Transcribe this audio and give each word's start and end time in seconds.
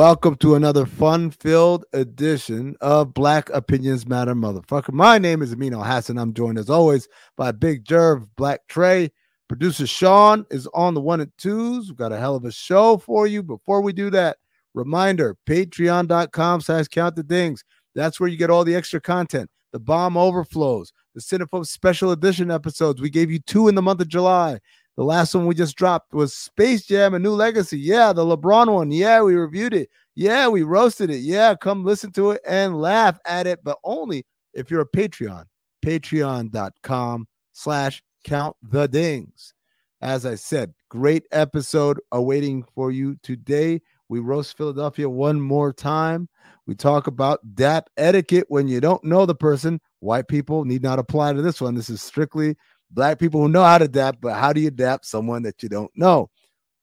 Welcome 0.00 0.36
to 0.36 0.54
another 0.54 0.86
fun-filled 0.86 1.84
edition 1.92 2.74
of 2.80 3.12
Black 3.12 3.50
Opinions 3.50 4.06
Matter, 4.06 4.34
motherfucker. 4.34 4.94
My 4.94 5.18
name 5.18 5.42
is 5.42 5.52
Amin 5.52 5.74
Hassan. 5.74 6.16
I'm 6.16 6.32
joined 6.32 6.56
as 6.56 6.70
always 6.70 7.06
by 7.36 7.52
Big 7.52 7.84
Jerv, 7.84 8.26
Black 8.34 8.66
Trey. 8.66 9.10
Producer 9.46 9.86
Sean 9.86 10.46
is 10.50 10.66
on 10.72 10.94
the 10.94 11.02
one 11.02 11.20
and 11.20 11.30
twos. 11.36 11.88
We've 11.88 11.98
got 11.98 12.12
a 12.12 12.18
hell 12.18 12.34
of 12.34 12.46
a 12.46 12.50
show 12.50 12.96
for 12.96 13.26
you. 13.26 13.42
Before 13.42 13.82
we 13.82 13.92
do 13.92 14.08
that, 14.08 14.38
reminder: 14.72 15.36
patreon.com 15.46 16.62
slash 16.62 16.88
count 16.88 17.14
the 17.14 17.22
dings. 17.22 17.62
That's 17.94 18.18
where 18.18 18.30
you 18.30 18.38
get 18.38 18.48
all 18.48 18.64
the 18.64 18.76
extra 18.76 19.02
content, 19.02 19.50
the 19.74 19.80
bomb 19.80 20.16
overflows, 20.16 20.94
the 21.14 21.20
Cinephobe 21.20 21.66
special 21.66 22.10
edition 22.10 22.50
episodes. 22.50 23.02
We 23.02 23.10
gave 23.10 23.30
you 23.30 23.38
two 23.40 23.68
in 23.68 23.74
the 23.74 23.82
month 23.82 24.00
of 24.00 24.08
July. 24.08 24.60
The 24.96 25.04
last 25.04 25.34
one 25.34 25.46
we 25.46 25.54
just 25.54 25.76
dropped 25.76 26.12
was 26.12 26.34
Space 26.34 26.84
Jam: 26.84 27.14
A 27.14 27.18
New 27.18 27.32
Legacy. 27.32 27.78
Yeah, 27.78 28.12
the 28.12 28.24
LeBron 28.24 28.72
one. 28.72 28.90
Yeah, 28.90 29.22
we 29.22 29.34
reviewed 29.34 29.74
it. 29.74 29.88
Yeah, 30.14 30.48
we 30.48 30.62
roasted 30.62 31.10
it. 31.10 31.20
Yeah, 31.20 31.54
come 31.54 31.84
listen 31.84 32.12
to 32.12 32.32
it 32.32 32.42
and 32.46 32.80
laugh 32.80 33.18
at 33.24 33.46
it, 33.46 33.60
but 33.64 33.78
only 33.84 34.26
if 34.52 34.70
you're 34.70 34.82
a 34.82 34.88
Patreon. 34.88 35.44
Patreon.com 35.84 37.26
slash 37.52 38.02
count 38.24 38.56
the 38.62 38.86
dings. 38.86 39.54
As 40.02 40.24
I 40.26 40.34
said, 40.34 40.72
great 40.88 41.24
episode 41.30 42.00
awaiting 42.12 42.64
for 42.74 42.90
you 42.90 43.16
today. 43.22 43.80
We 44.08 44.18
roast 44.18 44.56
Philadelphia 44.56 45.08
one 45.08 45.40
more 45.40 45.72
time. 45.72 46.28
We 46.66 46.74
talk 46.74 47.06
about 47.06 47.54
DAP 47.54 47.88
etiquette 47.96 48.46
when 48.48 48.66
you 48.66 48.80
don't 48.80 49.04
know 49.04 49.26
the 49.26 49.34
person. 49.34 49.80
White 50.00 50.28
people 50.28 50.64
need 50.64 50.82
not 50.82 50.98
apply 50.98 51.32
to 51.32 51.42
this 51.42 51.60
one. 51.60 51.74
This 51.74 51.90
is 51.90 52.02
strictly 52.02 52.56
black 52.90 53.18
people 53.18 53.40
who 53.40 53.48
know 53.48 53.64
how 53.64 53.78
to 53.78 53.84
adapt, 53.84 54.20
but 54.20 54.34
how 54.34 54.52
do 54.52 54.60
you 54.60 54.68
adapt 54.68 55.06
someone 55.06 55.42
that 55.42 55.62
you 55.62 55.68
don't 55.68 55.90
know? 55.96 56.30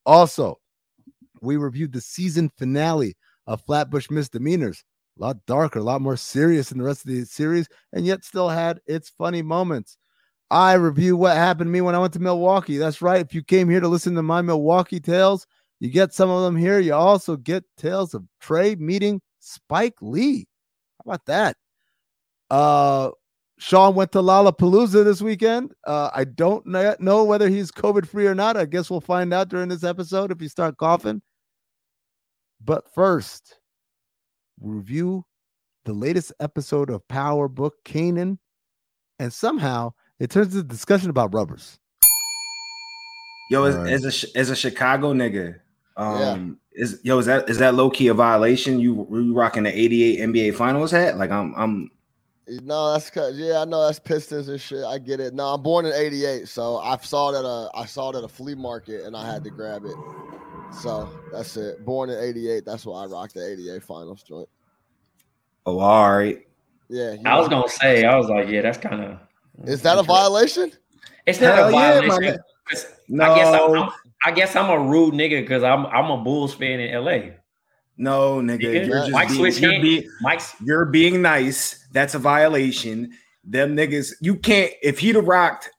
Also, 0.05 0.57
we 1.41 1.57
reviewed 1.57 1.91
the 1.91 2.01
season 2.01 2.49
finale 2.57 3.15
of 3.45 3.61
Flatbush 3.61 4.09
Misdemeanors. 4.09 4.83
A 5.19 5.23
lot 5.23 5.37
darker, 5.47 5.79
a 5.79 5.83
lot 5.83 6.01
more 6.01 6.17
serious 6.17 6.69
than 6.69 6.77
the 6.77 6.83
rest 6.83 7.05
of 7.05 7.11
the 7.11 7.25
series, 7.25 7.67
and 7.93 8.05
yet 8.05 8.23
still 8.23 8.49
had 8.49 8.79
its 8.85 9.09
funny 9.09 9.41
moments. 9.41 9.97
I 10.49 10.73
review 10.73 11.17
what 11.17 11.35
happened 11.35 11.67
to 11.67 11.71
me 11.71 11.81
when 11.81 11.95
I 11.95 11.99
went 11.99 12.13
to 12.13 12.19
Milwaukee. 12.19 12.77
That's 12.77 13.01
right. 13.01 13.19
If 13.19 13.33
you 13.33 13.43
came 13.43 13.69
here 13.69 13.79
to 13.79 13.87
listen 13.87 14.15
to 14.15 14.23
my 14.23 14.41
Milwaukee 14.41 14.99
tales, 14.99 15.45
you 15.79 15.89
get 15.89 16.13
some 16.13 16.29
of 16.29 16.43
them 16.43 16.55
here. 16.55 16.79
You 16.79 16.93
also 16.93 17.35
get 17.35 17.65
tales 17.77 18.13
of 18.13 18.23
Trey 18.39 18.75
meeting 18.75 19.21
Spike 19.39 19.95
Lee. 20.01 20.47
How 20.97 21.11
about 21.11 21.25
that? 21.25 21.57
Uh, 22.49 23.09
Sean 23.59 23.95
went 23.95 24.11
to 24.11 24.19
Lollapalooza 24.19 25.03
this 25.03 25.21
weekend. 25.21 25.73
Uh, 25.85 26.11
I 26.13 26.25
don't 26.25 26.65
know 26.65 27.23
whether 27.23 27.49
he's 27.49 27.71
COVID 27.71 28.07
free 28.07 28.27
or 28.27 28.35
not. 28.35 28.55
I 28.55 28.65
guess 28.65 28.89
we'll 28.89 29.01
find 29.01 29.33
out 29.33 29.49
during 29.49 29.67
this 29.69 29.83
episode 29.83 30.31
if 30.31 30.39
he 30.39 30.47
start 30.47 30.77
coughing. 30.77 31.21
But 32.63 32.91
first, 32.93 33.59
review 34.59 35.25
the 35.85 35.93
latest 35.93 36.33
episode 36.39 36.89
of 36.89 37.07
Power 37.07 37.47
Book 37.47 37.75
Kanan, 37.83 38.37
and 39.19 39.33
somehow 39.33 39.93
it 40.19 40.29
turns 40.29 40.53
into 40.53 40.59
a 40.59 40.63
discussion 40.63 41.09
about 41.09 41.33
rubbers. 41.33 41.79
Yo, 43.49 43.63
as, 43.63 43.75
right. 43.75 43.93
as 43.93 44.03
a 44.03 44.37
as 44.37 44.49
a 44.49 44.55
Chicago 44.55 45.13
nigga, 45.13 45.59
um, 45.95 46.59
yeah. 46.75 46.83
is 46.83 46.99
yo 47.03 47.17
is 47.17 47.25
that 47.27 47.49
is 47.49 47.57
that 47.59 47.75
low 47.75 47.89
key 47.89 48.07
a 48.09 48.13
violation? 48.13 48.79
You 48.79 49.07
you 49.09 49.33
rocking 49.33 49.63
the 49.63 49.75
'88 49.75 50.19
NBA 50.19 50.55
Finals 50.55 50.91
hat? 50.91 51.17
Like 51.17 51.31
I'm 51.31 51.53
I'm 51.55 51.89
No, 52.47 52.93
that's 52.93 53.09
cause 53.09 53.37
yeah, 53.37 53.59
I 53.59 53.65
know 53.65 53.85
that's 53.85 53.99
Pistons 53.99 54.47
and 54.47 54.59
shit. 54.59 54.83
I 54.83 54.99
get 54.99 55.19
it. 55.19 55.33
No, 55.33 55.47
I'm 55.47 55.61
born 55.61 55.85
in 55.85 55.93
'88, 55.93 56.47
so 56.47 56.77
I 56.77 56.95
saw 56.97 57.31
that 57.31 57.45
uh 57.45 57.69
I 57.75 57.85
saw 57.85 58.11
that 58.11 58.23
a 58.23 58.27
flea 58.27 58.55
market 58.55 59.03
and 59.03 59.17
I 59.17 59.25
had 59.25 59.43
to 59.43 59.51
grab 59.51 59.83
it. 59.83 59.97
So 60.69 61.09
that's 61.29 61.57
it. 61.57 61.83
Born 61.83 62.09
in 62.09 62.17
'88. 62.17 62.63
That's 62.65 62.85
why 62.85 63.03
I 63.03 63.07
rocked 63.07 63.33
the 63.33 63.45
'88 63.45 63.83
finals 63.83 64.23
joint. 64.23 64.47
Oh, 65.65 65.79
all 65.79 66.17
right. 66.17 66.39
Yeah, 66.87 67.15
I 67.25 67.37
was 67.37 67.49
gonna 67.49 67.67
say, 67.67 68.05
I 68.05 68.15
was 68.17 68.29
like, 68.29 68.47
yeah, 68.47 68.61
that's 68.61 68.77
kind 68.77 69.03
of. 69.03 69.19
Is 69.67 69.81
that 69.81 69.97
a 69.97 70.03
violation? 70.03 70.71
It's 71.25 71.41
not 71.41 71.57
Hell 71.57 71.67
a 71.67 71.71
violation. 71.71 72.23
man. 72.23 72.39
'cause 72.69 72.85
No, 73.09 73.25
I 73.25 73.35
guess 73.35 73.53
I'm, 73.53 73.71
I'm, 73.75 73.89
I 74.23 74.31
guess 74.31 74.55
I'm 74.55 74.69
a 74.69 74.79
rude 74.79 75.13
nigga 75.13 75.41
because 75.41 75.63
I'm 75.63 75.85
I'm 75.87 76.09
a 76.11 76.17
Bulls 76.23 76.53
fan 76.53 76.79
in 76.79 76.93
LA. 77.03 77.31
No, 77.97 78.35
nigga. 78.35 78.61
Nigga, 78.61 78.87
You're 78.87 78.99
just 78.99 79.11
Mike 79.11 79.29
being, 79.29 79.53
you're, 79.53 79.81
being, 79.81 80.09
Mike's 80.21 80.55
you're 80.63 80.85
being 80.85 81.21
nice. 81.21 81.87
That's 81.91 82.13
a 82.13 82.19
violation. 82.19 83.11
Them 83.43 83.75
niggas, 83.75 84.13
you 84.21 84.35
can't. 84.35 84.71
If 84.83 84.99
he'd 84.99 85.15
have 85.15 85.27
rocked. 85.27 85.71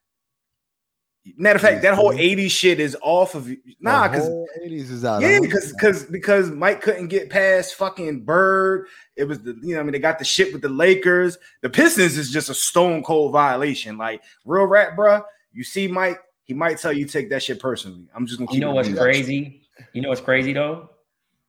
Matter 1.37 1.57
of 1.57 1.63
fact, 1.63 1.83
that 1.83 1.93
whole 1.93 2.13
80s 2.13 2.51
shit 2.51 2.81
is 2.81 2.97
off 3.03 3.35
of 3.35 3.51
you. 3.51 3.59
Nah, 3.81 4.09
because 4.09 4.25
whole 4.25 4.49
80s 4.65 4.91
is 4.91 5.05
out. 5.05 5.21
Yeah, 5.21 5.37
I'm 5.37 5.43
because 5.43 5.73
because 5.75 6.05
because 6.07 6.51
Mike 6.51 6.81
couldn't 6.81 7.09
get 7.09 7.29
past 7.29 7.75
fucking 7.75 8.25
Bird. 8.25 8.87
It 9.15 9.25
was 9.25 9.43
the 9.43 9.55
you 9.61 9.75
know 9.75 9.81
I 9.81 9.83
mean 9.83 9.93
they 9.93 9.99
got 9.99 10.19
the 10.19 10.25
shit 10.25 10.55
with 10.55 10.63
the 10.63 10.71
Lakers. 10.71 11.37
The 11.61 11.69
Pistons 11.69 12.17
is 12.17 12.31
just 12.31 12.49
a 12.49 12.55
stone 12.55 13.03
cold 13.03 13.33
violation. 13.33 13.99
Like 13.99 14.23
real 14.47 14.65
rap, 14.65 14.97
bruh. 14.97 15.23
You 15.53 15.65
see 15.65 15.87
Mike, 15.87 16.19
he 16.45 16.55
might 16.55 16.79
tell 16.79 16.95
you 16.95 17.05
take 17.05 17.29
that 17.29 17.43
shit 17.43 17.61
personally. 17.61 18.09
I'm 18.15 18.27
just 18.27 18.39
gonna 18.39 18.49
keep. 18.49 18.55
You 18.55 18.61
know 18.63 18.73
what's 18.73 18.89
crazy? 18.89 19.69
You 19.93 20.01
know 20.01 20.09
what's 20.09 20.23
crazy 20.23 20.55
though? 20.55 20.89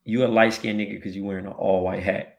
You 0.05 0.25
a 0.25 0.27
light 0.27 0.53
skinned 0.53 0.79
nigga 0.79 0.91
because 0.95 1.15
you 1.15 1.23
wearing 1.23 1.45
an 1.45 1.51
all 1.53 1.83
white 1.83 2.03
hat. 2.03 2.37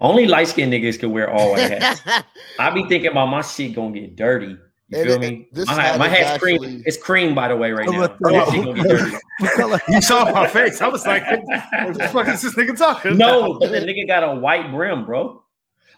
Only 0.00 0.26
light 0.26 0.48
skinned 0.48 0.72
niggas 0.72 0.98
can 0.98 1.12
wear 1.12 1.30
all 1.30 1.52
white 1.52 1.70
hats. 1.70 2.00
I 2.58 2.70
be 2.70 2.84
thinking 2.88 3.10
about 3.12 3.26
my 3.26 3.42
shit 3.42 3.74
gonna 3.74 3.92
get 3.98 4.16
dirty. 4.16 4.56
You 4.88 4.98
And 4.98 5.06
feel 5.06 5.14
it- 5.14 5.20
me? 5.20 5.48
this 5.52 5.66
my 5.68 5.74
hat 5.82 5.98
my 5.98 6.06
is 6.08 6.26
hat's 6.26 6.42
cream. 6.42 6.82
It's 6.84 6.96
cream, 6.96 7.34
by 7.34 7.48
the 7.48 7.56
way, 7.56 7.70
right 7.70 7.88
now. 7.88 8.04
about 8.04 8.18
to- 8.46 8.52
shit 8.52 8.64
gonna 8.64 8.82
get 8.82 8.88
dirty. 8.88 9.16
you. 9.40 9.94
You 9.94 10.02
saw 10.02 10.30
my 10.32 10.48
face. 10.48 10.80
I 10.80 10.88
was 10.88 11.06
like, 11.06 11.24
what 11.24 11.94
the 11.98 12.08
fuck 12.12 12.28
is 12.28 12.42
this 12.42 12.54
nigga 12.54 12.76
talking? 12.76 13.16
No, 13.16 13.52
about? 13.52 13.60
but 13.60 13.70
the 13.72 13.78
nigga 13.78 14.06
got 14.06 14.24
a 14.24 14.34
white 14.34 14.70
brim, 14.72 15.04
bro. 15.04 15.42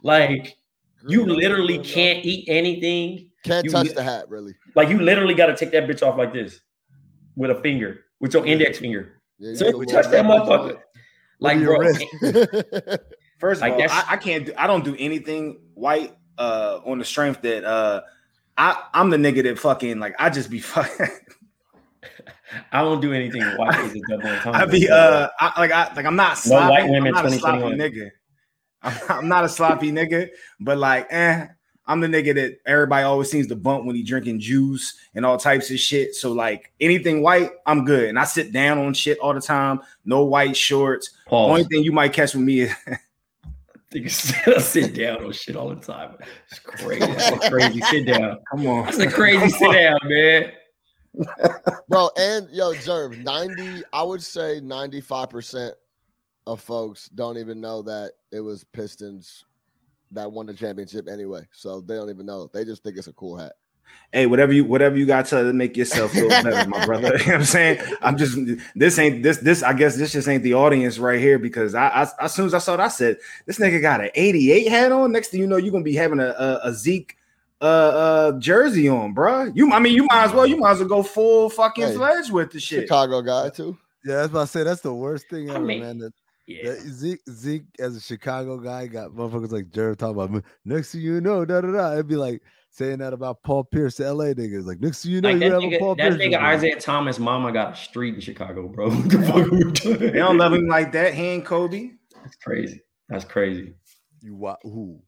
Like 0.03 0.57
you 1.09 1.25
literally 1.25 1.79
can't 1.79 2.25
eat 2.25 2.47
anything. 2.49 3.31
can't 3.43 3.65
you 3.65 3.71
touch 3.71 3.87
li- 3.89 3.93
the 3.95 4.03
hat 4.03 4.29
really. 4.29 4.55
Like 4.75 4.89
you 4.91 4.99
literally 5.01 5.35
got 5.35 5.47
to 5.47 5.57
take 5.57 5.71
that 5.73 5.87
bitch 5.89 6.07
off 6.07 6.19
like 6.19 6.33
this 6.33 6.61
with 7.37 7.51
a 7.51 7.55
finger, 7.63 8.01
with 8.21 8.35
your 8.35 8.45
index 8.47 8.79
finger. 8.79 9.21
Yeah, 9.39 9.51
you 9.51 9.57
So 9.57 9.67
if 9.67 9.75
you 9.77 9.87
touch 9.87 10.07
that 10.11 10.25
motherfucker, 10.25 10.79
like 11.45 11.59
your 11.61 11.77
bro, 11.77 11.87
wrist. 11.87 12.05
First 13.39 13.59
of 13.59 13.63
Like, 13.63 13.73
all, 13.73 13.79
that's- 13.79 14.05
I, 14.09 14.15
I 14.15 14.17
can't. 14.17 14.47
Do, 14.47 14.53
I 14.57 14.67
don't 14.67 14.85
do 14.85 14.97
anything 14.99 15.61
white 15.75 16.17
uh 16.39 16.81
on 16.85 16.99
the 16.99 17.05
strength 17.05 17.43
that 17.43 17.65
uh 17.65 18.01
I 18.57 18.83
I'm 18.93 19.11
the 19.11 19.17
nigga 19.17 19.43
that 19.45 19.59
fucking 19.59 19.99
like 20.01 20.15
I 20.19 20.31
just 20.31 20.51
be 20.51 20.59
fucking. 20.73 21.07
I 22.73 22.83
don't 22.83 23.01
do 23.01 23.13
anything 23.13 23.43
white 23.57 23.75
as 23.75 23.95
a 23.95 24.01
double 24.09 24.29
entendre. 24.29 24.61
I 24.63 24.67
be 24.67 24.89
uh 24.89 25.29
I, 25.41 25.61
like 25.61 25.71
I 25.73 25.93
like 25.95 26.07
I'm 26.07 26.17
not 26.17 26.31
No 26.31 26.35
sloppy. 26.35 26.71
white 26.71 26.91
women 26.91 27.15
I'm 27.15 27.25
not 27.25 27.27
a 27.27 27.31
sloppy 27.39 27.63
nigga. 27.77 28.11
I'm, 28.83 28.99
I'm 29.09 29.29
not 29.29 29.45
a 29.45 29.49
sloppy 29.49 29.91
nigga, 29.93 30.29
but 30.61 30.79
like 30.79 31.07
eh, 31.11 31.47
I'm 31.87 32.01
the 32.01 32.07
nigga 32.07 32.35
that 32.35 32.61
everybody 32.67 33.05
always 33.05 33.31
seems 33.31 33.47
to 33.49 33.57
bump 33.57 33.85
when 33.85 33.95
he 33.95 34.03
drinking 34.03 34.41
juice 34.41 34.97
and 35.15 35.27
all 35.27 35.37
types 35.37 35.71
of 35.71 35.79
shit. 35.79 36.15
So 36.15 36.33
like 36.33 36.73
anything 36.81 37.23
white, 37.23 37.51
I'm 37.67 37.85
good. 37.85 38.09
And 38.09 38.19
I 38.19 38.25
sit 38.25 38.53
down 38.53 38.79
on 38.79 38.95
shit 38.95 39.19
all 39.19 39.35
the 39.35 39.41
time. 39.41 39.81
No 40.05 40.25
white 40.25 40.57
shorts. 40.57 41.11
Pause. 41.27 41.51
Only 41.51 41.65
thing 41.65 41.85
you 41.85 41.93
might 41.93 42.13
catch 42.13 42.35
with 42.35 42.45
me 42.45 42.61
is 42.61 42.75
Nigga 43.95 44.61
sit 44.61 44.95
down 44.95 45.25
on 45.25 45.33
shit 45.33 45.55
all 45.55 45.69
the 45.69 45.77
time. 45.77 46.17
It's 46.51 46.59
crazy. 46.59 47.07
That's 47.07 47.49
crazy 47.49 47.81
sit 47.83 48.07
down. 48.07 48.39
come 48.51 48.67
on. 48.67 48.89
It's 48.89 48.99
a 48.99 49.09
crazy 49.09 49.49
sit 49.51 49.73
down, 49.73 49.99
man. 50.05 50.53
Bro, 51.89 52.11
and 52.17 52.49
yo, 52.51 52.73
Jerv, 52.75 53.23
90, 53.23 53.85
I 53.93 54.03
would 54.03 54.23
say 54.23 54.61
95% 54.61 55.71
of 56.49 56.61
folks 56.61 57.09
don't 57.11 57.39
even 57.39 57.61
know 57.61 57.83
that 57.83 58.13
it 58.33 58.41
was 58.41 58.65
Pistons 58.65 59.45
that 60.15 60.31
won 60.31 60.47
the 60.47 60.55
championship 60.55 61.09
anyway. 61.09 61.47
So 61.53 61.81
they 61.81 61.95
don't 61.95 62.11
even 62.11 62.27
know. 62.27 62.51
They 62.53 62.65
just 62.65 62.83
think 62.83 62.97
it's 62.97 63.07
a 63.07 63.13
cool 63.13 63.37
hat. 63.37 63.53
Hey, 64.13 64.27
whatever 64.27 64.53
you 64.53 64.65
whatever 64.65 64.97
you 64.97 65.07
got 65.07 65.27
to 65.27 65.53
make 65.53 65.77
yourself 65.77 66.13
feel 66.13 66.29
better, 66.29 66.69
my 66.69 66.85
brother. 66.87 67.09
You 67.19 67.27
know 67.27 67.33
what 67.33 67.35
I'm 67.35 67.45
saying? 67.45 67.81
I'm 68.01 68.17
just 68.17 68.39
this 68.75 68.99
ain't 68.99 69.23
this 69.23 69.39
this 69.39 69.63
I 69.63 69.73
guess 69.73 69.97
this 69.97 70.13
just 70.13 70.29
ain't 70.29 70.43
the 70.43 70.55
audience 70.55 70.99
right 70.99 71.21
here 71.21 71.39
because 71.39 71.75
I, 71.75 71.89
I 71.89 72.25
as 72.25 72.35
soon 72.35 72.47
as 72.47 72.55
I 72.55 72.59
saw 72.59 72.75
it, 72.75 72.81
I 72.81 72.89
said 72.89 73.19
this 73.47 73.59
nigga 73.59 73.81
got 73.81 74.01
an 74.01 74.11
88 74.15 74.69
hat 74.69 74.93
on. 74.93 75.13
Next 75.13 75.29
thing 75.29 75.41
you 75.41 75.47
know, 75.47 75.57
you're 75.57 75.73
gonna 75.73 75.85
be 75.85 75.95
having 75.95 76.21
a 76.21 76.29
a, 76.29 76.61
a 76.65 76.73
Zeke 76.73 77.17
uh 77.61 77.65
uh 77.65 78.39
jersey 78.39 78.89
on, 78.89 79.15
bro. 79.15 79.45
You 79.55 79.73
I 79.73 79.79
mean 79.79 79.95
you 79.95 80.07
might 80.11 80.25
as 80.25 80.33
well 80.33 80.47
you 80.47 80.57
might 80.57 80.73
as 80.73 80.79
well 80.81 80.89
go 80.89 81.03
full 81.03 81.51
fucking 81.51 81.89
Hey, 81.89 81.95
fledged 81.95 82.33
with 82.33 82.53
the 82.53 82.61
shit. 82.61 82.83
Chicago 82.83 83.21
guy, 83.23 83.51
too. 83.51 83.77
Yeah, 84.05 84.17
that's 84.17 84.33
what 84.33 84.43
I 84.43 84.45
say. 84.45 84.63
That's 84.65 84.83
the 84.83 84.93
worst 84.93 85.29
thing 85.29 85.51
I 85.51 85.55
ever, 85.55 85.65
mean, 85.65 85.81
man. 85.81 85.99
That, 85.99 86.13
Yeah. 86.47 86.75
Zeke, 86.79 87.23
Zeke, 87.31 87.65
as 87.79 87.97
a 87.97 88.01
Chicago 88.01 88.59
guy, 88.59 88.87
got 88.87 89.11
motherfuckers 89.13 89.51
like 89.51 89.71
Jared 89.71 89.99
talking 89.99 90.21
about 90.21 90.45
next 90.65 90.93
thing 90.93 91.01
you 91.01 91.21
know, 91.21 91.45
da 91.45 91.61
da 91.63 91.71
da. 91.71 91.93
It'd 91.95 92.07
be 92.09 92.17
like 92.17 92.43
saying 92.71 92.99
that 92.99 93.13
about 93.15 93.43
Paul 93.43 93.65
Pierce, 93.65 93.97
the 93.97 94.13
LA 94.13 94.27
niggas. 94.27 94.67
Like 94.67 94.81
next 94.81 95.03
thing 95.03 95.13
you 95.13 95.21
know, 95.21 95.31
Like 95.31 95.35
you 95.43 95.49
that 95.49 95.53
have 95.53 95.63
a 95.63 95.67
nigga, 95.67 95.79
Paul 95.79 95.95
that 95.95 96.03
Pierce. 96.11 96.23
nigga 96.23 96.41
jersey. 96.41 96.67
Isiah 96.69 96.81
Thomas, 96.81 97.19
mama 97.19 97.51
got 97.53 97.73
a 97.73 97.77
street 97.77 98.15
in 98.15 98.21
Chicago, 98.21 98.69
bro. 98.69 98.91
What 98.95 99.09
the 99.11 99.23
fuck 99.23 99.87
are? 99.87 99.97
They 100.11 100.19
don't 100.19 100.37
love 100.37 100.53
him 100.53 100.67
like 100.67 100.93
that. 100.93 101.15
He 101.15 101.23
ain't 101.23 101.45
Kobe. 101.45 101.93
That's 102.23 102.37
crazy. 102.37 102.83
That's 103.09 103.25
crazy. 103.25 103.75
You 104.21 104.35
what? 104.35 104.59
who? 104.63 105.01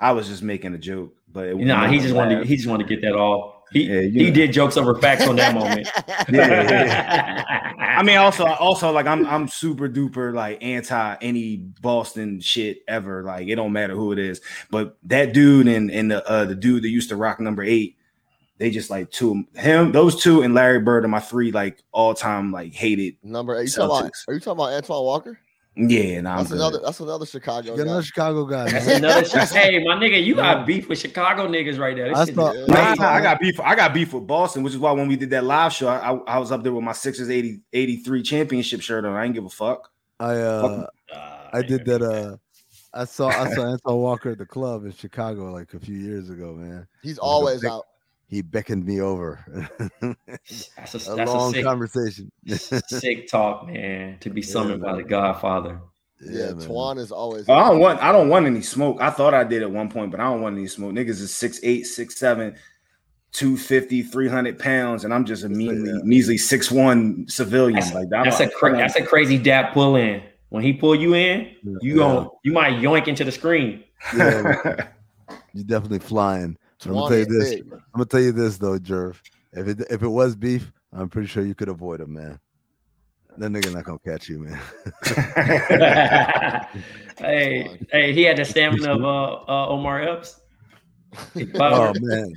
I 0.00 0.12
was 0.12 0.26
just 0.28 0.42
making 0.42 0.74
a 0.74 0.78
joke, 0.78 1.14
but 1.30 1.46
it 1.46 1.56
Nah, 1.56 1.86
he 1.86 1.96
was 1.96 2.04
just 2.04 2.14
wanted 2.16 2.40
to, 2.40 2.44
he 2.44 2.56
just 2.56 2.68
wanted 2.68 2.88
to 2.88 2.94
get 2.94 3.02
that 3.02 3.14
off. 3.14 3.51
He 3.72 3.82
Yeah, 3.84 4.00
he 4.02 4.28
know. 4.28 4.34
did 4.34 4.52
jokes 4.52 4.76
over 4.76 4.94
facts 4.96 5.26
on 5.26 5.36
that 5.36 5.54
moment. 5.58 5.88
Yeah, 6.28 7.44
I 7.78 8.02
mean, 8.02 8.16
also, 8.18 8.46
also, 8.46 8.90
like 8.90 9.06
I'm, 9.06 9.26
I'm 9.26 9.48
super 9.48 9.88
duper 9.88 10.34
like 10.34 10.62
anti 10.62 11.16
any 11.20 11.56
Boston 11.56 12.40
shit 12.40 12.78
ever. 12.88 13.22
Like 13.22 13.48
it 13.48 13.56
don't 13.56 13.72
matter 13.72 13.94
who 13.94 14.12
it 14.12 14.18
is, 14.18 14.40
but 14.70 14.96
that 15.04 15.32
dude 15.34 15.68
and 15.68 15.90
and 15.90 16.10
the 16.10 16.28
uh, 16.28 16.44
the 16.44 16.54
dude 16.54 16.82
that 16.84 16.88
used 16.90 17.08
to 17.10 17.16
rock 17.16 17.38
number 17.40 17.62
eight, 17.62 17.96
they 18.58 18.70
just 18.70 18.90
like 18.90 19.10
two 19.10 19.44
him, 19.54 19.92
those 19.92 20.22
two, 20.22 20.42
and 20.42 20.54
Larry 20.54 20.80
Bird 20.80 21.04
are 21.04 21.08
my 21.08 21.20
three 21.20 21.52
like 21.52 21.82
all 21.92 22.14
time 22.14 22.50
like 22.52 22.72
hated. 22.74 23.16
Number 23.22 23.58
eight. 23.58 23.76
You 23.76 23.82
about, 23.84 24.04
Celtics. 24.04 24.24
are 24.28 24.34
you 24.34 24.40
talking 24.40 24.52
about 24.52 24.72
Antoine 24.72 25.04
Walker? 25.04 25.38
Yeah, 25.74 26.20
nah, 26.20 26.36
That's 26.36 26.50
good. 26.50 26.56
another. 26.56 26.80
That's 26.84 27.00
another 27.00 27.24
Chicago. 27.24 27.70
You 27.70 27.76
got 27.76 27.76
guy. 27.76 27.82
another 27.82 28.02
Chicago 28.02 28.44
guy. 28.44 28.70
That's 28.70 28.86
another. 28.88 29.46
Hey, 29.46 29.82
my 29.82 29.94
nigga, 29.94 30.22
you 30.22 30.34
got 30.34 30.66
beef 30.66 30.88
with 30.88 30.98
Chicago 30.98 31.48
niggas 31.48 31.78
right 31.78 31.96
there. 31.96 32.10
This 32.10 32.18
I 32.18 32.24
shit 32.26 32.36
Nah, 32.36 32.94
nah, 32.94 33.08
I 33.08 33.20
got 33.22 33.40
beef. 33.40 33.58
I 33.58 33.74
got 33.74 33.94
beef 33.94 34.12
with 34.12 34.26
Boston, 34.26 34.62
which 34.62 34.74
is 34.74 34.78
why 34.78 34.92
when 34.92 35.08
we 35.08 35.16
did 35.16 35.30
that 35.30 35.44
live 35.44 35.72
show, 35.72 35.88
I, 35.88 36.12
I 36.30 36.38
was 36.38 36.52
up 36.52 36.62
there 36.62 36.74
with 36.74 36.84
my 36.84 36.92
Sixers 36.92 37.30
80, 37.30 37.60
83 37.72 38.22
championship 38.22 38.82
shirt 38.82 39.06
on. 39.06 39.14
I 39.14 39.22
didn't 39.22 39.34
give 39.36 39.46
a 39.46 39.50
fuck. 39.50 39.90
I 40.20 40.34
uh, 40.34 40.86
Ah, 41.14 41.48
I 41.52 41.62
did 41.62 41.84
that. 41.86 42.02
Uh, 42.02 42.36
I 42.94 43.04
saw 43.04 43.28
I 43.28 43.52
saw 43.54 43.62
Antoine 43.62 43.96
Walker 43.96 44.30
at 44.30 44.38
the 44.38 44.46
club 44.46 44.84
in 44.84 44.92
Chicago 44.92 45.50
like 45.52 45.72
a 45.74 45.80
few 45.80 45.96
years 45.96 46.28
ago, 46.28 46.52
man. 46.52 46.86
He's 47.02 47.18
always 47.18 47.64
out. 47.64 47.86
He 48.32 48.40
beckoned 48.40 48.86
me 48.86 49.02
over. 49.02 49.44
That's 50.00 50.94
a, 50.94 51.12
a 51.12 51.16
that's 51.16 51.30
a 51.30 51.34
long 51.34 51.52
sick, 51.52 51.62
conversation. 51.62 52.32
sick 52.48 53.28
talk, 53.28 53.66
man. 53.66 54.16
To 54.20 54.30
be 54.30 54.40
summoned 54.40 54.80
by 54.80 54.96
the 54.96 55.02
Godfather. 55.02 55.78
Yeah, 56.18 56.52
man. 56.52 56.56
Twan 56.56 56.98
is 56.98 57.12
always. 57.12 57.46
I 57.46 57.68
don't 57.68 57.78
want. 57.78 58.02
I 58.02 58.10
don't 58.10 58.30
want 58.30 58.46
any 58.46 58.62
smoke. 58.62 59.02
I 59.02 59.10
thought 59.10 59.34
I 59.34 59.44
did 59.44 59.60
at 59.60 59.70
one 59.70 59.90
point, 59.90 60.10
but 60.10 60.18
I 60.18 60.24
don't 60.24 60.40
want 60.40 60.56
any 60.56 60.66
smoke. 60.66 60.92
Niggas 60.94 61.20
is 61.20 61.30
6'8", 61.30 61.82
6'7", 61.82 62.56
250, 63.32 64.02
300 64.02 64.58
pounds, 64.58 65.04
and 65.04 65.12
I'm 65.12 65.26
just 65.26 65.44
a 65.44 65.50
measly, 65.50 65.90
yeah. 65.90 65.98
measly 66.02 66.36
6'1 66.36 67.30
civilian. 67.30 67.80
That's, 67.80 67.92
like 67.92 68.08
that. 68.08 68.24
that's 68.24 68.40
a 68.40 68.48
cra- 68.48 68.78
that's 68.78 68.96
a 68.96 69.04
crazy 69.04 69.36
dap 69.36 69.74
pull 69.74 69.96
in. 69.96 70.22
When 70.48 70.62
he 70.62 70.72
pull 70.72 70.94
you 70.94 71.12
in, 71.12 71.54
you 71.82 71.96
Yeah. 71.96 71.96
gon' 71.96 72.30
you 72.44 72.52
might 72.52 72.80
yoink 72.80 73.08
into 73.08 73.24
the 73.24 73.32
screen. 73.32 73.84
Yeah, 74.16 74.86
You're 75.52 75.64
definitely 75.64 75.98
flying. 75.98 76.56
But 76.84 76.90
I'm 76.90 76.94
gonna 76.94 77.08
tell 77.08 77.18
you 77.18 77.24
this. 77.40 77.54
big. 77.54 77.72
I'm 77.72 77.80
gonna 77.94 78.04
tell 78.06 78.20
you 78.20 78.32
this 78.32 78.58
though, 78.58 78.78
Jerv. 78.78 79.16
If 79.52 79.68
it 79.68 79.80
if 79.90 80.02
it 80.02 80.08
was 80.08 80.34
beef, 80.34 80.72
I'm 80.92 81.08
pretty 81.08 81.28
sure 81.28 81.44
you 81.44 81.54
could 81.54 81.68
avoid 81.68 82.00
him, 82.00 82.14
man. 82.14 82.38
That 83.38 83.50
nigga 83.50 83.72
not 83.72 83.84
gonna 83.84 83.98
catch 83.98 84.28
you, 84.28 84.40
man. 84.40 84.60
hey, 87.18 87.78
hey, 87.90 88.12
he 88.12 88.22
had 88.24 88.36
the 88.36 88.44
stamina 88.44 88.92
of 88.94 89.02
uh, 89.02 89.32
uh, 89.48 89.68
Omar 89.68 90.02
Epps. 90.02 90.40
Oh 91.54 91.92
man. 92.00 92.34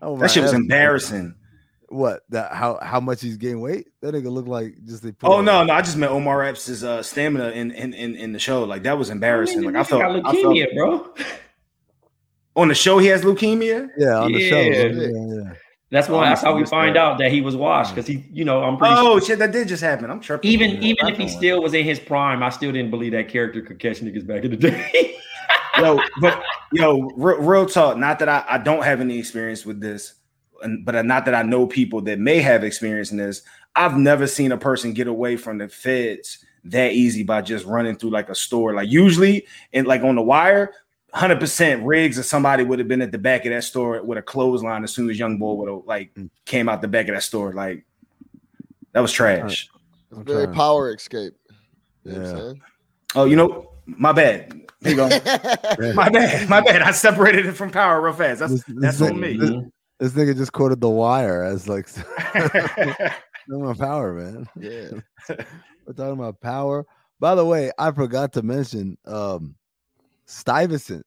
Oh, 0.00 0.16
that 0.18 0.30
shit 0.30 0.42
was 0.42 0.52
my- 0.52 0.58
embarrassing. 0.58 1.34
What? 1.90 2.20
That 2.28 2.52
how 2.52 2.78
how 2.82 3.00
much 3.00 3.22
he's 3.22 3.38
gained 3.38 3.62
weight? 3.62 3.88
That 4.02 4.14
nigga 4.14 4.30
look 4.30 4.46
like 4.46 4.74
just 4.84 5.02
they. 5.02 5.12
put 5.12 5.28
Oh 5.30 5.40
no, 5.40 5.64
no, 5.64 5.72
I 5.72 5.80
just 5.80 5.96
meant 5.96 6.12
Omar 6.12 6.44
Epps' 6.44 6.82
uh, 6.82 7.02
stamina 7.02 7.50
in, 7.50 7.70
in 7.70 7.94
in 7.94 8.14
in 8.14 8.32
the 8.32 8.38
show. 8.38 8.64
Like 8.64 8.82
that 8.82 8.98
was 8.98 9.08
embarrassing. 9.08 9.62
Like 9.62 9.74
I 9.74 9.84
felt, 9.84 10.02
got 10.02 10.26
I 10.26 10.42
felt 10.42 10.56
bro. 10.74 11.14
On 12.58 12.68
the 12.68 12.74
show 12.74 12.98
he 12.98 13.06
has 13.06 13.22
leukemia. 13.22 13.88
Yeah, 13.96 14.18
on 14.18 14.32
the 14.32 14.48
show. 14.48 14.60
Yeah. 14.60 14.86
Yeah, 14.86 15.10
yeah. 15.10 15.52
That's 15.90 16.08
why. 16.08 16.28
That's 16.28 16.42
how 16.42 16.54
we 16.54 16.66
find 16.66 16.98
out 16.98 17.18
that 17.18 17.32
he 17.32 17.40
was 17.40 17.56
washed 17.56 17.94
because 17.94 18.06
he, 18.06 18.24
you 18.30 18.44
know, 18.44 18.62
I'm 18.62 18.76
pretty. 18.76 18.94
Oh, 18.94 19.02
sure 19.02 19.12
Oh 19.12 19.20
shit, 19.20 19.38
that 19.38 19.52
did 19.52 19.68
just 19.68 19.82
happen. 19.82 20.10
I'm 20.10 20.20
tripping. 20.20 20.50
even 20.50 20.70
Yeah, 20.72 20.88
even 20.88 21.06
I 21.06 21.10
if 21.10 21.16
he 21.16 21.28
still 21.28 21.62
was 21.62 21.72
in 21.72 21.84
his 21.84 21.98
prime, 21.98 22.42
I 22.42 22.50
still 22.50 22.72
didn't 22.72 22.90
believe 22.90 23.12
that 23.12 23.28
character 23.28 23.62
could 23.62 23.78
catch 23.78 24.00
niggas 24.00 24.26
back 24.26 24.44
in 24.44 24.50
the 24.50 24.56
day. 24.56 25.16
yo, 25.78 26.00
but 26.20 26.42
yo, 26.72 27.10
real, 27.16 27.38
real 27.38 27.66
talk. 27.66 27.96
Not 27.96 28.18
that 28.18 28.28
I, 28.28 28.44
I 28.48 28.58
don't 28.58 28.82
have 28.82 29.00
any 29.00 29.18
experience 29.18 29.64
with 29.64 29.80
this, 29.80 30.14
and, 30.62 30.84
but 30.84 31.02
not 31.06 31.24
that 31.24 31.34
I 31.34 31.42
know 31.42 31.66
people 31.66 32.02
that 32.02 32.18
may 32.18 32.40
have 32.40 32.64
experience 32.64 33.12
in 33.12 33.16
this. 33.16 33.42
I've 33.74 33.96
never 33.96 34.26
seen 34.26 34.52
a 34.52 34.58
person 34.58 34.92
get 34.92 35.06
away 35.06 35.36
from 35.36 35.58
the 35.58 35.68
feds 35.68 36.44
that 36.64 36.92
easy 36.92 37.22
by 37.22 37.40
just 37.40 37.64
running 37.64 37.96
through 37.96 38.10
like 38.10 38.28
a 38.28 38.34
store. 38.34 38.74
Like 38.74 38.90
usually, 38.90 39.46
and 39.72 39.86
like 39.86 40.02
on 40.02 40.16
the 40.16 40.22
wire, 40.22 40.74
hundred 41.14 41.40
percent 41.40 41.82
Riggs 41.84 42.18
or 42.18 42.22
somebody 42.22 42.62
would 42.64 42.78
have 42.78 42.88
been 42.88 43.02
at 43.02 43.12
the 43.12 43.18
back 43.18 43.44
of 43.46 43.52
that 43.52 43.64
store 43.64 44.02
with 44.02 44.18
a 44.18 44.22
clothesline 44.22 44.84
as 44.84 44.92
soon 44.92 45.08
as 45.10 45.18
Young 45.18 45.38
Boy 45.38 45.54
would 45.54 45.68
have 45.68 45.82
like 45.86 46.12
Mm. 46.14 46.30
came 46.44 46.68
out 46.68 46.82
the 46.82 46.88
back 46.88 47.08
of 47.08 47.14
that 47.14 47.22
store. 47.22 47.52
Like 47.52 47.84
that 48.92 49.00
was 49.00 49.12
trash. 49.12 49.68
It's 50.10 50.20
very 50.22 50.44
trying- 50.44 50.54
power 50.56 50.94
escape. 50.94 51.34
You 52.04 52.12
know 52.12 52.46
Yeah. 52.48 52.52
Oh, 53.14 53.24
you 53.24 53.36
know, 53.36 53.72
my 53.86 54.12
bad. 54.12 54.52
There 54.80 54.92
you 54.92 54.96
go. 54.96 55.08
my 55.94 56.08
bad. 56.10 56.48
My 56.48 56.60
bad. 56.60 56.82
I 56.82 56.90
separated 56.92 57.46
it 57.46 57.52
from 57.52 57.70
power 57.70 58.00
real 58.00 58.12
fast. 58.12 58.40
That's 58.40 58.52
This- 58.52 58.64
this 58.66 58.76
that's 58.78 58.98
thing- 58.98 59.10
on 59.14 59.20
me. 59.20 59.36
this- 59.36 59.50
This 59.98 60.12
nigga 60.12 60.36
just 60.36 60.52
quoted 60.52 60.80
The 60.80 60.88
Wire 60.88 61.42
as 61.42 61.68
like 61.68 61.88
no 63.48 63.58
more 63.58 63.74
power, 63.74 64.12
man. 64.12 64.46
yeah. 64.56 64.90
We're 65.86 65.94
talking 65.94 66.12
about 66.12 66.40
power. 66.40 66.86
By 67.18 67.34
the 67.34 67.44
way, 67.44 67.72
I 67.78 67.90
forgot 67.92 68.32
to 68.34 68.42
mention 68.42 68.96
um 69.06 69.54
Stuyvesant, 70.28 71.04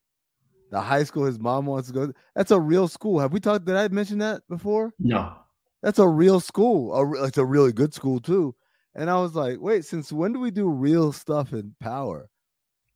the 0.72 0.82
high 0.82 1.04
school 1.04 1.26
his 1.26 1.40
mom 1.40 1.68
wants 1.68 1.88
to 1.90 1.94
go. 1.94 2.14
That's 2.36 2.52
a 2.52 2.60
real 2.60 2.88
school. 2.88 3.20
Have 3.20 3.32
we 3.32 3.40
talked? 3.40 3.66
Did 3.66 3.76
I 3.76 3.88
mention 3.90 4.18
that 4.18 4.42
before? 4.50 4.94
No. 5.00 5.36
That's 5.84 6.00
a 6.00 6.08
real 6.08 6.40
school. 6.40 6.94
A, 6.94 7.26
it's 7.26 7.38
a 7.38 7.46
really 7.46 7.72
good 7.72 7.94
school 7.94 8.20
too. 8.20 8.56
And 8.96 9.10
I 9.10 9.20
was 9.22 9.36
like, 9.36 9.60
wait, 9.62 9.86
since 9.86 10.12
when 10.12 10.34
do 10.34 10.40
we 10.40 10.52
do 10.52 10.68
real 10.70 11.12
stuff 11.14 11.54
in 11.54 11.76
power? 11.80 12.30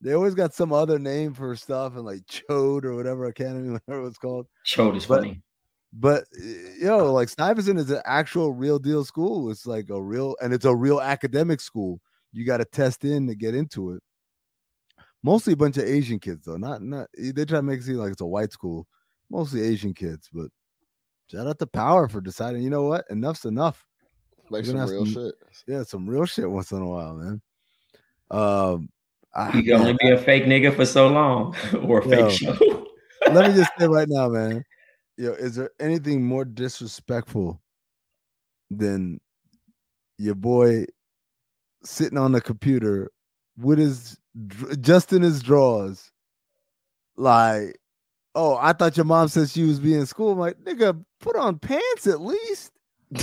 They 0.02 0.14
always 0.14 0.34
got 0.36 0.54
some 0.54 0.74
other 0.74 1.00
name 1.00 1.34
for 1.34 1.56
stuff 1.56 1.96
and 1.96 2.06
like 2.06 2.26
Chode 2.26 2.84
or 2.84 2.96
whatever 2.96 3.26
academy, 3.26 3.70
whatever 3.86 4.08
it's 4.08 4.18
called. 4.18 4.48
Chode 4.66 4.98
is 4.98 5.06
But- 5.06 5.22
funny. 5.22 5.42
But 5.98 6.26
y- 6.38 6.74
yo, 6.82 7.14
like 7.14 7.30
Stuyvesant 7.30 7.80
is 7.80 7.90
an 7.90 8.02
actual 8.04 8.52
real 8.52 8.80
deal 8.80 9.06
school. 9.06 9.50
It's 9.50 9.66
like 9.66 9.90
a 9.90 10.02
real 10.02 10.36
and 10.42 10.54
it's 10.54 10.66
a 10.66 10.76
real 10.76 11.00
academic 11.00 11.62
school. 11.62 12.02
You 12.34 12.46
got 12.46 12.58
to 12.58 12.66
test 12.66 13.06
in 13.06 13.28
to 13.28 13.36
get 13.36 13.56
into 13.56 13.92
it. 13.92 14.04
Mostly 15.26 15.54
a 15.54 15.58
bunch 15.58 15.76
of 15.78 15.86
Asian 15.86 16.20
kids 16.20 16.46
though. 16.46 16.56
Not 16.58 16.84
not 16.84 17.08
they 17.18 17.46
try 17.46 17.58
to 17.58 17.64
make 17.64 17.80
it 17.80 17.84
seem 17.84 17.96
like 17.96 18.12
it's 18.12 18.22
a 18.22 18.26
white 18.28 18.52
school. 18.52 18.86
Mostly 19.32 19.62
Asian 19.64 19.92
kids, 19.92 20.30
but 20.32 20.50
shout 21.32 21.48
out 21.48 21.58
to 21.58 21.66
Power 21.66 22.08
for 22.08 22.22
deciding, 22.22 22.62
you 22.62 22.70
know 22.70 22.84
what? 22.84 23.06
Enough's 23.10 23.46
enough. 23.46 23.84
Like 24.52 24.66
We're 24.66 24.74
some 24.74 24.88
real 24.88 25.06
some- 25.08 25.14
shit. 25.16 25.34
Yeah, 25.68 25.82
some 25.82 26.08
real 26.08 26.26
shit 26.26 26.48
once 26.48 26.72
in 26.72 26.80
a 26.84 26.88
while, 26.88 27.16
man. 27.16 27.42
Um 28.30 28.90
I- 29.34 29.58
You 29.58 29.64
can 29.64 29.74
only 29.82 29.96
be 30.00 30.12
a 30.12 30.18
fake 30.20 30.44
nigga 30.44 30.76
for 30.76 30.86
so 30.86 31.08
long, 31.08 31.56
or 31.82 32.02
a 32.02 32.08
Yo. 32.08 32.30
fake 32.30 32.38
show. 32.38 32.86
let 33.32 33.50
me 33.50 33.56
just 33.58 33.72
say 33.80 33.88
right 33.88 34.08
now, 34.08 34.30
man. 34.30 34.64
Yo, 35.18 35.32
is 35.32 35.56
there 35.56 35.72
anything 35.80 36.24
more 36.24 36.46
disrespectful 36.46 37.60
than 38.70 39.20
your 40.20 40.36
boy 40.36 40.86
sitting 41.84 42.20
on 42.20 42.32
the 42.32 42.42
computer 42.42 43.10
with 43.58 43.80
his 43.80 44.18
just 44.82 45.14
in 45.14 45.22
his 45.22 45.42
drawers? 45.42 46.12
Like, 47.18 47.78
oh, 48.36 48.58
I 48.60 48.74
thought 48.74 48.98
your 48.98 49.06
mom 49.06 49.28
said 49.30 49.50
she 49.50 49.64
was 49.64 49.80
being 49.80 50.02
in 50.02 50.06
school. 50.06 50.34
I'm 50.34 50.40
like, 50.40 50.58
nigga, 50.60 51.04
put 51.22 51.36
on 51.36 51.60
pants 51.60 52.08
at 52.08 52.22
least. 52.22 52.72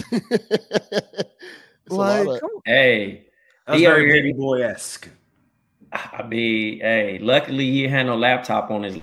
Like, 1.89 2.27
of- 2.29 2.41
come 2.41 2.51
hey, 2.65 3.27
That's 3.67 3.79
He 3.81 3.85
very 3.85 4.05
over 4.05 4.13
baby 4.13 4.33
boy 4.33 4.63
esque. 4.63 5.09
I 5.93 6.23
mean, 6.23 6.81
hey, 6.81 7.19
luckily 7.21 7.71
he 7.71 7.87
had 7.87 8.07
no 8.07 8.17
laptop 8.17 8.71
on 8.71 8.85
his 8.85 8.99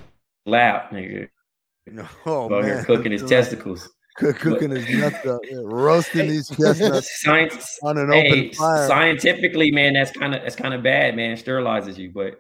lap, 0.45 0.91
nigga. 0.91 1.29
No, 1.85 2.07
Oh 2.25 2.53
Out 2.53 2.63
here 2.63 2.75
man, 2.75 2.85
cooking 2.85 3.11
his 3.11 3.23
testicles. 3.29 3.89
Cook- 4.19 4.37
cooking 4.39 4.69
his 4.71 4.87
nuts 4.89 5.25
up, 5.25 5.41
roasting 5.63 6.27
these 6.27 6.47
chestnuts 6.49 7.21
Science, 7.23 7.79
on 7.83 7.97
an 7.97 8.11
hey, 8.11 8.29
open 8.31 8.53
fire. 8.53 8.87
scientifically, 8.87 9.71
man, 9.71 9.93
that's 9.93 10.11
kind 10.11 10.35
of 10.35 10.41
that's 10.43 10.55
kind 10.55 10.73
of 10.73 10.83
bad, 10.83 11.15
man. 11.15 11.35
Sterilizes 11.37 11.97
you, 11.97 12.11
but 12.13 12.39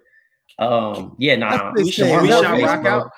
um, 0.63 1.15
yeah, 1.19 1.35
nah. 1.35 1.49
That's 1.49 1.63
what 1.63 1.75
they 1.77 1.83
we 1.83 1.91
should 1.91 2.05
We 2.21 2.21
we 2.23 2.29
shout 2.29 2.61
rock 2.61 2.85
out. 2.85 3.11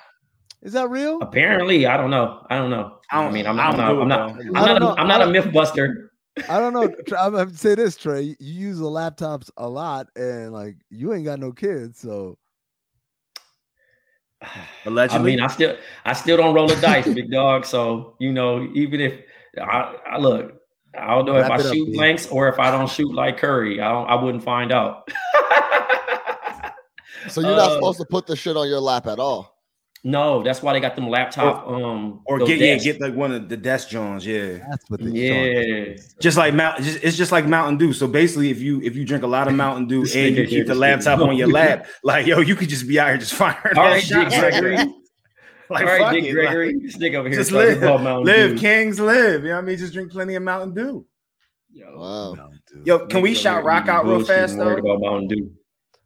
Is 0.62 0.72
that 0.74 0.88
real? 0.90 1.20
Apparently, 1.20 1.86
I 1.86 1.96
don't 1.96 2.10
know. 2.10 2.46
I 2.48 2.56
don't 2.56 2.70
know. 2.70 2.98
I 3.10 3.18
I, 3.18 3.24
don't- 3.24 3.34
mean, 3.34 3.46
I'm 3.46 3.58
I 3.58 3.72
not. 3.72 3.76
don't 3.88 4.00
I'm 4.02 4.08
not. 4.08 4.20
I'm 4.30 4.36
not. 4.36 4.38
I 4.38 4.40
I'm 4.40 4.52
don't 4.52 4.54
not, 4.54 4.76
a, 4.76 4.80
know. 4.80 4.94
I'm 4.96 5.08
not 5.08 5.20
I 5.20 5.24
a 5.24 5.26
don't- 5.26 5.32
myth 5.44 5.52
buster. 5.52 6.08
I 6.48 6.58
don't 6.60 6.72
know. 6.72 6.84
I'm 7.18 7.32
gonna 7.32 7.52
say 7.52 7.74
this, 7.74 7.96
Trey. 7.96 8.22
You 8.22 8.36
use 8.38 8.78
the 8.78 8.84
laptops 8.86 9.50
a 9.56 9.68
lot, 9.68 10.06
and 10.16 10.52
like 10.52 10.76
you 10.88 11.12
ain't 11.12 11.24
got 11.24 11.40
no 11.40 11.52
kids, 11.52 11.98
so 11.98 12.38
I 15.14 15.18
mean, 15.18 15.40
I 15.40 15.46
still, 15.48 15.76
I 16.04 16.12
still 16.12 16.36
don't 16.36 16.54
roll 16.54 16.66
the 16.68 16.76
dice, 16.80 17.06
big 17.06 17.30
dog. 17.40 17.64
So 17.64 18.16
you 18.18 18.32
know, 18.32 18.68
even 18.74 19.00
if 19.00 19.14
I, 19.60 19.94
I 20.12 20.18
look, 20.18 20.54
I 20.98 21.08
don't 21.14 21.26
know 21.26 21.36
if 21.36 21.50
I 21.50 21.56
up, 21.56 21.62
shoot 21.62 21.86
B. 21.86 21.92
blanks 21.94 22.26
or 22.26 22.48
if 22.48 22.58
I 22.58 22.70
don't 22.70 22.88
shoot 22.90 23.12
like 23.14 23.38
Curry, 23.38 23.80
I 23.80 23.90
don't, 23.92 24.08
I 24.08 24.14
wouldn't 24.22 24.42
find 24.44 24.72
out. 24.72 25.08
so 27.28 27.40
you're 27.40 27.50
not 27.56 27.70
Uh, 27.70 27.74
supposed 27.74 27.98
to 27.98 28.04
put 28.04 28.26
the 28.26 28.36
shit 28.36 28.56
on 28.56 28.68
your 28.68 28.80
lap 28.80 29.06
at 29.06 29.18
all. 29.18 29.51
No, 30.04 30.42
that's 30.42 30.62
why 30.62 30.72
they 30.72 30.80
got 30.80 30.96
them 30.96 31.08
laptop. 31.08 31.66
Um, 31.68 32.22
or 32.26 32.40
those 32.40 32.48
get 32.48 32.58
yeah, 32.58 32.76
get 32.76 33.00
like 33.00 33.14
one 33.14 33.32
of 33.32 33.48
the 33.48 33.56
desk 33.56 33.88
Johns, 33.88 34.26
yeah. 34.26 34.58
that's 34.68 34.90
what 34.90 35.00
they 35.00 35.10
yeah. 35.10 35.96
Just 36.20 36.36
like 36.36 36.54
Mount, 36.54 36.82
just, 36.82 36.98
it's 37.04 37.16
just 37.16 37.30
like 37.30 37.46
Mountain 37.46 37.78
Dew. 37.78 37.92
So 37.92 38.08
basically, 38.08 38.50
if 38.50 38.60
you 38.60 38.80
if 38.82 38.96
you 38.96 39.04
drink 39.04 39.22
a 39.22 39.28
lot 39.28 39.46
of 39.46 39.54
Mountain 39.64 39.86
Dew 39.86 40.00
and 40.14 40.36
you 40.36 40.46
keep 40.46 40.66
the 40.66 40.74
laptop 40.74 41.20
on 41.20 41.36
your 41.36 41.48
lap, 41.48 41.86
like 42.02 42.26
yo, 42.26 42.40
you 42.40 42.56
could 42.56 42.68
just 42.68 42.88
be 42.88 42.98
out 42.98 43.08
here 43.08 43.18
just 43.18 43.34
firing 43.34 43.76
All 43.76 43.84
off 43.86 43.94
Dick 43.94 44.04
shots 44.04 44.38
Gregory. 44.38 44.76
Like, 45.70 45.86
All 45.86 45.86
right, 45.86 46.00
fuck 46.00 46.12
Dick 46.12 46.24
it, 46.24 46.34
like, 46.34 46.46
Gregory. 46.48 46.78
this 46.80 46.96
nigga 46.98 47.14
over 47.14 47.28
here 47.28 47.38
just 47.38 47.52
live, 47.52 47.78
about 47.82 48.24
live, 48.26 48.50
Dew. 48.50 48.58
kings 48.58 49.00
live. 49.00 49.42
You 49.44 49.50
know 49.50 49.54
what 49.54 49.62
I 49.64 49.66
mean? 49.68 49.78
Just 49.78 49.92
drink 49.94 50.10
plenty 50.10 50.34
of 50.34 50.42
Mountain 50.42 50.74
Dew. 50.74 51.06
Yo, 51.72 51.98
Wow. 51.98 52.34
No, 52.34 52.50
dude. 52.70 52.86
Yo, 52.86 53.06
can 53.06 53.22
we 53.22 53.34
shout 53.34 53.64
rock 53.64 53.88
out 53.88 54.04
real 54.04 54.22
fast 54.24 54.58
though? 54.58 54.76
about 54.76 55.00
Mountain 55.00 55.28
Dew. 55.28 55.50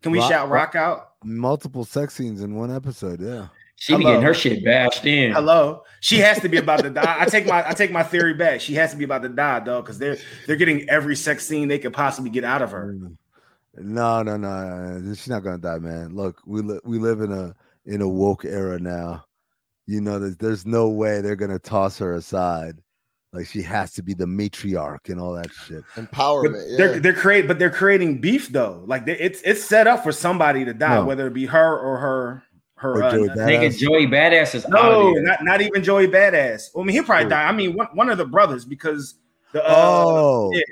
Can 0.03 0.13
we 0.13 0.19
Rock- 0.21 0.31
shout 0.31 0.49
rock 0.51 0.75
out? 0.77 1.09
multiple 1.25 1.85
sex 1.85 2.15
scenes 2.15 2.43
in 2.43 2.55
one 2.55 2.73
episode? 2.73 3.21
Yeah. 3.21 3.49
She 3.79 3.95
be 3.97 4.05
getting 4.05 4.23
her 4.23 4.35
shit 4.35 4.65
bashed 4.65 5.05
in. 5.07 5.33
Hello. 5.33 5.83
She 6.01 6.19
has 6.19 6.41
to 6.41 6.49
be 6.49 6.57
about 6.57 6.81
to 6.81 6.91
die. 6.91 7.17
I 7.21 7.27
take 7.27 7.47
my 7.47 7.69
I 7.69 7.73
take 7.75 7.93
my 7.93 8.03
theory 8.13 8.35
back. 8.35 8.61
She 8.61 8.75
has 8.75 8.91
to 8.93 8.97
be 8.97 9.05
about 9.05 9.23
to 9.23 9.29
die, 9.29 9.61
though, 9.61 9.83
because 9.83 9.99
they're 9.99 10.17
they're 10.47 10.57
getting 10.57 10.89
every 10.89 11.15
sex 11.17 11.47
scene 11.47 11.69
they 11.69 11.79
could 11.79 11.93
possibly 11.93 12.31
get 12.31 12.45
out 12.45 12.63
of 12.63 12.71
her. 12.71 12.95
Mm. 12.95 13.17
No, 13.79 14.23
no, 14.23 14.37
no, 14.39 14.49
no, 14.69 14.99
no. 14.99 15.15
She's 15.15 15.29
not 15.29 15.45
gonna 15.45 15.59
die, 15.59 15.79
man. 15.79 16.15
Look, 16.15 16.41
we 16.47 16.63
li- 16.63 16.81
we 16.85 16.99
live 16.99 17.21
in 17.21 17.31
a 17.33 17.55
in 17.85 18.01
a 18.01 18.09
woke 18.09 18.45
era 18.47 18.79
now. 18.79 19.25
You 19.87 20.01
know, 20.01 20.19
there's 20.19 20.37
there's 20.39 20.67
no 20.67 20.89
way 20.89 21.21
they're 21.21 21.37
gonna 21.37 21.59
toss 21.59 21.99
her 21.99 22.15
aside. 22.15 22.77
Like 23.35 23.47
she 23.47 23.61
has 23.61 23.93
to 23.95 24.03
be 24.03 24.15
the 24.15 24.25
matriarch 24.25 25.11
and 25.11 25.21
all 25.21 25.35
that 25.35 25.53
shit. 25.53 25.83
But 25.95 26.11
Empowerment. 26.11 26.77
they're 26.79 26.95
Yeah. 26.95 27.01
they're 27.01 27.13
create, 27.13 27.47
but 27.47 27.59
they're 27.59 27.69
creating 27.71 28.23
beef 28.23 28.49
though. 28.49 28.83
Like 28.87 29.05
they, 29.05 29.19
it's 29.19 29.43
it's 29.43 29.63
set 29.63 29.87
up 29.87 30.03
for 30.03 30.13
somebody 30.13 30.65
to 30.65 30.73
die, 30.73 30.95
No. 30.95 31.05
whether 31.05 31.27
it 31.27 31.35
be 31.35 31.45
her 31.45 31.79
or 31.79 31.99
her 31.99 32.43
her. 32.77 32.93
Or 32.95 33.03
uh, 33.03 33.11
Joey 33.11 33.31
n- 33.31 33.37
Nigga, 33.37 33.79
Joey 33.79 34.07
Badass 34.07 34.55
is 34.55 34.69
no, 34.69 35.09
of 35.09 35.15
there. 35.15 35.23
not 35.23 35.45
not 35.45 35.61
even 35.61 35.83
Joey 35.83 36.09
Badass. 36.09 36.75
Well, 36.75 36.83
I 36.83 36.87
mean, 36.87 36.95
he'll 36.95 37.05
probably 37.05 37.25
Who? 37.25 37.31
die. 37.31 37.45
I 37.45 37.53
mean, 37.53 37.75
one, 37.75 37.89
one 37.95 38.11
of 38.11 38.19
the 38.19 38.25
brothers 38.25 38.65
because 38.65 39.15
the 39.53 39.65
uh, 39.65 39.75
oh, 39.77 40.53
yeah. 40.53 40.63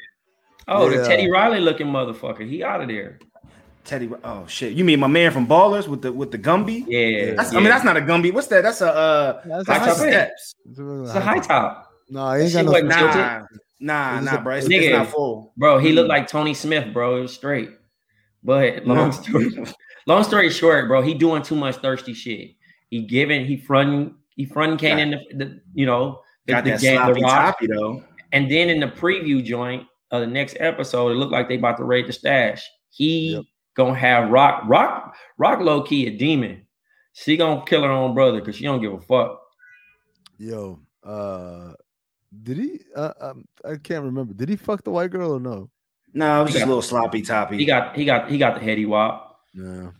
Oh, 0.66 0.88
the 0.88 1.04
Teddy 1.04 1.30
Riley 1.30 1.60
looking 1.60 1.88
motherfucker. 1.88 2.48
He 2.48 2.62
out 2.62 2.80
of 2.80 2.88
there. 2.88 3.18
Teddy. 3.84 4.10
Oh 4.24 4.46
shit, 4.46 4.72
you 4.72 4.84
mean 4.84 4.98
my 5.00 5.06
man 5.06 5.30
from 5.30 5.46
Ballers 5.46 5.88
with 5.88 6.00
the 6.02 6.12
with 6.12 6.30
the 6.30 6.38
Gumby? 6.38 6.84
Yeah. 6.88 7.34
That's, 7.34 7.52
yeah. 7.52 7.58
I 7.58 7.60
mean, 7.60 7.70
that's 7.70 7.84
not 7.84 7.96
a 7.96 8.00
Gumby. 8.00 8.32
What's 8.32 8.46
that? 8.46 8.62
That's 8.62 8.80
a 8.80 8.94
uh, 8.94 9.42
That's 9.44 9.68
High 9.68 9.78
top 9.78 9.98
a 9.98 10.00
head. 10.00 10.32
steps. 10.36 10.54
It's 10.70 10.78
a, 10.78 11.02
It's 11.02 11.14
a 11.14 11.20
high 11.20 11.38
top. 11.38 11.92
No, 12.08 12.32
he 12.32 12.44
ain't 12.44 12.52
got 12.52 12.64
no. 12.64 12.72
wasn't 12.72 12.88
Nah, 13.80 14.20
nah, 14.20 14.20
nah, 14.20 14.40
bro. 14.40 14.56
It's, 14.56 14.68
Nigga. 14.68 14.82
it's 14.82 14.92
not 14.92 15.08
full. 15.08 15.52
Bro, 15.56 15.78
he 15.78 15.92
looked 15.92 16.08
like 16.08 16.28
Tony 16.28 16.54
Smith, 16.54 16.92
bro. 16.94 17.16
It 17.18 17.22
was 17.22 17.34
straight. 17.34 17.70
But 18.42 18.86
long 18.86 19.12
story, 19.12 19.50
long 20.06 20.24
story 20.24 20.50
short, 20.50 20.88
bro, 20.88 21.02
he 21.02 21.14
doing 21.14 21.42
too 21.42 21.56
much 21.56 21.76
thirsty 21.76 22.14
shit. 22.14 22.52
He 22.90 23.02
giving, 23.02 23.44
he 23.46 23.56
fronting, 23.56 24.14
he 24.36 24.44
fronting 24.44 24.78
Kane 24.78 24.98
in 24.98 25.10
the, 25.10 25.18
the 25.44 25.60
you 25.74 25.86
know, 25.86 26.20
the, 26.46 26.52
Got 26.54 26.64
the 26.64 26.70
that 26.70 26.80
game, 26.80 27.06
the 27.06 27.20
rock. 27.20 27.56
toppy 27.56 27.66
though. 27.66 28.02
And 28.32 28.50
then 28.50 28.68
in 28.70 28.80
the 28.80 28.88
preview 28.88 29.42
joint 29.44 29.86
of 30.10 30.20
the 30.20 30.26
next 30.26 30.56
episode, 30.60 31.10
it 31.10 31.14
looked 31.14 31.32
like 31.32 31.48
they 31.48 31.56
about 31.56 31.76
to 31.78 31.84
raid 31.84 32.06
the 32.06 32.12
stash. 32.12 32.68
He 32.90 33.34
Yep. 33.34 33.44
gonna 33.74 33.94
have 33.98 34.30
Rock, 34.30 34.62
Rock, 34.66 35.16
Rock 35.38 35.60
low 35.60 35.82
key 35.82 36.06
a 36.06 36.10
demon. 36.16 36.66
She 37.12 37.36
gonna 37.36 37.64
kill 37.64 37.82
her 37.82 37.90
own 37.90 38.14
brother 38.14 38.40
because 38.40 38.56
she 38.56 38.64
don't 38.64 38.80
give 38.80 38.92
a 38.92 39.00
fuck. 39.00 39.40
Yo, 40.38 40.80
uh, 41.04 41.72
did 42.42 42.56
he? 42.58 42.80
Uh, 42.94 43.12
um, 43.20 43.44
I 43.64 43.76
can't 43.76 44.04
remember. 44.04 44.34
Did 44.34 44.48
he 44.48 44.56
fuck 44.56 44.82
the 44.82 44.90
white 44.90 45.10
girl 45.10 45.32
or 45.32 45.40
no? 45.40 45.70
No, 46.12 46.40
it 46.40 46.42
was 46.44 46.52
He 46.52 46.54
just 46.54 46.64
a 46.64 46.68
little 46.68 46.82
sloppy 46.82 47.22
toppy. 47.22 47.56
He 47.56 47.64
got 47.64 47.96
he 47.96 48.04
got 48.04 48.28
he 48.30 48.36
got 48.38 48.54
the 48.56 48.60
heady 48.64 48.84
wop. 48.86 49.33
Yeah. 49.54 49.90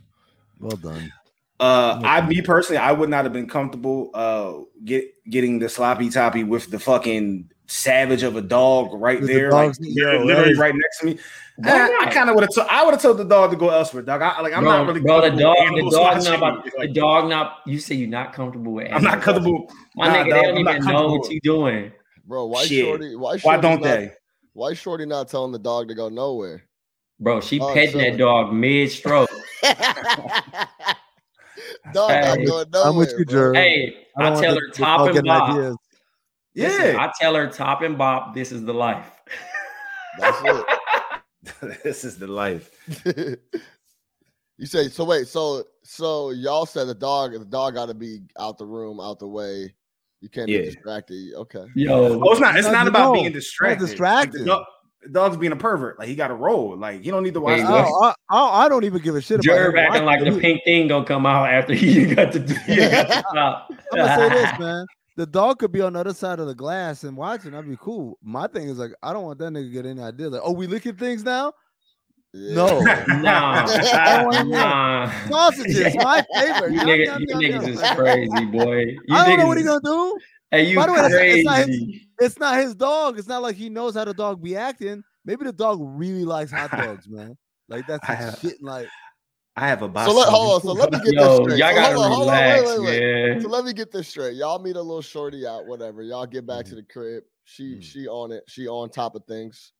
Well 0.58 0.76
done. 0.76 1.12
Uh, 1.60 2.00
I, 2.04 2.26
me 2.26 2.42
personally, 2.42 2.78
I 2.78 2.92
would 2.92 3.08
not 3.08 3.24
have 3.24 3.32
been 3.32 3.48
comfortable 3.48 4.10
uh 4.12 4.54
get 4.84 5.04
getting 5.30 5.58
the 5.60 5.68
sloppy 5.68 6.10
toppy 6.10 6.42
with 6.44 6.70
the 6.70 6.78
fucking 6.80 7.48
savage 7.66 8.22
of 8.24 8.36
a 8.36 8.42
dog 8.42 8.92
right 8.92 9.20
The 9.20 9.26
there, 9.26 9.50
like 9.52 9.68
dog's- 9.68 9.78
yo, 9.80 10.04
literally 10.04 10.34
that 10.34 10.48
is- 10.48 10.58
right 10.58 10.74
next 10.74 10.98
to 11.00 11.06
me. 11.06 11.18
I. 11.64 11.98
I 12.02 12.10
kind 12.10 12.28
of 12.28 12.34
would 12.34 12.42
have. 12.42 12.50
Told, 12.52 12.66
I 12.68 12.84
would 12.84 12.94
have 12.94 13.00
told 13.02 13.16
the 13.16 13.24
dog 13.24 13.52
to 13.52 13.56
go 13.56 13.68
elsewhere, 13.70 14.02
dog. 14.02 14.20
I, 14.22 14.40
like 14.40 14.52
I'm 14.52 14.64
bro, 14.64 14.72
not 14.72 14.86
really. 14.88 15.00
bro, 15.00 15.20
the 15.20 15.30
dog, 15.30 15.56
with 15.72 15.84
the 15.84 15.90
dog 15.96 16.24
not 16.24 16.34
about 16.38 16.64
me. 16.64 16.72
the 16.80 16.88
dog 16.88 17.28
not. 17.30 17.58
You 17.64 17.78
say 17.78 17.94
you're 17.94 18.08
not 18.08 18.32
comfortable 18.32 18.72
with. 18.72 18.90
I'm 18.92 19.04
not 19.04 19.22
comfortable. 19.22 19.70
My 19.94 20.08
Nah, 20.08 20.14
nigga, 20.16 20.30
dog, 20.30 20.42
they 20.42 20.42
don't 20.42 20.68
I'm 20.68 20.76
even 20.78 20.84
know 20.92 21.02
what 21.06 21.10
comfortable. 21.22 21.32
you 21.32 21.40
doing. 21.42 21.92
Bro, 22.26 22.46
why 22.46 22.64
Shit. 22.64 22.84
shorty? 22.84 23.14
Why, 23.14 23.36
shorty 23.36 23.46
Why 23.46 23.52
shorty 23.54 23.62
don't 23.62 23.80
not, 23.82 23.88
they? 23.88 24.12
Why 24.54 24.72
shorty 24.74 25.06
not 25.06 25.28
telling 25.28 25.52
the 25.52 25.60
dog 25.60 25.86
to 25.88 25.94
go 25.94 26.08
nowhere? 26.08 26.64
Bro, 27.20 27.40
she 27.42 27.60
Oh, 27.60 27.72
petting 27.72 27.98
that 27.98 28.16
dog 28.18 28.52
mid 28.52 28.90
stroke. 28.90 29.30
dog 29.62 29.76
Hey. 32.10 32.20
not 32.20 32.38
going 32.46 32.70
nowhere. 32.70 32.90
I'm 32.90 32.96
with 32.96 33.14
you, 33.18 33.24
bro. 33.24 33.52
Jerv. 33.52 33.56
hey, 33.56 34.06
I 34.18 34.32
I, 34.32 34.40
tell 34.40 34.54
her 34.54 34.60
the 34.68 34.74
top 34.76 34.98
dog 34.98 35.06
and 35.08 35.14
getting 35.16 35.28
bop. 35.28 35.50
ideas. 35.50 35.76
Listen, 36.56 36.94
Yeah, 36.94 37.02
I 37.02 37.12
tell 37.20 37.34
her 37.34 37.46
top 37.48 37.82
and 37.82 37.96
bop. 37.96 38.34
This 38.34 38.52
is 38.52 38.64
the 38.64 38.74
life. 38.74 39.10
That's 40.18 40.38
it. 40.44 41.80
this 41.84 42.04
is 42.04 42.18
the 42.18 42.26
life. 42.26 42.70
you 44.58 44.66
say 44.66 44.88
so. 44.88 45.04
Wait, 45.04 45.26
so 45.28 45.64
so 45.82 46.30
y'all 46.30 46.66
said 46.66 46.86
the 46.88 46.94
dog, 46.94 47.32
the 47.32 47.44
dog 47.44 47.74
got 47.74 47.86
to 47.86 47.94
be 47.94 48.20
out 48.38 48.58
the 48.58 48.66
room, 48.66 49.00
out 49.00 49.18
the 49.18 49.28
way. 49.28 49.74
You 50.20 50.28
can't 50.28 50.48
Yeah. 50.48 50.60
be 50.60 50.64
distracted. 50.66 51.34
Okay. 51.34 51.64
Yo, 51.74 52.20
Oh, 52.22 52.32
it's 52.32 52.40
not. 52.40 52.56
It's 52.56 52.66
No, 52.66 52.72
not 52.72 52.84
no, 52.84 52.90
about 52.90 53.06
no. 53.08 53.12
being 53.14 53.24
Not 53.26 53.32
distracted. 53.34 53.82
Like, 53.82 53.90
distracted. 53.90 54.40
the, 54.40 54.44
dog, 54.46 54.64
the 55.04 55.10
dog's 55.10 55.36
being 55.36 55.52
a 55.52 55.56
pervert. 55.56 55.98
Like 55.98 56.08
he 56.08 56.14
got 56.14 56.30
a 56.30 56.34
roll. 56.34 56.76
Like 56.76 57.04
you 57.04 57.12
don't 57.12 57.22
need 57.22 57.34
to 57.34 57.40
watch. 57.40 57.58
Hey, 57.58 57.62
the 57.64 57.70
what? 57.70 58.16
I, 58.30 58.36
I, 58.36 58.64
I 58.64 58.68
don't 58.68 58.84
even 58.84 59.02
give 59.02 59.14
a 59.16 59.20
shit 59.20 59.44
about 59.44 59.56
Jerv 59.56 59.70
him 59.70 59.78
acting 59.78 60.04
like 60.04 60.24
the 60.24 60.38
pink 60.38 60.62
thing 60.64 60.88
gonna 60.88 61.04
come 61.04 61.26
out 61.26 61.48
after 61.48 61.74
you 61.74 62.14
got 62.14 62.32
to 62.32 62.38
do. 62.40 62.54
You 62.68 62.90
got 62.90 63.06
to 63.08 63.24
stop. 63.30 63.70
I'm 63.70 63.98
gonna 63.98 64.16
say 64.16 64.28
this, 64.28 64.58
man. 64.58 64.86
The 65.16 65.26
dog 65.26 65.60
could 65.60 65.70
be 65.70 65.80
on 65.80 65.92
the 65.92 66.00
other 66.00 66.12
side 66.14 66.40
of 66.40 66.48
the 66.48 66.54
glass 66.54 67.04
and 67.04 67.16
watching. 67.16 67.52
That'd 67.52 67.70
be 67.70 67.76
cool. 67.80 68.18
My 68.20 68.48
thing 68.48 68.68
is 68.68 68.78
like, 68.78 68.90
I 69.00 69.12
don't 69.12 69.22
want 69.22 69.38
that 69.38 69.52
nigga 69.52 69.66
to 69.66 69.70
get 69.70 69.86
any 69.86 70.02
idea. 70.02 70.28
Like, 70.28 70.40
oh, 70.42 70.52
we 70.52 70.66
licking 70.66 70.96
things 70.96 71.22
now? 71.22 71.52
Yeah. 72.32 72.54
No. 72.56 72.80
Nah, 73.22 73.64
don't. 74.34 75.30
Sausages, 75.30 75.94
my 75.94 76.24
favorite. 76.34 76.72
You, 76.72 76.80
nigga, 76.80 77.20
you 77.20 77.26
yum, 77.28 77.62
niggas 77.62 77.68
is 77.68 77.90
crazy, 77.92 78.44
boy. 78.46 78.80
You 79.06 79.14
I 79.14 79.28
don't 79.28 79.38
know 79.38 79.46
what 79.46 79.56
he 79.56 79.62
is- 79.62 79.68
gonna 79.68 79.80
do. 79.84 80.18
Hey, 80.54 80.70
you 80.70 80.76
By 80.76 80.86
the 80.86 80.92
way, 80.92 81.00
that's- 81.02 81.34
it's 81.36 81.44
not 81.44 81.58
his- 81.68 82.00
It's 82.20 82.38
not 82.38 82.58
his 82.60 82.74
dog. 82.74 83.18
It's 83.18 83.28
not 83.28 83.42
like 83.42 83.56
he 83.56 83.68
knows 83.68 83.94
how 83.94 84.04
the 84.04 84.14
dog 84.14 84.40
be 84.42 84.56
acting. 84.56 85.02
Maybe 85.24 85.44
the 85.44 85.52
dog 85.52 85.78
really 85.80 86.24
likes 86.24 86.50
hot 86.52 86.70
dogs, 86.98 87.08
man. 87.08 87.36
Like 87.68 87.86
that's 87.86 88.08
I 88.08 88.14
his 88.14 88.24
have- 88.30 88.38
shit. 88.40 88.62
Like 88.62 88.88
I 89.56 89.68
have 89.68 89.82
a 89.82 89.88
box. 89.88 90.10
So 90.10 90.16
let 90.16 90.28
hold 90.28 90.54
on. 90.54 90.60
So 90.62 90.72
let 90.72 90.92
me 90.92 90.98
get 91.04 91.14
Yo, 91.14 91.46
this 91.46 91.58
y'all. 91.58 91.68
So 91.70 91.74
gotta 91.74 91.94
hold 91.94 92.04
on, 92.06 92.12
hold 92.12 92.28
on, 92.28 92.34
relax, 92.36 92.62
wait, 92.66 92.78
wait, 92.80 92.86
wait. 92.86 93.00
man. 93.30 93.40
So 93.40 93.48
let 93.48 93.64
me 93.64 93.72
get 93.72 93.90
this 93.92 94.08
straight. 94.08 94.34
Y'all 94.36 94.58
meet 94.58 94.76
a 94.76 94.82
little 94.82 95.02
shorty 95.02 95.46
out, 95.46 95.66
whatever. 95.66 96.02
Y'all 96.02 96.26
get 96.26 96.46
back 96.46 96.64
Mm-hmm. 96.66 96.70
to 96.70 96.74
the 96.76 96.82
crib. 96.84 97.22
She 97.44 97.76
Mhm. 97.76 97.82
she 97.82 98.06
on 98.08 98.32
it. 98.32 98.44
She 98.48 98.66
on 98.68 98.90
top 98.90 99.14
of 99.16 99.24
things. 99.26 99.72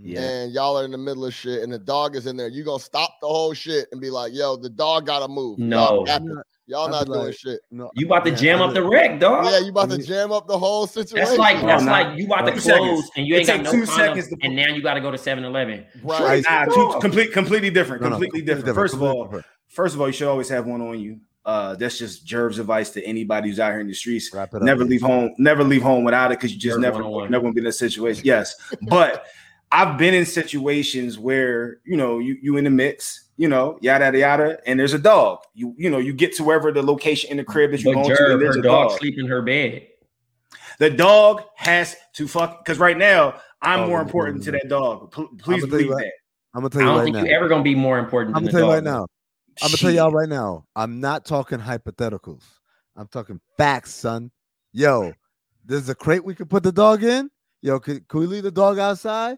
Yeah. 0.00 0.20
And 0.20 0.52
y'all 0.52 0.78
are 0.78 0.84
in 0.84 0.92
the 0.92 0.98
middle 0.98 1.24
of 1.26 1.34
shit, 1.34 1.62
and 1.62 1.72
the 1.72 1.78
dog 1.78 2.14
is 2.16 2.26
in 2.26 2.36
there. 2.36 2.48
You 2.48 2.64
gonna 2.64 2.78
stop 2.78 3.16
the 3.20 3.26
whole 3.26 3.52
shit 3.54 3.86
and 3.92 4.00
be 4.00 4.10
like, 4.10 4.32
"Yo, 4.32 4.56
the 4.56 4.70
dog 4.70 5.06
gotta 5.06 5.26
move." 5.28 5.58
No. 5.58 6.04
y'all. 6.06 6.10
I'm 6.10 6.42
y'all 6.66 6.88
not 6.88 7.06
be 7.06 7.12
doing 7.14 7.32
shit. 7.32 7.60
no, 7.70 7.90
You 7.94 8.06
about 8.06 8.24
to 8.26 8.30
jam 8.30 8.60
up 8.60 8.74
the 8.74 8.82
wreck, 8.82 9.18
dog. 9.18 9.46
Yeah, 9.46 9.58
you 9.60 9.70
about 9.70 9.90
to 9.90 9.98
jam 9.98 10.30
up 10.30 10.46
the 10.46 10.58
whole 10.58 10.86
situation. 10.86 11.24
That's 11.26 11.38
like 11.38 11.60
that's 11.62 11.82
nah. 11.82 11.90
like 11.90 12.18
you 12.18 12.26
about 12.26 12.42
to 12.46 12.52
Two 12.52 12.60
close 12.60 12.64
seconds. 12.64 13.10
and 13.16 13.26
you 13.26 13.36
ain't 13.36 13.46
got 13.46 13.62
no 13.62 13.70
two 13.72 13.86
condom, 13.86 13.96
seconds 13.96 14.28
to- 14.28 14.36
and 14.42 14.54
now 14.54 14.66
you 14.68 14.82
got 14.82 14.94
to 14.94 15.00
go 15.00 15.10
to 15.10 15.16
7-Eleven. 15.18 15.86
right. 16.04 16.44
Nah, 16.48 16.66
two, 16.66 16.98
complete, 17.00 17.32
completely 17.32 17.70
different. 17.70 18.02
No, 18.02 18.08
no, 18.10 18.14
completely 18.16 18.42
different. 18.42 18.66
completely 18.66 18.82
First 18.82 18.94
of 18.94 19.02
all, 19.02 19.24
different. 19.24 19.46
first 19.68 19.94
of 19.94 20.00
all, 20.02 20.06
you 20.08 20.12
should 20.12 20.28
always 20.28 20.48
have 20.50 20.66
one 20.66 20.82
on 20.82 21.00
you. 21.00 21.18
Uh, 21.44 21.74
that's 21.76 21.96
just 21.96 22.26
Jerv's 22.26 22.58
advice 22.58 22.90
to 22.90 23.02
anybody 23.02 23.48
who's 23.48 23.58
out 23.58 23.70
here 23.72 23.80
in 23.80 23.88
the 23.88 23.94
streets. 23.94 24.32
Up, 24.34 24.52
Never 24.52 24.84
leave 24.84 25.00
home. 25.00 25.34
Never 25.38 25.64
leave 25.64 25.80
home 25.82 26.04
without 26.04 26.30
it 26.30 26.38
because 26.38 26.52
you 26.52 26.58
just 26.60 26.76
Jerv 26.76 26.82
never 26.82 26.96
101. 26.96 27.30
never 27.30 27.42
gonna 27.44 27.54
be 27.54 27.60
in 27.62 27.66
a 27.66 27.72
situation. 27.72 28.22
Yes, 28.26 28.54
but 28.82 29.24
I've 29.70 29.98
been 29.98 30.14
in 30.14 30.24
situations 30.24 31.18
where 31.18 31.80
you 31.84 31.96
know 31.96 32.18
you 32.18 32.38
you 32.42 32.56
in 32.56 32.64
the 32.64 32.70
mix, 32.70 33.28
you 33.36 33.48
know, 33.48 33.78
yada 33.82 34.06
yada 34.06 34.18
yada, 34.18 34.58
and 34.66 34.78
there's 34.80 34.94
a 34.94 34.98
dog. 34.98 35.40
You 35.54 35.74
you 35.76 35.90
know 35.90 35.98
you 35.98 36.12
get 36.12 36.34
to 36.36 36.44
wherever 36.44 36.72
the 36.72 36.82
location 36.82 37.30
in 37.30 37.36
the 37.36 37.44
crib 37.44 37.72
that 37.72 37.80
you 37.80 37.86
But 37.86 37.94
going 38.02 38.16
to, 38.16 38.32
and 38.32 38.40
there's 38.40 38.54
her 38.56 38.60
a 38.60 38.62
dog 38.62 38.90
dog. 38.90 38.98
sleep 38.98 39.18
in 39.18 39.26
her 39.26 39.42
bed. 39.42 39.86
The 40.78 40.90
dog 40.90 41.42
has 41.56 41.96
to 42.14 42.28
fuck 42.28 42.64
because 42.64 42.78
right 42.78 42.96
now 42.96 43.34
I'm 43.60 43.80
Oh, 43.80 43.86
more 43.88 44.00
important 44.00 44.42
to 44.44 44.52
that 44.52 44.68
dog. 44.68 45.10
Pl- 45.10 45.28
please 45.38 45.64
I'ma 45.64 45.66
tell 45.70 45.80
you 45.80 45.86
believe 45.86 45.88
what. 45.90 45.98
that. 45.98 46.12
I'm 46.54 46.60
gonna 46.62 46.70
tell 46.70 46.82
you. 46.82 46.86
I 46.86 46.90
don't 46.90 46.98
right 46.98 47.04
think 47.04 47.16
now. 47.16 47.24
you 47.24 47.36
ever 47.36 47.48
gonna 47.48 47.62
be 47.62 47.74
more 47.74 47.98
important 47.98 48.36
I'm 48.36 48.42
gonna 48.42 48.52
the 48.52 48.58
tell 48.58 48.68
you 48.68 48.72
right 48.74 48.84
now. 48.84 49.06
I'm 49.60 49.68
gonna 49.68 49.76
tell 49.76 49.90
y'all 49.90 50.06
Shit. 50.10 50.14
right 50.14 50.28
now. 50.28 50.64
I'm 50.76 51.00
not 51.00 51.24
talking 51.26 51.58
hypotheticals. 51.58 52.44
I'm 52.96 53.08
talking 53.08 53.40
facts, 53.56 53.92
son. 53.94 54.30
Yo, 54.72 55.12
there's 55.64 55.88
a 55.88 55.94
crate 55.94 56.24
we 56.24 56.34
could 56.34 56.48
put 56.48 56.62
the 56.62 56.72
dog 56.72 57.02
in. 57.02 57.28
Yo, 57.60 57.80
can, 57.80 58.04
can 58.08 58.20
we 58.20 58.26
leave 58.26 58.44
the 58.44 58.50
dog 58.50 58.78
outside? 58.78 59.36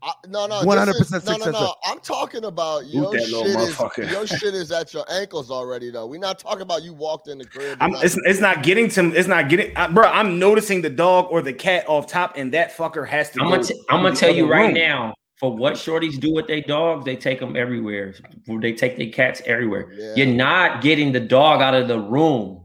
I, 0.00 0.12
no, 0.28 0.46
no, 0.46 0.62
100% 0.62 0.96
this 1.10 1.24
No, 1.24 1.36
no, 1.36 1.50
no. 1.50 1.74
I'm 1.84 1.98
talking 1.98 2.44
about 2.44 2.86
your 2.86 3.10
that 3.12 3.22
shit. 3.22 4.06
Is, 4.06 4.12
your 4.12 4.26
shit 4.26 4.54
is 4.54 4.70
at 4.70 4.94
your 4.94 5.04
ankles 5.10 5.50
already, 5.50 5.90
though. 5.90 6.06
We're 6.06 6.20
not 6.20 6.38
talking 6.38 6.62
about 6.62 6.82
you 6.84 6.94
walked 6.94 7.26
in 7.28 7.38
the 7.38 7.44
crib. 7.44 7.78
I'm, 7.80 7.94
it's, 7.96 8.16
it's 8.24 8.40
not 8.40 8.62
getting 8.62 8.88
to 8.90 9.06
it's 9.12 9.26
not 9.28 9.48
getting 9.48 9.76
I, 9.76 9.88
bro 9.88 10.04
i'm 10.04 10.38
noticing 10.38 10.82
the 10.82 10.90
dog 10.90 11.26
or 11.30 11.42
the 11.42 11.52
cat 11.52 11.84
off 11.88 12.06
top 12.06 12.34
and 12.36 12.52
that 12.54 12.76
fucker 12.76 13.06
has 13.06 13.30
to 13.30 13.40
I'm 13.40 13.50
gonna, 13.50 13.62
t- 13.64 13.82
I'm 13.90 14.02
gonna 14.02 14.14
tell 14.14 14.32
you 14.34 14.44
other 14.44 14.52
right 14.52 14.66
room. 14.66 14.74
now. 14.74 15.14
For 15.38 15.56
what 15.56 15.74
shorties 15.74 16.18
do 16.18 16.32
with 16.34 16.48
their 16.48 16.62
dogs, 16.62 17.04
they 17.04 17.14
take 17.14 17.38
them 17.38 17.54
everywhere. 17.54 18.12
They 18.60 18.72
take 18.72 18.96
their 18.96 19.10
cats 19.10 19.40
everywhere. 19.46 19.92
Yeah. 19.92 20.14
You're 20.16 20.34
not 20.34 20.82
getting 20.82 21.12
the 21.12 21.20
dog 21.20 21.60
out 21.62 21.74
of 21.74 21.86
the 21.86 21.98
room. 22.00 22.64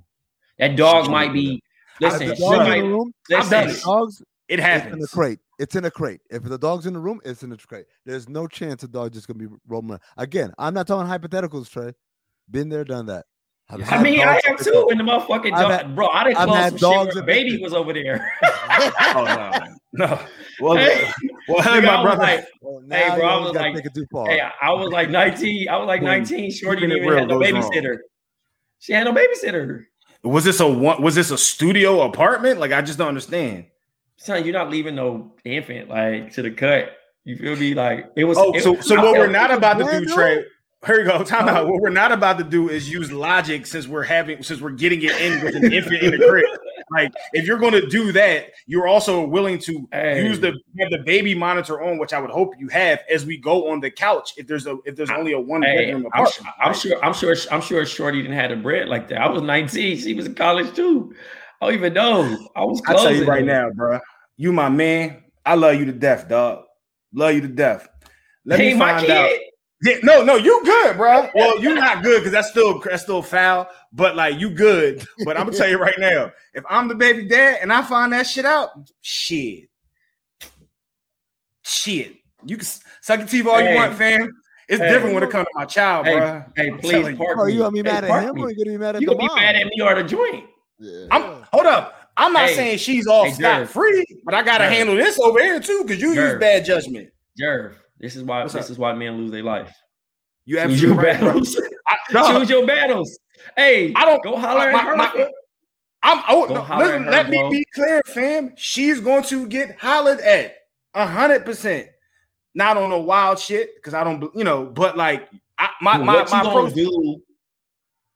That 0.57 0.75
dog 0.75 1.07
might 1.09 1.33
be. 1.33 1.61
If 2.01 2.13
Listen, 2.13 2.27
the 2.29 2.35
she 2.35 2.41
dog's 2.41 2.53
in 2.57 2.63
might- 2.69 2.81
the 2.81 2.87
room, 2.87 3.11
I've 3.31 3.49
done 3.49 3.67
listen, 3.67 3.83
dogs 3.87 4.21
it 4.21 4.25
it's 4.47 4.57
in 4.59 4.59
happens 4.63 5.05
a 5.05 5.07
crate. 5.15 5.39
It's 5.59 5.75
in 5.75 5.85
a 5.85 5.91
crate. 5.91 6.19
If 6.29 6.43
the 6.43 6.57
dog's 6.57 6.85
in 6.87 6.93
the 6.93 6.99
room, 6.99 7.19
it's 7.23 7.43
in 7.43 7.49
the 7.49 7.57
crate. 7.57 7.85
There's 8.05 8.27
no 8.27 8.47
chance 8.47 8.81
the 8.81 8.87
dog 8.87 9.13
just 9.13 9.27
gonna 9.27 9.39
be 9.39 9.47
roaming. 9.67 9.91
around. 9.91 10.01
Again, 10.17 10.53
I'm 10.57 10.73
not 10.73 10.87
talking 10.87 11.09
hypotheticals, 11.09 11.69
Trey. 11.69 11.93
Been 12.49 12.69
there, 12.69 12.83
done 12.83 13.05
that. 13.07 13.25
I've 13.69 13.89
I 13.93 14.01
mean, 14.03 14.19
I 14.21 14.33
dogs 14.33 14.45
have 14.45 14.51
in 14.51 14.57
the 14.57 14.63
too. 14.63 14.71
crate. 14.71 14.91
And 14.91 14.99
the 14.99 15.03
motherfucking 15.11 15.53
I've 15.53 15.61
dog, 15.61 15.71
had- 15.71 15.95
bro. 15.95 16.07
I 16.09 16.23
didn't 16.25 16.37
I've 16.37 16.47
close 16.47 16.57
had 16.57 16.79
some 16.79 16.91
dogs 16.91 17.07
shit. 17.13 17.17
in 17.19 17.25
Where 17.25 17.35
baby 17.35 17.59
was 17.61 17.73
over 17.73 17.93
there. 17.93 18.33
oh 19.15 19.23
no 19.95 20.05
no 20.07 20.19
well, 20.59 20.75
Hey, 20.77 21.09
well 21.47 21.61
nigga, 21.61 21.85
my 21.85 22.01
brother 22.03 22.21
like, 22.21 22.47
Well, 22.61 22.81
Hey, 22.89 23.07
now 23.09 23.15
bro, 23.15 23.25
I 23.27 23.35
was 23.39 23.51
gotta 23.53 23.59
like- 23.65 23.75
take 23.75 23.85
it 23.85 23.93
too 23.95 24.05
far. 24.11 24.25
hey, 24.27 24.41
I 24.61 24.71
was 24.73 24.91
like 24.91 25.09
19. 25.09 25.69
I 25.69 25.77
was 25.77 25.87
like 25.87 26.01
19. 26.01 26.51
Shorty 26.51 26.81
keeping 26.81 26.91
it 26.91 26.99
didn't 26.99 27.05
even 27.07 27.19
have 27.19 27.27
no 27.29 27.37
real 27.39 27.51
goes 27.53 27.63
wrong. 27.63 27.71
babysitter. 27.71 27.97
She 28.79 28.91
had 28.93 29.05
no 29.05 29.13
babysitter. 29.13 29.83
was 30.23 30.43
this 30.43 30.59
a 30.59 30.67
one 30.67 31.01
was 31.01 31.15
this 31.15 31.31
a 31.31 31.37
studio 31.37 32.01
apartment 32.01 32.59
like 32.59 32.71
i 32.71 32.81
just 32.81 32.97
don't 32.97 33.07
understand 33.09 33.65
Son, 34.23 34.43
you're 34.45 34.53
not 34.53 34.69
leaving 34.69 34.95
no 34.95 35.33
infant 35.43 35.89
like 35.89 36.31
to 36.33 36.41
the 36.41 36.51
cut. 36.51 36.95
You 37.25 37.35
feel 37.37 37.55
me? 37.57 37.73
Like 37.73 38.09
it 38.15 38.23
was. 38.23 38.37
oh 38.37 38.53
it- 38.53 38.63
so 38.63 38.79
so 38.79 38.95
what 39.01 39.13
we're 39.17 39.27
not 39.27 39.51
about 39.51 39.77
to 39.79 39.99
do 39.99 40.05
trey 40.13 40.45
here 40.85 40.99
you 40.99 41.05
go 41.05 41.23
time 41.23 41.47
Oh. 41.47 41.51
out 41.51 41.67
what 41.67 41.81
we're 41.81 41.89
not 41.89 42.11
about 42.11 42.37
to 42.39 42.43
do 42.43 42.69
is 42.69 42.89
use 42.91 43.11
logic 43.11 43.65
since 43.65 43.87
we're 43.87 44.03
having 44.03 44.43
since 44.43 44.59
we're 44.61 44.71
getting 44.71 45.01
it 45.01 45.11
in 45.21 45.43
with 45.43 45.55
an 45.55 45.71
infant 45.71 46.03
in 46.03 46.11
the 46.11 46.17
crib 46.27 46.43
like 46.91 47.13
if 47.31 47.45
you're 47.47 47.57
going 47.57 47.71
to 47.71 47.87
do 47.87 48.11
that 48.11 48.47
you're 48.67 48.85
also 48.87 49.25
willing 49.25 49.57
to 49.59 49.87
Hey. 49.93 50.25
use 50.25 50.41
the 50.41 50.47
have 50.79 50.89
the 50.91 51.01
baby 51.05 51.33
monitor 51.35 51.81
on 51.81 51.97
which 51.99 52.11
i 52.11 52.19
would 52.19 52.29
hope 52.31 52.53
you 52.59 52.67
have 52.67 52.99
as 53.09 53.25
we 53.25 53.37
go 53.37 53.69
on 53.71 53.79
the 53.79 53.89
couch 53.89 54.33
if 54.35 54.45
there's 54.45 54.67
a 54.67 54.77
if 54.85 54.97
there's 54.97 55.09
only 55.09 55.31
a 55.31 55.39
one 55.39 55.61
Hey, 55.63 55.85
bedroom 55.85 56.07
I'm, 56.13 56.23
apartment 56.23 56.55
I'm 56.59 56.73
sure. 56.73 57.05
I'm 57.05 57.13
sure. 57.13 57.35
I'm 57.49 57.61
sure. 57.61 57.85
Shorty 57.85 58.21
didn't 58.21 58.35
have 58.37 58.51
a 58.51 58.57
bread 58.57 58.89
like 58.89 59.07
that. 59.07 59.21
I 59.21 59.29
was 59.29 59.41
19. 59.41 59.97
She 59.99 60.13
was 60.13 60.25
in 60.25 60.35
college 60.35 60.73
too. 60.75 61.13
I 61.61 61.67
don't 61.67 61.75
even 61.75 61.93
know. 61.93 62.49
I 62.57 62.65
was. 62.65 62.81
i 62.87 62.93
tell 62.93 63.15
you 63.15 63.23
right 63.23 63.45
now 63.45 63.69
bro 63.69 63.99
you 64.37 64.51
my 64.51 64.69
man 64.69 65.23
i 65.45 65.55
love 65.55 65.75
you 65.75 65.85
to 65.85 65.91
death 65.91 66.27
dog 66.27 66.63
love 67.13 67.33
you 67.33 67.41
to 67.41 67.47
death 67.47 67.87
let 68.45 68.59
Hey, 68.59 68.73
me 68.73 68.79
my 68.79 68.93
find 68.93 69.05
kid. 69.07 69.11
out 69.11 69.29
yeah, 69.85 69.97
no, 70.01 70.23
no, 70.23 70.37
you 70.37 70.61
good, 70.63 70.95
bro. 70.95 71.29
Well, 71.35 71.59
you 71.61 71.75
not 71.75 72.03
good 72.03 72.19
because 72.19 72.31
that's 72.31 72.49
still 72.51 72.79
that's 72.79 73.03
still 73.03 73.21
foul. 73.21 73.67
But 73.91 74.15
like 74.15 74.39
you 74.39 74.49
good. 74.49 75.05
But 75.25 75.35
I'm 75.35 75.45
gonna 75.47 75.57
tell 75.57 75.67
you 75.67 75.77
right 75.77 75.97
now, 75.97 76.31
if 76.53 76.63
I'm 76.69 76.87
the 76.87 76.95
baby 76.95 77.27
dad 77.27 77.59
and 77.61 77.73
I 77.73 77.81
find 77.81 78.13
that 78.13 78.25
shit 78.25 78.45
out, 78.45 78.69
shit, 79.01 79.65
shit, 81.63 82.15
you 82.45 82.55
can 82.55 82.65
suck 83.01 83.19
your 83.19 83.27
teeth 83.27 83.45
all 83.45 83.59
Hey. 83.59 83.71
you 83.71 83.75
want, 83.75 83.93
fam. 83.95 84.31
It's 84.69 84.79
Hey. 84.81 84.87
different 84.87 85.15
when 85.15 85.23
it 85.23 85.29
comes 85.31 85.47
to 85.47 85.51
my 85.55 85.65
child, 85.65 86.05
Hey, 86.05 86.17
bro. 86.17 86.43
hey, 86.55 86.69
I'm 86.71 86.79
please 86.79 86.91
telling 86.93 87.17
you. 87.17 87.25
park 87.25 87.37
Oh, 87.41 87.47
you 87.47 87.59
gonna 87.59 87.71
be 87.71 87.79
Hey, 87.79 87.83
mad 87.83 88.03
at 88.05 88.23
him 88.23 88.35
me. 88.35 88.41
or 88.41 88.51
you 88.51 88.55
gonna 88.55 88.71
be 88.71 88.77
mad 88.77 88.95
at 88.95 89.01
You 89.01 89.07
the 89.09 89.15
gonna 89.15 89.27
be 89.27 89.35
mad 89.35 89.55
at 89.57 89.65
me 89.65 89.81
or 89.81 89.95
the 89.95 90.03
joint? 90.03 90.45
Yeah. 90.79 91.07
I'm 91.11 91.23
hold 91.51 91.65
up. 91.65 92.02
I'm 92.15 92.33
not 92.33 92.49
Hey. 92.49 92.55
saying 92.55 92.77
she's 92.79 93.07
off 93.07 93.27
Hey, 93.27 93.33
scot 93.33 93.61
Jerv. 93.63 93.67
free, 93.69 94.05
but 94.23 94.33
I 94.33 94.43
gotta 94.43 94.65
Jerv. 94.65 94.69
handle 94.69 94.95
this 94.95 95.19
over 95.19 95.41
here 95.41 95.59
too 95.59 95.83
because 95.85 96.01
you 96.01 96.13
use 96.13 96.39
bad 96.39 96.63
judgment. 96.65 97.09
Jerv, 97.39 97.75
this 97.99 98.15
is 98.15 98.23
why. 98.23 98.41
What's 98.41 98.53
this 98.53 98.65
up? 98.65 98.71
is 98.71 98.77
why 98.77 98.93
men 98.93 99.17
lose 99.17 99.31
their 99.31 99.43
life. 99.43 99.73
You 100.45 100.57
Choose 100.57 100.63
absolutely 100.63 100.87
your 100.87 100.95
right, 101.13 101.19
battles. 101.21 101.61
I, 101.87 101.95
no, 102.13 102.39
Choose 102.39 102.49
your 102.49 102.67
battles. 102.67 103.19
Hey, 103.57 103.93
I 103.95 104.05
don't- 104.05 104.23
go 104.23 104.35
holler 104.37 104.71
my- 104.71 104.79
at 104.79 104.85
her. 104.85 104.95
my- 104.97 105.29
I'm 106.05 106.21
oh, 106.27 106.45
no, 106.45 106.59
listen, 106.77 107.03
her, 107.05 107.11
let 107.11 107.29
me 107.29 107.47
be 107.49 107.65
clear, 107.73 108.01
fam. 108.05 108.53
She's 108.57 108.99
going 108.99 109.23
to 109.23 109.47
get 109.47 109.79
hollered 109.79 110.19
at 110.19 110.55
a 110.93 111.07
hundred 111.07 111.45
percent. 111.45 111.87
Not 112.53 112.75
on 112.77 112.89
no 112.89 112.99
wild 112.99 113.39
shit, 113.39 113.69
because 113.75 113.93
I 113.93 114.03
don't, 114.03 114.23
you 114.35 114.43
know, 114.43 114.65
but 114.65 114.97
like 114.97 115.29
I, 115.57 115.69
my 115.81 115.97
my 115.97 116.15
what 116.15 116.29
you 116.29 116.35
my 116.37 116.43
gonna 116.43 116.57
approach. 116.59 116.73
do? 116.75 117.21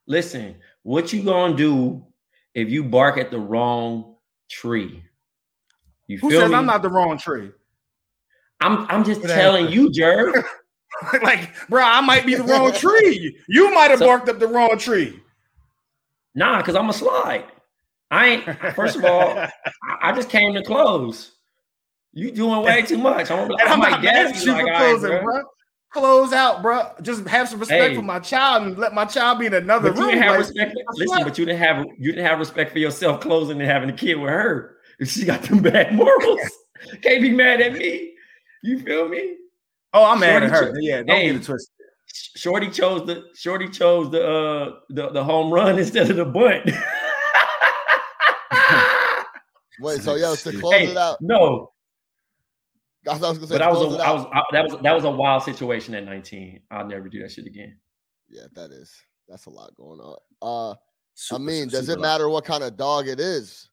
Listen, 0.05 0.55
what 0.83 1.11
you 1.13 1.23
gonna 1.23 1.55
do 1.55 2.05
if 2.57 2.69
you 2.71 2.83
bark 2.83 3.17
at 3.17 3.29
the 3.31 3.39
wrong 3.39 4.15
tree? 4.49 5.03
You 6.07 6.17
Who 6.17 6.29
feel 6.29 6.41
says 6.41 6.49
me? 6.49 6.55
I'm 6.55 6.65
not 6.65 6.81
the 6.81 6.89
wrong 6.89 7.17
tree? 7.17 7.51
I'm 8.59 8.87
I'm 8.89 9.03
just 9.03 9.21
Good 9.21 9.29
telling 9.29 9.65
answer. 9.67 9.75
you, 9.75 9.89
Jerv. 9.91 10.43
like, 11.21 11.51
bro, 11.69 11.83
I 11.83 12.01
might 12.01 12.25
be 12.25 12.33
the 12.35 12.43
wrong 12.43 12.71
tree. 12.73 13.37
You 13.47 13.73
might 13.73 13.91
have 13.91 13.99
So- 13.99 14.05
barked 14.07 14.27
up 14.29 14.39
the 14.39 14.47
wrong 14.47 14.77
tree. 14.77 15.21
Nah, 16.35 16.57
because 16.57 16.75
I'm 16.75 16.89
a 16.89 16.93
slide. 16.93 17.45
I 18.09 18.27
ain't. 18.27 18.75
First 18.75 18.95
of 18.95 19.05
all, 19.05 19.37
I, 19.37 19.49
I 20.01 20.11
just 20.13 20.29
came 20.29 20.53
to 20.53 20.63
close. 20.63 21.33
You 22.13 22.31
doing 22.31 22.63
way 22.63 22.81
too 22.87 22.97
much. 22.97 23.29
I'm, 23.29 23.49
and 23.51 23.61
I 23.61 23.73
I'm 23.73 23.79
might 23.79 23.89
not 23.91 24.01
dab 24.01 24.33
mad 24.33 24.35
you 24.37 24.41
you 24.45 24.51
like, 24.53 24.65
for 24.65 24.71
all 24.73 24.79
right, 24.79 24.89
closing, 24.91 25.09
bro. 25.09 25.21
bro. 25.23 25.43
Close 25.91 26.33
out, 26.33 26.61
bro. 26.61 26.91
Just 27.01 27.25
have 27.27 27.47
some 27.49 27.59
respect 27.59 27.91
Hey. 27.91 27.95
for 27.95 28.01
my 28.01 28.19
child 28.19 28.63
and 28.63 28.77
let 28.77 28.93
my 28.93 29.05
child 29.05 29.39
be 29.39 29.45
in 29.45 29.53
another 29.53 29.89
But 29.91 29.97
you 29.97 30.03
room. 30.03 30.11
didn't 30.11 30.23
have 30.23 30.31
like, 30.31 30.39
respect. 30.39 30.75
Listen, 30.95 31.23
but 31.23 31.37
you 31.37 31.45
didn't 31.45 31.59
have 31.59 31.85
you 31.97 32.11
didn't 32.11 32.25
have 32.25 32.39
respect 32.39 32.71
for 32.73 32.79
yourself 32.79 33.21
closing 33.21 33.59
and 33.61 33.69
having 33.69 33.89
a 33.89 33.93
kid 33.93 34.15
with 34.15 34.29
her. 34.29 34.77
If 34.99 35.09
she 35.11 35.25
got 35.25 35.43
them 35.43 35.61
bad 35.61 35.93
morals, 35.93 36.39
can't 37.01 37.21
be 37.21 37.31
mad 37.31 37.61
at 37.61 37.73
me. 37.73 38.13
You 38.63 38.79
feel 38.79 39.07
me? 39.07 39.37
oh, 39.93 40.03
I'm 40.03 40.19
mad 40.19 40.43
at 40.43 40.49
her. 40.51 40.73
cho- 40.73 40.79
Yeah, 40.79 41.03
don't 41.03 41.15
Hey. 41.15 41.27
get 41.27 41.35
it 41.37 41.43
twisted. 41.43 41.73
Shorty 42.35 42.69
chose 42.69 43.05
the 43.05 43.23
Shorty 43.35 43.69
chose 43.69 44.11
the 44.11 44.27
uh 44.27 44.79
the, 44.89 45.09
the 45.09 45.23
home 45.23 45.51
run 45.53 45.77
instead 45.83 46.09
of 46.09 46.17
the 46.17 46.25
bunt. 46.25 46.69
Wait, 49.79 50.01
so 50.01 50.15
yo, 50.15 50.35
to 50.35 50.51
close 50.59 50.73
hey, 50.73 50.87
it 50.87 50.97
out, 50.97 51.17
no, 51.21 51.71
I 53.07 53.13
was 53.13 53.37
gonna 53.37 53.47
say, 53.47 53.55
but 53.55 53.61
I 53.61 53.69
was 53.69 53.77
close 53.79 53.93
a, 53.93 53.95
it 53.95 54.01
I 54.01 54.05
out. 54.07 54.15
was 54.15 54.25
I, 54.33 54.41
that 54.51 54.63
was 54.65 54.81
that 54.81 54.93
was 54.93 55.03
a 55.05 55.11
wild 55.11 55.43
situation 55.43 55.95
at 55.95 56.03
19. 56.05 56.61
I'll 56.71 56.85
never 56.87 57.07
do 57.09 57.21
that 57.21 57.31
shit 57.31 57.45
again. 57.47 57.77
Yeah, 58.29 58.43
that 58.55 58.71
is. 58.71 58.93
That's 59.29 59.45
a 59.45 59.49
lot 59.49 59.75
going 59.77 59.99
on. 59.99 60.17
Uh, 60.41 60.71
I 60.71 60.75
Super- 61.15 61.39
mean, 61.39 61.67
does 61.69 61.87
super 61.87 61.99
it 61.99 62.01
matter 62.01 62.29
what 62.29 62.45
kind 62.45 62.63
of 62.63 62.77
dog 62.77 63.07
it 63.07 63.19
is? 63.19 63.69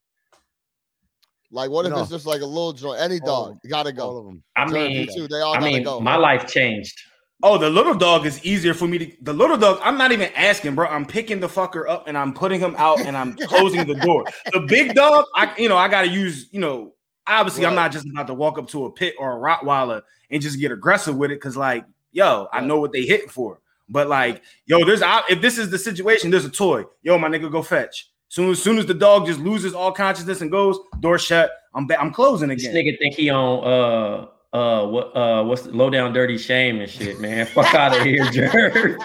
Like, 1.51 1.71
what 1.71 1.87
if 1.87 1.93
No. 1.93 2.01
it's 2.01 2.11
just 2.11 2.27
like 2.27 2.41
a 2.41 2.47
little 2.47 2.73
joint? 2.73 3.01
Any 3.01 3.21
All 3.21 3.47
dog, 3.53 3.59
of 3.65 3.71
gotta 3.71 3.91
All 3.91 3.95
go. 4.13 4.17
of 4.19 4.25
them. 4.27 4.43
I 4.57 4.65
Jerv, 4.65 4.91
you 4.93 4.99
mean, 5.07 5.09
too, 5.17 5.29
they 5.29 5.41
all 5.41 5.53
I 5.55 5.61
gotta 5.61 5.73
mean, 5.73 5.83
go. 5.85 6.01
my 6.01 6.17
life 6.17 6.47
changed. 6.49 6.99
Oh, 7.43 7.59
the 7.59 7.69
little 7.69 7.95
dog 7.95 8.25
is 8.27 8.43
easier 8.45 8.73
for 8.75 8.89
me 8.89 8.99
to. 8.99 9.13
The 9.23 9.33
little 9.33 9.57
dog, 9.57 9.79
I'm 9.83 9.99
not 9.99 10.13
even 10.13 10.31
asking, 10.35 10.75
bro. 10.75 10.87
I'm 10.89 11.05
picking 11.05 11.41
the 11.41 11.47
fucker 11.49 11.89
up 11.89 12.09
and 12.09 12.17
I'm 12.17 12.33
putting 12.33 12.59
him 12.59 12.75
out 12.79 13.01
and 13.01 13.17
I'm 13.17 13.35
closing 13.43 13.87
the 13.87 13.95
door. 13.97 14.25
The 14.53 14.61
big 14.61 14.95
dog, 14.95 15.27
I 15.37 15.53
you 15.59 15.69
know, 15.69 15.77
I 15.77 15.89
gotta 15.89 16.09
use, 16.09 16.49
you 16.53 16.61
know, 16.61 16.95
obviously 17.27 17.65
I'm 17.67 17.75
not 17.75 17.93
just 17.93 18.07
about 18.09 18.27
to 18.29 18.35
walk 18.35 18.59
up 18.59 18.69
to 18.69 18.85
a 18.87 18.91
pit 18.93 19.15
or 19.19 19.37
a 19.37 19.41
Rottweiler 19.41 20.03
and 20.31 20.43
just 20.43 20.59
get 20.61 20.73
aggressive 20.73 21.17
with 21.17 21.31
it 21.31 21.37
because, 21.37 21.57
like, 21.57 21.85
yo, 22.13 22.49
I 22.53 22.61
know 22.61 22.79
what 22.81 22.93
they 22.93 23.03
hit 23.03 23.31
for. 23.31 23.61
But 23.89 24.09
like, 24.09 24.43
yo, 24.67 24.85
there's 24.85 25.03
I- 25.03 25.23
if 25.29 25.41
this 25.43 25.59
is 25.59 25.71
the 25.71 25.79
situation, 25.79 26.31
there's 26.31 26.45
a 26.47 26.51
toy. 26.51 26.85
Yo, 27.03 27.19
my 27.19 27.29
nigga, 27.29 27.51
go 27.53 27.63
fetch. 27.63 28.09
Soon 28.29 28.51
as 28.51 28.63
soon 28.63 28.79
as 28.79 28.87
the 28.87 28.95
dog 28.95 29.27
just 29.27 29.39
loses 29.41 29.75
all 29.75 29.93
consciousness 29.93 30.41
and 30.41 30.51
goes, 30.51 30.79
door 31.01 31.19
shut. 31.19 31.51
I'm 31.75 31.87
ba- 31.87 32.01
I'm 32.01 32.13
closing 32.13 32.49
This 32.49 32.65
again. 32.67 32.75
nigga 32.85 32.99
think 32.99 33.15
he 33.15 33.29
on 33.31 33.65
uh 33.65 34.57
uh 34.57 34.87
what 34.87 35.17
uh 35.17 35.45
what's 35.45 35.63
the 35.63 35.73
low 35.73 35.91
down 35.91 36.13
dirty 36.13 36.39
shame 36.39 36.81
and 36.81 36.91
shit, 36.91 37.21
man. 37.21 37.47
Fuck 37.47 37.75
out 37.75 37.97
of 37.97 38.03
here, 38.07 38.25
Jerv. 38.25 38.97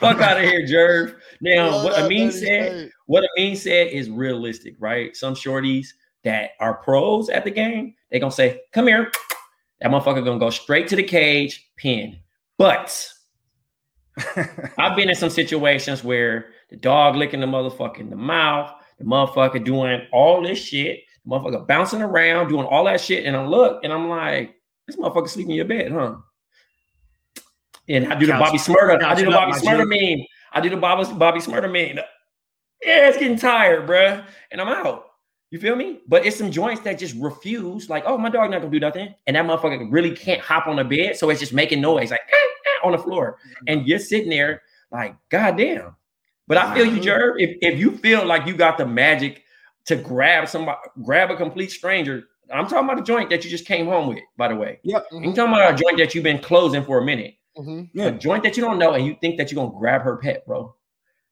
Fuck 0.00 0.20
out 0.20 0.38
of 0.38 0.44
here, 0.44 0.66
Jerv. 0.66 1.14
Now, 1.40 1.70
Love 1.70 1.84
what 1.84 1.96
that 1.96 2.04
Amin 2.06 2.32
said, 2.32 2.72
shade. 2.72 2.90
what 3.06 3.24
Amin 3.36 3.56
said 3.56 3.88
is 3.88 4.10
realistic, 4.10 4.74
right? 4.78 5.16
Some 5.16 5.34
shorties 5.34 5.88
that 6.28 6.50
are 6.60 6.74
pros 6.74 7.30
at 7.30 7.44
the 7.44 7.50
game, 7.50 7.94
they 8.10 8.20
gonna 8.20 8.30
say, 8.30 8.60
"Come 8.72 8.86
here." 8.86 9.10
That 9.80 9.90
motherfucker 9.90 10.22
gonna 10.24 10.38
go 10.38 10.50
straight 10.50 10.88
to 10.88 10.96
the 10.96 11.02
cage, 11.02 11.70
pin. 11.76 12.18
But 12.58 13.08
I've 14.78 14.94
been 14.94 15.08
in 15.08 15.14
some 15.14 15.30
situations 15.30 16.04
where 16.04 16.50
the 16.68 16.76
dog 16.76 17.16
licking 17.16 17.40
the 17.40 17.46
motherfucker 17.46 18.00
in 18.00 18.10
the 18.10 18.16
mouth, 18.16 18.70
the 18.98 19.04
motherfucker 19.04 19.64
doing 19.64 20.06
all 20.12 20.42
this 20.42 20.58
shit, 20.58 21.00
the 21.24 21.30
motherfucker 21.30 21.66
bouncing 21.66 22.02
around, 22.02 22.48
doing 22.48 22.66
all 22.66 22.84
that 22.84 23.00
shit, 23.00 23.24
and 23.24 23.34
I 23.34 23.46
look 23.46 23.82
and 23.82 23.92
I'm 23.92 24.10
like, 24.10 24.54
this 24.86 24.96
motherfucker 24.96 25.28
sleeping 25.28 25.52
in 25.52 25.56
your 25.56 25.64
bed, 25.64 25.92
huh? 25.92 26.16
And 27.88 28.12
I 28.12 28.18
do 28.18 28.26
the 28.26 28.32
Bobby 28.32 28.58
Shmurda. 28.58 29.02
I 29.02 29.14
do 29.14 29.24
the 29.24 29.30
Bobby 29.30 29.52
my 29.52 29.58
Shmurda 29.58 29.88
meme. 29.88 30.26
I 30.52 30.60
do 30.60 30.68
the 30.68 30.76
Bobby 30.76 31.10
Bobby 31.14 31.40
Shmurda 31.40 31.72
meme. 31.72 32.04
Yeah, 32.82 33.08
it's 33.08 33.18
getting 33.18 33.38
tired, 33.38 33.88
bruh. 33.88 34.24
And 34.50 34.60
I'm 34.60 34.68
out. 34.68 35.07
You 35.50 35.58
feel 35.58 35.76
me? 35.76 36.00
But 36.06 36.26
it's 36.26 36.36
some 36.36 36.50
joints 36.50 36.82
that 36.82 36.98
just 36.98 37.14
refuse, 37.16 37.88
like, 37.88 38.04
oh, 38.06 38.18
my 38.18 38.28
dog 38.28 38.50
not 38.50 38.58
gonna 38.60 38.70
do 38.70 38.80
nothing. 38.80 39.14
And 39.26 39.34
that 39.36 39.46
motherfucker 39.46 39.86
really 39.90 40.14
can't 40.14 40.40
hop 40.40 40.66
on 40.66 40.76
the 40.76 40.84
bed. 40.84 41.16
So 41.16 41.30
it's 41.30 41.40
just 41.40 41.54
making 41.54 41.80
noise, 41.80 42.10
like 42.10 42.20
"Eh, 42.20 42.34
eh," 42.36 42.86
on 42.86 42.92
the 42.92 42.98
floor. 42.98 43.38
And 43.66 43.86
you're 43.86 43.98
sitting 43.98 44.28
there 44.28 44.62
like, 44.90 45.14
goddamn. 45.30 45.96
But 46.46 46.58
I 46.58 46.74
feel 46.74 46.86
you, 46.86 47.00
Jerv. 47.00 47.34
If, 47.38 47.56
if 47.60 47.78
you 47.78 47.92
feel 47.92 48.24
like 48.26 48.46
you 48.46 48.54
got 48.56 48.78
the 48.78 48.86
magic 48.86 49.44
to 49.86 49.96
grab 49.96 50.48
somebody, 50.48 50.78
grab 51.02 51.30
a 51.30 51.36
complete 51.36 51.70
stranger. 51.70 52.24
I'm 52.52 52.66
talking 52.66 52.84
about 52.88 52.98
a 53.00 53.04
joint 53.04 53.28
that 53.30 53.44
you 53.44 53.50
just 53.50 53.66
came 53.66 53.86
home 53.86 54.08
with, 54.08 54.20
by 54.38 54.48
the 54.48 54.56
way. 54.56 54.80
Yep. 54.82 55.06
I'm 55.12 55.34
talking 55.34 55.52
about 55.52 55.74
a 55.74 55.76
joint 55.76 55.98
that 55.98 56.14
you've 56.14 56.24
been 56.24 56.38
closing 56.40 56.84
for 56.84 56.98
a 56.98 57.04
minute. 57.04 57.34
Mhm. 57.58 57.88
A 58.00 58.10
joint 58.12 58.42
that 58.44 58.56
you 58.56 58.62
don't 58.62 58.78
know, 58.78 58.92
and 58.92 59.04
you 59.04 59.16
think 59.20 59.36
that 59.36 59.50
you're 59.50 59.62
gonna 59.62 59.78
grab 59.78 60.02
her 60.02 60.16
pet, 60.16 60.46
bro. 60.46 60.74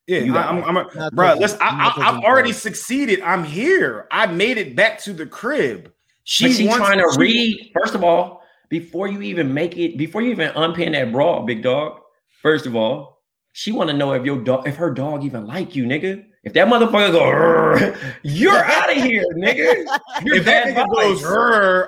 Yeah, 0.07 0.19
I, 0.35 0.49
am 0.49 0.63
I'm, 0.63 0.77
a, 0.77 0.87
Not 0.95 1.13
bro. 1.13 1.33
Listen, 1.35 1.59
I, 1.61 1.77
not 1.77 1.97
I, 1.97 2.09
I've 2.09 2.23
already 2.23 2.53
succeeded. 2.53 3.21
I'm 3.21 3.43
here. 3.43 4.07
I 4.09 4.25
made 4.25 4.57
it 4.57 4.73
back 4.75 4.99
to 5.01 5.13
the 5.13 5.25
crib. 5.25 5.91
She 6.23 6.51
she's 6.53 6.73
trying 6.73 6.99
to 6.99 7.19
read. 7.19 7.71
First 7.73 7.93
of 7.93 8.03
all, 8.03 8.41
before 8.69 9.07
you 9.07 9.21
even 9.21 9.53
make 9.53 9.77
it, 9.77 9.97
before 9.97 10.21
you 10.21 10.31
even 10.31 10.51
unpin 10.55 10.93
that 10.93 11.11
bra, 11.11 11.41
big 11.41 11.61
dog. 11.61 11.99
First 12.41 12.65
of 12.65 12.75
all, 12.75 13.21
she 13.51 13.71
want 13.71 13.89
to 13.89 13.95
know 13.95 14.13
if 14.13 14.23
your 14.23 14.41
dog, 14.41 14.67
if 14.67 14.77
her 14.77 14.93
dog 14.93 15.25
even 15.25 15.45
like 15.45 15.75
you, 15.75 15.85
nigga. 15.85 16.23
If 16.43 16.53
that 16.53 16.67
motherfucker 16.67 17.11
go, 17.11 17.97
you're 18.23 18.55
out 18.55 18.95
of 18.95 19.03
here, 19.03 19.25
nigga. 19.35 19.85
If 20.21 20.45
that 20.45 20.67
nigga 20.67 20.85
goes, 20.95 21.23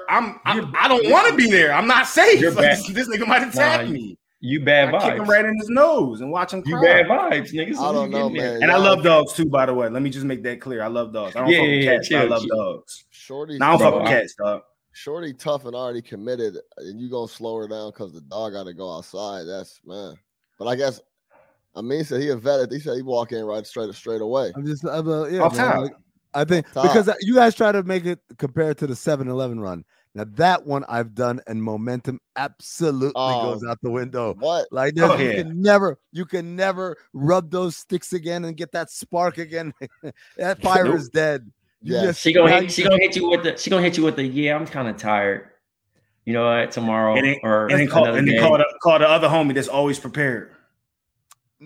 I'm, 0.10 0.40
I'm 0.44 0.74
I 0.76 0.88
don't 0.90 1.10
want 1.10 1.30
to 1.30 1.36
be 1.36 1.50
there. 1.50 1.72
I'm 1.74 1.88
not 1.88 2.08
safe. 2.08 2.42
Like, 2.56 2.86
this 2.94 3.08
nigga 3.08 3.26
might 3.26 3.48
attack 3.48 3.86
Nah, 3.86 3.92
me. 3.92 4.18
You 4.42 4.64
bad 4.64 4.94
I 4.96 5.10
kick 5.10 5.20
him 5.20 5.30
right 5.30 5.44
in 5.44 5.58
his 5.58 5.68
nose 5.70 6.22
and 6.22 6.32
watch 6.32 6.54
him 6.54 6.62
Cry. 6.64 6.72
You 6.72 6.82
bad 6.82 7.06
vibes, 7.08 7.52
nigga. 7.54 7.76
So 7.76 7.84
I 7.84 7.92
don't 7.92 8.10
you 8.12 8.18
know, 8.18 8.30
man. 8.30 8.64
And 8.64 8.72
I 8.72 8.78
love 8.78 9.04
dogs 9.04 9.34
too, 9.34 9.46
by 9.46 9.66
the 9.66 9.74
way. 9.74 9.90
Let 9.90 10.02
me 10.02 10.10
just 10.10 10.26
make 10.26 10.44
that 10.44 10.62
clear. 10.62 10.82
I 10.82 10.88
love 10.88 11.12
dogs. 11.12 11.36
I 11.36 11.42
don't 11.42 11.50
Yeah, 11.50 11.58
fuck 11.60 11.68
with 11.68 11.84
yeah, 11.84 11.92
cats. 11.96 12.10
but 12.10 12.18
I 12.20 12.24
love 12.24 12.42
chill. 12.44 12.56
dogs. 12.58 13.04
Shorty, 13.10 13.58
Now 13.58 13.74
I 13.74 13.78
don't 13.78 13.92
fuck 13.92 14.02
with 14.02 14.08
cats, 14.10 14.36
dog. 14.36 14.62
Shorty 14.94 15.34
tough 15.34 15.66
and 15.66 15.76
already 15.76 16.02
committed, 16.02 16.58
and 16.78 17.00
you 17.02 17.10
gonna 17.10 17.28
slow 17.28 17.58
her 17.58 17.68
down 17.68 17.92
because 17.92 18.14
the 18.14 18.22
dog 18.22 18.54
got 18.54 18.64
to 18.64 18.74
go 18.74 18.96
outside. 18.98 19.44
That's 19.44 19.80
man. 19.86 20.16
But 20.58 20.68
I 20.68 20.76
guess 20.76 21.02
I 21.76 21.82
mean 21.82 22.04
said 22.06 22.22
he 22.22 22.30
a 22.30 22.36
vet. 22.38 22.72
He 22.72 22.80
said 22.80 22.96
he 22.96 23.02
walk 23.02 23.32
in 23.34 23.44
right 23.44 23.66
straight 23.68 23.94
straight 23.94 24.22
away. 24.22 24.52
I'm 24.56 24.66
just, 24.66 24.86
I'm, 24.86 25.08
uh, 25.08 25.26
yeah, 25.28 25.42
Off 25.42 25.56
man, 25.56 25.72
top. 25.72 25.82
like, 25.84 25.94
I 26.34 26.44
think 26.46 26.72
Top. 26.72 26.84
because 26.84 27.10
you 27.22 27.36
guys 27.36 27.56
try 27.56 27.72
to 27.72 27.84
make 27.84 28.06
it 28.06 28.20
compared 28.38 28.78
to 28.80 28.88
the 28.88 28.94
7-Eleven 28.94 29.60
run. 29.60 29.84
Now 30.16 30.26
that 30.36 30.66
one 30.66 30.84
I've 30.90 31.14
done, 31.14 31.40
and 31.48 31.62
momentum 31.62 32.20
absolutely 32.36 33.14
Oh. 33.16 33.54
goes 33.54 33.64
out 33.64 33.78
the 33.82 33.92
window. 33.92 34.34
What? 34.40 34.68
Like 34.72 34.94
oh, 34.98 35.08
there's, 35.08 35.12
Oh, 35.12 35.18
you 35.24 35.30
yeah. 35.30 35.36
can 35.44 35.62
never, 35.62 36.00
you 36.12 36.26
can 36.26 36.56
never 36.56 36.98
rub 37.14 37.52
those 37.52 37.78
sticks 37.78 38.14
again 38.14 38.46
and 38.46 38.58
get 38.58 38.72
that 38.72 38.90
spark 38.90 39.38
again. 39.38 39.74
that 40.38 40.62
fire 40.62 40.86
Nope. 40.86 40.96
is 40.96 41.10
dead. 41.10 41.52
Yeah. 41.82 42.06
just- 42.06 42.22
She 42.22 42.34
gonna 42.34 42.50
hit, 42.52 42.64
you 42.64 42.70
she 42.70 42.84
gonna 42.84 42.98
hit 42.98 43.16
you 43.16 43.30
with 43.30 43.44
the 43.44 43.56
she 43.58 43.70
gonna 43.70 43.84
hit 43.84 43.98
you 43.98 44.04
with 44.04 44.16
the 44.16 44.24
yeah. 44.24 44.56
I'm 44.56 44.66
kind 44.66 44.88
of 44.88 44.98
tired. 44.98 45.50
You 46.26 46.34
know 46.34 46.46
what? 46.46 46.72
Tomorrow 46.72 47.16
And 47.16 47.26
then, 47.26 47.36
or 47.44 47.68
and 47.68 47.80
then 47.80 47.88
call 47.88 48.06
and 48.06 48.28
then 48.28 48.40
call 48.40 48.58
the, 48.58 48.66
call 48.84 49.00
the 49.00 49.08
other 49.08 49.28
homie 49.28 49.54
that's 49.54 49.68
always 49.68 50.00
prepared. 50.00 50.52
Oh, 51.62 51.66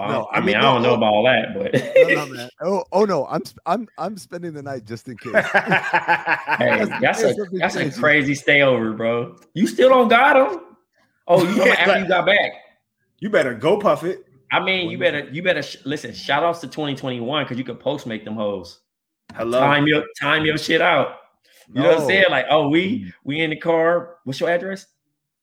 I, 0.00 0.08
No, 0.12 0.24
I 0.32 0.36
I 0.36 0.40
mean, 0.40 0.46
mean, 0.46 0.56
I 0.56 0.60
don't 0.62 0.78
oh, 0.78 0.82
know 0.82 0.90
oh, 0.90 0.94
about 0.94 1.12
all 1.12 1.24
that, 1.24 1.54
but 1.54 2.08
No, 2.08 2.24
no. 2.26 2.48
Oh, 2.62 2.84
oh 2.92 3.04
no, 3.04 3.26
I'm 3.26 3.42
I'm 3.66 3.86
I'm 3.98 4.16
spending 4.16 4.54
the 4.54 4.62
night 4.62 4.86
just 4.86 5.06
in 5.08 5.16
case. 5.18 5.34
hey, 5.34 5.40
That's- 6.86 7.00
that's 7.00 7.22
that's 7.22 7.76
a 7.76 7.80
a 7.80 7.86
a 7.88 7.90
crazy. 7.90 8.00
crazy 8.00 8.34
stayover, 8.34 8.96
bro. 8.96 9.36
You 9.52 9.66
still 9.66 9.90
don't 9.90 10.08
got 10.08 10.36
him? 10.36 10.60
Oh, 11.28 11.44
you 11.46 11.62
Yeah, 11.64 11.72
after 11.78 12.00
you 12.00 12.08
got 12.08 12.26
back. 12.26 12.52
you 13.20 13.28
better 13.30 13.54
go 13.54 13.78
puff 13.78 14.04
it. 14.04 14.24
I 14.52 14.60
mean, 14.60 14.90
you 14.90 14.98
better 14.98 15.28
you 15.30 15.42
better 15.42 15.62
sh- 15.62 15.78
listen. 15.84 16.14
Shout 16.14 16.42
outs 16.42 16.60
to 16.60 16.66
2021 16.68 17.44
because 17.44 17.58
you 17.58 17.64
can 17.64 17.76
post 17.76 18.06
make 18.06 18.24
them 18.24 18.34
hoes. 18.36 18.80
Hello. 19.34 19.58
Time 19.60 19.86
your 19.86 20.04
time 20.20 20.44
your 20.46 20.56
shit 20.56 20.80
out. 20.80 21.16
You 21.74 21.82
know 21.82 21.88
what 21.88 22.00
I'm 22.00 22.06
saying? 22.06 22.24
Like, 22.30 22.46
oh, 22.50 22.68
we 22.68 23.00
mm. 23.06 23.12
we 23.24 23.40
in 23.40 23.50
the 23.50 23.56
car. 23.56 24.16
What's 24.24 24.38
your 24.40 24.48
address? 24.50 24.86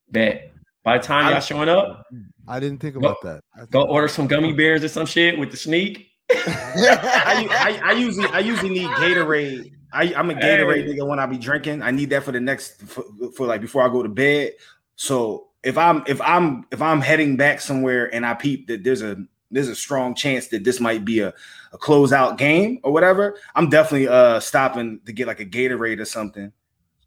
Bet. 0.09 0.51
By 0.83 0.97
the 0.97 1.03
time 1.03 1.25
I- 1.25 1.31
y'all 1.31 1.41
showing 1.41 1.67
up, 1.69 2.05
I 2.47 2.59
didn't 2.59 2.79
think 2.79 2.93
Go- 2.95 2.99
about 2.99 3.21
that. 3.23 3.41
I 3.55 3.61
go 3.65 3.81
think- 3.81 3.89
order 3.89 4.07
some 4.07 4.27
gummy 4.27 4.53
bears 4.53 4.83
or 4.83 4.87
some 4.87 5.05
shit 5.05 5.37
with 5.37 5.51
the 5.51 5.57
sneak. 5.57 6.07
I, 6.31 7.47
I, 7.83 7.89
I 7.89 7.91
usually 7.93 8.27
I 8.29 8.39
usually 8.39 8.69
need 8.69 8.87
Gatorade. 8.91 9.73
I, 9.93 10.13
I'm 10.15 10.29
a 10.29 10.33
Gatorade 10.33 10.87
Hey. 10.87 10.93
nigga 10.95 11.05
when 11.07 11.19
I 11.19 11.25
be 11.25 11.37
drinking. 11.37 11.81
I 11.81 11.91
need 11.91 12.09
that 12.11 12.23
for 12.23 12.31
the 12.31 12.39
next 12.39 12.81
for, 12.83 13.03
for 13.35 13.45
like 13.47 13.59
before 13.61 13.83
I 13.83 13.89
go 13.89 14.01
to 14.01 14.09
bed. 14.09 14.53
So 14.95 15.47
if 15.63 15.77
I'm 15.77 16.03
if 16.07 16.21
I'm 16.21 16.65
if 16.71 16.81
I'm 16.81 17.01
heading 17.01 17.35
back 17.37 17.59
somewhere 17.61 18.13
and 18.13 18.25
I 18.25 18.33
peep 18.33 18.67
that 18.67 18.83
there's 18.83 19.01
a 19.01 19.17
there's 19.51 19.67
a 19.67 19.75
strong 19.75 20.15
chance 20.15 20.47
that 20.47 20.63
this 20.63 20.79
might 20.79 21.03
be 21.03 21.19
a, 21.19 21.33
a 21.73 21.77
closeout 21.77 22.37
game 22.37 22.79
or 22.83 22.93
whatever, 22.93 23.37
I'm 23.53 23.69
definitely 23.69 24.07
uh 24.07 24.39
stopping 24.39 25.01
to 25.05 25.11
get 25.11 25.27
like 25.27 25.41
a 25.41 25.45
Gatorade 25.45 25.99
or 25.99 26.05
something. 26.05 26.53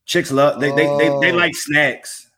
Chicks 0.04 0.30
love 0.30 0.60
they 0.60 0.68
they 0.70 0.86
they, 0.98 1.08
they 1.22 1.32
Oh. 1.32 1.36
like 1.36 1.54
snacks. 1.56 2.30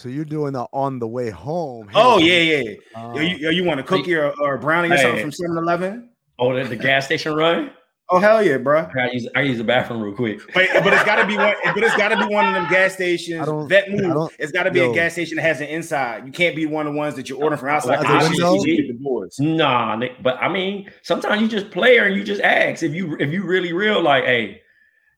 So 0.00 0.08
you're 0.08 0.24
doing 0.24 0.54
the 0.54 0.66
on 0.72 0.98
the 0.98 1.06
way 1.06 1.28
home. 1.28 1.90
Oh 1.94 2.18
Hey, 2.18 2.64
yeah, 2.64 2.70
yeah. 2.70 2.76
uh, 2.98 3.12
Yo, 3.12 3.20
you, 3.20 3.50
you 3.50 3.64
want 3.64 3.80
a 3.80 3.82
cookie 3.82 4.14
or, 4.14 4.32
or 4.40 4.54
a 4.54 4.58
brownie 4.58 4.90
or 4.90 4.96
something 4.96 5.20
from 5.20 5.30
7-Eleven? 5.30 6.08
Oh, 6.38 6.54
the, 6.54 6.64
the 6.64 6.76
gas 6.76 7.04
station 7.04 7.34
run. 7.34 7.70
Oh 8.08 8.18
hell 8.18 8.42
yeah, 8.42 8.56
bro. 8.56 8.88
I 8.98 9.10
use 9.10 9.28
I 9.36 9.42
use 9.42 9.58
the 9.58 9.64
bathroom 9.64 10.00
real 10.02 10.14
quick. 10.14 10.40
But, 10.54 10.68
but 10.82 10.92
it's 10.94 11.04
got 11.04 11.16
to 11.16 11.26
be 11.26 11.36
one. 11.36 11.54
But 11.62 11.84
it's 11.84 11.96
got 11.98 12.08
to 12.08 12.16
be 12.16 12.34
one 12.34 12.46
of 12.46 12.54
them 12.54 12.68
gas 12.70 12.94
stations. 12.94 13.44
don't- 13.44 13.68
Vet 13.68 13.88
I 13.88 13.92
move. 13.92 14.34
It's 14.38 14.50
got 14.50 14.62
to 14.62 14.70
be 14.70 14.80
yo. 14.80 14.90
a 14.90 14.94
gas 14.94 15.12
station 15.12 15.36
that 15.36 15.42
has 15.42 15.60
an 15.60 15.68
inside. 15.68 16.24
You 16.26 16.32
can't 16.32 16.56
be 16.56 16.64
one 16.64 16.86
of 16.86 16.94
the 16.94 16.98
ones 16.98 17.14
that 17.16 17.28
you're 17.28 17.38
ordering 17.38 17.60
from 17.60 17.68
outside. 17.68 17.98
Like 17.98 18.00
because 18.00 18.30
a 18.30 18.34
you 18.36 18.46
window? 18.52 18.92
the 18.94 18.98
doors. 19.04 19.36
Nah, 19.38 20.00
but 20.22 20.38
I 20.38 20.48
mean, 20.48 20.90
sometimes 21.02 21.42
you 21.42 21.46
just 21.46 21.70
play 21.70 21.98
her 21.98 22.06
and 22.06 22.16
you 22.16 22.24
just 22.24 22.40
ask 22.40 22.82
if 22.82 22.94
you 22.94 23.16
if 23.20 23.30
you 23.30 23.44
really 23.44 23.74
real 23.74 24.02
like, 24.02 24.24
hey, 24.24 24.62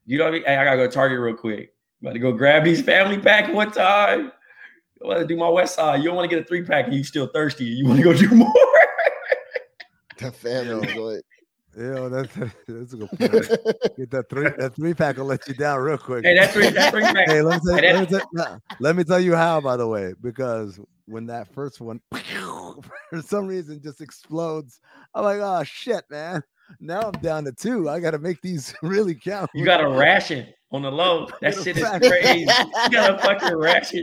you 0.05 0.19
know 0.19 0.25
what 0.25 0.31
I 0.31 0.37
mean? 0.39 0.45
Hey, 0.45 0.57
I 0.57 0.65
gotta 0.65 0.77
go 0.79 0.87
to 0.89 0.93
Target 0.93 1.21
real 1.21 1.37
quick. 1.37 1.73
About 2.03 2.15
to 2.15 2.19
go 2.19 2.33
grab 2.33 2.65
these 2.65 2.83
family 2.83 3.17
pack 3.17 3.55
one 3.55 3.71
time. 3.71 4.33
I 5.03 5.09
want 5.09 5.21
to 5.21 5.27
do 5.27 5.37
my 5.37 5.49
West 5.49 5.75
Side. 5.75 5.99
You 5.99 6.07
don't 6.07 6.17
want 6.17 6.31
to 6.31 6.37
get 6.37 6.45
a 6.45 6.47
three 6.47 6.63
pack 6.63 6.87
and 6.87 6.95
you 6.95 7.05
still 7.05 7.27
thirsty. 7.27 7.65
You 7.65 7.87
want 7.87 7.99
to 7.99 8.05
go 8.05 8.15
do 8.15 8.31
more. 8.31 8.53
The 10.19 10.31
family 10.31 10.87
joint. 10.87 11.25
Yeah, 11.77 12.09
that's 12.09 12.35
that's 12.69 12.93
a 12.93 12.97
good 12.97 13.09
point. 13.09 13.97
Get 13.97 14.11
that 14.11 14.27
three 14.29 14.51
that 14.59 14.75
three 14.77 14.95
pack 14.95 15.17
will 15.17 15.25
let 15.25 15.49
you 15.49 15.55
down 15.55 15.81
real 15.81 15.97
quick. 15.97 16.25
hey, 16.25 16.35
that 16.35 16.53
three 16.53 16.69
that 16.69 16.93
three 16.93 17.03
pack. 17.03 17.29
Hey, 17.29 17.41
let 17.41 17.63
me, 17.63 17.71
tell, 17.71 17.83
Hey, 17.83 17.93
let, 17.95 18.11
me 18.11 18.19
tell, 18.19 18.29
nah, 18.33 18.59
let 18.79 18.95
me 18.95 19.05
tell 19.05 19.19
you 19.19 19.35
how, 19.35 19.61
by 19.61 19.77
the 19.77 19.87
way, 19.87 20.13
because 20.21 20.79
when 21.07 21.27
that 21.27 21.53
first 21.55 21.81
one 21.81 22.01
for 22.13 23.23
some 23.25 23.47
reason 23.47 23.81
just 23.83 24.03
explodes, 24.03 24.81
I'm 25.15 25.25
like, 25.25 25.41
oh 25.41 25.63
shit, 25.65 26.05
man. 26.11 26.43
Now 26.79 27.01
I'm 27.03 27.21
down 27.21 27.45
to 27.45 27.53
two. 27.53 27.89
I 27.89 28.01
got 28.01 28.13
to 28.13 28.19
make 28.19 28.41
these 28.43 28.75
really 28.83 29.15
count. 29.15 29.51
You 29.55 29.65
got 29.65 29.83
a 29.83 29.89
ration 29.89 30.47
on 30.73 30.83
the 30.83 30.91
low. 30.91 31.29
That 31.41 31.55
shit 31.55 31.77
is 31.77 31.89
crazy. 31.89 32.41
You 32.41 32.47
got 32.91 33.15
a 33.15 33.19
fucking 33.23 33.57
ration. 33.57 33.99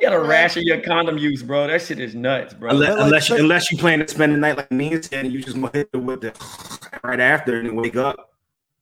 You 0.00 0.08
got 0.08 0.12
a 0.14 0.20
ration 0.20 0.62
your 0.64 0.80
condom 0.80 1.18
use, 1.18 1.42
bro. 1.42 1.66
That 1.66 1.82
shit 1.82 1.98
is 2.00 2.14
nuts, 2.14 2.54
bro. 2.54 2.70
Unless, 2.70 2.90
like, 2.96 3.04
unless, 3.04 3.28
you, 3.28 3.36
unless 3.36 3.72
you 3.72 3.78
plan 3.78 3.98
to 4.00 4.08
spend 4.08 4.32
the 4.32 4.38
night 4.38 4.56
like 4.56 4.70
me 4.70 4.92
and 4.94 5.04
said, 5.04 5.26
you 5.32 5.42
just 5.42 5.54
gonna 5.56 5.70
hit 5.72 5.90
it 5.92 5.96
with 5.96 6.20
the 6.22 6.90
right 7.04 7.20
after 7.20 7.60
and 7.60 7.76
wake 7.76 7.96
up. 7.96 8.30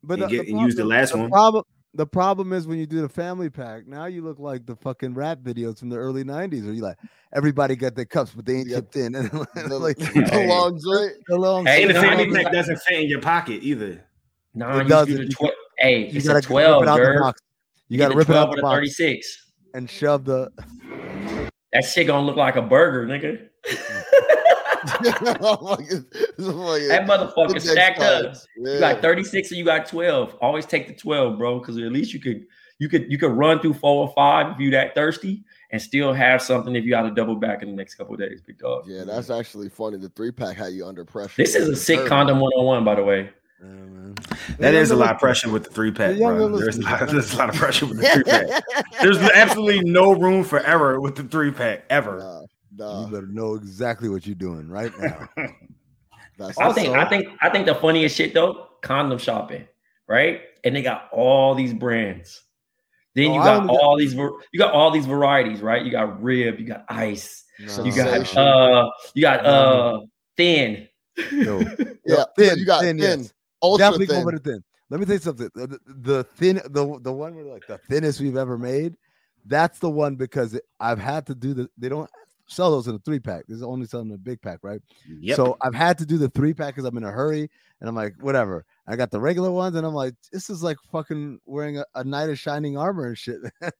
but 0.03 0.15
and 0.15 0.23
the, 0.25 0.27
get- 0.29 0.47
the 0.47 0.53
and 0.53 0.61
use 0.61 0.75
the 0.77 0.85
last 0.85 1.13
the 1.13 1.19
one. 1.19 1.31
Problem, 1.31 1.65
the 1.95 2.07
problem 2.07 2.53
is 2.53 2.67
when 2.69 2.79
you 2.79 2.87
do 2.87 3.01
the 3.01 3.09
family 3.09 3.51
pack. 3.51 3.87
Now 3.87 4.07
you 4.07 4.23
look 4.23 4.39
like 4.39 4.65
the 4.67 4.77
fucking 4.77 5.15
rap 5.15 5.39
videos 5.41 5.79
from 5.79 5.89
the 5.89 5.97
early 5.97 6.23
'90s, 6.25 6.65
where 6.65 6.73
you 6.75 6.83
like 6.83 6.97
everybody 7.35 7.75
got 7.75 7.95
their 7.97 8.05
cups, 8.05 8.33
but 8.35 8.45
they 8.47 8.57
ain't 8.57 8.69
Yep. 8.69 8.79
chipped 8.79 8.97
in, 8.97 9.15
and 9.15 9.31
The, 9.31 9.79
like 9.79 9.97
the 9.99 10.45
long 10.49 10.79
joint. 10.85 11.13
the 11.27 11.37
long. 11.37 11.67
Hey, 11.67 11.83
And 11.85 11.91
the 11.91 12.01
family 12.01 12.31
pack 12.31 12.53
doesn't 12.53 12.79
fit 12.83 13.01
in 13.01 13.09
your 13.09 13.21
pocket 13.21 13.61
either. 13.63 14.05
Nah, 14.55 14.79
It 14.79 14.83
you 14.85 14.89
doesn't. 14.89 15.13
do 15.15 15.19
the 15.19 15.25
You 15.25 15.31
twelve. 15.31 15.55
Hey, 15.81 16.09
you 16.11 16.21
gotta 16.21 16.39
a 16.39 16.43
twelve, 16.43 16.83
rip 16.83 16.89
it 16.89 16.93
out 16.93 17.15
the 17.15 17.21
box. 17.21 17.41
You, 17.89 17.99
got 17.99 18.09
to 18.11 18.17
rip 18.17 18.29
it 18.29 18.37
out 18.37 18.55
the 18.55 18.63
box 18.63 18.75
thirty-six. 18.75 19.47
and 19.75 19.89
shove 19.89 20.25
the. 20.25 20.53
That 21.73 21.85
shit 21.85 22.07
gonna 22.07 22.27
look 22.27 22.37
like 22.37 22.57
a 22.57 22.63
burger, 22.63 23.07
nigga. 23.07 23.49
Oh 25.43 25.59
my 25.63 25.77
God. 25.77 26.07
This 26.11 26.39
is 26.39 26.47
fucking 26.47 26.89
that 26.89 27.07
motherfucker 27.07 27.61
stacked 27.61 28.01
up. 28.01 28.23
cards. 28.23 28.49
You 28.57 28.79
got 28.81 29.03
36 29.03 29.51
and 29.51 29.59
you 29.59 29.65
got 29.65 29.85
12. 29.87 30.37
Always 30.41 30.65
take 30.65 30.89
the 30.89 30.95
12, 30.95 31.37
bro, 31.37 31.59
because 31.59 31.77
at 31.77 31.93
least 31.93 32.15
you 32.15 32.21
could 32.21 32.47
you 32.79 32.89
could 32.89 33.11
you 33.13 33.19
could 33.19 33.33
run 33.33 33.61
through 33.61 33.75
four 33.75 34.09
or 34.09 34.15
five 34.15 34.53
if 34.55 34.59
you 34.59 34.71
that 34.71 34.95
thirsty 34.95 35.45
and 35.71 35.81
still 35.81 36.15
have 36.15 36.41
something 36.41 36.75
if 36.75 36.85
you 36.85 36.91
got 36.91 37.03
to 37.03 37.11
double 37.11 37.37
back 37.37 37.63
in 37.63 37.69
the 37.69 37.75
next 37.75 37.97
couple 37.97 38.15
of 38.15 38.21
days, 38.21 38.41
big 38.41 38.59
dog. 38.59 38.85
Yeah, 38.87 39.05
that's 39.05 39.29
actually 39.29 39.69
funny. 39.69 39.99
The 39.99 40.09
three 40.09 40.33
pack 40.33 40.57
had 40.57 40.73
you 40.73 40.87
under 40.87 41.05
pressure. 41.05 41.35
This 41.37 41.55
is 41.55 41.69
a 41.69 41.77
sick 41.77 42.07
condom 42.07 42.41
101, 42.41 42.83
by 42.85 42.95
the 42.95 43.05
way. 43.05 43.31
Yeah. 43.63 44.15
That 44.59 44.75
is 44.75 44.91
a 44.91 44.97
lot 44.97 45.13
of 45.15 45.19
pressure 45.19 45.51
with 45.51 45.65
the 45.65 45.71
three 45.71 45.91
pack, 45.91 46.17
bro. 46.17 46.57
There's 46.57 46.79
a, 46.79 46.83
lot, 46.83 47.09
there's 47.09 47.35
a 47.35 47.37
lot 47.37 47.49
of 47.51 47.55
pressure 47.55 47.87
with 47.87 48.01
the 48.01 48.09
three 48.09 48.25
pack. 48.25 48.63
There's 49.03 49.19
absolutely 49.19 49.81
no 49.91 50.13
room 50.13 50.45
for 50.45 50.61
error 50.61 51.01
with 51.01 51.17
the 51.17 51.25
three 51.25 51.51
pack 51.51 51.85
ever. 51.91 52.47
Nah, 52.77 53.05
You 53.07 53.13
better 53.13 53.27
know 53.27 53.55
exactly 53.55 54.09
what 54.09 54.27
you're 54.27 54.35
doing 54.35 54.69
right 54.69 54.93
now. 54.99 55.29
I 56.59 56.69
the 56.69 56.73
think 56.75 56.97
I 56.97 57.05
think 57.07 57.29
I 57.43 57.51
think 57.51 57.67
the 57.67 57.75
funniest 57.75 58.17
shit 58.17 58.33
though, 58.33 58.69
condom 58.81 59.19
shopping, 59.19 59.67
right? 60.09 60.41
And 60.65 60.75
they 60.75 60.81
got 60.83 61.09
all 61.13 61.55
these 61.55 61.75
brands. 61.75 62.43
Then 63.15 63.31
Oh, 63.31 63.35
you 63.35 63.41
got 63.41 63.61
only 63.63 63.75
got- 63.75 63.83
all 63.83 63.97
these 63.99 64.15
you 64.15 64.59
got 64.59 64.73
all 64.73 64.91
these 64.91 65.05
varieties, 65.07 65.61
right? 65.61 65.85
You 65.85 65.91
got 65.91 66.23
rib, 66.23 66.59
you 66.59 66.67
got 66.67 66.85
ice, 66.89 67.45
Nah. 67.59 67.85
you 67.85 67.95
got 67.95 68.37
uh 68.37 68.91
you 69.15 69.21
got 69.23 69.45
uh 69.45 70.01
thin. 70.37 70.89
Yo, 71.33 71.61
Yeah, 72.07 72.25
thin, 72.39 72.59
you 72.59 72.65
got 72.65 72.81
thin, 72.83 72.99
thin, 72.99 73.21
yes. 73.21 73.33
Ultra 73.63 73.87
definitely 73.87 74.07
go 74.07 74.15
thin. 74.15 74.25
for 74.25 74.33
the 74.33 74.39
thin. 74.39 74.65
Let 74.91 75.01
me 75.01 75.07
tell 75.07 75.15
you 75.15 75.21
something. 75.21 75.51
The, 75.55 75.67
the- 75.67 75.81
the 75.87 76.25
thin, 76.25 76.57
the 76.65 76.99
the 77.01 77.13
one 77.13 77.35
where 77.35 77.45
like 77.45 77.67
the 77.67 77.79
thinnest 77.79 78.21
we've 78.21 78.37
ever 78.37 78.59
made. 78.59 78.97
That's 79.47 79.79
the 79.79 79.89
one 79.91 80.17
because 80.17 80.55
it, 80.55 80.65
I've 80.79 80.99
had 80.99 81.27
to 81.27 81.35
do 81.35 81.55
the. 81.55 81.71
They 81.79 81.89
don't 81.89 82.11
sell 82.51 82.73
those 82.73 82.89
in 82.89 82.97
a 82.97 82.99
three 82.99 83.21
pack. 83.21 83.45
This 83.47 83.57
is 83.57 83.63
only 83.63 83.87
selling 83.87 84.09
in 84.09 84.15
a 84.15 84.19
big 84.19 84.43
pack, 84.43 84.59
right? 84.63 84.81
Yep. 85.09 85.37
So 85.37 85.57
I've 85.61 85.75
had 85.75 85.97
to 85.99 86.07
do 86.07 86.19
the 86.19 86.29
three 86.29 86.53
pack 86.53 86.75
because 86.75 86.85
I'm 86.85 86.97
in 86.97 87.05
a 87.05 87.11
hurry, 87.11 87.49
and 87.81 87.89
I'm 87.89 87.95
like, 87.95 88.15
whatever. 88.21 88.67
I 88.87 88.97
got 88.97 89.11
the 89.11 89.21
regular 89.21 89.51
ones, 89.51 89.77
and 89.77 89.87
I'm 89.87 89.95
like, 89.95 90.15
this 90.33 90.51
is 90.51 90.63
like 90.63 90.77
fucking 90.91 91.41
wearing 91.47 91.79
a, 91.79 91.85
a 91.95 92.03
knight 92.05 92.29
of 92.29 92.39
shining 92.39 92.77
armor 92.77 93.07
and 93.07 93.17
shit. 93.17 93.39
like 93.63 93.73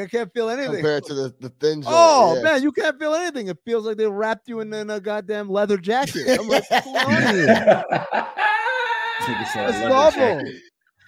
I 0.00 0.06
can't 0.06 0.32
feel 0.34 0.50
anything. 0.50 0.74
compared 0.74 1.04
to 1.04 1.14
the, 1.14 1.34
the 1.40 1.48
thin 1.50 1.82
joint. 1.82 1.94
Oh 1.96 2.34
yeah. 2.36 2.42
man, 2.42 2.62
you 2.62 2.72
can't 2.72 2.98
feel 2.98 3.14
anything. 3.14 3.46
It 3.48 3.58
feels 3.64 3.86
like 3.86 3.96
they 3.96 4.08
wrapped 4.08 4.48
you 4.48 4.60
in, 4.60 4.72
in 4.72 4.90
a 4.90 5.00
goddamn 5.00 5.48
leather 5.48 5.78
jacket. 5.78 6.38
I'm 6.38 6.48
like, 6.48 6.64
It's 9.20 9.56
leather 9.56 9.94
awful. 9.94 10.20
jacket. 10.20 10.54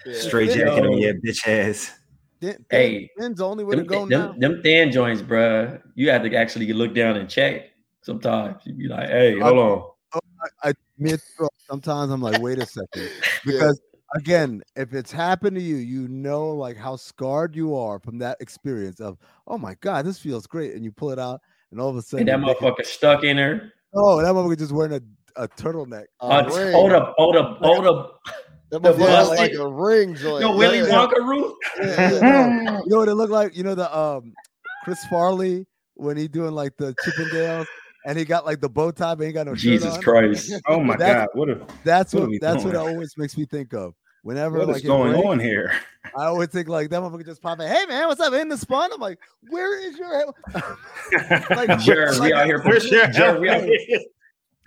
Yeah. 0.06 0.20
Straight 0.20 0.48
Yo. 0.50 0.56
jacket 0.56 0.86
on 0.86 0.98
your 0.98 1.14
bitch 1.14 1.46
ass. 1.46 1.92
Thin, 2.40 2.52
thin, 2.54 2.64
Hey, 2.70 3.10
thin's 3.18 3.38
the 3.38 3.46
only 3.46 3.64
way 3.64 3.72
to 3.76 3.82
them, 3.82 3.86
go 3.86 4.06
them, 4.06 4.08
now. 4.08 4.34
them 4.38 4.62
thin 4.62 4.92
joints, 4.92 5.20
bruh. 5.22 5.80
You 5.94 6.10
have 6.10 6.22
to 6.22 6.34
actually 6.36 6.72
look 6.72 6.94
down 6.94 7.16
and 7.16 7.28
check. 7.28 7.70
Sometimes 8.02 8.62
you 8.64 8.74
be 8.74 8.86
like, 8.88 9.08
"Hey, 9.08 9.38
hold 9.38 9.58
on." 9.58 10.20
I 10.62 10.72
admit, 10.98 11.20
bro, 11.36 11.48
sometimes 11.68 12.10
I'm 12.10 12.22
like, 12.22 12.40
wait 12.40 12.58
a 12.58 12.64
second, 12.66 13.10
because 13.44 13.78
again, 14.14 14.62
if 14.76 14.94
it's 14.94 15.12
happened 15.12 15.56
to 15.56 15.62
you, 15.62 15.76
you 15.76 16.08
know 16.08 16.48
like 16.50 16.76
how 16.76 16.96
scarred 16.96 17.54
you 17.54 17.74
are 17.76 17.98
from 17.98 18.18
that 18.18 18.38
experience 18.40 19.00
of, 19.00 19.18
oh 19.46 19.58
my 19.58 19.74
god, 19.80 20.06
this 20.06 20.18
feels 20.18 20.46
great, 20.46 20.74
and 20.74 20.84
you 20.84 20.92
pull 20.92 21.10
it 21.10 21.18
out, 21.18 21.40
and 21.72 21.80
all 21.80 21.88
of 21.90 21.96
a 21.96 22.02
sudden, 22.02 22.26
And 22.28 22.42
that 22.42 22.48
motherfucker 22.56 22.86
stuck 22.86 23.24
in 23.24 23.36
her. 23.36 23.72
oh, 23.94 24.22
that 24.22 24.32
motherfucker 24.32 24.58
just 24.58 24.72
wearing 24.72 24.92
a, 24.94 25.00
a 25.38 25.48
turtleneck. 25.48 26.04
A 26.20 26.44
ring. 26.44 26.72
hold 26.72 26.92
up, 26.92 27.14
hold 27.16 27.36
up, 27.36 27.58
hold 27.62 27.86
up. 27.86 28.20
That 28.70 28.82
the 28.82 28.92
motherfucker 28.92 29.28
look 29.28 29.38
like 29.38 29.52
a 29.54 29.66
ring 29.68 30.14
joint. 30.14 30.42
Yo, 30.42 30.54
Willy 30.56 30.78
Yeah. 30.78 30.84
Wonka 30.86 31.26
roof. 31.26 31.54
Yeah, 31.80 32.10
yeah, 32.12 32.62
no. 32.64 32.82
You 32.84 32.90
know 32.90 32.98
what 32.98 33.08
it 33.08 33.14
looked 33.14 33.32
like? 33.32 33.56
You 33.56 33.62
know 33.64 33.74
the 33.74 33.96
um 33.98 34.34
Chris 34.84 35.02
Farley 35.06 35.66
when 35.94 36.16
he 36.16 36.28
doing 36.28 36.52
like 36.52 36.76
the 36.76 36.94
Chippendales, 37.04 37.66
and 38.06 38.18
he 38.18 38.24
got 38.24 38.44
like 38.44 38.60
the 38.60 38.68
bow 38.68 38.90
tie, 38.90 39.14
but 39.14 39.22
he 39.22 39.26
ain't 39.28 39.34
got 39.34 39.46
no 39.46 39.54
shirt 39.54 39.60
Jesus 39.60 39.94
on. 39.94 40.02
Christ. 40.02 40.52
Oh 40.68 40.80
my 40.80 40.96
That's- 40.96 41.26
god, 41.32 41.38
what 41.38 41.48
a, 41.48 41.66
That's 41.84 42.12
What 42.12 42.20
what 42.24 42.30
we 42.30 42.38
that's 42.38 42.62
what 42.64 42.74
it 42.74 42.78
always 42.78 43.14
makes 43.16 43.36
me 43.38 43.46
think 43.46 43.72
of. 43.72 43.94
Whenever 44.22 44.58
what 44.58 44.68
like 44.68 44.76
is 44.78 44.82
going 44.82 45.12
breaks, 45.12 45.26
on 45.26 45.38
here? 45.40 45.72
I 46.18 46.24
always 46.26 46.48
think 46.48 46.68
like 46.68 46.90
that 46.90 47.00
motherfucker 47.00 47.24
just 47.24 47.40
pop 47.40 47.60
in. 47.60 47.68
Hey 47.68 47.86
man, 47.86 48.08
what's 48.08 48.20
up? 48.20 48.34
In 48.34 48.48
the 48.48 48.58
spawn? 48.58 48.92
I'm 48.92 49.00
like, 49.00 49.18
where 49.48 49.78
is 49.80 49.96
your? 49.96 50.12
head?" 50.52 50.62
Like, 51.56 51.78
Jared, 51.78 52.18
we 52.20 52.32
out 52.34 52.44
here. 52.46 52.60
Where's 52.62 52.84
your 52.90 53.06
Jared, 53.06 53.40
we 53.40 53.48
out 53.48 53.62
here. 53.62 54.00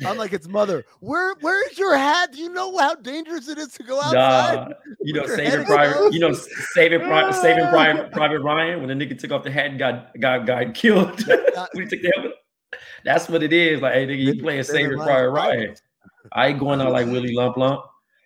I'm 0.06 0.18
like, 0.18 0.34
it's 0.34 0.48
mother. 0.48 0.86
Where 1.00 1.36
where 1.42 1.70
is 1.70 1.78
your 1.78 1.96
hat? 1.96 2.32
Do 2.32 2.40
you 2.40 2.50
know 2.50 2.78
how 2.78 2.96
dangerous 2.96 3.48
it 3.48 3.58
is 3.58 3.70
to 3.74 3.84
go 3.84 4.00
outside? 4.00 4.70
Nah, 4.70 4.76
you 5.02 5.14
know, 5.14 5.28
saving 5.28 5.66
private. 5.66 6.14
You 6.14 6.20
know, 6.20 6.34
saving 6.74 7.02
private, 7.02 7.34
saving 7.42 7.68
private, 7.68 8.12
private 8.12 8.40
Ryan 8.42 8.82
when 8.82 8.98
the 8.98 9.06
nigga 9.06 9.18
took 9.18 9.32
off 9.32 9.44
the 9.44 9.52
hat 9.52 9.68
and 9.68 9.80
got 9.80 10.18
got 10.20 10.46
got 10.46 10.74
killed 10.74 11.18
he 11.20 11.26
took 11.26 12.02
the 12.02 12.12
helmet. 12.16 12.34
That's 13.04 13.30
what 13.30 13.44
it 13.44 13.54
is. 13.54 13.82
Like, 13.82 13.94
hey, 13.94 14.08
nigga, 14.08 14.36
you 14.36 14.42
playing 14.42 14.64
Saving 14.64 14.98
private 14.98 15.30
Ryan. 15.30 15.76
I 16.32 16.48
ain't 16.48 16.60
going 16.60 16.82
out 16.82 16.92
like 16.92 17.08
Willie 17.08 17.34
Lump 17.34 17.58
Lump. 17.58 17.84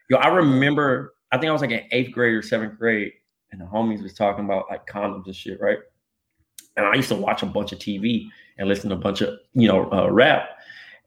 Yo, 0.10 0.18
I 0.18 0.28
remember. 0.28 1.14
I 1.32 1.38
think 1.38 1.50
I 1.50 1.54
was 1.54 1.62
like 1.62 1.72
in 1.72 1.82
eighth 1.92 2.14
grade 2.14 2.34
or 2.34 2.42
seventh 2.42 2.78
grade, 2.78 3.12
and 3.52 3.60
the 3.60 3.66
homies 3.66 4.04
was 4.04 4.14
talking 4.14 4.46
about 4.46 4.66
like 4.70 4.86
condoms 4.86 5.26
and 5.26 5.36
shit, 5.36 5.60
right? 5.60 5.80
And 6.78 6.86
I 6.86 6.96
used 6.96 7.10
to 7.10 7.16
watch 7.16 7.42
a 7.42 7.46
bunch 7.46 7.72
of 7.72 7.80
TV 7.80 8.30
and 8.58 8.68
listen 8.68 8.90
to 8.90 8.96
a 8.96 9.00
bunch 9.00 9.22
of 9.22 9.40
you 9.54 9.68
know 9.68 9.92
uh, 9.92 10.10
rap, 10.12 10.55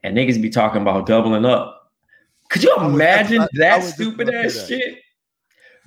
and 0.03 0.15
niggas 0.17 0.41
be 0.41 0.49
talking 0.49 0.81
about 0.81 1.05
doubling 1.05 1.45
up. 1.45 1.91
Could 2.49 2.63
you 2.63 2.75
imagine 2.77 3.41
I- 3.41 3.45
I 3.45 3.47
that 3.55 3.75
was 3.77 3.85
just 3.85 3.95
stupid 3.95 4.33
ass 4.33 4.55
that. 4.55 4.67
shit? 4.67 4.99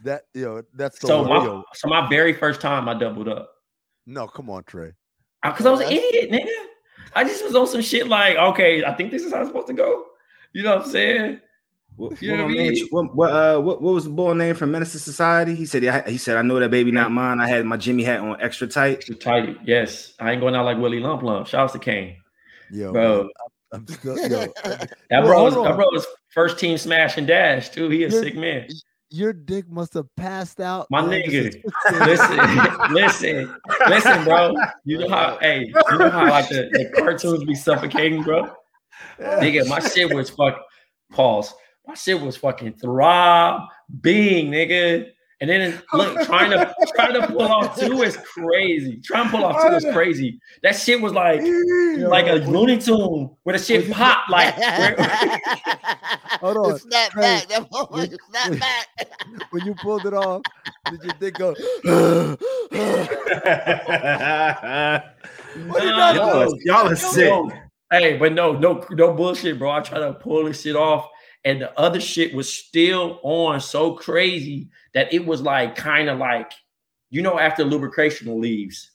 That 0.04 0.22
yo, 0.34 0.62
that's 0.74 0.98
the 0.98 1.06
So 1.06 1.24
my 1.24 1.44
yo, 1.44 1.64
so 1.74 1.88
my 1.88 2.08
very 2.08 2.32
first 2.32 2.60
time 2.60 2.88
I 2.88 2.94
doubled 2.94 3.28
up 3.28 3.52
no, 4.06 4.26
come 4.26 4.50
on, 4.50 4.64
Trey. 4.64 4.92
because 5.44 5.66
I 5.66 5.70
was 5.70 5.80
an 5.80 5.92
idiot, 5.92 6.30
nigga. 6.30 6.66
I 7.14 7.24
just 7.24 7.44
was 7.44 7.54
on 7.54 7.66
some 7.66 7.82
shit 7.82 8.08
like, 8.08 8.36
okay, 8.36 8.84
I 8.84 8.94
think 8.94 9.10
this 9.10 9.22
is 9.22 9.32
how 9.32 9.40
it's 9.40 9.48
supposed 9.48 9.68
to 9.68 9.74
go. 9.74 10.06
You 10.52 10.62
know 10.62 10.76
what 10.76 10.86
I'm 10.86 10.90
saying? 10.90 11.40
What, 11.96 12.20
You 12.22 12.30
what, 12.32 12.36
know 12.38 12.44
what 12.44 12.50
I 12.52 12.54
mean? 12.54 12.88
what, 12.90 13.14
what, 13.14 13.30
uh, 13.32 13.60
what, 13.60 13.82
what 13.82 13.94
was 13.94 14.04
the 14.04 14.10
boy 14.10 14.32
name 14.32 14.54
from 14.54 14.70
Menace 14.72 14.92
to 14.92 14.98
Society? 14.98 15.54
He 15.54 15.66
said, 15.66 15.82
yeah, 15.82 16.08
he 16.08 16.18
said, 16.18 16.36
I 16.36 16.42
know 16.42 16.58
that 16.58 16.70
baby 16.70 16.90
not 16.90 17.12
mine. 17.12 17.38
I 17.38 17.48
had 17.48 17.64
my 17.66 17.76
Jimmy 17.76 18.02
hat 18.02 18.20
on 18.20 18.40
extra 18.40 18.66
tight. 18.66 19.02
Too 19.02 19.14
tight. 19.14 19.58
Yes, 19.64 20.14
I 20.18 20.32
ain't 20.32 20.40
going 20.40 20.54
out 20.54 20.64
like 20.64 20.78
Willie 20.78 21.00
Lump 21.00 21.22
Lump. 21.22 21.46
Shout 21.46 21.68
out 21.68 21.72
to 21.74 21.78
Kane, 21.78 22.16
Yo, 22.70 22.92
bro. 22.92 23.22
man, 23.22 23.28
I'm 23.72 23.86
still 23.86 24.16
yo. 24.28 24.46
That 25.10 25.24
bro, 25.24 25.44
was, 25.44 25.54
that 25.54 25.76
bro 25.76 25.86
was 25.92 26.06
first 26.28 26.58
team 26.58 26.76
smash 26.78 27.16
and 27.16 27.26
dash 27.26 27.70
too. 27.70 27.88
He 27.88 28.04
a 28.04 28.08
You're- 28.08 28.22
sick 28.22 28.36
man. 28.36 28.68
Your 29.14 29.34
dick 29.34 29.68
must 29.68 29.92
have 29.92 30.06
passed 30.16 30.58
out. 30.58 30.86
My 30.90 31.02
nigga, 31.02 31.48
asphyxiated. 31.48 31.64
listen, 32.00 32.94
listen, 32.94 33.56
listen, 33.86 34.24
bro. 34.24 34.54
You 34.84 35.00
know 35.00 35.08
how, 35.10 35.36
hey, 35.42 35.66
you 35.66 35.98
know 35.98 36.08
how 36.08 36.30
like 36.30 36.48
the, 36.48 36.70
the 36.72 36.90
cartoons 37.02 37.44
be 37.44 37.54
suffocating, 37.54 38.22
bro. 38.22 38.50
Nigga, 39.20 39.68
my 39.68 39.80
shit 39.80 40.14
was 40.14 40.30
fuck. 40.30 40.56
Pause. 41.12 41.52
My 41.86 41.92
shit 41.92 42.18
was 42.22 42.38
fucking 42.38 42.74
throb, 42.74 43.60
being 44.00 44.50
nigga. 44.50 45.10
And 45.42 45.50
then 45.50 45.82
look, 45.92 46.24
trying 46.24 46.52
to 46.52 46.72
trying 46.94 47.14
to 47.14 47.26
pull 47.26 47.42
off 47.42 47.76
two 47.76 48.02
is 48.02 48.16
crazy. 48.16 49.00
Trying 49.02 49.24
to 49.24 49.30
pull 49.32 49.44
off 49.44 49.60
two 49.60 49.74
is 49.74 49.84
crazy. 49.92 50.38
That 50.62 50.76
shit 50.76 51.00
was 51.00 51.12
like 51.12 51.40
like 51.98 52.28
a 52.28 52.34
Looney 52.48 52.78
Tune 52.78 53.28
where 53.42 53.58
the 53.58 53.64
shit 53.64 53.90
popped 53.90 54.30
like. 54.30 54.54
Hold 56.38 56.56
on. 56.58 56.78
Snap 56.78 57.10
Trey, 57.10 57.22
back. 57.22 57.48
That 57.48 57.68
motherfucker 57.68 57.90
when- 57.90 58.18
snap 58.30 58.50
when- 58.50 58.58
back. 58.60 58.86
when 59.50 59.66
you 59.66 59.74
pulled 59.74 60.06
it 60.06 60.14
off, 60.14 60.42
did 60.88 61.02
your 61.02 61.14
dick 61.18 61.34
go? 61.34 61.56
What 65.66 65.82
did 65.82 65.92
I 65.92 66.14
y'all, 66.14 66.42
are, 66.44 66.48
y'all 66.62 66.88
are 66.88 66.96
sick. 66.96 67.30
Hey, 67.90 68.16
but 68.16 68.32
no, 68.32 68.52
no, 68.52 68.86
no 68.92 69.12
bullshit, 69.12 69.58
bro. 69.58 69.70
I 69.72 69.80
tried 69.80 69.98
to 69.98 70.14
pull 70.14 70.44
this 70.44 70.62
shit 70.62 70.76
off, 70.76 71.08
and 71.44 71.60
the 71.60 71.78
other 71.78 72.00
shit 72.00 72.32
was 72.32 72.50
still 72.50 73.20
on 73.22 73.60
so 73.60 73.92
crazy 73.92 74.68
that 74.94 75.12
it 75.12 75.24
was 75.24 75.42
like 75.42 75.76
kind 75.76 76.08
of 76.08 76.18
like, 76.18 76.52
you 77.10 77.22
know, 77.22 77.38
after 77.38 77.64
lubrication 77.64 78.40
leaves, 78.40 78.90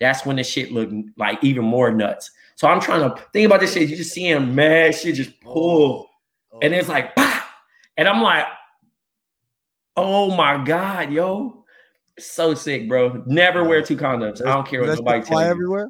that's 0.00 0.26
when 0.26 0.36
the 0.36 0.44
shit 0.44 0.72
looked 0.72 0.92
like 1.16 1.42
even 1.42 1.64
more 1.64 1.90
nuts. 1.90 2.30
So 2.56 2.68
I'm 2.68 2.80
trying 2.80 3.08
to 3.08 3.22
think 3.32 3.46
about 3.46 3.60
this 3.60 3.72
shit. 3.72 3.88
You 3.88 3.96
just 3.96 4.12
seeing 4.12 4.54
mad 4.54 4.94
shit 4.94 5.14
just 5.14 5.32
oh. 5.44 5.52
pull, 5.52 6.10
oh. 6.52 6.58
and 6.62 6.74
it's 6.74 6.88
like, 6.88 7.14
bah! 7.14 7.42
and 7.96 8.08
I'm 8.08 8.22
like, 8.22 8.46
oh 9.96 10.34
my 10.34 10.62
god, 10.64 11.12
yo, 11.12 11.64
so 12.18 12.54
sick, 12.54 12.88
bro. 12.88 13.22
Never 13.26 13.64
wear 13.64 13.82
two 13.82 13.96
condoms. 13.96 14.44
I 14.44 14.52
don't 14.52 14.66
care 14.66 14.80
what 14.80 14.98
nobody 14.98 15.02
fly 15.02 15.20
tells 15.20 15.42
you. 15.42 15.50
everywhere. 15.50 15.88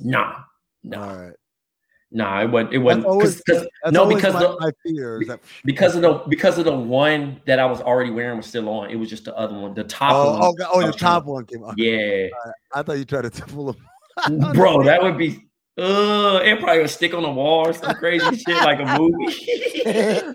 Nah, 0.00 0.40
nah. 0.82 1.08
All 1.08 1.16
right. 1.16 1.34
Nah, 2.14 2.42
it 2.42 2.50
wasn't. 2.50 2.74
It 2.74 2.78
wasn't. 2.78 3.06
always, 3.06 3.40
'cause- 3.42 3.66
'cause- 3.82 3.92
no, 3.92 4.06
because 4.06 4.34
my, 4.34 4.40
the, 4.40 4.56
my 4.60 4.70
fear 4.84 5.22
that. 5.28 5.40
because 5.64 5.96
of 5.96 6.02
the 6.02 6.12
because 6.28 6.58
of 6.58 6.66
the 6.66 6.76
one 6.76 7.40
that 7.46 7.58
I 7.58 7.64
was 7.64 7.80
already 7.80 8.10
wearing 8.10 8.36
was 8.36 8.46
still 8.46 8.68
on. 8.68 8.90
It 8.90 8.96
was 8.96 9.08
just 9.08 9.24
the 9.24 9.34
other 9.36 9.54
one, 9.58 9.72
the 9.74 9.84
top 9.84 10.12
Oh, 10.12 10.38
one. 10.38 10.54
oh, 10.60 10.70
oh, 10.74 10.86
the 10.86 10.92
top 10.92 11.24
one 11.24 11.46
came 11.46 11.64
out. 11.64 11.74
Yeah, 11.78 12.26
I 12.74 12.82
thought 12.82 12.98
you 12.98 13.04
tried 13.06 13.32
to 13.32 13.42
pull 13.46 13.72
them. 13.72 14.52
bro, 14.52 14.82
that 14.84 15.02
would 15.02 15.16
be. 15.16 15.48
Uh, 15.78 16.40
it 16.44 16.60
probably 16.60 16.82
would 16.82 16.90
stick 16.90 17.14
on 17.14 17.22
the 17.22 17.30
wall 17.30 17.66
or 17.66 17.72
some 17.72 17.94
crazy 17.94 18.36
shit 18.36 18.56
like 18.56 18.78
a 18.78 18.98
movie. 18.98 20.34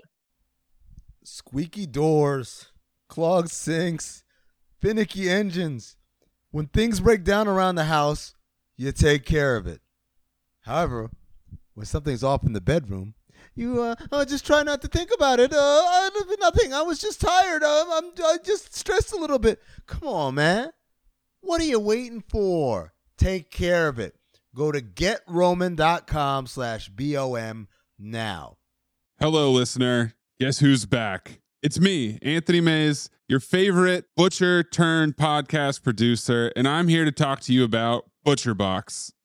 Squeaky 1.24 1.86
doors, 1.86 2.72
clogged 3.08 3.50
sinks, 3.50 4.24
finicky 4.80 5.28
engines. 5.30 5.96
When 6.50 6.66
things 6.66 7.00
break 7.00 7.22
down 7.24 7.46
around 7.46 7.74
the 7.76 7.84
house, 7.84 8.34
you 8.76 8.90
take 8.92 9.24
care 9.24 9.56
of 9.56 9.66
it. 9.66 9.80
However, 10.62 11.10
when 11.78 11.86
something's 11.86 12.24
off 12.24 12.42
in 12.42 12.54
the 12.54 12.60
bedroom, 12.60 13.14
you 13.54 13.80
uh, 13.80 13.94
oh, 14.10 14.24
just 14.24 14.44
try 14.44 14.64
not 14.64 14.82
to 14.82 14.88
think 14.88 15.10
about 15.14 15.38
it. 15.38 15.52
Uh, 15.52 16.10
nothing. 16.40 16.74
I 16.74 16.82
was 16.82 16.98
just 16.98 17.20
tired. 17.20 17.62
Uh, 17.62 17.84
I'm 17.92 18.10
I 18.24 18.38
just 18.42 18.74
stressed 18.74 19.12
a 19.12 19.16
little 19.16 19.38
bit. 19.38 19.62
Come 19.86 20.08
on, 20.08 20.34
man. 20.34 20.70
What 21.40 21.60
are 21.60 21.64
you 21.64 21.78
waiting 21.78 22.24
for? 22.28 22.94
Take 23.16 23.52
care 23.52 23.86
of 23.86 24.00
it. 24.00 24.16
Go 24.56 24.72
to 24.72 24.80
getroman.com 24.80 26.48
slash 26.48 26.88
BOM 26.88 27.68
now. 27.96 28.56
Hello, 29.20 29.52
listener. 29.52 30.14
Guess 30.40 30.58
who's 30.58 30.84
back? 30.84 31.40
It's 31.62 31.78
me, 31.78 32.18
Anthony 32.22 32.60
Mays, 32.60 33.08
your 33.28 33.40
favorite 33.40 34.06
butcher 34.16 34.64
turned 34.64 35.16
podcast 35.16 35.84
producer, 35.84 36.52
and 36.56 36.66
I'm 36.66 36.88
here 36.88 37.04
to 37.04 37.12
talk 37.12 37.40
to 37.42 37.52
you 37.52 37.62
about 37.62 38.10
ButcherBox. 38.26 39.12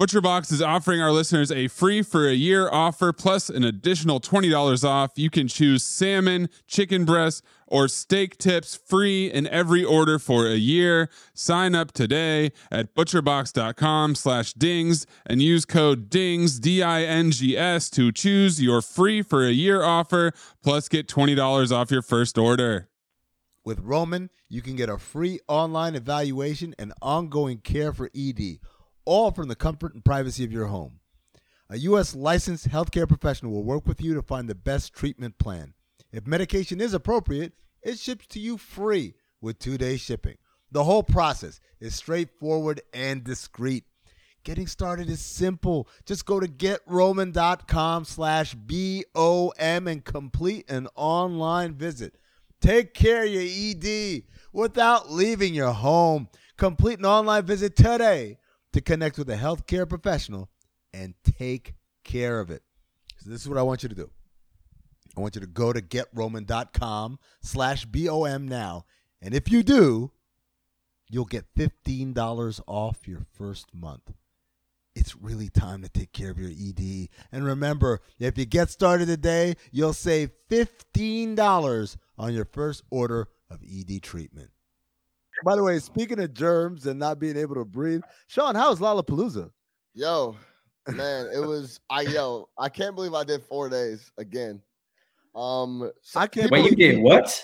ButcherBox 0.00 0.50
is 0.50 0.62
offering 0.62 1.02
our 1.02 1.12
listeners 1.12 1.52
a 1.52 1.68
free 1.68 2.00
for 2.00 2.26
a 2.26 2.32
year 2.32 2.70
offer 2.70 3.12
plus 3.12 3.50
an 3.50 3.64
additional 3.64 4.18
$20 4.18 4.82
off. 4.82 5.10
You 5.16 5.28
can 5.28 5.46
choose 5.46 5.82
salmon, 5.82 6.48
chicken 6.66 7.04
breast, 7.04 7.44
or 7.66 7.86
steak 7.86 8.38
tips 8.38 8.74
free 8.74 9.30
in 9.30 9.46
every 9.48 9.84
order 9.84 10.18
for 10.18 10.46
a 10.46 10.54
year. 10.54 11.10
Sign 11.34 11.74
up 11.74 11.92
today 11.92 12.52
at 12.70 12.94
butcherbox.com 12.94 14.14
slash 14.14 14.54
dings 14.54 15.06
and 15.26 15.42
use 15.42 15.66
code 15.66 16.08
DINGS, 16.08 16.58
D-I-N-G-S 16.60 17.90
to 17.90 18.10
choose 18.10 18.62
your 18.62 18.80
free 18.80 19.20
for 19.20 19.46
a 19.46 19.52
year 19.52 19.82
offer 19.82 20.32
plus 20.62 20.88
get 20.88 21.08
$20 21.08 21.70
off 21.76 21.90
your 21.90 22.00
first 22.00 22.38
order. 22.38 22.88
With 23.66 23.80
Roman, 23.80 24.30
you 24.48 24.62
can 24.62 24.76
get 24.76 24.88
a 24.88 24.96
free 24.96 25.40
online 25.46 25.94
evaluation 25.94 26.74
and 26.78 26.94
ongoing 27.02 27.58
care 27.58 27.92
for 27.92 28.10
ED, 28.16 28.60
all 29.10 29.32
from 29.32 29.48
the 29.48 29.56
comfort 29.56 29.92
and 29.92 30.04
privacy 30.04 30.44
of 30.44 30.52
your 30.52 30.66
home. 30.66 31.00
A 31.68 31.76
U.S. 31.78 32.14
licensed 32.14 32.68
healthcare 32.68 33.08
professional 33.08 33.50
will 33.50 33.64
work 33.64 33.84
with 33.84 34.00
you 34.00 34.14
to 34.14 34.22
find 34.22 34.48
the 34.48 34.54
best 34.54 34.94
treatment 34.94 35.36
plan. 35.36 35.74
If 36.12 36.28
medication 36.28 36.80
is 36.80 36.94
appropriate, 36.94 37.52
it 37.82 37.98
ships 37.98 38.28
to 38.28 38.38
you 38.38 38.56
free 38.56 39.14
with 39.40 39.58
two 39.58 39.76
day 39.76 39.96
shipping. 39.96 40.36
The 40.70 40.84
whole 40.84 41.02
process 41.02 41.58
is 41.80 41.96
straightforward 41.96 42.82
and 42.94 43.24
discreet. 43.24 43.82
Getting 44.44 44.68
started 44.68 45.10
is 45.10 45.20
simple. 45.20 45.88
Just 46.06 46.24
go 46.24 46.38
to 46.38 46.46
getroman.com 46.46 48.04
slash 48.04 48.54
B-O-M 48.54 49.88
and 49.88 50.04
complete 50.04 50.70
an 50.70 50.86
online 50.94 51.74
visit. 51.74 52.14
Take 52.60 52.94
care 52.94 53.24
of 53.24 53.30
your 53.30 53.42
ED 53.42 54.22
without 54.52 55.10
leaving 55.10 55.52
your 55.52 55.72
home. 55.72 56.28
Complete 56.56 57.00
an 57.00 57.06
online 57.06 57.44
visit 57.44 57.74
today 57.74 58.38
to 58.72 58.80
connect 58.80 59.18
with 59.18 59.28
a 59.30 59.36
healthcare 59.36 59.88
professional 59.88 60.48
and 60.92 61.14
take 61.24 61.74
care 62.04 62.40
of 62.40 62.50
it. 62.50 62.62
So 63.18 63.30
this 63.30 63.42
is 63.42 63.48
what 63.48 63.58
I 63.58 63.62
want 63.62 63.82
you 63.82 63.88
to 63.88 63.94
do. 63.94 64.10
I 65.16 65.20
want 65.20 65.34
you 65.34 65.40
to 65.40 65.46
go 65.46 65.72
to 65.72 65.82
getroman.com 65.82 67.18
slash 67.42 67.84
BOM 67.84 68.46
now. 68.46 68.84
And 69.20 69.34
if 69.34 69.50
you 69.50 69.62
do, 69.62 70.12
you'll 71.08 71.24
get 71.24 71.52
$15 71.54 72.60
off 72.66 73.08
your 73.08 73.26
first 73.32 73.74
month. 73.74 74.12
It's 74.94 75.16
really 75.16 75.48
time 75.48 75.82
to 75.82 75.88
take 75.88 76.12
care 76.12 76.30
of 76.30 76.38
your 76.38 76.50
ED. 76.50 77.08
And 77.30 77.44
remember, 77.44 78.00
if 78.18 78.36
you 78.38 78.44
get 78.44 78.70
started 78.70 79.06
today, 79.06 79.54
you'll 79.70 79.92
save 79.92 80.30
$15 80.50 81.96
on 82.18 82.34
your 82.34 82.44
first 82.44 82.82
order 82.90 83.28
of 83.50 83.60
ED 83.62 84.02
treatment. 84.02 84.50
By 85.44 85.56
the 85.56 85.62
way, 85.62 85.78
speaking 85.78 86.20
of 86.20 86.34
germs 86.34 86.86
and 86.86 86.98
not 86.98 87.18
being 87.18 87.36
able 87.36 87.54
to 87.56 87.64
breathe, 87.64 88.02
Sean, 88.26 88.54
how's 88.54 88.80
Lollapalooza? 88.80 89.50
Yo, 89.94 90.36
man, 90.94 91.28
it 91.34 91.38
was 91.40 91.80
I 91.88 92.02
yo, 92.02 92.48
I 92.58 92.68
can't 92.68 92.94
believe 92.94 93.14
I 93.14 93.24
did 93.24 93.42
four 93.42 93.68
days 93.68 94.10
again. 94.18 94.60
Um 95.34 95.90
so 96.02 96.20
I 96.20 96.26
can't 96.26 96.50
Wait, 96.50 96.70
you 96.70 96.76
did 96.76 97.02
what? 97.02 97.42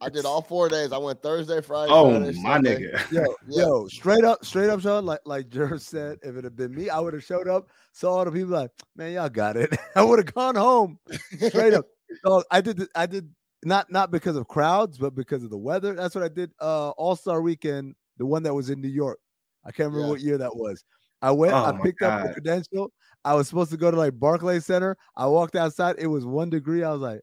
I 0.00 0.08
did 0.08 0.24
all 0.24 0.42
four 0.42 0.68
days. 0.68 0.92
I 0.92 0.98
went 0.98 1.22
Thursday, 1.22 1.60
Friday, 1.60 1.92
Oh 1.92 2.12
Saturday, 2.12 2.38
my 2.40 2.54
Sunday. 2.54 2.82
nigga. 2.82 3.02
Yo, 3.12 3.34
Yeah. 3.48 3.62
yo, 3.64 3.88
straight 3.88 4.24
up, 4.24 4.44
straight 4.44 4.70
up, 4.70 4.80
Sean. 4.80 5.06
Like 5.06 5.20
like 5.24 5.48
Jer 5.48 5.78
said, 5.78 6.18
if 6.22 6.36
it 6.36 6.44
had 6.44 6.54
been 6.54 6.74
me, 6.74 6.88
I 6.88 7.00
would 7.00 7.14
have 7.14 7.24
showed 7.24 7.48
up, 7.48 7.68
saw 7.92 8.18
all 8.18 8.24
the 8.24 8.30
people 8.30 8.50
like, 8.50 8.70
man, 8.94 9.12
y'all 9.12 9.28
got 9.28 9.56
it. 9.56 9.76
I 9.96 10.02
would 10.02 10.18
have 10.20 10.32
gone 10.34 10.54
home 10.54 10.98
straight 11.40 11.72
up. 11.74 11.86
So 12.24 12.42
I 12.50 12.60
did, 12.62 12.78
the, 12.78 12.88
I 12.96 13.06
did 13.06 13.30
not 13.64 13.90
not 13.90 14.10
because 14.10 14.36
of 14.36 14.46
crowds, 14.48 14.98
but 14.98 15.14
because 15.14 15.42
of 15.44 15.50
the 15.50 15.58
weather. 15.58 15.94
That's 15.94 16.14
what 16.14 16.24
I 16.24 16.28
did. 16.28 16.50
Uh, 16.60 16.90
All 16.90 17.16
Star 17.16 17.42
Weekend, 17.42 17.94
the 18.18 18.26
one 18.26 18.42
that 18.44 18.54
was 18.54 18.70
in 18.70 18.80
New 18.80 18.88
York. 18.88 19.18
I 19.64 19.70
can't 19.72 19.86
remember 19.90 20.06
Yeah. 20.06 20.10
what 20.10 20.20
year 20.20 20.38
that 20.38 20.54
was. 20.56 20.84
I 21.20 21.30
went, 21.32 21.52
Oh 21.52 21.64
I 21.64 21.78
picked 21.82 22.02
up 22.02 22.26
the 22.28 22.32
credential. 22.34 22.92
I 23.24 23.34
was 23.34 23.48
supposed 23.48 23.70
to 23.72 23.76
go 23.76 23.90
to 23.90 23.96
like 23.96 24.18
Barclay 24.18 24.60
Center. 24.60 24.96
I 25.16 25.26
walked 25.26 25.56
outside. 25.56 25.96
It 25.98 26.06
was 26.06 26.24
one 26.24 26.48
degree. 26.50 26.84
I 26.84 26.92
was 26.92 27.00
like, 27.00 27.20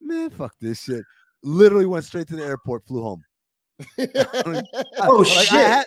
man, 0.00 0.30
fuck 0.30 0.52
this 0.60 0.82
shit. 0.82 1.04
Literally 1.44 1.86
went 1.86 2.04
straight 2.04 2.26
to 2.28 2.36
the 2.36 2.44
airport, 2.44 2.84
flew 2.86 3.02
home. 3.02 3.22
I- 3.98 4.62
Oh, 5.00 5.18
like, 5.18 5.26
shit. 5.28 5.48
had- 5.48 5.86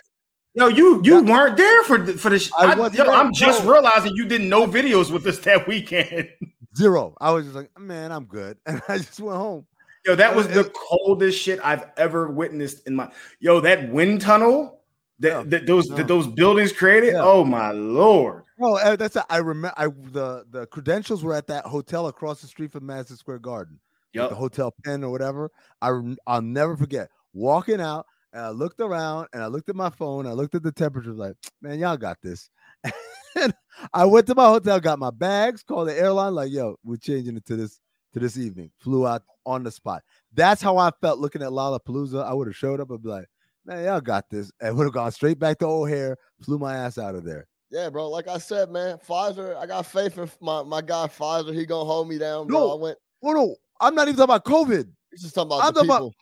Yo, 0.54 0.66
you 0.66 1.00
you 1.04 1.16
Yeah. 1.24 1.30
weren't 1.32 1.56
there 1.56 1.84
for 1.84 1.98
the, 1.98 2.14
for 2.14 2.28
the. 2.28 2.38
sh- 2.40 2.50
I 2.58 2.72
I, 2.72 2.88
yo, 2.88 3.04
I'm 3.04 3.32
just 3.32 3.62
realizing 3.64 4.16
you 4.16 4.26
didn't 4.26 4.48
know 4.48 4.66
videos 4.66 5.12
with 5.12 5.24
us 5.26 5.38
that 5.40 5.68
weekend. 5.68 6.28
zero. 6.76 7.14
I 7.20 7.30
was 7.30 7.44
just 7.44 7.54
like, 7.54 7.70
man, 7.78 8.10
I'm 8.10 8.24
good. 8.24 8.56
And 8.66 8.82
I 8.88 8.98
just 8.98 9.20
went 9.20 9.36
home. 9.38 9.64
Yo, 10.06 10.14
that 10.14 10.34
was 10.34 10.48
the 10.48 10.64
coldest 10.74 11.38
shit 11.38 11.60
I've 11.62 11.84
ever 11.96 12.28
witnessed 12.30 12.86
in 12.86 12.96
my. 12.96 13.10
Yo, 13.38 13.60
that 13.60 13.90
wind 13.90 14.20
tunnel 14.22 14.80
that, 15.18 15.28
Yeah. 15.28 15.42
that 15.46 15.66
those 15.66 15.90
No. 15.90 15.96
that 15.96 16.08
those 16.08 16.26
buildings 16.26 16.72
created. 16.72 17.12
Yeah. 17.12 17.22
Oh 17.22 17.44
my 17.44 17.70
lord! 17.72 18.44
Oh, 18.60 18.76
uh, 18.76 18.96
that's 18.96 19.16
a, 19.16 19.24
I 19.30 19.38
remember. 19.38 19.74
I 19.76 19.88
the 19.88 20.44
the 20.50 20.66
credentials 20.68 21.22
were 21.22 21.34
at 21.34 21.46
that 21.48 21.66
hotel 21.66 22.06
across 22.06 22.40
the 22.40 22.46
street 22.46 22.72
from 22.72 22.86
Madison 22.86 23.16
Square 23.18 23.40
Garden, 23.40 23.78
like 24.14 24.22
Yep. 24.22 24.30
the 24.30 24.36
Hotel 24.36 24.74
Penn 24.84 25.04
or 25.04 25.10
whatever. 25.10 25.50
I 25.82 25.90
I'll 26.26 26.40
never 26.42 26.76
forget 26.78 27.10
walking 27.34 27.80
out 27.80 28.06
and 28.32 28.42
I 28.42 28.48
looked 28.48 28.80
around 28.80 29.28
and 29.34 29.42
I 29.42 29.46
looked 29.48 29.68
at 29.68 29.76
my 29.76 29.90
phone. 29.90 30.26
I 30.26 30.32
looked 30.32 30.54
at 30.54 30.62
the 30.62 30.72
temperature. 30.72 31.12
Like, 31.12 31.34
man, 31.60 31.78
y'all 31.78 31.96
got 31.98 32.16
this. 32.22 32.48
I 33.92 34.04
went 34.04 34.26
to 34.28 34.34
my 34.34 34.46
hotel, 34.46 34.80
got 34.80 34.98
my 34.98 35.10
bags, 35.10 35.62
called 35.62 35.88
the 35.88 35.96
airline. 35.98 36.34
Like, 36.34 36.50
yo, 36.52 36.76
we're 36.84 36.96
changing 36.96 37.36
it 37.36 37.44
to 37.46 37.56
this 37.56 37.78
to 38.12 38.20
this 38.20 38.36
evening. 38.38 38.70
Flew 38.78 39.06
out 39.06 39.22
on 39.46 39.62
the 39.62 39.70
spot. 39.70 40.02
That's 40.32 40.62
how 40.62 40.76
I 40.76 40.90
felt 41.00 41.18
looking 41.18 41.42
at 41.42 41.50
Lollapalooza. 41.50 42.24
I 42.24 42.32
would 42.32 42.46
have 42.48 42.56
showed 42.56 42.80
up 42.80 42.90
and 42.90 43.02
be 43.02 43.08
like, 43.08 43.26
man, 43.64 43.84
y'all 43.84 44.00
got 44.00 44.28
this, 44.30 44.50
and 44.60 44.76
would 44.76 44.84
have 44.84 44.92
gone 44.94 45.12
straight 45.12 45.38
back 45.38 45.58
to 45.58 45.66
O'Hare. 45.66 46.16
Flew 46.42 46.58
my 46.58 46.76
ass 46.76 46.98
out 46.98 47.14
of 47.14 47.24
there. 47.24 47.46
Yeah, 47.70 47.88
bro. 47.88 48.08
Like 48.08 48.26
I 48.26 48.38
said, 48.38 48.70
man, 48.70 48.98
Pfizer. 48.98 49.56
I 49.56 49.66
got 49.66 49.86
faith 49.86 50.18
in 50.18 50.28
my, 50.40 50.62
my 50.62 50.80
guy 50.82 51.06
Pfizer. 51.06 51.54
He 51.54 51.64
gonna 51.66 51.84
hold 51.84 52.08
me 52.08 52.18
down, 52.18 52.48
bro. 52.48 52.58
No. 52.58 52.72
I 52.72 52.74
went. 52.74 52.98
Oh 53.22 53.32
no, 53.32 53.56
I'm 53.80 53.94
not 53.94 54.08
even 54.08 54.16
talking 54.16 54.24
about 54.34 54.44
COVID. 54.44 54.88
He's 55.12 55.22
just 55.22 55.34
talking 55.34 55.48
about 55.48 55.64
I'm 55.64 55.74
the 55.74 55.80
talking 55.84 55.90
about- 55.90 55.98
people. 55.98 56.14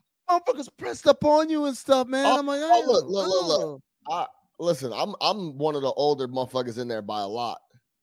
motherfuckers 0.60 0.68
pressed 0.78 1.06
up 1.06 1.24
on 1.24 1.48
you 1.48 1.64
and 1.64 1.76
stuff, 1.76 2.06
man. 2.06 2.26
Oh, 2.26 2.38
I'm 2.38 2.46
like, 2.46 2.60
oh, 2.62 2.84
look, 2.86 3.06
look, 3.08 3.28
look, 3.28 3.58
look. 3.60 3.80
I 4.10 4.26
listen. 4.58 4.92
I'm 4.94 5.14
I'm 5.22 5.56
one 5.56 5.74
of 5.74 5.80
the 5.80 5.92
older 5.92 6.28
motherfuckers 6.28 6.78
in 6.78 6.86
there 6.86 7.00
by 7.02 7.20
a 7.22 7.26
lot. 7.26 7.58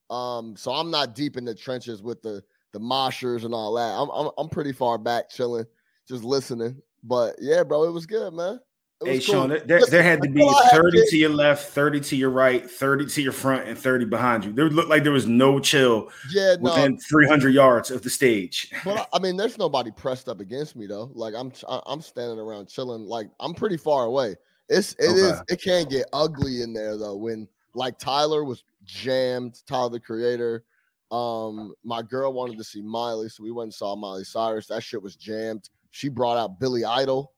Um, 0.10 0.56
so 0.56 0.72
I'm 0.72 0.90
not 0.90 1.14
deep 1.14 1.38
in 1.38 1.46
the 1.46 1.54
trenches 1.54 2.02
with 2.02 2.22
the 2.24 2.44
the 2.76 2.82
moshers 2.82 3.46
and 3.46 3.54
all 3.54 3.74
that. 3.76 3.82
I'm 3.98 4.10
I'm 4.10 4.32
I'm 4.38 4.50
pretty 4.50 4.74
far 4.74 4.98
back, 4.98 5.30
chilling, 5.30 5.66
just 6.08 6.24
listening. 6.26 6.82
But 7.04 7.36
yeah, 7.40 7.64
bro, 7.64 7.86
it 7.86 7.92
was 7.92 8.06
good, 8.06 8.34
man. 8.34 8.60
It 9.02 9.08
Hey 9.08 9.14
cool. 9.16 9.20
Sean, 9.22 9.50
there, 9.50 9.60
there, 9.60 9.82
there 9.90 10.04
had 10.04 10.22
to 10.22 10.30
be 10.30 10.42
until 10.42 10.58
I 10.58 10.64
had 10.70 10.82
30 10.82 11.02
to 11.10 11.18
your 11.18 11.30
left, 11.30 11.70
30 11.70 12.00
to 12.02 12.16
your 12.16 12.30
right, 12.30 12.70
30 12.70 13.06
to 13.08 13.22
your 13.22 13.32
front, 13.34 13.68
and 13.68 13.78
30 13.78 14.06
behind 14.06 14.46
you. 14.46 14.52
There 14.54 14.70
looked 14.70 14.90
like 14.90 15.04
there 15.04 15.12
was 15.12 15.28
no 15.28 15.60
chill 15.60 16.10
Yeah, 16.34 16.56
no, 16.60 16.72
within 16.72 16.98
300 16.98 17.54
yards 17.54 17.92
of 17.92 18.02
the 18.04 18.10
stage. 18.10 18.72
but 18.84 19.08
I- 19.14 19.20
mean, 19.20 19.38
there's 19.38 19.58
nobody 19.58 19.92
pressed 19.92 20.28
up 20.30 20.40
against 20.42 20.76
me 20.76 20.86
though. 20.88 21.12
Like 21.14 21.34
I'm, 21.36 21.52
I'm 21.86 22.02
standing 22.02 22.40
around 22.40 22.68
chilling. 22.68 23.06
Like 23.06 23.30
I'm 23.40 23.54
pretty 23.54 23.78
far 23.78 24.06
away. 24.06 24.36
It's 24.68 24.94
it 24.94 25.12
is 25.12 25.32
Okay. 25.34 25.42
it 25.50 25.62
can 25.62 25.86
get 25.86 26.06
ugly 26.12 26.62
in 26.62 26.74
there 26.74 26.98
though. 26.98 27.16
When 27.16 27.48
like 27.76 28.00
Tyler 28.00 28.44
was 28.44 28.64
jammed, 28.86 29.62
Tyler 29.68 29.90
the 29.90 30.00
Creator. 30.00 30.64
Um, 31.12 31.74
my 31.84 32.02
girl 32.02 32.34
wanted 32.34 32.58
to 32.58 32.64
see 32.64 32.82
Miley, 32.82 33.30
so 33.30 33.44
we 33.44 33.52
went 33.52 33.66
and 33.68 33.74
saw 33.74 33.96
Miley 33.96 34.24
Cyrus. 34.24 34.68
That 34.68 34.82
shit 34.84 35.02
was 35.02 35.16
jammed. 35.16 35.70
She 35.92 36.10
brought 36.10 36.38
out 36.38 36.60
Billy 36.60 36.84
Idol. 36.84 37.32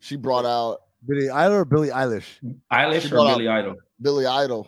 She 0.00 0.16
brought 0.16 0.44
out 0.46 0.80
Billy 1.06 1.30
Idol 1.30 1.58
or 1.58 1.64
Billie 1.64 1.90
Eilish? 1.90 2.24
Eilish 2.72 3.06
or 3.12 3.16
Billy 3.36 3.48
Idol? 3.48 3.76
Billy 4.00 4.26
Idol. 4.26 4.66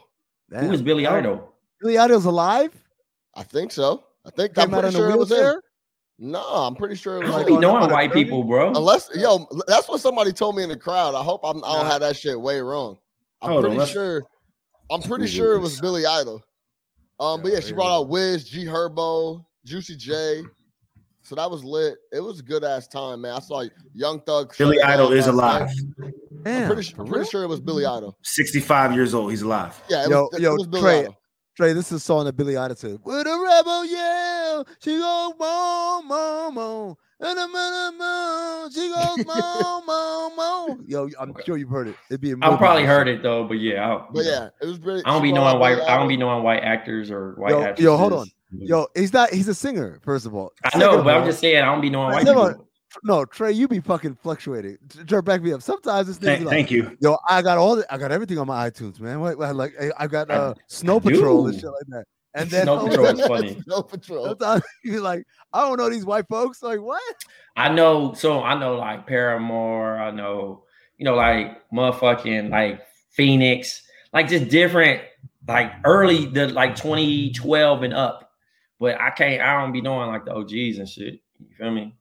Who 0.50 0.68
was 0.68 0.82
Billy 0.82 1.06
Idol? 1.06 1.32
Idol? 1.34 1.52
Billy 1.80 1.98
Idol's 1.98 2.26
alive. 2.26 2.72
I 3.34 3.42
think 3.42 3.72
so. 3.72 4.04
I 4.26 4.30
think 4.30 4.56
I'm 4.58 4.70
Came 4.70 4.78
pretty 4.80 4.94
sure 4.94 5.10
it 5.10 5.18
was 5.18 5.28
there. 5.30 5.38
wheelchair. 5.44 5.62
No, 6.18 6.40
I'm 6.42 6.76
pretty 6.76 6.94
sure 6.94 7.16
it 7.16 7.24
I 7.24 7.28
was 7.28 7.36
don't 7.38 7.48
him. 7.48 7.54
be 7.56 7.60
knowing 7.60 7.90
white 7.90 8.12
people, 8.12 8.44
bro. 8.44 8.68
Unless 8.68 9.10
yo, 9.16 9.46
that's 9.66 9.88
what 9.88 10.00
somebody 10.00 10.32
told 10.32 10.54
me 10.54 10.62
in 10.62 10.68
the 10.68 10.76
crowd. 10.76 11.14
I 11.16 11.22
hope 11.22 11.40
I'm, 11.42 11.64
I 11.64 11.72
don't 11.74 11.84
Nah. 11.86 11.90
have 11.90 12.00
that 12.02 12.14
shit 12.16 12.38
way 12.40 12.60
wrong. 12.60 12.98
I'm 13.40 13.50
Hold 13.52 13.62
pretty 13.64 13.78
let's- 13.78 13.90
sure. 13.90 14.22
I'm 14.90 15.00
pretty 15.02 15.26
sure 15.26 15.54
it 15.54 15.58
was. 15.60 15.80
Billy 15.80 16.04
Idol. 16.06 16.44
Um, 17.22 17.40
but 17.40 17.48
Yeah, 17.52 17.54
yeah, 17.58 17.60
she 17.60 17.72
brought 17.72 17.96
out 17.96 18.08
Wiz, 18.08 18.44
G 18.44 18.64
Herbo, 18.64 19.44
Juicy 19.64 19.96
J. 19.96 20.42
So 21.22 21.36
that 21.36 21.48
was 21.48 21.62
lit. 21.62 21.94
It 22.12 22.18
was 22.20 22.40
a 22.40 22.42
good 22.42 22.64
ass 22.64 22.88
time, 22.88 23.20
man. 23.20 23.34
I 23.34 23.38
saw 23.38 23.62
Young 23.94 24.20
Thug. 24.22 24.52
Billy 24.58 24.80
Idol 24.82 25.12
is 25.12 25.28
alive. 25.28 25.70
Damn, 26.42 26.62
I'm 26.62 26.66
pretty, 26.74 26.90
for 26.90 27.06
su- 27.06 27.12
pretty 27.12 27.30
sure 27.30 27.44
it 27.44 27.46
was 27.46 27.60
Billy 27.60 27.86
Idol. 27.86 28.18
65 28.24 28.92
years 28.92 29.14
old. 29.14 29.30
He's 29.30 29.42
alive. 29.42 29.80
Yeah, 29.88 30.04
it 30.04 30.10
Yo, 30.10 30.22
was, 30.22 30.34
it 30.34 30.40
yo, 30.42 30.54
was 30.54 30.66
Billy 30.66 30.82
Trey, 30.82 30.98
Idol. 31.00 31.16
Trey, 31.56 31.72
this 31.74 31.86
is 31.86 31.92
a 31.92 32.00
song 32.00 32.24
that 32.24 32.32
Billy 32.36 32.56
Idol 32.56 32.76
said. 32.76 32.98
With 33.04 33.24
a 33.24 33.38
rebel 33.38 33.84
yell, 33.86 34.66
she 34.80 34.98
goes 34.98 35.32
mom, 35.38 36.08
mom, 36.08 36.54
mom. 36.54 36.94
And 37.24 37.38
a 37.38 37.46
minute, 37.46 37.94
mom, 37.98 38.70
she 38.72 38.88
goes 38.88 39.24
mom, 39.24 39.86
mom, 39.86 40.36
mom. 40.36 40.84
Yo, 40.88 41.08
I'm 41.20 41.32
sure 41.46 41.56
you've 41.56 41.68
heard 41.68 41.86
it. 41.86 41.94
It'd 42.10 42.20
be 42.20 42.32
a 42.32 42.36
I 42.42 42.48
movie. 42.48 42.58
probably 42.58 42.84
heard 42.84 43.06
it 43.06 43.22
though, 43.22 43.44
but 43.44 43.60
yeah, 43.60 43.88
I, 43.96 44.06
But 44.10 44.24
yeah, 44.24 44.48
it 44.60 44.66
was 44.66 44.80
pretty. 44.80 45.04
I 45.04 45.10
don't 45.12 45.22
be 45.22 45.30
knowing 45.30 45.60
white. 45.60 45.78
I 45.82 45.96
don't 45.96 46.08
be 46.08 46.16
knowing 46.16 46.42
white 46.42 46.64
actors 46.64 47.12
or 47.12 47.34
white 47.34 47.50
Yo, 47.50 47.60
actresses. 47.62 47.84
yo, 47.84 47.96
hold 47.96 48.12
on. 48.12 48.26
Yo, 48.50 48.88
he's 48.96 49.12
not. 49.12 49.30
He's 49.30 49.46
a 49.46 49.54
singer. 49.54 50.00
First 50.02 50.26
of 50.26 50.34
all, 50.34 50.52
I 50.64 50.70
Second 50.70 50.80
know, 50.80 50.98
of 50.98 51.04
but 51.04 51.16
I'm 51.16 51.24
just 51.24 51.38
saying 51.40 51.62
I 51.62 51.66
don't 51.66 51.80
be 51.80 51.90
knowing 51.90 52.12
white 52.12 52.26
all, 52.26 52.48
people. 52.48 52.68
No, 53.04 53.24
Trey, 53.24 53.52
you 53.52 53.68
be 53.68 53.78
fucking 53.80 54.16
fluctuating. 54.22 54.76
Jerk 55.04 55.24
back 55.24 55.42
me 55.42 55.52
up. 55.52 55.62
Sometimes 55.62 56.08
this 56.08 56.18
thing 56.18 56.26
Thank, 56.26 56.44
like, 56.44 56.52
thank 56.52 56.70
you. 56.72 56.96
yo, 57.00 57.16
I 57.28 57.40
got 57.40 57.56
all 57.56 57.76
the, 57.76 57.90
I 57.94 57.96
got 57.96 58.12
everything 58.12 58.38
on 58.38 58.46
my 58.48 58.68
iTunes, 58.68 59.00
man. 59.00 59.20
What, 59.20 59.38
like, 59.56 59.72
I- 59.80 59.92
I 59.96 60.06
got 60.08 60.30
I 60.30 60.34
uh, 60.34 60.54
Snow 60.66 61.00
Patrol 61.00 61.46
and 61.46 61.54
shit 61.54 61.64
like 61.70 61.86
that. 61.88 62.04
And 62.34 62.50
then 62.50 62.64
Snow 62.64 62.86
Patrol 62.86 63.06
is 63.06 63.20
funny. 63.26 63.60
Snow 63.62 63.82
Patrol. 63.82 64.26
sometimes 64.26 64.62
you 64.84 64.92
be 64.92 64.98
like, 64.98 65.26
I 65.52 65.62
don't 65.62 65.78
know 65.78 65.90
these 65.90 66.04
white 66.04 66.28
folks. 66.28 66.62
Like, 66.62 66.80
what? 66.80 67.02
I 67.56 67.68
know, 67.72 68.14
so 68.14 68.42
I 68.42 68.58
know 68.58 68.76
like 68.76 69.06
Paramore. 69.06 69.98
I 69.98 70.10
know, 70.10 70.64
you 70.98 71.04
know, 71.04 71.14
like 71.14 71.70
motherfucking 71.70 72.50
like 72.50 72.80
Phoenix, 73.10 73.82
like 74.12 74.28
just 74.28 74.48
different, 74.48 75.02
like 75.46 75.72
early 75.84 76.26
the 76.26 76.48
like 76.48 76.76
2012 76.76 77.82
and 77.82 77.94
up. 77.94 78.30
But 78.80 79.00
I 79.00 79.10
can't. 79.10 79.40
I 79.40 79.60
don't 79.60 79.72
be 79.72 79.80
knowing 79.80 80.08
like 80.08 80.24
the 80.24 80.34
OGs 80.34 80.78
and 80.78 80.88
shit. 80.88 81.20
You 81.38 81.54
feel 81.56 81.70
me? 81.70 81.94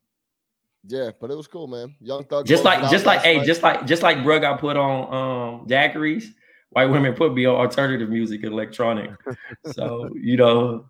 Yeah, 0.87 1.11
but 1.19 1.29
it 1.29 1.35
was 1.35 1.47
cool, 1.47 1.67
man. 1.67 1.95
Young 1.99 2.23
Thug. 2.23 2.47
Just 2.47 2.63
like, 2.63 2.89
just 2.89 3.05
like, 3.05 3.21
hey, 3.21 3.37
night. 3.37 3.45
just 3.45 3.61
like, 3.61 3.85
just 3.85 4.01
like, 4.01 4.23
bro 4.23 4.39
got 4.39 4.59
put 4.59 4.77
on 4.77 5.61
um 5.61 5.67
daiquiris. 5.67 6.25
White 6.71 6.85
women 6.85 7.13
put 7.13 7.33
me 7.33 7.45
on 7.45 7.55
alternative 7.55 8.09
music, 8.09 8.43
electronic. 8.43 9.11
So 9.65 10.09
you 10.15 10.37
know, 10.37 10.89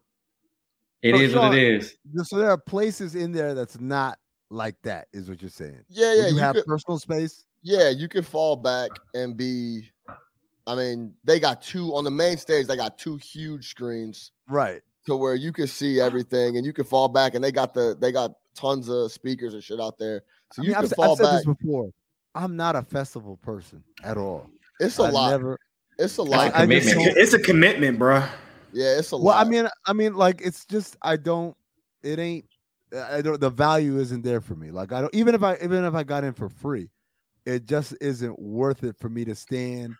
it 1.02 1.16
So, 1.16 1.22
is 1.22 1.34
what 1.36 1.54
it 1.54 1.64
is. 1.64 1.96
So 2.24 2.38
there 2.38 2.50
are 2.52 2.58
places 2.58 3.16
in 3.16 3.32
there 3.32 3.54
that's 3.56 3.80
not 3.80 4.20
like 4.52 4.76
that, 4.84 5.08
is 5.12 5.28
what 5.28 5.42
you're 5.42 5.50
saying. 5.50 5.84
yeah, 5.90 6.14
Where 6.14 6.16
yeah. 6.16 6.28
you, 6.28 6.36
You 6.36 6.40
have 6.42 6.56
could, 6.56 6.66
personal 6.66 7.00
space. 7.00 7.46
yeah, 7.64 7.90
you 7.90 8.08
can 8.08 8.24
fall 8.24 8.56
back 8.56 8.92
and 9.14 9.36
be. 9.36 9.90
I 10.68 10.76
mean, 10.76 11.16
they 11.24 11.40
got 11.40 11.64
two 11.64 11.96
on 11.96 12.04
the 12.04 12.12
main 12.12 12.38
stage. 12.38 12.68
They 12.68 12.76
got 12.76 12.98
two 13.00 13.18
huge 13.18 13.68
screens 13.70 14.32
Right. 14.48 14.82
to 15.08 15.16
where 15.16 15.34
you 15.34 15.52
can 15.52 15.66
see 15.66 16.00
everything, 16.00 16.58
and 16.58 16.66
you 16.66 16.74
can 16.74 16.86
fall 16.86 17.08
back. 17.08 17.34
And 17.34 17.44
they 17.44 17.52
got 17.52 17.74
the 17.74 17.98
they 18.00 18.12
got 18.12 18.34
tons 18.54 18.88
of 18.88 19.12
speakers 19.12 19.56
and 19.56 19.64
shit 19.64 19.80
out 19.80 19.98
there, 19.98 20.22
so 20.54 20.62
I 20.62 20.66
you 20.66 20.70
mean, 20.70 20.76
can 20.76 20.86
I've, 20.86 20.92
s- 20.92 20.96
fall 20.96 21.12
I've 21.14 21.18
said 21.18 21.24
back. 21.26 21.46
this 21.46 21.56
before. 21.56 21.90
I'm 22.36 22.56
not 22.56 22.76
a 22.76 22.84
festival 22.84 23.38
person 23.38 23.84
at 24.04 24.18
all. 24.18 24.50
It's 24.80 25.00
a 25.00 25.04
I 25.04 25.10
lot. 25.10 25.32
never. 25.32 25.58
It's 26.04 26.18
a 26.18 26.24
That's 26.24 26.28
lot. 26.28 26.52
a 26.54 26.58
I 26.58 26.66
just 26.66 26.94
commitment. 26.94 27.18
It's 27.18 27.34
a 27.34 27.40
commitment, 27.40 28.00
bro. 28.00 28.24
yeah, 28.74 28.98
it's 28.98 29.12
a 29.12 29.18
Well, 29.18 29.36
lot. 29.36 29.46
I 29.46 29.50
mean, 29.50 29.68
I 29.86 29.94
mean, 29.94 30.14
like 30.16 30.42
it's 30.42 30.66
just 30.66 30.98
I 31.02 31.18
don't. 31.18 31.56
It 32.04 32.20
ain't. 32.20 32.46
I 32.96 33.22
don't. 33.22 33.40
The 33.40 33.50
value 33.50 34.00
isn't 34.00 34.24
there 34.24 34.42
for 34.42 34.56
me. 34.56 34.72
Like 34.72 34.92
I 34.92 35.02
don't. 35.02 35.14
Even 35.16 35.36
if 35.36 35.44
I 35.44 35.56
even 35.64 35.86
if 35.86 35.94
I 35.94 36.04
got 36.04 36.24
in 36.24 36.34
for 36.34 36.50
free, 36.50 36.90
it 37.46 37.66
just 37.66 37.96
isn't 38.02 38.38
worth 38.40 38.84
it 38.84 38.98
for 39.00 39.10
me 39.10 39.26
to 39.26 39.36
stand 39.36 39.96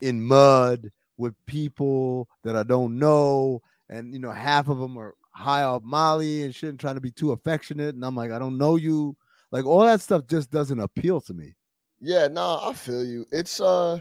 in 0.00 0.22
mud 0.22 0.90
with 1.16 1.34
people 1.46 2.28
that 2.42 2.56
I 2.56 2.62
don't 2.62 2.98
know, 2.98 3.62
and 3.88 4.12
you 4.12 4.18
know, 4.18 4.30
half 4.32 4.68
of 4.68 4.78
them 4.78 4.98
are 4.98 5.14
high 5.30 5.62
off 5.62 5.82
Molly 5.84 6.42
and 6.42 6.54
shit, 6.54 6.70
and 6.70 6.78
trying 6.80 6.96
to 6.96 7.00
be 7.00 7.10
too 7.10 7.32
affectionate, 7.32 7.94
and 7.94 8.04
I'm 8.04 8.16
like, 8.16 8.30
I 8.30 8.38
don't 8.38 8.58
know 8.58 8.76
you. 8.76 9.16
Like 9.50 9.64
all 9.66 9.82
that 9.82 10.00
stuff 10.00 10.26
just 10.26 10.50
doesn't 10.50 10.80
appeal 10.80 11.20
to 11.22 11.34
me. 11.34 11.54
Yeah, 12.00 12.26
no, 12.26 12.58
I 12.62 12.72
feel 12.72 13.04
you. 13.04 13.24
It's 13.30 13.60
uh 13.60 14.00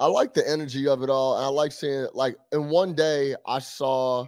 I 0.00 0.06
like 0.06 0.34
the 0.34 0.48
energy 0.48 0.88
of 0.88 1.02
it 1.02 1.10
all. 1.10 1.36
And 1.36 1.44
I 1.44 1.48
like 1.48 1.72
seeing 1.72 2.00
it 2.04 2.14
like 2.14 2.36
in 2.52 2.68
one 2.70 2.94
day 2.94 3.36
I 3.46 3.58
saw 3.58 4.26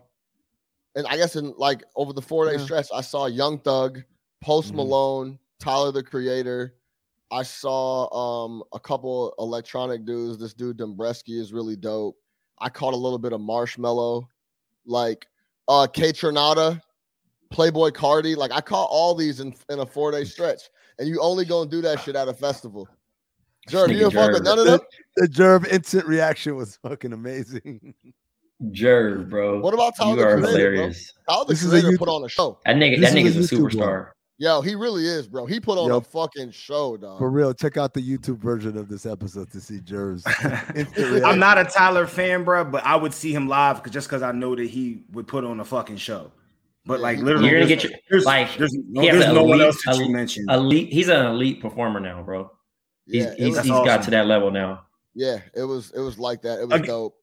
and 0.94 1.06
I 1.06 1.16
guess 1.16 1.34
in 1.36 1.54
like 1.56 1.82
over 1.96 2.12
the 2.12 2.20
four 2.22 2.44
day 2.46 2.58
Yeah. 2.58 2.64
stretch, 2.64 2.88
I 2.94 3.00
saw 3.00 3.26
Young 3.26 3.58
Thug, 3.58 4.02
Post 4.42 4.72
Mhm. 4.72 4.76
Malone, 4.76 5.38
Tyler 5.58 5.90
the 5.90 6.02
Creator. 6.02 6.74
I 7.30 7.42
saw 7.42 8.44
um 8.44 8.62
a 8.74 8.78
couple 8.78 9.34
electronic 9.38 10.04
dudes. 10.04 10.38
This 10.38 10.52
dude 10.52 10.76
Dombresky 10.76 11.40
is 11.40 11.52
really 11.52 11.76
dope. 11.76 12.16
I 12.58 12.68
caught 12.68 12.92
a 12.92 12.96
little 12.96 13.18
bit 13.18 13.32
of 13.32 13.40
Marshmello, 13.40 14.24
like 14.84 15.26
uh 15.68 15.86
K 15.86 16.12
Tronada, 16.12 16.82
Playboi 17.50 17.92
Carti. 17.92 18.36
Like 18.36 18.52
I 18.52 18.60
caught 18.60 18.88
all 18.90 19.14
these 19.14 19.40
in, 19.40 19.54
in 19.70 19.78
a 19.78 19.86
four 19.86 20.10
day 20.10 20.24
stretch. 20.34 20.68
And 20.98 21.08
you 21.08 21.18
only 21.22 21.46
gonna 21.46 21.70
do 21.70 21.80
that 21.80 22.00
shit 22.00 22.14
at 22.14 22.28
a 22.28 22.34
festival. 22.34 22.86
Jerv, 23.68 23.88
you 23.88 23.94
Nigga 23.94 23.98
didn't 23.98 24.12
fuck 24.12 24.32
with 24.32 24.42
none 24.44 24.58
of 24.58 24.64
them. 24.66 24.80
The 25.16 25.26
Jerv 25.28 25.68
instant 25.68 26.06
reaction 26.06 26.56
was 26.56 26.76
fucking 26.82 27.12
amazing. 27.12 27.94
Jerv, 28.70 29.28
bro. 29.28 29.60
What 29.60 29.74
about 29.74 29.94
Tyler 29.96 30.10
you 30.10 30.16
the 30.16 30.22
are 30.22 30.32
Creator, 30.38 30.40
bro? 30.40 30.50
hilarious. 30.50 31.12
Tyler 31.28 31.44
the 31.44 31.52
This 31.52 31.62
is 31.62 31.66
a 31.68 31.70
Creator 31.80 31.88
YouTube- 31.90 31.98
put 31.98 32.08
on 32.08 32.24
a 32.24 32.28
show. 32.28 32.58
That 32.64 32.76
nigga, 32.76 32.98
This 33.00 33.10
that 33.12 33.18
is 33.18 33.36
a 33.36 33.38
nigga's 33.40 33.52
a 33.52 33.54
YouTube 33.56 33.70
superstar. 33.72 34.08
Yo, 34.38 34.60
he 34.62 34.74
really 34.74 35.06
is, 35.06 35.28
bro. 35.28 35.46
He 35.46 35.60
put 35.60 35.78
on 35.78 35.88
Yo. 35.88 35.98
a 35.98 36.00
fucking 36.00 36.50
show, 36.52 36.96
dog. 36.96 37.18
For 37.18 37.30
real, 37.30 37.52
check 37.52 37.76
out 37.76 37.92
the 37.94 38.00
YouTube 38.00 38.38
version 38.38 38.76
of 38.78 38.88
this 38.88 39.04
episode 39.06 39.50
to 39.52 39.60
see 39.60 39.80
Jerv's 39.80 40.24
I'm 41.24 41.38
not 41.38 41.58
a 41.58 41.64
Tyler 41.64 42.06
fan, 42.06 42.42
bro, 42.44 42.64
but 42.64 42.84
I 42.84 42.96
would 42.96 43.12
see 43.14 43.32
him 43.34 43.48
live 43.48 43.88
just 43.90 44.08
because 44.08 44.22
I 44.22 44.32
know 44.32 44.56
that 44.56 44.64
he 44.68 45.02
would 45.12 45.28
put 45.28 45.44
on 45.44 45.60
a 45.60 45.64
fucking 45.64 45.98
show. 45.98 46.32
But 46.86 47.00
like 47.00 47.18
literally, 47.18 47.50
You're 47.50 47.60
gonna 47.60 47.66
there's- 47.68 47.82
get 47.82 47.90
your 47.90 48.00
there's, 48.10 48.24
like. 48.24 48.56
there's 48.56 48.74
no, 48.88 49.02
there's 49.02 49.24
an 49.26 49.34
no 49.34 49.44
one 49.44 49.60
else 49.60 49.78
that 49.84 49.96
you 49.96 50.02
elite- 50.04 50.12
mentioned. 50.14 50.50
Elite. 50.50 50.92
He's 50.92 51.08
an 51.08 51.26
elite 51.26 51.60
performer 51.60 52.00
now, 52.00 52.22
bro. 52.22 52.50
He's, 53.06 53.24
yeah, 53.24 53.34
he's, 53.36 53.58
he's 53.60 53.70
got 53.70 54.02
to 54.04 54.10
that 54.12 54.26
level 54.26 54.50
now. 54.50 54.86
yeah, 55.14 55.40
it 55.54 55.64
was 55.64 55.90
it 55.92 56.00
was 56.00 56.18
like 56.18 56.42
that. 56.42 56.60
It 56.60 56.68
was 56.68 56.78
Okay. 56.80 56.86
dope. 56.86 57.16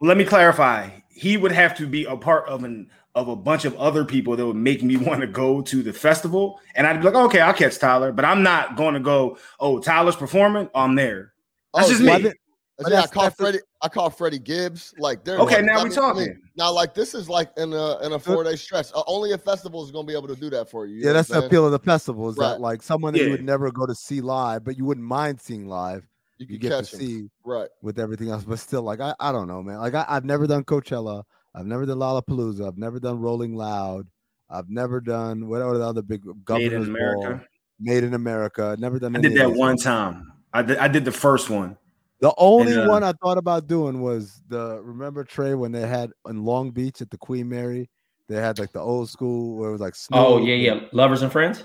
Let 0.00 0.16
me 0.16 0.24
clarify. 0.24 0.90
He 1.08 1.36
would 1.36 1.52
have 1.52 1.76
to 1.78 1.86
be 1.86 2.04
a 2.04 2.16
part 2.16 2.48
of 2.48 2.64
an 2.64 2.90
of 3.14 3.28
a 3.28 3.36
bunch 3.36 3.64
of 3.64 3.76
other 3.76 4.04
people 4.04 4.36
that 4.36 4.44
would 4.46 4.56
make 4.56 4.82
me 4.82 4.96
want 5.08 5.20
to 5.20 5.26
go 5.26 5.60
to 5.62 5.82
the 5.82 5.92
festival, 5.92 6.60
and 6.74 6.86
I'd 6.86 7.00
be 7.00 7.06
like, 7.06 7.14
okay, 7.14 7.40
I'll 7.40 7.54
catch 7.54 7.78
Tyler, 7.78 8.12
but 8.12 8.24
I'm 8.24 8.42
not 8.42 8.76
going 8.76 8.94
to 8.94 9.00
go. 9.00 9.38
Oh, 9.60 9.78
Tyler's 9.80 10.16
performing. 10.16 10.68
I'm 10.74 10.94
there. 10.94 11.32
That's 11.74 11.86
Oh, 11.86 11.90
just 11.90 12.02
me. 12.02 12.32
But 12.76 12.88
Yeah, 12.90 12.94
I 12.94 13.00
that's- 13.02 13.10
caught 13.12 13.22
that's 13.24 13.36
the- 13.36 13.42
Freddie. 13.44 13.58
I 13.82 13.88
caught 13.88 14.18
Freddie 14.18 14.38
Gibbs. 14.40 14.94
Like, 14.98 15.24
they're 15.24 15.38
Okay, 15.38 15.56
like, 15.56 15.64
now 15.64 15.78
I 15.80 15.82
we 15.84 15.90
mean- 15.90 15.98
I 16.00 16.12
mean, 16.12 16.42
now, 16.56 16.72
like, 16.72 16.92
this 16.92 17.14
is 17.14 17.28
like 17.28 17.50
in 17.56 17.72
a 17.72 17.98
in 18.04 18.12
a 18.12 18.18
four 18.18 18.42
day 18.42 18.56
stretch. 18.56 18.88
Uh, 18.94 19.02
only 19.06 19.30
a 19.32 19.38
festival 19.38 19.84
is 19.84 19.90
gonna 19.92 20.06
be 20.06 20.12
able 20.14 20.26
to 20.28 20.34
do 20.34 20.50
that 20.50 20.68
for 20.70 20.86
you. 20.86 20.96
you 20.96 21.04
Yeah, 21.06 21.12
that's 21.12 21.28
the 21.28 21.34
saying? 21.34 21.46
appeal 21.46 21.66
of 21.66 21.72
the 21.72 21.78
festival 21.78 22.28
is 22.28 22.36
that 22.36 22.60
like 22.60 22.82
someone 22.82 23.12
that 23.14 23.22
you 23.22 23.30
would 23.30 23.44
never 23.44 23.70
go 23.70 23.86
to 23.86 23.94
see 23.94 24.20
live, 24.20 24.64
but 24.64 24.76
you 24.76 24.84
wouldn't 24.84 25.06
mind 25.06 25.40
seeing 25.40 25.66
live. 25.68 26.04
You 26.38 26.46
You 26.48 26.58
can 26.58 26.68
get 26.68 26.70
catch 26.78 26.90
to 26.90 26.96
him. 26.96 27.00
see 27.00 27.30
Right. 27.44 27.68
with 27.80 28.00
everything 28.00 28.30
else, 28.30 28.42
but 28.42 28.58
still, 28.58 28.82
like 28.82 28.98
I, 29.00 29.14
I 29.20 29.30
don't 29.30 29.46
know, 29.46 29.62
man. 29.62 29.78
Like 29.78 29.94
I, 29.94 30.04
I've 30.08 30.24
never 30.24 30.48
done 30.48 30.64
Coachella, 30.64 31.22
I've 31.54 31.66
never 31.66 31.86
done 31.86 31.98
Lollapalooza, 31.98 32.66
I've 32.66 32.76
never 32.76 32.98
done 32.98 33.20
Rolling 33.20 33.54
Loud, 33.54 34.08
I've 34.50 34.68
never 34.68 35.00
done 35.00 35.46
what 35.48 35.62
are 35.62 35.78
the 35.78 35.84
other 35.86 36.02
big 36.02 36.24
Made 36.26 36.44
governors 36.44 36.72
in 36.88 36.92
Ball, 36.92 36.96
America. 36.96 37.44
Made 37.78 38.02
in 38.04 38.14
America. 38.14 38.76
Never 38.80 38.98
done. 38.98 39.14
I 39.14 39.18
any 39.20 39.28
did 39.28 39.38
that 39.38 39.52
one 39.52 39.76
time. 39.76 40.32
I 40.52 40.62
did, 40.62 40.78
I 40.78 40.88
did 40.88 41.04
the 41.04 41.12
first 41.12 41.50
one. 41.50 41.76
The 42.20 42.32
only 42.38 42.76
uh, 42.76 42.88
one 42.88 43.02
I 43.04 43.12
thought 43.22 43.38
about 43.38 43.66
doing 43.66 44.00
was 44.00 44.40
the 44.48 44.80
remember 44.82 45.24
Trey 45.24 45.54
when 45.54 45.72
they 45.72 45.86
had 45.86 46.10
in 46.28 46.44
Long 46.44 46.70
Beach 46.70 47.02
at 47.02 47.10
the 47.10 47.18
Queen 47.18 47.48
Mary, 47.48 47.90
they 48.28 48.36
had 48.36 48.58
like 48.58 48.72
the 48.72 48.80
old 48.80 49.10
school 49.10 49.56
where 49.56 49.68
it 49.68 49.72
was 49.72 49.80
like 49.80 49.94
snow. 49.94 50.26
Oh 50.26 50.38
yeah, 50.38 50.54
yeah. 50.54 50.80
Lovers 50.92 51.22
and 51.22 51.30
friends. 51.30 51.64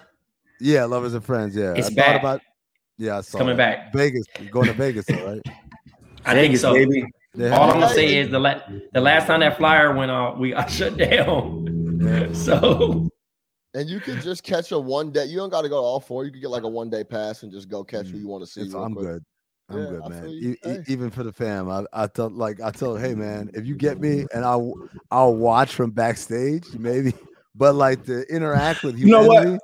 yeah, 0.59 0.83
lovers 0.85 1.13
and 1.13 1.23
friends. 1.23 1.55
Yeah, 1.55 1.73
It's 1.75 1.89
I 1.91 1.93
back. 1.93 2.19
about. 2.21 2.41
Yeah, 2.97 3.19
I 3.19 3.21
saw 3.21 3.37
coming 3.37 3.55
that. 3.55 3.93
back. 3.93 3.93
Vegas, 3.93 4.25
going 4.51 4.67
to 4.67 4.73
Vegas, 4.73 5.05
though, 5.05 5.25
right? 5.25 5.41
I 6.25 6.33
think 6.33 6.57
so. 6.57 6.73
baby. 6.73 7.05
They 7.35 7.49
All 7.51 7.69
I'm 7.71 7.79
gonna 7.79 7.93
say 7.93 8.17
is 8.17 8.29
the 8.29 8.39
la- 8.39 8.59
the 8.91 8.99
last 8.99 9.27
time 9.27 9.39
that 9.39 9.55
flyer 9.57 9.95
went 9.95 10.11
off, 10.11 10.37
we 10.37 10.51
got 10.51 10.69
shut 10.71 10.97
down. 10.97 12.31
So 12.33 13.07
And 13.73 13.87
you 13.89 13.99
can 13.99 14.19
just 14.21 14.43
catch 14.43 14.71
a 14.71 14.79
one 14.79 15.11
day. 15.11 15.25
You 15.25 15.37
don't 15.37 15.49
got 15.49 15.61
to 15.61 15.69
go 15.69 15.75
to 15.75 15.81
all 15.85 15.99
four. 15.99 16.25
You 16.25 16.31
can 16.31 16.41
get 16.41 16.49
like 16.49 16.63
a 16.63 16.67
one 16.67 16.89
day 16.89 17.03
pass 17.03 17.43
and 17.43 17.51
just 17.51 17.69
go 17.69 17.83
catch 17.83 18.07
who 18.07 18.17
you 18.17 18.27
want 18.27 18.43
to 18.43 18.49
see. 18.51 18.61
It's- 18.61 18.73
I'm 18.75 18.93
quick. 18.93 19.05
good. 19.07 19.23
I'm 19.69 19.77
Yeah, 19.77 19.85
good, 19.89 20.09
man. 20.09 20.29
You. 20.29 20.51
e- 20.51 20.57
Hey. 20.63 20.83
even 20.87 21.09
for 21.09 21.23
the 21.23 21.31
fam, 21.33 21.69
I, 21.69 21.85
I 21.93 22.07
told 22.07 22.33
like 22.33 22.61
I 22.61 22.71
told, 22.71 22.99
hey 22.99 23.13
man, 23.13 23.49
if 23.53 23.65
you 23.65 23.75
get 23.75 23.99
me 23.99 24.25
and 24.33 24.43
I'll 24.43 24.73
I'll 25.11 25.35
watch 25.35 25.73
from 25.75 25.91
backstage, 25.91 26.65
maybe. 26.77 27.13
But 27.55 27.75
like 27.75 28.05
to 28.05 28.21
interact 28.33 28.83
with 28.83 28.97
You 28.97 29.07
you 29.07 29.11
know 29.11 29.23
what? 29.23 29.59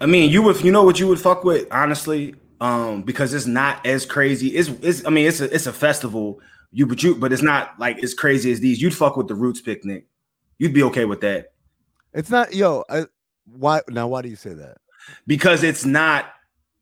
I 0.00 0.06
mean, 0.06 0.30
you 0.30 0.42
would 0.42 0.62
you 0.62 0.70
know 0.72 0.84
what 0.84 0.98
you 0.98 1.06
would 1.08 1.20
fuck 1.20 1.44
with, 1.44 1.66
honestly, 1.70 2.34
um, 2.60 3.02
because 3.02 3.34
it's 3.34 3.46
not 3.46 3.84
as 3.84 4.06
crazy. 4.06 4.48
It's 4.56 4.68
it's 4.80 5.04
I 5.04 5.10
mean, 5.10 5.26
it's 5.26 5.40
a 5.40 5.52
it's 5.54 5.66
a 5.66 5.72
festival. 5.72 6.40
You 6.72 6.86
but 6.86 7.02
you 7.02 7.14
but 7.14 7.32
it's 7.32 7.42
not 7.42 7.78
like 7.78 8.02
as 8.02 8.14
crazy 8.14 8.52
as 8.52 8.60
these. 8.60 8.80
You'd 8.80 8.94
fuck 8.94 9.16
with 9.16 9.28
the 9.28 9.34
Roots 9.34 9.60
picnic. 9.60 10.06
You'd 10.58 10.72
be 10.72 10.82
okay 10.84 11.04
with 11.04 11.20
that 11.22 11.52
It's 12.14 12.30
not 12.30 12.54
yo. 12.54 12.84
I, 12.88 13.06
why 13.44 13.82
now? 13.90 14.08
Why 14.08 14.22
do 14.22 14.28
you 14.28 14.36
say 14.36 14.54
that? 14.54 14.78
because 15.26 15.62
it's 15.62 15.84
not 15.84 16.26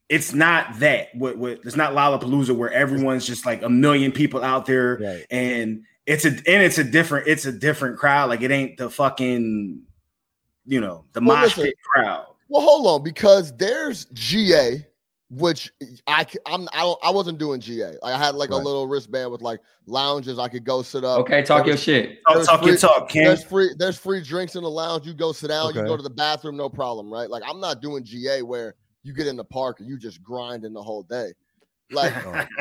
it's 0.09 0.35
not 0.35 0.79
that 0.81 1.09
what 1.15 1.37
what 1.39 1.53
it's 1.65 1.77
not 1.77 1.93
Lollapalooza 1.95 2.55
where 2.55 2.71
everyone's 2.73 3.27
just 3.27 3.47
like 3.47 3.63
a 3.63 3.69
million 3.71 4.13
people 4.13 4.43
out 4.45 4.67
there 4.67 4.99
Right. 5.01 5.27
and 5.31 5.83
it's 6.07 6.25
a 6.27 6.29
and 6.29 6.45
it's 6.63 6.77
a 6.79 6.85
different 6.85 7.27
it's 7.29 7.47
a 7.47 7.53
different 7.53 7.99
crowd. 7.99 8.29
Like 8.29 8.43
it 8.43 8.51
ain't 8.51 8.77
the 8.77 8.91
fucking 8.91 9.81
you 10.67 10.81
know 10.81 11.05
the 11.15 11.21
Well, 11.21 11.37
mosh 11.39 11.57
listen. 11.57 11.65
pit 11.65 11.75
crowd. 11.95 12.27
Well, 12.49 12.63
hold 12.63 12.87
on, 12.87 13.03
because 13.03 13.57
there's 13.57 14.05
GA, 14.13 14.87
which 15.31 15.73
I 16.07 16.27
c- 16.27 16.39
I'm 16.47 16.69
I 16.75 16.81
don't 16.81 16.99
I 17.03 17.11
wasn't 17.11 17.39
doing 17.39 17.59
GA. 17.61 17.97
I 18.03 18.19
had 18.19 18.35
like 18.35 18.51
a 18.51 18.57
little 18.57 18.87
wristband 18.87 19.31
with 19.33 19.41
like 19.41 19.61
lounges. 19.87 20.39
I 20.39 20.49
could 20.49 20.65
go 20.65 20.83
sit 20.83 21.05
up. 21.05 21.21
okay, 21.21 21.43
talk 21.43 21.63
There 21.63 21.69
your 21.69 21.77
shit. 21.79 22.19
Talk, 22.27 22.35
There's 22.37 22.47
talk 22.47 22.67
your 22.67 22.77
talk, 22.77 23.09
Ken. 23.09 23.25
There's 23.25 23.43
free 23.45 23.71
there's 23.79 23.97
free 23.99 24.23
drinks 24.23 24.55
in 24.57 24.63
the 24.63 24.71
lounge. 24.71 25.07
You 25.07 25.15
go 25.15 25.33
sit 25.33 25.49
down, 25.49 25.75
you 25.75 25.83
go 25.83 25.97
to 25.97 26.03
the 26.03 26.11
bathroom, 26.11 26.59
no 26.59 26.69
problem, 26.69 27.11
right? 27.11 27.31
Like 27.31 27.43
I'm 27.47 27.59
not 27.61 27.81
doing 27.81 28.05
GA 28.05 28.43
where 28.43 28.75
you 29.05 29.13
get 29.13 29.27
in 29.29 29.37
the 29.37 29.45
park 29.45 29.79
and 29.81 29.89
you 29.89 29.97
just 29.99 30.23
grinding 30.23 30.73
the 30.73 30.83
whole 30.83 31.05
day. 31.05 31.33
Like 31.91 32.15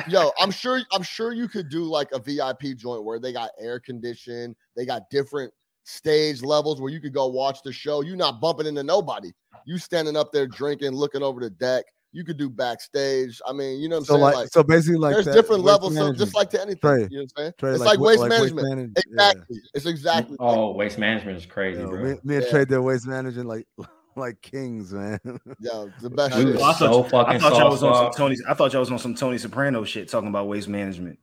yo, 0.10 0.32
I'm 0.38 0.52
sure 0.52 0.82
I'm 0.92 1.02
sure 1.02 1.32
you 1.32 1.48
could 1.48 1.70
do 1.70 1.86
like 1.86 2.10
a 2.12 2.20
VIP 2.20 2.76
joint 2.78 3.06
where 3.06 3.20
they 3.20 3.32
got 3.32 3.52
air 3.58 3.80
conditioned, 3.80 4.54
they 4.76 4.86
got 4.86 5.10
different 5.10 5.52
stage 5.86 6.42
levels 6.44 6.82
where 6.82 6.92
you 6.92 7.00
could 7.00 7.14
go 7.14 7.28
watch 7.28 7.64
the 7.64 7.72
show. 7.72 8.02
You're 8.02 8.18
not 8.18 8.42
bumping 8.42 8.68
into 8.68 8.84
nobody. 8.84 9.32
You 9.66 9.78
standing 9.78 10.18
up 10.18 10.34
there 10.34 10.46
drinking, 10.46 10.92
looking 10.92 11.24
over 11.24 11.40
the 11.40 11.50
deck. 11.50 11.86
You 12.12 12.26
could 12.26 12.38
do 12.38 12.50
backstage. 12.50 13.42
I 13.48 13.54
mean, 13.54 13.80
you 13.80 13.88
know 13.88 13.96
what 13.96 14.00
I'm 14.02 14.06
so 14.06 14.14
saying? 14.16 14.22
like, 14.24 14.36
Like, 14.36 14.48
so 14.50 14.62
basically 14.62 14.98
like 14.98 15.14
there's 15.14 15.26
that 15.26 15.34
different 15.34 15.64
levels, 15.64 15.96
so 15.96 16.12
just 16.14 16.36
like 16.36 16.50
to 16.52 16.62
anything. 16.62 16.80
Trey, 16.82 17.08
you 17.10 17.18
know 17.20 17.22
what 17.22 17.22
I'm 17.22 17.28
saying? 17.38 17.54
Trey, 17.60 17.72
it's 17.72 17.80
like, 17.80 18.00
wa- 18.00 18.08
waste 18.08 18.20
waste 18.20 18.30
management. 18.30 18.68
manage- 18.70 18.92
yeah. 18.96 19.30
Exactly. 19.32 19.62
It's 19.74 19.86
exactly. 19.86 20.38
like- 20.38 20.58
Oh, 20.58 20.72
waste 20.74 20.98
management 21.00 21.38
is 21.38 21.46
crazy, 21.46 21.80
Yo, 21.80 21.90
bro. 21.90 22.04
me, 22.04 22.16
me 22.26 22.36
and 22.36 22.44
Yeah. 22.44 22.52
Trey 22.52 22.66
did 22.66 22.80
waste 22.80 23.08
management 23.08 23.48
like 23.48 23.66
like 24.18 24.42
kings, 24.42 24.94
man. 24.94 25.20
yeah, 25.60 25.86
the 26.02 26.10
best 26.10 26.36
We 26.36 26.44
shit. 26.44 26.52
was 26.54 26.62
Well, 26.62 26.66
I 26.66 26.74
so 26.74 27.04
thought, 27.04 27.12
fucking 27.12 27.36
I 27.36 27.40
thought 27.40 27.58
y'all 27.60 27.72
was 27.72 27.84
on 27.84 27.94
some 27.96 28.04
soft. 28.06 28.18
Tony. 28.18 28.36
I 28.48 28.54
thought 28.54 28.74
y'all 28.74 28.80
was 28.82 28.92
on 28.92 29.00
some 29.00 29.16
Tony 29.16 29.38
Soprano 29.38 29.84
shit 29.84 30.10
talking 30.10 30.30
about 30.30 30.48
waste 30.48 30.68
management. 30.68 31.20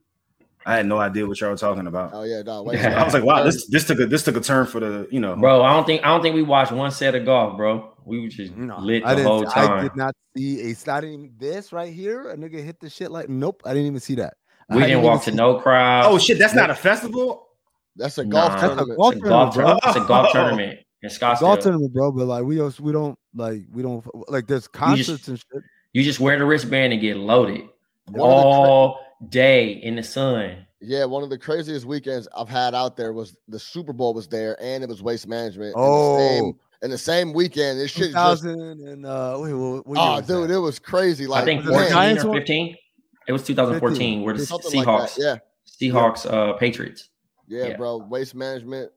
I 0.66 0.76
had 0.76 0.86
no 0.86 0.99
idea 0.99 1.26
what 1.26 1.41
y'all 1.41 1.51
were 1.51 1.57
talking 1.57 1.86
about. 1.86 2.11
Oh 2.12 2.22
yeah, 2.24 2.43
no, 2.43 2.62
wait. 2.62 2.78
Yeah. 2.78 3.01
I 3.01 3.05
was 3.05 3.14
like, 3.14 3.24
wow, 3.24 3.43
this 3.45 3.66
this 3.68 3.86
took 3.86 3.99
a 4.01 4.07
this 4.07 4.22
took 4.24 4.36
a 4.36 4.41
turn 4.41 4.66
for 4.66 4.78
the 4.80 5.09
you 5.11 5.18
know. 5.20 5.34
Bro, 5.36 5.62
I 5.62 5.72
don't 5.72 5.86
think 5.86 6.05
I 6.05 6.09
don't 6.09 6.20
think 6.22 6.34
we 6.34 6.43
watched 6.43 6.72
one 6.72 6.91
set 6.91 7.14
of 7.14 7.24
golf, 7.24 7.57
bro. 7.57 7.95
We 8.05 8.20
were 8.20 8.28
just 8.28 8.55
No, 8.57 8.78
lit 8.78 9.05
I 9.05 9.11
the 9.14 9.16
didn't. 9.22 9.28
whole 9.30 9.49
I 9.49 9.82
did 9.82 9.97
not 9.97 10.14
see 10.36 10.70
a. 10.70 10.74
Not 10.86 11.05
even 11.05 11.32
this 11.38 11.72
right 11.72 11.93
here. 11.93 12.30
A 12.30 12.36
nigga 12.36 12.62
hit 12.62 12.78
the 12.80 12.91
shit 12.91 13.11
like. 13.11 13.28
Nope, 13.28 13.62
I 13.64 13.70
didn't 13.72 13.86
even 13.86 14.01
see 14.01 14.16
that. 14.16 14.34
We 14.68 14.76
didn't 14.80 14.91
even 14.91 15.03
walk 15.03 15.24
to 15.24 15.32
no 15.32 15.59
crowd. 15.59 16.05
Oh 16.07 16.18
shit, 16.18 16.38
that's 16.38 16.55
not 16.55 16.70
a 16.70 16.74
festival. 16.74 17.47
That's 17.97 18.18
a 18.18 18.24
golf 18.24 18.53
That's 18.53 18.62
a 18.62 18.76
tournament. 18.76 18.99
golf 18.99 19.14
it's 19.14 19.24
a 19.24 19.28
golf, 19.28 19.55
tournament, 19.55 19.80
it's 19.84 19.97
a 19.97 20.01
golf 20.07 20.32
tournament 20.32 20.78
in 21.03 21.09
Scottsdale. 21.11 21.41
golf 21.41 21.61
tournament, 21.61 21.93
bro. 21.93 22.13
But 22.13 22.27
like 22.27 22.45
we 22.45 22.61
also 22.61 22.83
we 22.83 22.93
don't 22.93 23.19
like 23.35 23.63
we 23.73 23.83
don't 23.83 24.05
like 24.31 24.47
there's 24.47 24.69
concerts 24.69 25.07
just- 25.09 25.29
and 25.29 25.39
shit. 25.39 25.63
You 25.93 26.03
just 26.05 26.21
wear 26.21 26.39
the 26.39 26.45
wristband 26.45 26.93
and 26.93 27.03
get 27.03 27.17
loaded 27.17 27.63
One 28.07 28.31
of 28.31 28.37
the 28.37 28.43
cra- 28.43 28.61
all 28.71 29.01
day 29.29 29.71
in 29.73 29.97
the 29.97 30.03
sun. 30.05 30.67
Yeah, 30.81 31.05
one 31.07 31.23
of 31.25 31.31
the 31.31 31.37
craziest 31.39 31.85
weekends 31.85 32.29
I've 32.35 32.49
had 32.49 32.75
out 32.75 32.97
there 32.97 33.13
was 33.13 33.37
the 33.49 33.59
Super 33.59 33.93
Bowl 33.93 34.15
was 34.15 34.29
there 34.29 34.57
and 34.63 34.83
it 34.85 34.89
was 34.89 35.03
waste 35.03 35.27
management. 35.27 35.75
in 35.75 35.81
the 35.81 35.87
Oh, 35.87 36.17
same, 36.19 36.53
in 36.83 36.91
the 36.91 36.97
same 36.97 37.33
weekend. 37.33 37.79
This 37.81 37.91
shit 37.91 38.13
just 38.13 38.45
and 38.45 39.05
uh 39.05 39.37
wait, 39.41 39.53
what, 39.53 39.87
what 39.87 39.99
oh 39.99 40.21
dude, 40.21 40.49
that? 40.49 40.55
it 40.55 40.59
was 40.59 40.79
crazy. 40.79 41.27
Like 41.27 41.43
I 41.43 41.45
think 41.45 41.65
was 41.65 41.71
it 41.71 41.73
14 41.75 41.91
Giants 41.91 42.25
or 42.25 42.35
15. 42.37 42.77
It 43.27 43.33
was 43.33 43.43
2014 43.45 44.23
where 44.23 44.35
the 44.35 44.43
Seahawks, 44.43 44.85
like. 44.85 45.11
Yeah, 45.19 45.37
Seahawks, 45.69 46.25
uh, 46.33 46.53
Patriots. 46.55 47.09
yeah, 47.49 47.67
Yeah. 47.69 47.77
bro. 47.77 47.99
Waste 48.09 48.35
management 48.35 48.91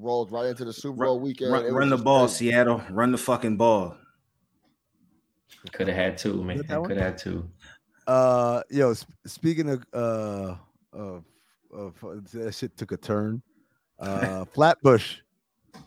rolled 0.00 0.32
right 0.32 0.46
into 0.46 0.64
the 0.64 0.72
Super 0.72 1.04
Bowl 1.04 1.20
weekend. 1.20 1.52
Run, 1.52 1.72
run 1.72 1.88
the 1.90 1.96
ball, 1.96 2.26
crazy. 2.26 2.50
Seattle. 2.50 2.82
Run 2.90 3.12
the 3.12 3.18
fucking 3.18 3.56
ball. 3.56 3.96
Could 5.72 5.88
have 5.88 5.96
had 5.96 6.18
two, 6.18 6.42
man. 6.42 6.60
Is 6.60 6.66
that 6.66 6.80
one? 6.80 6.88
Could 6.88 6.98
have 6.98 7.06
had 7.06 7.18
two. 7.18 7.48
Uh, 8.06 8.62
yo, 8.70 8.94
sp- 8.96 9.10
speaking 9.26 9.68
of 9.68 9.84
uh 9.92 10.54
of 10.92 11.24
of 11.72 12.30
that 12.32 12.54
shit 12.54 12.76
took 12.76 12.92
a 12.92 12.96
turn. 12.96 13.42
Uh, 13.98 14.44
Flatbush. 14.52 15.16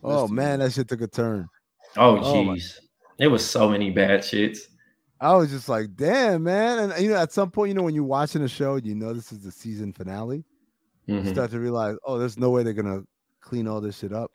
Oh 0.04 0.28
man, 0.28 0.60
that 0.60 0.74
shit 0.74 0.88
took 0.88 1.02
a 1.02 1.08
turn. 1.08 1.48
Oh, 1.98 2.18
Oh, 2.18 2.22
jeez. 2.46 2.78
There 3.18 3.30
was 3.30 3.48
so 3.48 3.70
many 3.70 3.90
bad 3.92 4.22
shits. 4.22 4.60
I 5.20 5.36
was 5.36 5.52
just 5.52 5.70
like, 5.70 5.96
damn, 5.96 6.44
man. 6.44 6.92
And 6.92 7.04
you 7.04 7.10
know, 7.12 7.18
at 7.18 7.32
some 7.32 7.52
point, 7.52 7.70
you 7.70 7.74
know, 7.76 7.84
when 7.84 7.94
you're 7.96 8.04
watching 8.04 8.42
a 8.44 8.48
show, 8.48 8.76
you 8.76 8.96
know 8.96 9.14
this 9.14 9.32
is 9.32 9.44
the 9.44 9.52
season 9.52 9.94
finale. 9.94 10.44
You 11.06 11.16
Mhm. 11.16 11.32
start 11.32 11.52
to 11.52 11.60
realize, 11.60 11.96
oh, 12.06 12.18
there's 12.18 12.38
no 12.38 12.50
way 12.50 12.64
they're 12.64 12.74
gonna 12.74 13.04
clean 13.42 13.68
all 13.68 13.82
this 13.82 14.00
shit 14.00 14.14
up. 14.14 14.32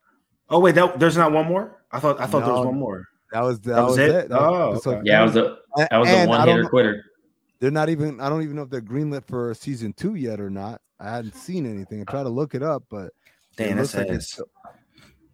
Oh 0.51 0.61
wait, 0.61 0.75
that, 0.75 0.99
there's 0.99 1.17
not 1.17 1.33
one 1.33 1.47
more. 1.47 1.83
I 1.91 1.99
thought 2.01 2.21
I 2.21 2.27
thought 2.27 2.45
there 2.45 2.53
was 2.55 2.67
one 2.67 2.79
more. 2.79 3.07
That 3.33 3.41
was 3.43 3.61
that, 3.61 3.75
That 3.75 3.81
was 3.83 3.91
was, 3.91 3.99
it? 3.99 4.11
it. 4.11 4.29
That 4.29 4.39
Oh, 4.41 4.71
episode 4.73 4.91
okay. 4.99 5.01
Yeah, 5.05 5.21
it 5.23 5.25
was 5.25 5.35
10. 5.35 5.43
a 5.45 5.47
A- 5.47 5.89
that 5.91 5.99
was 5.99 6.09
a 6.09 6.13
and 6.13 6.21
I 6.21 6.27
one 6.27 6.39
don't 6.41 6.49
hitter 6.49 6.63
know- 6.63 6.69
quitter. 6.69 7.05
They're 7.59 7.71
not 7.71 7.89
even. 7.89 8.21
I 8.21 8.29
don't 8.29 8.43
even 8.43 8.55
know 8.55 8.63
if 8.63 8.71
they're 8.71 8.83
greenlit 8.83 9.27
for 9.27 9.55
season 9.55 9.95
two 9.95 10.15
yet 10.15 10.41
or 10.41 10.51
not. 10.51 10.83
I 11.01 11.11
hadn't 11.11 11.35
seen 11.35 11.65
anything. 11.67 12.03
I 12.03 12.05
tried 12.05 12.25
to 12.25 12.29
look 12.29 12.55
it 12.55 12.63
up, 12.63 12.85
but 12.91 13.07
it 13.07 13.13
Damn, 13.57 13.79
looks 13.79 13.95
like 13.95 14.09
it's. 14.09 14.39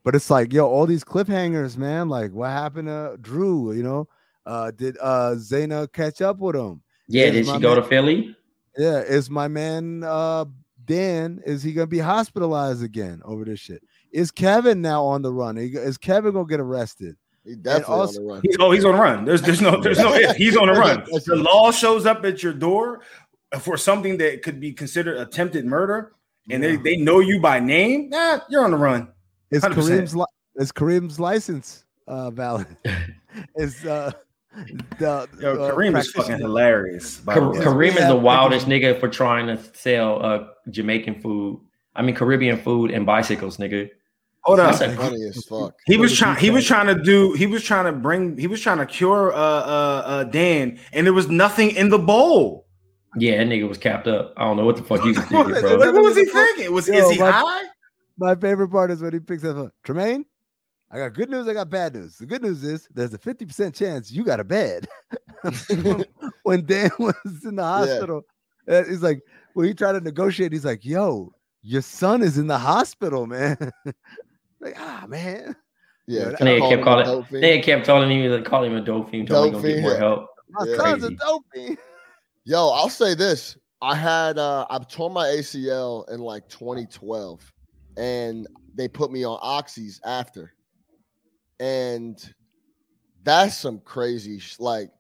But 0.05 0.15
it's 0.15 0.31
like, 0.31 0.53
yo, 0.53 0.67
all 0.67 0.87
these 0.87 1.05
cliffhangers, 1.05 1.77
man. 1.77 2.09
Like, 2.09 2.33
what 2.33 2.51
happened 2.51 2.89
to 2.89 3.17
Drew? 3.21 3.73
You 3.73 3.83
know, 3.83 4.09
uh, 4.47 4.71
did 4.71 4.97
uh 5.01 5.35
Zaina 5.37 5.93
catch 5.93 6.23
up 6.23 6.39
with 6.39 6.55
him? 6.57 6.81
Yeah, 7.09 7.25
Is 7.27 7.33
did 7.33 7.47
she 7.55 7.61
go 7.61 7.75
man- 7.75 7.83
to 7.83 7.89
Philly? 7.89 8.37
Yeah, 8.79 9.01
is 9.01 9.29
my 9.29 9.49
man 9.49 10.03
uh 10.05 10.45
Dan? 10.85 11.41
Is 11.47 11.63
he 11.63 11.73
gonna 11.73 11.87
be 11.87 11.99
hospitalized 11.99 12.83
again 12.83 13.21
over 13.25 13.45
this 13.45 13.61
shit? 13.61 13.83
Is 14.13 14.31
Kevin 14.31 14.83
now 14.83 15.05
on 15.05 15.23
the 15.23 15.33
run? 15.33 15.57
Is 15.59 15.99
Kevin 15.99 16.33
gonna 16.33 16.47
get 16.47 16.61
arrested? 16.61 17.17
He 17.45 17.57
definitely 17.57 17.95
also- 17.95 18.21
on 18.21 18.27
the 18.27 18.33
run. 18.33 18.41
He's, 18.45 18.57
oh, 18.61 18.71
he's 18.71 18.85
on 18.85 18.93
the 18.95 19.01
run. 19.01 19.25
There's 19.25 19.43
there's 19.43 19.61
no 19.61 19.81
there's 19.83 19.99
no. 19.99 20.13
He's 20.35 20.57
on 20.57 20.69
the 20.69 20.75
run. 20.75 21.05
The 21.27 21.37
law 21.37 21.71
shows 21.73 22.07
up 22.07 22.25
at 22.25 22.43
your 22.43 22.53
door 22.53 23.01
for 23.61 23.77
something 23.77 24.17
that 24.19 24.43
could 24.43 24.61
be 24.61 24.73
considered 24.73 25.19
attempted 25.19 25.65
murder, 25.67 26.13
and 26.51 26.63
they, 26.63 26.77
they 26.77 26.97
know 26.97 27.21
you 27.21 27.41
by 27.41 27.61
name. 27.61 28.09
Nah, 28.11 28.41
you're 28.49 28.65
on 28.65 28.71
the 28.71 28.77
run. 28.77 29.09
Is 29.51 29.63
100%. 29.63 29.75
Kareem's 29.75 30.17
li- 30.17 30.25
is 30.57 30.73
Kareem's 30.73 31.21
license 31.21 31.85
uh 32.09 32.31
valid? 32.31 32.67
is 33.57 33.85
uh 33.85 34.13
the 34.99 35.29
Yo, 35.41 35.53
uh, 35.55 35.73
Kareem 35.73 35.99
is 35.99 36.11
fucking 36.13 36.39
hilarious. 36.39 37.19
by 37.19 37.35
Ka- 37.35 37.41
Kareem 37.53 37.97
is 37.97 38.07
the 38.07 38.17
wildest 38.17 38.67
nigga 38.67 38.99
for 39.01 39.09
trying 39.09 39.47
to 39.47 39.59
sell 39.75 40.25
uh 40.25 40.47
Jamaican 40.71 41.21
food. 41.21 41.61
I 41.97 42.03
mean 42.03 42.15
Caribbean 42.15 42.59
food 42.59 42.91
and 42.91 43.05
bicycles, 43.07 43.57
nigga. 43.59 43.89
Hold 44.45 44.61
up. 44.61 44.79
That's 44.79 44.93
a- 44.93 44.97
Funny 44.97 45.23
as 45.25 45.45
fuck. 45.47 45.75
He 45.87 45.97
was 45.97 46.17
trying. 46.17 46.37
He 46.37 46.51
was 46.51 46.67
trying 46.67 46.87
to 46.95 47.01
do. 47.03 47.33
He 47.35 47.47
was 47.47 47.63
trying 47.63 47.85
to 47.87 47.93
bring. 47.93 48.37
He 48.37 48.47
was 48.47 48.61
trying 48.61 48.79
to 48.79 48.87
cure 48.87 49.33
uh, 49.33 49.37
uh, 49.37 50.03
uh, 50.05 50.25
Dan, 50.25 50.79
and 50.93 51.07
there 51.07 51.13
was 51.15 51.29
nothing 51.29 51.71
in 51.71 51.91
the 51.91 51.99
bowl. 51.99 52.67
Yeah, 53.17 53.37
that 53.39 53.47
nigga 53.47 53.69
was 53.69 53.79
capped 53.79 54.09
up. 54.09 54.33
I 54.37 54.45
don't 54.45 54.57
know 54.57 54.65
what 54.65 54.77
the 54.77 54.83
fuck 54.83 55.03
he 55.03 55.09
was 55.09 55.19
thinking, 55.29 55.53
bro. 55.61 55.77
what 55.93 56.03
was 56.03 56.17
he 56.17 56.25
thinking? 56.25 56.73
Was 56.73 56.89
Yo, 56.89 56.95
is 56.95 57.11
he 57.11 57.19
my- 57.21 57.31
high? 57.31 57.63
My 58.19 58.35
favorite 58.35 58.69
part 58.71 58.91
is 58.91 59.01
when 59.03 59.13
he 59.13 59.21
picks 59.21 59.45
up 59.45 59.57
a 59.57 59.71
Tremaine. 59.85 60.25
I 60.93 60.99
got 60.99 61.15
good 61.15 61.31
news. 61.31 61.49
I 61.49 61.55
got 61.55 61.71
bad 61.71 61.95
news. 61.95 62.19
The 62.19 62.27
good 62.27 62.43
news 62.43 62.63
is 62.65 62.87
there's 62.93 63.15
a 63.15 63.19
50% 63.19 63.75
chance 63.75 64.11
you 64.13 64.25
got 64.25 64.41
a 64.41 64.45
bed. 64.45 64.87
when 66.43 66.65
Dan 66.67 66.91
was 66.99 67.15
in 67.45 67.57
the 67.57 67.63
hospital, 67.65 68.23
uh, 68.69 68.85
he's 68.85 69.03
like, 69.03 69.21
when 69.55 69.67
he 69.67 69.75
tried 69.75 69.93
to 69.93 70.01
negotiate, 70.01 70.53
he's 70.53 70.65
like, 70.65 70.85
yo, 70.85 71.33
your 71.63 71.83
son 71.83 72.23
is 72.23 72.37
in 72.39 72.47
the 72.47 72.59
hospital, 72.59 73.27
man. 73.27 73.57
like, 74.61 74.75
ah, 74.79 75.05
man. 75.09 75.57
Yeah, 76.07 76.29
And 76.29 76.39
Nigga 76.41 76.59
call 76.59 76.69
kept 76.71 76.79
him 76.79 76.85
calling. 76.85 77.05
dope. 77.07 77.29
They 77.31 77.61
kept 77.61 77.87
telling 77.87 78.11
him 78.11 78.31
to 78.31 78.43
call 78.49 78.65
him 78.65 78.77
a 78.77 78.81
dope 78.81 79.11
fiend. 79.11 79.29
Told 79.29 79.47
him 79.47 79.53
Dope 79.55 79.63
to 79.63 79.69
get 79.69 79.83
more 79.83 79.93
yeah. 79.93 79.99
help. 79.99 80.27
My 80.51 80.67
Yeah. 80.67 80.77
son's 80.77 81.05
a 81.05 81.07
Crazy. 81.07 81.17
dopey. 81.17 81.79
Yo, 82.45 82.69
I'll 82.69 82.89
say 82.91 83.15
this. 83.15 83.57
I 83.81 83.95
had 83.95 84.37
uh 84.39 84.67
I've 84.69 84.89
torn 84.89 85.13
my 85.13 85.27
ACL 85.27 86.09
in 86.13 86.21
like 86.21 86.49
2012 86.49 87.53
and 87.97 88.47
they 88.75 88.89
put 88.89 89.11
me 89.11 89.25
on 89.25 89.39
oxys 89.41 90.01
after. 90.05 90.53
And 91.63 92.35
that's 93.23 93.57
some 93.57 93.79
crazy 93.81 94.41
sh- 94.41 94.59
like 94.59 94.91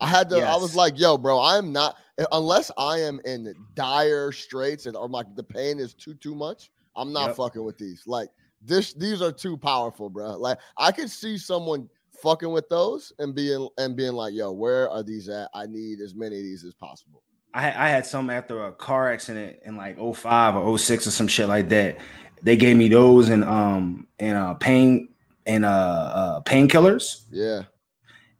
I 0.00 0.06
had 0.08 0.28
to 0.30 0.36
I 0.38 0.56
was 0.56 0.74
like, 0.74 0.98
yo, 0.98 1.16
bro, 1.16 1.40
I'm 1.40 1.72
not 1.72 1.96
unless 2.32 2.70
I 2.76 2.98
am 2.98 3.20
in 3.24 3.54
dire 3.74 4.32
straits 4.32 4.86
and 4.86 4.96
or 4.96 5.08
like 5.08 5.26
the 5.36 5.44
pain 5.44 5.78
is 5.78 5.94
too 5.94 6.14
too 6.14 6.34
much, 6.34 6.70
I'm 6.96 7.12
not 7.12 7.28
Yep. 7.28 7.36
fucking 7.36 7.64
with 7.64 7.78
these. 7.78 8.02
Like 8.06 8.30
this 8.62 8.94
these 8.94 9.22
are 9.22 9.30
too 9.32 9.56
powerful, 9.56 10.10
bro. 10.10 10.36
Like 10.36 10.58
I 10.76 10.90
could 10.90 11.10
see 11.10 11.38
someone 11.38 11.88
fucking 12.20 12.50
with 12.50 12.68
those 12.68 13.12
and 13.20 13.32
being 13.34 13.68
and 13.78 13.96
being 13.96 14.14
like, 14.14 14.34
yo, 14.34 14.50
where 14.50 14.90
are 14.90 15.04
these 15.04 15.28
at? 15.28 15.50
I 15.54 15.66
need 15.66 16.00
as 16.00 16.14
many 16.16 16.36
of 16.36 16.42
these 16.42 16.64
as 16.64 16.74
possible. 16.74 17.22
I 17.54 17.66
I 17.68 17.88
had 17.88 18.06
some 18.06 18.28
after 18.28 18.66
a 18.66 18.72
car 18.72 19.12
accident 19.12 19.58
in 19.64 19.76
like 19.76 19.98
05 19.98 20.56
or 20.56 20.78
06 20.78 21.06
or 21.06 21.10
some 21.12 21.28
shit 21.28 21.48
like 21.48 21.68
that. 21.68 21.98
They 22.42 22.56
gave 22.56 22.76
me 22.76 22.88
those 22.88 23.28
and 23.28 23.44
um 23.44 24.06
and 24.18 24.36
uh 24.36 24.54
pain 24.54 25.08
and 25.48 25.64
uh, 25.64 25.68
uh 25.68 26.40
painkillers 26.42 27.22
Yeah. 27.32 27.62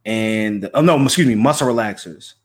and 0.05 0.69
oh 0.73 0.81
no, 0.81 1.01
excuse 1.03 1.27
me, 1.27 1.35
muscle 1.35 1.67
relaxers. 1.67 2.35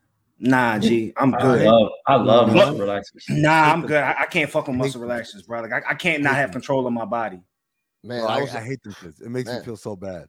Nah, 0.41 0.79
G, 0.81 1.12
I'm 1.17 1.33
I 1.35 1.41
good. 1.41 1.62
love, 1.67 1.91
I 2.09 2.17
love 2.17 2.49
What? 2.49 2.57
muscle 2.57 2.79
relaxers. 2.81 3.29
Nah, 3.31 3.73
I'm 3.73 3.83
good. 3.87 4.03
I, 4.03 4.17
I 4.23 4.27
can't 4.27 4.51
fuck 4.51 4.67
with 4.67 4.77
muscle 4.77 5.01
relaxers, 5.01 5.47
bro. 5.47 5.61
Like 5.62 5.73
I, 5.73 5.91
I 5.91 5.95
can't 5.95 6.23
not 6.23 6.35
have 6.35 6.51
control 6.51 6.87
of 6.87 6.93
my 6.93 7.05
body. 7.05 7.41
Man, 8.03 8.21
Bro, 8.21 8.29
I 8.29 8.39
I, 8.39 8.41
was, 8.43 8.55
I 8.55 8.61
hate 8.61 8.83
them 8.83 8.93
shits. 8.95 9.23
It 9.23 9.31
makes 9.31 9.49
Man. 9.49 9.61
me 9.61 9.65
feel 9.65 9.77
so 9.77 9.97
bad. 9.97 10.27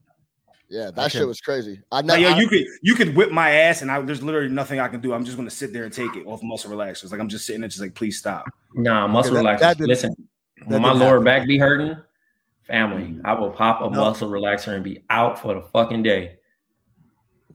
yeah, 0.69 0.87
I 0.87 0.91
that 0.91 1.11
shit 1.11 1.27
was 1.27 1.41
crazy. 1.41 1.81
I 1.91 2.01
know 2.03 2.13
Like, 2.13 2.21
yo, 2.21 2.35
you 2.37 2.47
could 2.47 2.65
you 2.83 2.95
could 2.95 3.15
whip 3.17 3.31
my 3.31 3.49
ass 3.49 3.81
and 3.81 3.91
I, 3.91 3.99
there's 4.01 4.23
literally 4.23 4.47
nothing 4.47 4.79
I 4.79 4.87
can 4.87 5.01
do. 5.01 5.11
I'm 5.13 5.25
just 5.25 5.35
gonna 5.35 5.49
sit 5.49 5.73
there 5.73 5.83
and 5.83 5.91
take 5.91 6.15
it 6.15 6.25
off 6.25 6.41
muscle 6.43 6.71
relaxers. 6.71 7.11
Like 7.11 7.19
I'm 7.19 7.27
just 7.27 7.45
sitting 7.45 7.61
there, 7.61 7.67
just 7.67 7.81
like, 7.81 7.93
please 7.95 8.17
stop. 8.17 8.45
Nah, 8.75 9.07
muscle 9.07 9.33
that- 9.33 9.43
relaxers. 9.43 9.59
that 9.59 9.77
didn't- 9.77 9.89
Listen, 9.89 10.15
that 10.59 10.67
when 10.69 10.81
my 10.83 10.93
lower 10.93 11.13
happen. 11.19 11.23
back 11.25 11.47
be 11.47 11.57
hurting, 11.57 11.97
family, 12.67 13.03
mm-hmm. 13.03 13.25
I 13.25 13.33
will 13.33 13.51
pop 13.51 13.81
a 13.81 13.89
No. 13.89 14.01
muscle 14.01 14.29
relaxer 14.29 14.73
and 14.75 14.83
be 14.83 15.03
out 15.09 15.39
for 15.39 15.53
the 15.53 15.61
fucking 15.61 16.03
day. 16.03 16.37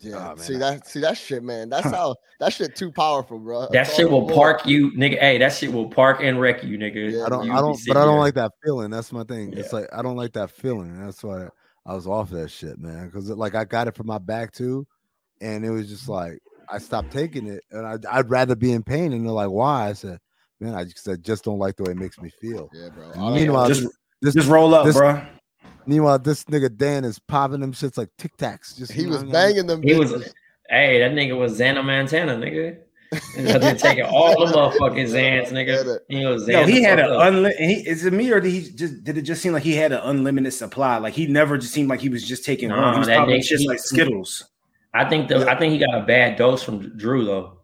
yeah, 0.01 0.33
Oh, 0.33 0.37
see 0.41 0.57
that 0.57 0.87
see 0.87 1.01
that 1.01 1.17
shit, 1.19 1.43
man. 1.43 1.69
That's 1.69 1.87
how 1.91 2.17
that 2.41 2.53
shit 2.53 2.75
too 2.75 2.91
powerful, 2.91 3.39
bro. 3.39 3.63
That 3.71 3.83
Across 3.83 3.97
shit 3.97 4.11
will 4.11 4.23
board. 4.23 4.35
park 4.35 4.67
you, 4.67 4.93
nigga. 4.93 5.19
Hey, 5.19 5.37
that 5.39 5.53
shit 5.53 5.73
will 5.73 5.89
park 5.91 6.21
and 6.23 6.41
wreck 6.41 6.63
you, 6.65 6.79
nigga. 6.79 7.13
Yeah, 7.13 7.25
I 7.25 7.29
don't, 7.29 7.45
You 7.45 7.53
I 7.53 7.57
don't, 7.61 7.79
but 7.87 7.97
I 7.97 8.05
don't 8.05 8.15
there. 8.15 8.21
like 8.21 8.35
that 8.35 8.53
feeling. 8.65 8.91
That's 8.91 9.13
my 9.13 9.25
thing. 9.25 9.53
It's 9.55 9.73
like 9.73 9.87
I 9.93 10.01
don't 10.03 10.17
like 10.17 10.33
that 10.35 10.51
feeling. 10.51 10.99
That's 11.05 11.23
why 11.23 11.49
I 11.85 11.95
was 11.95 12.07
off 12.07 12.31
that 12.31 12.51
shit, 12.51 12.79
man. 12.79 13.07
Because 13.07 13.29
like 13.31 13.55
I 13.55 13.65
got 13.65 13.89
it 13.89 13.97
from 13.97 14.07
my 14.07 14.19
back 14.19 14.53
too, 14.53 14.87
and 15.41 15.65
it 15.65 15.71
was 15.71 15.89
just 15.89 16.09
like 16.09 16.39
I 16.71 16.79
stopped 16.79 17.11
taking 17.11 17.47
it, 17.47 17.63
and 17.71 17.87
I'd, 17.87 18.07
I'd 18.07 18.31
rather 18.31 18.55
be 18.57 18.73
in 18.73 18.83
pain. 18.83 19.13
And 19.13 19.25
they're 19.27 19.33
like, 19.33 19.51
"Why?" 19.51 19.89
I 19.89 19.93
said, 19.93 20.19
"Man, 20.61 20.75
I 20.75 20.85
just, 20.85 21.07
I 21.09 21.17
just 21.17 21.45
don't 21.45 21.59
like 21.59 21.77
the 21.77 21.83
way 21.83 21.91
it 21.91 21.99
makes 21.99 22.19
me 22.21 22.31
feel." 22.41 22.71
Yeah, 22.73 22.89
bro. 22.89 23.03
I 23.05 23.11
And 23.13 23.15
don't- 23.21 23.35
meanwhile, 23.35 23.69
Just 23.69 23.87
this, 24.23 24.35
this, 24.35 24.45
just 24.45 24.49
roll 24.49 24.75
up, 24.75 24.85
this- 24.87 24.97
bro. 24.97 25.23
meanwhile, 25.87 26.19
this 26.19 26.45
nigga 26.45 26.75
Dan 26.77 27.05
is 27.05 27.19
popping 27.19 27.61
them 27.61 27.73
shits 27.73 27.97
like 27.99 28.09
Tic 28.19 28.37
Tacs. 28.37 28.77
Just 28.77 28.93
he 28.93 29.07
was 29.07 29.21
you 29.23 29.27
know, 29.27 29.33
banging 29.33 29.67
them. 29.67 29.83
He 29.83 29.95
was, 29.95 30.13
bitches. 30.13 30.33
hey, 30.69 30.99
that 31.01 31.13
nigga 31.13 31.39
was 31.39 31.59
Xana 31.59 31.85
Montana, 31.85 32.35
nigga. 32.37 32.79
They're 33.37 33.75
taking 33.75 34.05
all 34.05 34.47
the 34.47 34.53
motherfucking 34.53 35.09
Xans, 35.11 35.49
nigga. 35.49 35.99
He 36.09 36.25
was 36.25 36.47
Yo, 36.47 36.63
Xan 36.63 36.69
he 36.69 36.81
had 36.83 37.01
fuck 37.01 37.09
an 37.11 37.35
unlimited. 37.35 37.87
Is 37.89 38.05
it 38.05 38.13
me 38.13 38.31
or 38.31 38.39
did 38.41 38.53
he 38.53 38.71
just 38.71 39.03
did 39.03 39.19
it 39.19 39.23
just 39.23 39.43
seem 39.43 39.53
like 39.53 39.65
he 39.65 39.75
had 39.75 39.91
an 39.91 39.99
unlimited 40.05 40.53
supply? 40.53 40.99
Like 40.99 41.15
he 41.15 41.27
never 41.27 41.59
just 41.59 41.73
seemed 41.75 41.89
like 41.89 42.01
he 42.01 42.09
was 42.09 42.25
just 42.27 42.45
taking 42.45 42.69
Nah, 42.69 42.81
one. 42.83 42.93
He 42.95 42.99
was 43.01 43.09
that 43.09 43.27
nigga- 43.27 43.43
shit 43.43 43.59
he- 43.61 43.67
like 43.69 43.81
Skittles. 43.81 44.45
I 44.95 45.09
think 45.09 45.29
the 45.29 45.41
Yeah. 45.41 45.47
I 45.47 45.59
think 45.59 45.73
he 45.73 45.79
got 45.81 46.01
a 46.01 46.05
bad 46.05 46.37
dose 46.37 46.63
from 46.63 46.97
Drew 46.97 47.25
though. 47.25 47.60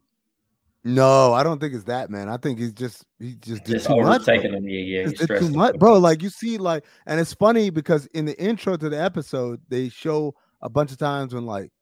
No, 0.86 1.32
I 1.32 1.42
don't 1.42 1.60
think 1.60 1.74
it's 1.74 1.84
that, 1.84 2.10
man. 2.10 2.28
I 2.28 2.36
think 2.36 2.58
he's 2.60 2.72
just 2.72 3.04
he 3.18 3.34
just 3.34 3.64
did 3.64 3.72
Just 3.72 3.86
too 3.88 3.96
much. 3.96 4.20
overtaking 4.28 4.54
him. 4.54 4.68
Yeah, 4.68 4.78
yeah. 4.80 5.08
It's, 5.08 5.20
it's 5.20 5.40
too 5.40 5.50
much, 5.50 5.76
bro. 5.78 5.98
Like 5.98 6.22
you 6.22 6.28
see, 6.28 6.58
like, 6.58 6.84
and 7.06 7.18
it's 7.18 7.34
funny 7.34 7.70
because 7.70 8.06
in 8.14 8.24
the 8.24 8.38
intro 8.40 8.76
to 8.76 8.88
the 8.88 9.02
episode, 9.02 9.60
they 9.68 9.88
show 9.88 10.34
a 10.62 10.68
bunch 10.68 10.92
of 10.92 10.98
times 10.98 11.34
when 11.34 11.44
like 11.44 11.72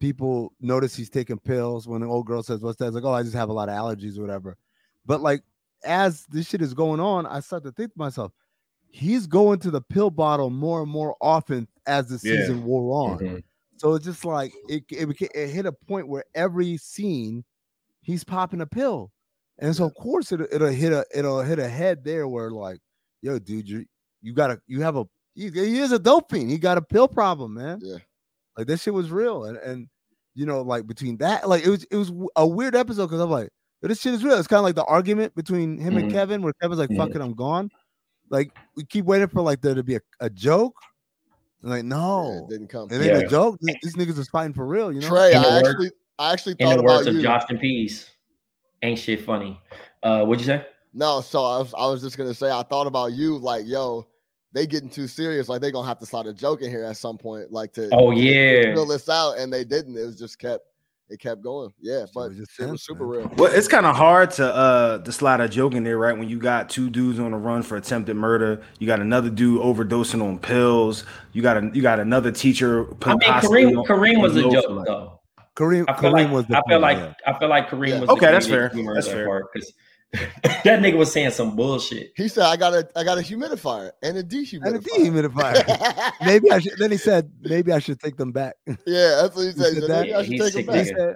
people 0.00 0.52
notice 0.60 0.96
he's 0.96 1.08
taking 1.08 1.38
pills. 1.38 1.86
When 1.86 2.00
the 2.00 2.08
old 2.08 2.26
girl 2.26 2.42
says, 2.42 2.60
"What's 2.60 2.78
that?" 2.78 2.86
It's 2.86 2.94
like, 2.96 3.04
"Oh, 3.04 3.12
I 3.12 3.22
just 3.22 3.34
have 3.36 3.48
a 3.48 3.52
lot 3.52 3.68
of 3.68 3.76
allergies 3.76 4.18
or 4.18 4.22
whatever." 4.22 4.56
But 5.06 5.20
like, 5.20 5.42
as 5.84 6.26
this 6.26 6.48
shit 6.48 6.60
is 6.60 6.74
going 6.74 6.98
on, 6.98 7.26
I 7.26 7.38
start 7.40 7.62
to 7.62 7.70
think 7.70 7.92
to 7.92 7.98
myself, 7.98 8.32
he's 8.90 9.28
going 9.28 9.60
to 9.60 9.70
the 9.70 9.80
pill 9.82 10.10
bottle 10.10 10.50
more 10.50 10.82
and 10.82 10.90
more 10.90 11.14
often 11.20 11.68
as 11.86 12.08
the 12.08 12.18
Yeah. 12.28 12.40
season 12.40 12.64
wore 12.64 13.08
on. 13.12 13.18
Mhm. 13.20 13.42
So 13.76 13.94
it's 13.94 14.04
just 14.04 14.24
like 14.24 14.52
it, 14.68 14.82
it, 14.90 15.08
it 15.32 15.48
hit 15.50 15.64
a 15.64 15.70
point 15.72 16.08
where 16.08 16.24
every 16.34 16.76
scene 16.78 17.44
he's 18.08 18.24
popping 18.24 18.62
a 18.62 18.66
pill. 18.66 19.12
And 19.58 19.76
so 19.76 19.84
of 19.84 19.94
course 19.94 20.32
it, 20.32 20.40
it'll 20.50 20.68
hit 20.68 20.92
a 20.92 21.04
it'll 21.14 21.42
hit 21.42 21.58
a 21.58 21.68
head 21.68 22.02
there 22.04 22.26
where 22.26 22.50
like, 22.50 22.78
yo, 23.22 23.38
dude, 23.38 23.68
you 23.68 23.84
you 24.22 24.32
gotta 24.32 24.58
you 24.66 24.80
have 24.80 24.96
a 24.96 25.04
he, 25.34 25.50
he 25.50 25.78
is 25.78 25.92
a 25.92 25.98
dope 25.98 26.30
fiend. 26.30 26.50
He 26.50 26.58
got 26.58 26.78
a 26.78 26.82
pill 26.82 27.06
problem, 27.06 27.54
man. 27.54 27.80
Yeah. 27.82 27.98
Like 28.56 28.66
this 28.66 28.82
shit 28.82 28.94
was 28.94 29.10
real. 29.10 29.44
And 29.44 29.56
and 29.58 29.88
you 30.34 30.46
know, 30.46 30.62
like 30.62 30.86
between 30.86 31.18
that, 31.18 31.48
like 31.48 31.64
it 31.64 31.68
was 31.70 31.84
it 31.90 31.96
was 31.96 32.10
a 32.36 32.46
weird 32.46 32.74
episode 32.74 33.06
because 33.08 33.20
I'm 33.20 33.30
like, 33.30 33.50
"Yo, 33.82 33.88
this 33.88 34.00
shit 34.00 34.14
is 34.14 34.24
real. 34.24 34.38
It's 34.38 34.48
kind 34.48 34.58
of 34.58 34.64
like 34.64 34.74
the 34.76 34.84
argument 34.84 35.34
between 35.34 35.76
him 35.78 35.96
and 35.98 36.08
Mhm. 36.08 36.12
Kevin, 36.14 36.42
where 36.42 36.52
Kevin's 36.62 36.78
like, 36.78 36.96
fuck 36.96 37.10
it, 37.10 37.20
I'm 37.20 37.34
gone. 37.34 37.70
Like 38.30 38.52
we 38.76 38.84
keep 38.84 39.04
waiting 39.04 39.28
for 39.28 39.42
like 39.42 39.60
there 39.60 39.74
to 39.74 39.82
be 39.82 39.96
a, 39.96 40.00
a 40.20 40.30
joke. 40.30 40.76
And 41.62 41.70
like, 41.70 41.82
Yeah, 41.82 41.88
no. 41.88 42.46
it 42.48 42.50
didn't 42.52 42.68
come. 42.68 42.88
It 42.90 42.96
ain't 42.96 43.04
Yeah. 43.06 43.18
the 43.18 43.26
joke, 43.26 43.58
th- 43.60 43.78
these 43.82 43.96
niggas 43.96 44.16
is 44.18 44.28
fighting 44.28 44.54
for 44.54 44.64
real, 44.66 44.92
you 44.92 45.00
know? 45.00 45.08
Trey, 45.08 45.34
I 45.34 45.42
word- 45.42 45.66
actually, 45.66 45.90
I 46.18 46.32
actually 46.32 46.56
In 46.58 46.66
thought 46.66 46.74
the 46.76 46.80
about 46.80 46.96
words 46.96 47.06
of 47.06 47.14
you. 47.14 47.22
Josh 47.22 47.44
and 47.48 47.60
Peace, 47.60 48.10
ain't 48.82 48.98
shit 48.98 49.24
funny. 49.24 49.60
Uh, 50.02 50.24
what'd 50.24 50.40
you 50.40 50.46
say? 50.46 50.66
No, 50.94 51.20
so 51.20 51.44
I 51.44 51.58
was, 51.58 51.74
I 51.78 51.86
was 51.86 52.02
just 52.02 52.16
gonna 52.18 52.34
say 52.34 52.50
I 52.50 52.62
thought 52.62 52.86
about 52.86 53.12
you, 53.12 53.38
like, 53.38 53.66
yo, 53.66 54.06
they 54.52 54.66
getting 54.66 54.88
too 54.90 55.06
serious, 55.06 55.48
like 55.48 55.60
they 55.60 55.70
gonna 55.70 55.86
have 55.86 55.98
to 56.00 56.06
start 56.06 56.26
a 56.26 56.32
joke 56.32 56.62
in 56.62 56.70
here 56.70 56.84
at 56.84 56.96
some 56.96 57.18
point, 57.18 57.52
like 57.52 57.72
to 57.74 57.88
Oh 57.92 58.10
to 58.10 58.16
yeah, 58.16 58.74
fill 58.74 58.86
this 58.86 59.08
out, 59.08 59.38
and 59.38 59.52
they 59.52 59.64
didn't. 59.64 59.96
It 59.96 60.04
was 60.06 60.18
just 60.18 60.38
kept, 60.38 60.64
it 61.10 61.20
kept 61.20 61.42
going. 61.42 61.70
Yeah, 61.80 62.06
but 62.14 62.30
was 62.30 62.38
just 62.38 62.58
it 62.58 62.66
was 62.68 62.82
super 62.82 63.06
man. 63.06 63.18
real. 63.28 63.32
Well, 63.36 63.52
it's 63.52 63.68
kind 63.68 63.84
of 63.86 63.94
hard 63.94 64.30
to 64.32 64.52
uh 64.52 64.98
to 64.98 65.12
slide 65.12 65.40
a 65.40 65.48
joke 65.48 65.74
in 65.74 65.84
there, 65.84 65.98
right? 65.98 66.16
When 66.16 66.28
you 66.28 66.38
got 66.38 66.70
two 66.70 66.88
dudes 66.90 67.18
on 67.18 67.30
the 67.32 67.36
run 67.36 67.62
for 67.62 67.76
attempted 67.76 68.16
murder, 68.16 68.62
you 68.78 68.86
got 68.86 69.00
another 69.00 69.28
dude 69.30 69.60
overdosing 69.60 70.22
on 70.22 70.38
pills, 70.38 71.04
you 71.32 71.42
got 71.42 71.58
a 71.58 71.70
you 71.74 71.82
got 71.82 72.00
another 72.00 72.32
teacher. 72.32 72.86
I 73.02 73.10
mean 73.10 73.20
Kareem. 73.20 73.86
Kareem 73.86 74.20
was 74.22 74.34
a 74.36 74.42
joke 74.50 74.70
like- 74.70 74.86
though. 74.86 75.17
Kareem, 75.58 75.84
I 75.88 76.00
feel 76.00 76.10
Kareem 76.12 76.24
like 76.24 76.30
was 76.32 76.46
the 76.46 76.56
I 76.58 76.62
feel 76.68 76.80
like 76.80 76.98
yeah. 76.98 77.14
I 77.26 77.38
feel 77.38 77.48
like 77.48 77.68
Kareem 77.68 77.88
Yeah. 77.88 78.00
was 78.00 78.08
Okay, 78.10 78.26
the 78.26 78.32
that's 78.32 78.46
fair. 78.46 78.70
That's 78.94 79.06
that 79.06 79.12
fair. 79.12 79.26
part 79.26 79.46
because 79.52 79.72
that 80.64 80.80
nigga 80.80 80.96
was 80.96 81.12
saying 81.12 81.30
some 81.32 81.54
bullshit. 81.56 82.12
He 82.16 82.28
said, 82.28 82.44
"I 82.44 82.56
got 82.56 82.72
a, 82.72 82.88
I 82.96 83.04
got 83.04 83.18
a 83.18 83.20
humidifier 83.20 83.90
and 84.02 84.16
a 84.16 84.22
dehumidifier." 84.22 84.64
and 84.66 84.76
a 84.76 84.78
dehumidifier. 84.78 86.12
maybe 86.24 86.50
I 86.50 86.60
should 86.60 86.78
then 86.78 86.90
he 86.90 86.96
said, 86.96 87.30
maybe 87.42 87.72
I 87.72 87.78
should 87.78 88.00
take 88.00 88.16
them 88.16 88.32
back. 88.32 88.54
yeah, 88.86 89.20
that's 89.20 89.36
what 89.36 89.42
he 89.42 89.48
He 89.48 89.52
said. 89.52 89.74
He 89.74 89.74
said 89.74 89.74
said, 89.80 89.90
that? 89.90 90.00
Maybe 90.02 90.14
I 90.14 90.22
should 90.22 90.30
take 90.38 90.52
sick 90.52 90.54
him 90.54 90.60
he 90.74 90.78
back. 90.80 90.86
nigga. 90.86 90.96
said, 90.98 91.14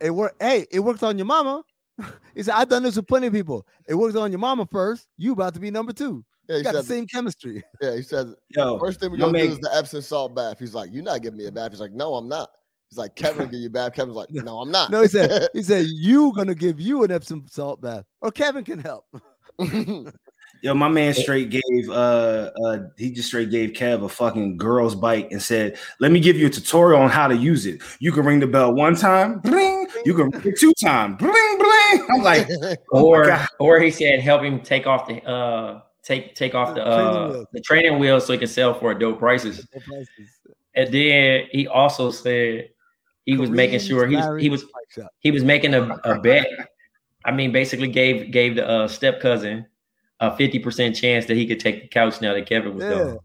it 0.00 0.10
worked. 0.10 0.42
Hey, 0.42 0.66
it 0.72 0.80
worked 0.80 1.02
on 1.04 1.16
your 1.18 1.26
mama. 1.26 1.62
he 2.34 2.42
said, 2.42 2.54
I've 2.54 2.68
done 2.68 2.82
this 2.82 2.96
with 2.96 3.06
plenty 3.06 3.28
of 3.28 3.32
people. 3.32 3.64
It 3.86 3.94
worked 3.94 4.16
on 4.16 4.32
your 4.32 4.40
mama 4.40 4.66
first. 4.72 5.06
You 5.18 5.32
about 5.34 5.54
to 5.54 5.60
be 5.60 5.70
number 5.70 5.92
two. 5.92 6.24
Yeah, 6.48 6.56
You 6.56 6.58
he 6.58 6.64
got 6.64 6.72
the 6.74 6.82
same 6.82 7.06
chemistry. 7.06 7.62
yeah, 7.80 7.94
he 7.94 8.02
said, 8.02 8.26
Yo, 8.48 8.76
first 8.80 8.98
thing 8.98 9.12
we're 9.12 9.18
gonna 9.18 9.32
man- 9.32 9.46
do 9.46 9.52
is 9.52 9.58
the 9.60 9.70
Epsom 9.72 10.00
salt 10.02 10.34
bath. 10.34 10.58
He's 10.58 10.74
like, 10.74 10.90
You're 10.92 11.04
not 11.04 11.22
giving 11.22 11.38
me 11.38 11.46
a 11.46 11.52
bath. 11.52 11.70
He's 11.70 11.80
like, 11.80 11.92
No, 11.92 12.14
I'm 12.16 12.28
not. 12.28 12.48
He's 12.92 12.98
like, 12.98 13.16
Kevin 13.16 13.48
give 13.48 13.58
you 13.60 13.68
a 13.68 13.70
bath. 13.70 13.94
Kevin's 13.94 14.16
like, 14.16 14.28
No, 14.30 14.60
I'm 14.60 14.70
not. 14.70 14.90
No, 14.90 15.00
he 15.00 15.08
said, 15.08 15.48
he 15.54 15.62
said, 15.62 15.86
you 15.88 16.30
gonna 16.36 16.54
give 16.54 16.78
you 16.78 17.04
an 17.04 17.10
Epsom 17.10 17.46
salt 17.50 17.80
bath. 17.80 18.04
Or 18.20 18.30
Kevin 18.30 18.64
can 18.64 18.80
help. 18.80 19.06
Yo, 20.60 20.74
my 20.74 20.88
man 20.88 21.14
straight 21.14 21.48
gave 21.48 21.88
uh 21.88 22.50
uh 22.64 22.78
he 22.98 23.10
just 23.10 23.28
straight 23.28 23.50
gave 23.50 23.70
Kev 23.70 24.04
a 24.04 24.08
fucking 24.10 24.58
girl's 24.58 24.94
bike 24.94 25.28
and 25.32 25.40
said, 25.42 25.78
Let 26.00 26.12
me 26.12 26.20
give 26.20 26.36
you 26.36 26.48
a 26.48 26.50
tutorial 26.50 27.00
on 27.00 27.08
how 27.08 27.28
to 27.28 27.34
use 27.36 27.64
it. 27.64 27.80
You 27.98 28.12
can 28.12 28.26
ring 28.26 28.40
the 28.40 28.46
bell 28.46 28.74
one 28.74 28.94
time, 28.94 29.38
bling, 29.40 29.88
you 30.04 30.12
can 30.14 30.28
ring 30.28 30.42
it 30.44 30.60
two 30.60 30.74
times, 30.74 31.16
bling, 31.18 31.58
bling. 31.58 32.06
I'm 32.10 32.22
like, 32.22 32.46
oh 32.92 33.06
or 33.06 33.26
God. 33.28 33.48
or 33.58 33.80
he 33.80 33.90
said 33.90 34.20
help 34.20 34.42
him 34.42 34.60
take 34.60 34.86
off 34.86 35.08
the 35.08 35.24
uh 35.24 35.80
take 36.02 36.34
take 36.34 36.54
off 36.54 36.74
the 36.74 36.82
The 36.84 36.86
uh 36.90 37.28
wheels. 37.30 37.46
the 37.54 37.60
training 37.62 37.98
wheels 37.98 38.26
so 38.26 38.34
he 38.34 38.38
can 38.38 38.48
sell 38.48 38.74
for 38.74 38.90
a 38.92 38.98
dope 38.98 39.18
prices. 39.18 39.66
And 40.74 40.92
then 40.92 41.46
he 41.50 41.66
also 41.66 42.10
said 42.10 42.70
he 43.26 43.36
was 43.36 43.50
making 43.50 43.80
sure 43.80 44.06
he 44.06 44.16
was 44.16 44.40
he 44.42 44.48
was 44.48 44.64
he 45.20 45.30
was 45.30 45.44
making 45.44 45.74
a, 45.74 45.82
a 46.04 46.18
bet. 46.20 46.46
I 47.24 47.30
mean, 47.32 47.52
basically 47.52 47.88
gave 47.88 48.30
gave 48.32 48.56
the 48.56 48.68
uh, 48.68 48.88
step 48.88 49.20
cousin 49.20 49.66
a 50.20 50.36
fifty 50.36 50.58
percent 50.58 50.96
chance 50.96 51.26
that 51.26 51.36
he 51.36 51.46
could 51.46 51.60
take 51.60 51.82
the 51.82 51.88
couch 51.88 52.20
now 52.20 52.34
that 52.34 52.46
Kevin 52.46 52.74
was 52.74 52.84
Yeah. 52.84 52.90
gone. 53.04 53.18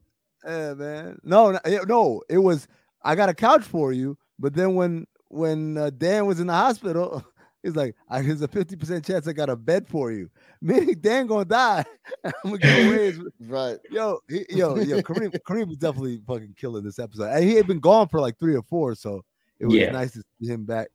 Yeah, 0.46 0.74
man. 0.76 1.20
No, 1.24 1.52
no, 1.88 2.22
it- 2.30 2.38
was 2.38 2.68
I 3.04 3.16
got 3.16 3.30
a 3.30 3.34
couch 3.34 3.64
for 3.64 3.92
you, 3.94 4.18
but 4.40 4.54
then 4.54 4.76
when 4.76 5.06
when 5.30 5.78
uh, 5.78 5.90
Dan 5.90 6.26
was 6.26 6.40
in 6.40 6.48
the 6.48 6.54
hospital, 6.54 7.26
he's 7.64 7.76
like, 7.76 7.96
I 8.10 8.22
there's 8.22 8.42
a 8.42 8.48
50% 8.48 9.06
chance 9.06 9.28
I 9.28 9.34
got 9.34 9.50
a 9.50 9.56
bed 9.56 9.88
for 9.88 10.12
you. 10.12 10.30
Meaning 10.62 10.96
Dan 11.02 11.28
gonna 11.28 11.46
die. 11.46 11.84
I'm 12.24 12.32
gonna 12.44 12.58
give 12.60 12.88
away 12.88 13.06
his 13.12 13.20
right. 13.42 13.78
yo, 13.92 14.20
he, 14.30 14.46
yo, 14.50 14.76
yo, 14.78 15.02
Kareem, 15.02 15.36
Kareem 15.48 15.68
was 15.68 15.78
definitely 15.78 16.22
fucking 16.26 16.56
killing 16.58 16.84
this 16.84 16.98
episode. 17.00 17.30
And 17.32 17.44
he 17.44 17.56
had 17.56 17.68
been 17.68 17.80
gone 17.80 18.08
for 18.08 18.20
like 18.20 18.40
three 18.40 18.56
or 18.56 18.64
four, 18.64 18.96
so 18.96 19.24
it 19.60 19.66
was 19.66 19.76
Yeah. 19.76 19.92
nice 19.92 20.12
to 20.14 20.24
see 20.40 20.48
him 20.52 20.66
back. 20.66 20.88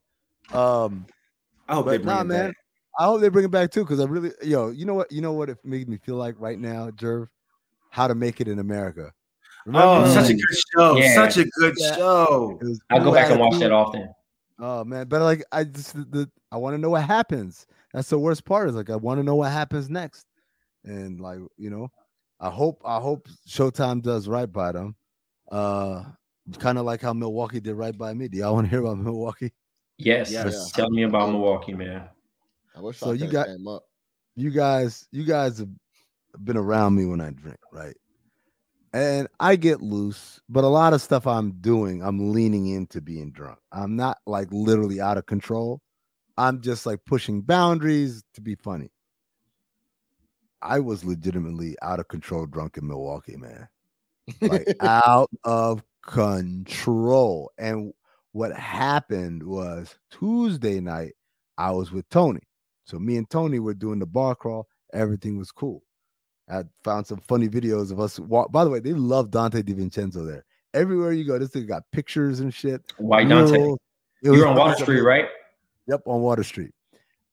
Um, 0.53 1.05
I 1.67 1.75
hope 1.75 1.85
they 1.87 1.97
bring 1.97 2.07
nah, 2.07 2.21
it 2.21 2.25
man, 2.25 2.47
back. 2.47 2.55
I 2.99 3.05
hope 3.05 3.21
they 3.21 3.29
bring 3.29 3.45
it 3.45 3.51
back 3.51 3.71
too, 3.71 3.83
because 3.83 3.99
I 3.99 4.05
really, 4.05 4.31
yo, 4.43 4.69
you 4.69 4.85
know 4.85 4.93
what, 4.93 5.11
you 5.11 5.21
know 5.21 5.33
what 5.33 5.49
it 5.49 5.57
made 5.63 5.89
me 5.89 5.97
feel 5.97 6.15
like 6.15 6.35
right 6.37 6.59
now, 6.59 6.91
Jerv, 6.91 7.27
how 7.89 8.07
to 8.07 8.15
make 8.15 8.41
it 8.41 8.47
in 8.47 8.59
America. 8.59 9.11
Oh, 9.65 9.71
Remember? 9.71 10.09
such 10.09 10.29
a 10.29 10.33
good 10.33 10.57
show. 10.75 10.97
Yeah. 10.97 11.15
Such 11.15 11.37
a 11.37 11.45
good 11.57 11.73
Yeah. 11.77 11.95
show. 11.95 12.59
I'll 12.89 13.03
go 13.03 13.13
back 13.13 13.31
and 13.31 13.39
watch 13.39 13.53
attitude. 13.53 13.61
that 13.63 13.71
often. 13.71 14.09
Oh 14.59 14.83
man, 14.83 15.07
but 15.07 15.21
like 15.21 15.43
I 15.51 15.63
just 15.63 15.93
the, 15.93 16.03
the 16.05 16.31
I 16.51 16.57
want 16.57 16.75
to 16.75 16.77
know 16.77 16.91
what 16.91 17.03
happens. 17.03 17.65
That's 17.93 18.09
the 18.09 18.19
worst 18.19 18.45
part. 18.45 18.69
Is 18.69 18.75
like 18.75 18.89
I 18.89 18.95
want 18.95 19.19
to 19.19 19.23
know 19.23 19.35
what 19.35 19.51
happens 19.51 19.89
next, 19.89 20.27
and 20.83 21.19
like 21.19 21.39
you 21.57 21.69
know, 21.69 21.89
I 22.39 22.49
hope 22.49 22.81
I 22.85 22.99
hope 22.99 23.27
Showtime 23.47 24.01
does 24.03 24.27
right 24.27 24.51
by 24.51 24.71
them. 24.73 24.95
Uh, 25.51 26.03
kind 26.59 26.77
of 26.77 26.85
like 26.85 27.01
how 27.01 27.13
Milwaukee 27.13 27.59
did 27.59 27.75
right 27.75 27.97
by 27.97 28.13
me. 28.13 28.27
Do 28.27 28.37
y'all 28.37 28.53
want 28.53 28.65
to 28.65 28.69
hear 28.69 28.81
about 28.81 28.97
Milwaukee? 28.97 29.51
Yes, 29.97 30.31
Yes. 30.31 30.71
tell 30.71 30.89
me 30.89 31.03
about 31.03 31.29
Milwaukee, 31.29 31.73
man. 31.73 32.09
I 32.75 32.81
wish 32.81 32.97
So 32.97 33.11
I 33.11 33.13
you 33.13 33.27
got- 33.27 33.47
came 33.47 33.67
up. 33.67 33.83
You 34.35 34.49
guys, 34.49 35.07
you 35.11 35.23
guys 35.25 35.59
have 35.59 35.69
been 36.43 36.57
around 36.57 36.95
me 36.95 37.05
when 37.05 37.21
I 37.21 37.29
drink, 37.29 37.59
right? 37.71 37.95
And 38.91 39.27
I 39.39 39.55
get 39.55 39.81
loose, 39.81 40.41
but 40.49 40.63
a 40.63 40.67
lot 40.67 40.93
of 40.93 41.01
stuff 41.01 41.25
I'm 41.27 41.51
doing, 41.61 42.03
I'm 42.03 42.31
leaning 42.31 42.67
into 42.67 42.99
being 43.01 43.31
drunk. 43.31 43.59
I'm 43.71 43.95
not 43.95 44.17
like 44.25 44.47
literally 44.51 44.99
out 44.99 45.17
of 45.17 45.25
control. 45.27 45.81
I'm 46.37 46.61
just 46.61 46.85
like 46.87 47.05
pushing 47.05 47.41
boundaries 47.41 48.23
to 48.33 48.41
be 48.41 48.55
funny. 48.55 48.91
I 50.63 50.79
was 50.79 51.03
legitimately 51.05 51.75
out 51.81 51.99
of 51.99 52.07
control 52.07 52.45
drunk 52.47 52.77
in 52.77 52.87
Milwaukee, 52.87 53.35
man. 53.37 53.67
Like 54.41 54.67
out 54.81 55.29
of 55.43 55.83
control. 56.05 57.51
And 57.57 57.93
what 58.31 58.53
happened 58.55 59.43
was 59.43 59.95
Tuesday 60.11 60.79
night, 60.79 61.13
I 61.57 61.71
was 61.71 61.91
with 61.91 62.07
Tony. 62.09 62.41
So 62.85 62.99
me 62.99 63.17
and 63.17 63.29
Tony 63.29 63.59
were 63.59 63.73
doing 63.73 63.99
the 63.99 64.05
bar 64.05 64.35
crawl. 64.35 64.67
Everything 64.93 65.37
was 65.37 65.51
cool. 65.51 65.83
I 66.49 66.63
found 66.83 67.07
some 67.07 67.19
funny 67.19 67.47
videos 67.47 67.91
of 67.91 67.99
us 67.99 68.19
walk. 68.19 68.51
By 68.51 68.63
the 68.63 68.69
way, 68.69 68.79
they 68.79 68.93
love 68.93 69.31
Dante 69.31 69.61
DiVincenzo 69.61 70.27
there. 70.27 70.45
Everywhere 70.73 71.13
you 71.13 71.23
go, 71.25 71.39
this 71.39 71.51
thing 71.51 71.65
got 71.65 71.83
pictures 71.91 72.39
and 72.41 72.53
shit. 72.53 72.81
Why 72.97 73.23
Dante. 73.23 73.73
It 73.73 73.77
You're 74.23 74.47
on 74.47 74.57
Water 74.57 74.83
Street, 74.83 75.01
right? 75.01 75.27
Yep, 75.87 76.01
on 76.05 76.21
Water 76.21 76.43
Street. 76.43 76.71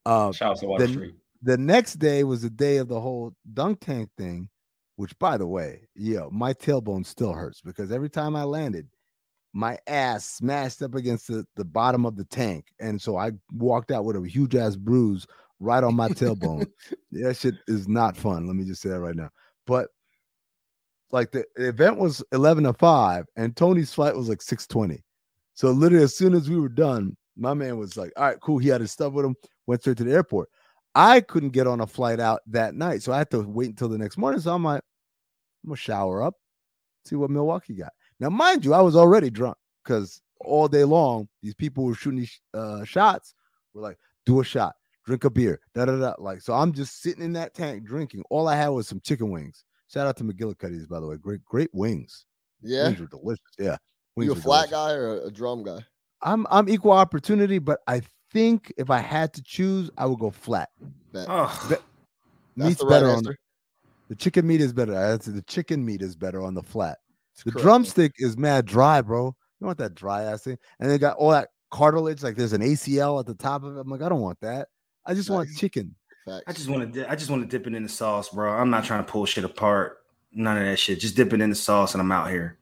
Uh, 0.07 0.33
Shout 0.33 0.53
out 0.53 0.59
to 0.61 0.67
Water 0.67 0.87
then- 0.87 0.95
Street. 0.95 1.15
the 1.43 1.57
next 1.59 1.95
day 1.95 2.25
was 2.25 2.43
the 2.43 2.51
day 2.51 2.77
of 2.79 2.89
the 2.89 3.01
whole 3.01 3.35
dunk 3.53 3.81
tank 3.81 4.11
thing, 4.17 4.49
which 5.01 5.19
by 5.19 5.39
the 5.39 5.47
way, 5.47 5.89
yo, 5.95 6.29
my 6.31 6.53
tailbone 6.53 7.07
still 7.07 7.33
hurts 7.33 7.63
because 7.63 7.91
every 7.91 8.11
time 8.11 8.37
I 8.37 8.45
landed, 8.45 8.87
my 9.55 9.79
ass 9.87 10.27
smashed 10.27 10.83
up 10.83 10.95
against 10.95 11.27
the, 11.27 11.47
the 11.57 11.65
bottom 11.65 12.05
of 12.05 12.17
the 12.17 12.27
tank. 12.27 12.67
And 12.81 13.01
so 13.01 13.17
I 13.17 13.31
walked 13.51 13.91
out 13.91 14.05
with 14.05 14.17
a 14.17 14.29
huge 14.29 14.55
ass 14.55 14.77
bruise 14.77 15.27
right 15.59 15.83
on 15.83 15.95
my 15.97 16.11
tailbone. 16.11 16.67
that 17.13 17.35
shit 17.35 17.55
is 17.67 17.89
not 17.89 18.15
fun. 18.15 18.47
Let 18.47 18.57
me 18.57 18.65
just 18.65 18.83
say 18.83 18.91
that 18.91 19.01
right 19.01 19.17
now. 19.17 19.31
But 19.67 19.89
like 21.13 21.33
the 21.33 21.47
event 21.57 21.97
was 21.97 22.23
11 22.33 22.65
to 22.65 22.75
5 22.75 23.25
and 23.37 23.57
Tony's 23.57 23.95
flight 23.95 24.15
was 24.15 24.29
like 24.29 24.43
620. 24.43 25.03
So 25.55 25.71
literally 25.71 26.05
as 26.05 26.15
soon 26.15 26.35
as 26.35 26.51
we 26.51 26.61
were 26.61 26.69
done, 26.69 27.17
my 27.39 27.55
man 27.55 27.79
was 27.79 27.97
like, 27.97 28.13
all 28.19 28.25
right, 28.25 28.41
cool. 28.43 28.59
He 28.59 28.69
had 28.69 28.83
his 28.83 28.93
stuff 28.93 29.15
with 29.15 29.25
him, 29.25 29.35
went 29.67 29.81
straight 29.81 29.97
to 29.97 30.05
the 30.05 30.13
airport. 30.13 30.51
I 30.95 31.23
couldn't 31.23 31.51
get 31.51 31.67
on 31.67 31.81
a 31.81 31.87
flight 31.87 32.21
out 32.21 32.41
that 32.49 32.75
night. 32.75 33.03
So 33.03 33.15
I 33.15 33.19
had 33.19 33.31
to 33.31 33.41
wait 33.41 33.71
until 33.71 33.89
the 33.89 33.97
next 33.97 34.19
morning. 34.19 34.43
So 34.43 34.55
I'm 34.55 34.65
like, 34.65 34.83
I'm 35.65 35.71
gonna 35.71 35.77
shower 35.77 36.23
up, 36.23 36.35
see 37.05 37.17
what 37.17 37.31
Milwaukee 37.31 37.75
got. 37.75 37.93
Now, 38.19 38.31
mind 38.31 38.65
you, 38.65 38.75
I 38.75 38.81
was 38.81 38.97
already 38.97 39.31
drunk 39.31 39.57
because 39.85 40.21
all 40.41 40.69
day 40.69 40.85
long, 40.85 41.29
these 41.43 41.55
people 41.55 41.85
were 41.85 41.95
shooting 41.95 42.21
these 42.21 42.41
uh, 42.55 42.85
shots. 42.85 43.35
Were 43.75 43.83
like, 43.83 43.99
do 44.27 44.41
a 44.41 44.45
shot, 44.45 44.75
drink 45.07 45.25
a 45.25 45.31
beer, 45.31 45.61
da 45.75 45.85
da 45.85 45.97
da. 45.99 46.15
Like, 46.19 46.41
so 46.41 46.55
I'm 46.55 46.73
just 46.73 47.03
sitting 47.03 47.23
in 47.23 47.33
that 47.35 47.55
tank 47.55 47.85
drinking. 47.85 48.25
All 48.31 48.49
I 48.49 48.57
had 48.57 48.69
was 48.69 48.89
some 48.89 49.01
chicken 49.01 49.31
wings. 49.31 49.65
Shout 49.93 50.07
out 50.07 50.17
to 50.19 50.25
McGillycuddy's, 50.25 50.87
by 50.87 51.01
the 51.01 51.07
way. 51.07 51.17
Great, 51.17 51.45
great 51.45 51.71
wings. 51.73 52.27
Yeah. 52.63 52.85
Wings 52.89 53.01
were 53.01 53.07
delicious. 53.07 53.45
Yeah. 53.59 53.77
Wings 54.17 54.27
You 54.27 54.33
a 54.33 54.37
flat 54.37 54.69
delicious. 54.69 54.73
guy 54.73 54.93
or 54.93 55.15
a, 55.19 55.27
a 55.27 55.31
drum 55.31 55.63
guy? 55.63 55.81
I'm 56.23 56.47
I'm 56.51 56.69
equal 56.69 56.93
opportunity, 56.93 57.59
but 57.59 57.81
I 57.87 58.03
think 58.31 58.73
if 58.77 58.91
I 58.91 58.99
had 58.99 59.33
to 59.35 59.43
choose, 59.43 59.91
I 59.97 60.07
would 60.07 60.19
go 60.19 60.31
flat. 60.31 60.69
Bet. 61.13 61.27
Oh, 61.29 61.67
That's 61.69 61.83
Meat's 62.57 62.81
the 62.81 62.87
right 62.87 62.91
better 62.91 63.09
on 63.11 63.17
answer. 63.19 63.39
The 64.11 64.17
chicken 64.17 64.47
meat 64.47 64.61
is 64.61 64.73
better. 64.75 64.95
I'd 64.95 65.23
the 65.23 65.41
chicken 65.43 65.83
meat 65.85 66.03
is 66.03 66.15
better 66.17 66.43
on 66.43 66.53
the 66.53 66.63
flat. 66.63 66.99
It's 67.33 67.45
The 67.45 67.53
correct. 67.53 67.63
drumstick 67.65 68.13
is 68.19 68.37
mad 68.37 68.67
dry, 68.67 69.01
bro. 69.01 69.35
You 69.61 69.67
want 69.67 69.79
that 69.79 69.95
dry 69.95 70.25
ass 70.25 70.43
thing? 70.43 70.59
And 70.81 70.91
they 70.91 70.99
got 70.99 71.17
all 71.17 71.31
that 71.31 71.49
cartilage, 71.71 72.23
like 72.23 72.37
there's 72.37 72.53
an 72.53 72.61
ACL 72.61 73.21
at 73.21 73.27
the 73.27 73.35
top 73.35 73.63
of 73.63 73.77
it. 73.77 73.81
I'm 73.81 73.89
like, 73.89 74.03
I 74.03 74.09
don't 74.09 74.21
want 74.21 74.41
that. 74.41 74.69
I 75.07 75.15
just 75.15 75.31
want 75.31 75.49
chicken. 75.57 75.95
Facts. 76.27 76.43
I 76.47 76.53
just 76.53 76.69
want 76.69 76.93
to. 76.93 77.11
I 77.11 77.15
just 77.15 77.31
want 77.31 77.43
to 77.43 77.49
dip 77.49 77.67
it 77.67 77.75
in 77.75 77.83
the 77.85 77.89
sauce, 77.89 78.29
bro. 78.29 78.53
I'm 78.53 78.69
not 78.69 78.85
trying 78.85 79.03
to 79.05 79.11
pull 79.11 79.25
shit 79.25 79.45
apart. 79.45 79.99
None 80.33 80.57
of 80.59 80.65
that 80.65 80.79
shit. 80.79 81.01
Just 81.01 81.17
dip 81.17 81.33
it 81.33 81.41
in 81.41 81.49
the 81.49 81.57
sauce, 81.57 81.95
and 81.95 82.01
I'm 82.03 82.13
out 82.13 82.29
here. 82.31 82.59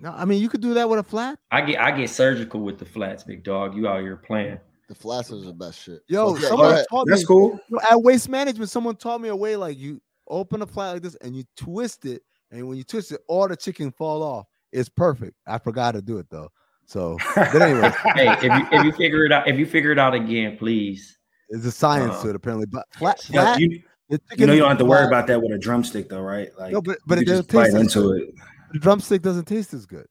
No, 0.00 0.10
I 0.10 0.24
mean 0.24 0.40
you 0.42 0.48
could 0.48 0.60
do 0.62 0.74
that 0.74 0.88
with 0.88 0.98
a 0.98 1.02
flat. 1.04 1.38
I 1.50 1.60
get 1.62 1.80
I 1.80 1.90
get 1.96 2.10
surgical 2.10 2.60
with 2.60 2.78
the 2.78 2.84
flats, 2.84 3.22
big 3.22 3.44
dog. 3.44 3.76
You 3.76 3.86
out 3.86 4.00
here 4.02 4.16
playing. 4.16 4.58
the 4.88 4.94
flats 4.94 5.30
is 5.30 5.44
the 5.44 5.52
best 5.52 5.80
shit. 5.82 6.00
Yo, 6.08 6.30
Okay, 6.30 6.42
someone 6.42 6.72
ahead. 6.72 6.86
taught 6.90 7.06
That's 7.08 7.24
cool. 7.24 7.58
at 7.90 8.00
waste 8.02 8.28
management. 8.28 8.68
Someone 8.70 8.96
taught 8.96 9.20
me 9.20 9.28
a 9.28 9.36
way 9.36 9.54
like 9.56 9.78
you 9.78 10.00
open 10.32 10.62
a 10.62 10.66
flat 10.66 10.92
like 10.94 11.02
this 11.02 11.14
and 11.16 11.36
you 11.36 11.44
twist 11.56 12.04
it, 12.06 12.22
and 12.50 12.66
when 12.66 12.76
you 12.76 12.84
twist 12.84 13.12
it, 13.12 13.20
all 13.28 13.46
the 13.46 13.56
chicken 13.56 13.92
fall 13.92 14.22
off. 14.22 14.46
It's 14.72 14.88
perfect. 14.88 15.34
I 15.46 15.58
forgot 15.58 15.92
to 15.92 16.02
do 16.02 16.18
it 16.18 16.26
though. 16.30 16.48
So, 16.86 17.16
but 17.36 17.62
anyway, 17.62 17.92
Hey, 18.16 18.32
if 18.32 18.42
you 18.42 18.78
if 18.78 18.84
you 18.84 18.92
figure 18.92 19.24
it 19.24 19.32
out, 19.32 19.46
if 19.46 19.56
you 19.58 19.66
figure 19.66 19.92
it 19.92 19.98
out 19.98 20.14
again, 20.14 20.56
please. 20.56 21.18
It's 21.50 21.64
a 21.66 21.70
science 21.70 22.14
Uh, 22.16 22.22
to 22.24 22.28
it 22.30 22.36
apparently. 22.36 22.66
But 22.66 22.86
flat, 22.98 23.20
flat, 23.20 23.60
you, 23.60 23.82
you 24.08 24.46
know 24.46 24.52
you 24.54 24.60
don't 24.60 24.70
have 24.70 24.78
to 24.78 24.84
worry 24.84 25.06
about 25.06 25.26
that 25.26 25.40
with 25.40 25.52
a 25.52 25.58
drumstick, 25.58 26.08
though, 26.08 26.22
right? 26.22 26.48
Like, 26.58 26.72
No, 26.72 26.80
but 26.82 26.98
but 27.06 27.18
it 27.18 27.26
doesn't 27.26 27.48
taste 27.48 27.74
as 27.74 27.80
into 27.80 28.00
good. 28.00 28.22
it. 28.22 28.34
The 28.72 28.78
drumstick 28.78 29.20
doesn't 29.22 29.44
taste 29.44 29.74
as 29.74 29.84
good. 29.86 30.06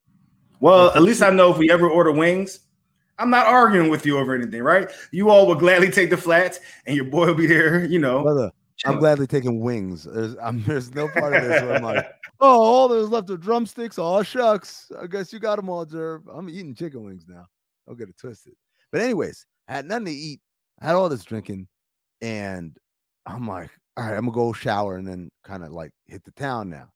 Well, 0.60 0.92
at 0.96 1.02
least 1.02 1.24
I 1.24 1.32
know 1.32 1.52
if 1.52 1.58
we 1.58 1.72
ever 1.72 1.90
order 1.90 2.12
wings, 2.12 2.60
I'm 3.18 3.32
not 3.32 3.48
arguing 3.48 3.90
with 3.90 4.06
you 4.06 4.20
over 4.20 4.36
anything, 4.36 4.62
right? 4.62 4.90
You 5.12 5.30
all 5.32 5.48
will 5.48 5.56
gladly 5.56 5.90
take 5.90 6.12
the 6.12 6.18
flats, 6.18 6.60
and 6.86 6.96
your 6.96 7.06
boy 7.06 7.26
will 7.28 7.34
be 7.36 7.48
there. 7.48 7.84
You 7.86 7.98
know, 8.00 8.22
Brother, 8.22 8.52
I'm 8.86 9.00
gladly 9.00 9.28
taking 9.28 9.60
wings. 9.60 10.04
There's, 10.04 10.36
I'm, 10.42 10.64
there's 10.68 10.94
no 10.94 11.08
part 11.08 11.34
of 11.34 11.44
this 11.44 11.62
where 11.62 11.76
I'm 11.76 11.84
like, 11.84 12.06
oh, 12.40 12.62
all 12.62 12.88
there's 12.88 13.10
left 13.10 13.30
are 13.30 13.38
drumsticks. 13.38 13.98
Oh, 14.00 14.24
shucks. 14.24 14.92
I 15.00 15.08
guess 15.08 15.32
you 15.32 15.40
got 15.40 15.58
them 15.58 15.70
all, 15.70 15.86
Jerv. 15.86 16.24
I'm 16.34 16.50
eating 16.50 16.76
chicken 16.76 17.04
wings 17.04 17.26
now. 17.28 17.46
Don't 17.88 17.98
get 17.98 18.10
it 18.10 18.18
twisted. 18.18 18.54
But, 18.92 19.02
anyways, 19.02 19.46
I 19.68 19.74
had 19.74 19.86
nothing 19.86 20.06
to 20.06 20.12
eat. 20.12 20.42
I 20.82 20.88
had 20.88 20.96
all 20.96 21.10
this 21.10 21.24
drinking, 21.24 21.68
and 22.22 22.76
I'm 23.26 23.48
like, 23.48 23.70
all 23.98 24.06
right, 24.06 24.16
I'm 24.16 24.26
gonna 24.26 24.32
go 24.32 24.54
shower 24.54 24.98
and 24.98 25.08
then 25.08 25.30
kind 25.44 25.64
of 25.64 25.72
like 25.72 25.92
hit 26.08 26.24
the 26.24 26.32
town 26.32 26.70
now. 26.70 26.90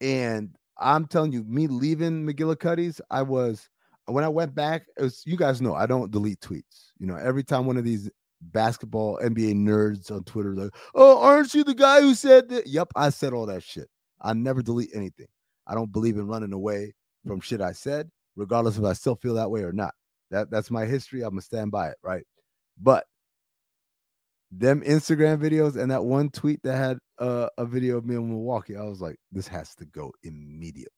And 0.00 0.54
I'm 0.78 1.06
telling 1.06 1.32
you, 1.32 1.42
me 1.44 1.66
leaving 1.66 2.26
McGillycuddy's, 2.26 3.00
I 3.10 3.22
was 3.22 3.68
when 4.06 4.24
I 4.24 4.28
went 4.28 4.54
back, 4.54 4.86
it 4.98 5.02
was 5.02 5.22
you 5.26 5.36
guys 5.36 5.60
know 5.60 5.74
I 5.74 5.86
don't 5.86 6.10
delete 6.10 6.40
tweets. 6.40 6.92
You 6.98 7.06
know, 7.06 7.16
every 7.16 7.44
time 7.44 7.66
one 7.66 7.76
of 7.76 7.84
these 7.84 8.10
basketball 8.40 9.18
NBA 9.22 9.54
nerds 9.54 10.10
on 10.10 10.24
Twitter 10.24 10.54
like, 10.54 10.74
"Oh, 10.94 11.18
aren't 11.20 11.54
you 11.54 11.64
the 11.64 11.74
guy 11.74 12.00
who 12.00 12.14
said 12.14 12.48
that?" 12.48 12.66
Yep, 12.66 12.92
I 12.96 13.10
said 13.10 13.32
all 13.32 13.46
that 13.46 13.62
shit. 13.62 13.88
I 14.20 14.32
never 14.32 14.62
delete 14.62 14.90
anything. 14.94 15.28
I 15.66 15.74
don't 15.74 15.92
believe 15.92 16.16
in 16.16 16.26
running 16.26 16.52
away 16.52 16.94
from 17.26 17.40
shit 17.40 17.60
I 17.60 17.72
said, 17.72 18.10
regardless 18.36 18.78
if 18.78 18.84
I 18.84 18.92
still 18.92 19.16
feel 19.16 19.34
that 19.34 19.50
way 19.50 19.62
or 19.62 19.72
not. 19.72 19.94
That 20.30 20.50
that's 20.50 20.70
my 20.70 20.84
history. 20.84 21.22
I'm 21.22 21.30
gonna 21.30 21.42
stand 21.42 21.70
by 21.70 21.88
it, 21.88 21.96
right? 22.02 22.24
But 22.80 23.04
them 24.50 24.82
Instagram 24.82 25.38
videos 25.38 25.76
and 25.76 25.90
that 25.90 26.04
one 26.04 26.30
tweet 26.30 26.62
that 26.64 26.76
had 26.76 26.98
uh, 27.18 27.48
a 27.58 27.64
video 27.64 27.96
of 27.96 28.04
me 28.04 28.16
in 28.16 28.28
Milwaukee, 28.28 28.76
I 28.76 28.82
was 28.82 29.00
like, 29.00 29.16
this 29.30 29.46
has 29.48 29.74
to 29.76 29.84
go 29.84 30.12
immediately 30.22 30.88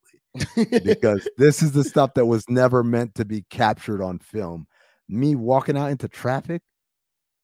because 0.85 1.29
this 1.37 1.63
is 1.63 1.73
the 1.73 1.85
stuff 1.85 2.15
that 2.15 2.27
was 2.27 2.49
never 2.49 2.83
meant 2.83 3.15
to 3.17 3.25
be 3.25 3.45
captured 3.51 4.03
on 4.03 4.19
film. 4.19 4.67
Me 5.09 5.35
walking 5.35 5.77
out 5.77 5.91
into 5.91 6.09
traffic, 6.09 6.63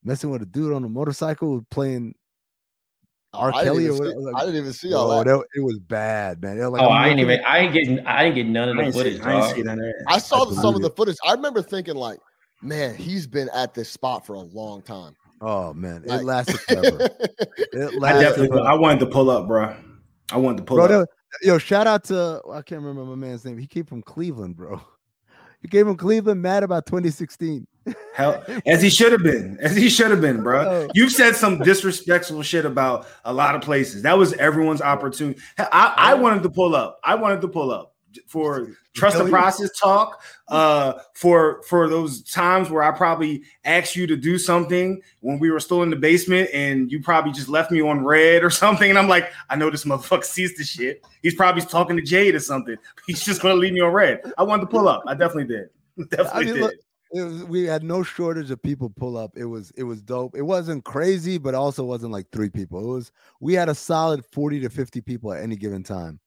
messing 0.04 0.30
with 0.30 0.42
a 0.42 0.46
dude 0.46 0.72
on 0.72 0.84
a 0.84 0.88
motorcycle 0.88 1.64
playing 1.70 2.14
oh, 3.34 3.38
R. 3.40 3.48
I 3.48 3.52
didn't 3.52 3.64
Kelly 3.64 3.88
or 3.88 3.94
even 3.94 4.22
see- 4.24 4.32
I 4.36 4.40
didn't 4.40 4.56
even 4.56 4.72
see 4.72 4.94
all 4.94 5.08
Bro, 5.08 5.16
that. 5.18 5.24
that- 5.38 5.60
It 5.60 5.64
was 5.64 5.78
bad, 5.78 6.42
man. 6.42 6.58
Was 6.58 6.70
like, 6.70 6.82
oh, 6.82 6.86
I'm 6.86 6.92
I 6.92 7.08
ain't 7.08 7.18
looking 7.18 7.32
even. 7.32 7.44
I 7.44 7.58
ain't 7.58 7.72
getting. 7.72 8.06
I 8.06 8.22
didn't 8.24 8.34
get 8.36 8.46
none 8.46 8.68
of 8.68 8.76
the 8.76 8.82
ain't 8.82 8.94
footage, 8.94 9.16
see, 9.18 9.22
I 9.22 9.32
ain't 9.34 9.42
dog. 9.44 9.54
see 9.56 9.62
none 9.62 9.78
of 9.78 9.84
that. 9.84 10.04
I 10.08 10.18
saw 10.18 10.48
I 10.50 10.54
some 10.54 10.74
of 10.74 10.82
the 10.82 10.90
footage. 10.90 11.16
I 11.26 11.32
remember 11.32 11.62
thinking 11.62 11.94
like, 11.96 12.18
man, 12.62 12.94
he's 12.96 13.26
been 13.26 13.48
at 13.54 13.74
this 13.74 13.88
spot 13.90 14.24
for 14.26 14.34
a 14.34 14.40
long 14.40 14.82
time. 14.82 15.14
Oh 15.40 15.72
man, 15.74 16.02
it 16.04 16.08
Like- 16.08 16.22
lasted 16.24 16.58
forever. 16.68 17.08
It 17.40 18.02
I 18.02 18.12
definitely, 18.20 18.48
forever. 18.48 18.66
I 18.66 18.74
wanted 18.74 19.00
to 19.00 19.06
pull 19.06 19.30
up, 19.30 19.46
bro. 19.46 19.74
I 20.32 20.36
wanted 20.36 20.58
to 20.58 20.62
pull 20.64 20.76
bro. 20.78 21.02
up. 21.02 21.08
yo, 21.42 21.58
shout 21.58 21.86
out 21.86 22.04
to 22.04 22.40
I 22.52 22.62
can't 22.62 22.80
remember 22.82 23.04
my 23.04 23.14
man's 23.14 23.44
name. 23.44 23.56
He 23.58 23.66
came 23.66 23.84
from 23.84 24.02
Cleveland, 24.02 24.56
bro. 24.56 24.80
He 25.60 25.68
came 25.68 25.88
him 25.88 25.96
Cleveland, 25.96 26.40
mad 26.40 26.62
about 26.62 26.86
2016. 26.86 27.66
Hell, 28.14 28.44
as 28.66 28.82
he 28.82 28.90
should 28.90 29.12
have 29.12 29.22
been, 29.22 29.58
as 29.60 29.76
he 29.76 29.88
should 29.88 30.10
have 30.10 30.20
been, 30.20 30.42
bro. 30.42 30.60
Oh. 30.60 30.88
You've 30.94 31.12
said 31.12 31.36
some 31.36 31.58
disrespectful 31.58 32.42
shit 32.42 32.64
about 32.64 33.06
a 33.24 33.32
lot 33.32 33.54
of 33.54 33.62
places. 33.62 34.02
That 34.02 34.18
was 34.18 34.32
everyone's 34.34 34.82
opportunity. 34.82 35.40
I, 35.58 35.94
I 35.96 36.14
wanted 36.14 36.42
to 36.44 36.50
pull 36.50 36.76
up. 36.76 37.00
I 37.02 37.14
wanted 37.14 37.40
to 37.40 37.48
pull 37.48 37.70
up 37.70 37.94
for 38.26 38.68
trust 38.94 39.18
the 39.18 39.28
process 39.28 39.70
talk. 39.78 40.22
Uh, 40.48 40.94
for 41.14 41.62
for 41.64 41.88
those 41.88 42.22
times 42.22 42.70
where 42.70 42.82
I 42.82 42.90
probably 42.90 43.42
asked 43.64 43.96
you 43.96 44.06
to 44.06 44.16
do 44.16 44.38
something 44.38 45.00
when 45.20 45.38
we 45.38 45.50
were 45.50 45.60
still 45.60 45.82
in 45.82 45.90
the 45.90 45.96
basement, 45.96 46.50
and 46.52 46.90
you 46.90 47.02
probably 47.02 47.32
just 47.32 47.48
left 47.48 47.70
me 47.70 47.80
on 47.80 48.04
red 48.04 48.42
or 48.42 48.50
something, 48.64 48.88
and 48.88 48.98
I'm 48.98 49.08
like, 49.08 49.30
I 49.50 49.56
know 49.56 49.70
this 49.70 49.84
motherfucker 49.84 50.24
sees 50.24 50.56
the 50.56 50.64
shit. 50.64 51.04
He's 51.22 51.34
probably 51.34 51.62
talking 51.62 51.96
to 51.96 52.02
Jade 52.02 52.34
or 52.34 52.40
something. 52.40 52.76
He's 53.06 53.24
just 53.24 53.42
gonna 53.42 53.54
leave 53.54 53.72
me 53.72 53.80
on 53.80 53.92
red. 53.92 54.20
I 54.38 54.42
wanted 54.42 54.62
to 54.62 54.68
pull 54.68 54.88
up. 54.88 55.02
I 55.06 55.14
definitely 55.14 55.44
did. 55.44 55.68
Definitely 56.10 56.30
I 56.32 56.44
mean, 56.44 56.54
did. 56.54 56.62
look, 56.62 56.74
was, 57.12 57.44
we 57.44 57.64
had 57.64 57.82
no 57.82 58.02
shortage 58.02 58.50
of 58.50 58.62
people 58.62 58.90
pull 58.90 59.16
up. 59.16 59.32
It 59.36 59.46
was 59.46 59.72
it 59.76 59.84
was 59.84 60.02
dope. 60.02 60.36
It 60.36 60.42
wasn't 60.42 60.84
crazy, 60.84 61.38
but 61.38 61.54
also 61.54 61.84
wasn't 61.84 62.12
like 62.12 62.26
three 62.30 62.50
people. 62.50 62.80
It 62.80 62.94
was 62.94 63.12
we 63.40 63.54
had 63.54 63.68
a 63.68 63.74
solid 63.74 64.24
40 64.32 64.60
to 64.60 64.70
50 64.70 65.00
people 65.00 65.32
at 65.32 65.42
any 65.42 65.56
given 65.56 65.82
time 65.82 66.20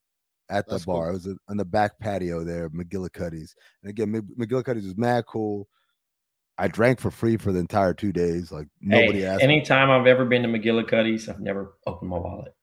at 0.52 0.68
the 0.68 0.74
That's 0.74 0.86
cool. 0.86 0.96
bar. 0.96 1.10
It 1.10 1.14
was 1.14 1.28
a, 1.28 1.36
on 1.50 1.58
the 1.58 1.66
back 1.66 1.98
patio 2.00 2.44
there, 2.44 2.70
McGillycuddy's. 2.70 3.56
And 3.84 3.90
again, 3.90 4.12
Mc- 4.12 4.38
McGillycuddy's 4.38 4.86
was 4.86 4.98
mad 4.98 5.26
cool. 5.28 5.68
I 6.58 6.68
drank 6.68 7.00
for 7.00 7.10
free 7.10 7.38
for 7.38 7.52
the 7.52 7.60
entire 7.60 7.94
two 7.94 8.12
days. 8.12 8.52
Like 8.52 8.68
nobody 8.82 9.22
Hey, 9.22 9.26
asked. 9.26 9.40
me. 9.40 9.44
anytime 9.46 9.90
I've 9.90 10.06
ever 10.06 10.26
been 10.26 10.44
to 10.44 10.50
McGillycuddy's, 10.50 11.28
I've 11.30 11.40
never 11.40 11.76
opened 11.88 12.10
my 12.12 12.18
wallet. 12.20 12.54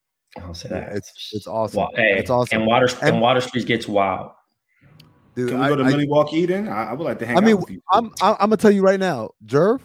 I'll 0.40 0.54
say 0.54 0.68
Yeah, 0.70 0.80
that. 0.80 0.96
it's 0.96 1.30
it's 1.32 1.46
awesome. 1.46 1.78
Wa- 1.78 1.90
hey, 1.96 2.16
it's 2.18 2.30
awesome. 2.30 2.58
And 2.60 2.66
Water 2.68 2.86
And- 3.00 3.14
and 3.14 3.20
Water 3.20 3.40
Street 3.40 3.66
gets 3.66 3.88
wild. 3.88 4.30
Dude, 5.34 5.48
Can 5.48 5.58
we 5.58 5.64
I- 5.64 5.68
go 5.68 5.76
to 5.76 5.84
I- 5.84 5.96
Milwaukee 5.96 6.46
then? 6.46 6.68
I, 6.68 6.90
I 6.90 6.92
would 6.92 7.04
like 7.04 7.18
to 7.20 7.26
hang 7.26 7.36
I 7.38 7.40
mean, 7.40 7.54
out 7.54 7.60
with 7.60 7.70
you. 7.70 7.80
I'm 7.90 8.06
I'm, 8.20 8.34
I'm 8.34 8.36
gonna 8.50 8.56
tell 8.58 8.70
you 8.70 8.82
right 8.82 9.00
now, 9.00 9.30
Jerv, 9.46 9.80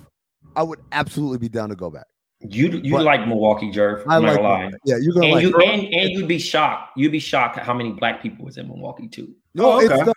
I 0.55 0.61
would 0.63 0.79
absolutely 0.91 1.37
be 1.39 1.49
down 1.49 1.69
to 1.69 1.75
go 1.75 1.89
back. 1.89 2.05
You 2.49 2.69
you 2.83 2.91
But- 2.93 3.03
like 3.05 3.27
Milwaukee, 3.27 3.71
Jerv. 3.71 4.03
I 4.07 4.15
I'm 4.17 4.23
not 4.23 4.29
like, 4.29 4.35
gonna 4.37 4.47
lie. 4.47 4.71
yeah, 4.85 4.95
you're 4.99 5.13
gonna 5.13 5.25
And 5.27 5.35
like. 5.35 5.43
you 5.43 5.57
and, 5.57 5.93
and 5.93 6.09
you'd 6.11 6.27
be 6.27 6.39
shocked. 6.39 6.97
You'd 6.97 7.11
be 7.11 7.19
shocked 7.19 7.57
at 7.57 7.63
how 7.65 7.73
many 7.73 7.91
black 7.91 8.21
people 8.21 8.45
was 8.45 8.57
in 8.57 8.67
Milwaukee 8.67 9.07
too. 9.07 9.33
no, 9.55 9.73
Oh, 9.73 9.79
it's 9.79 10.13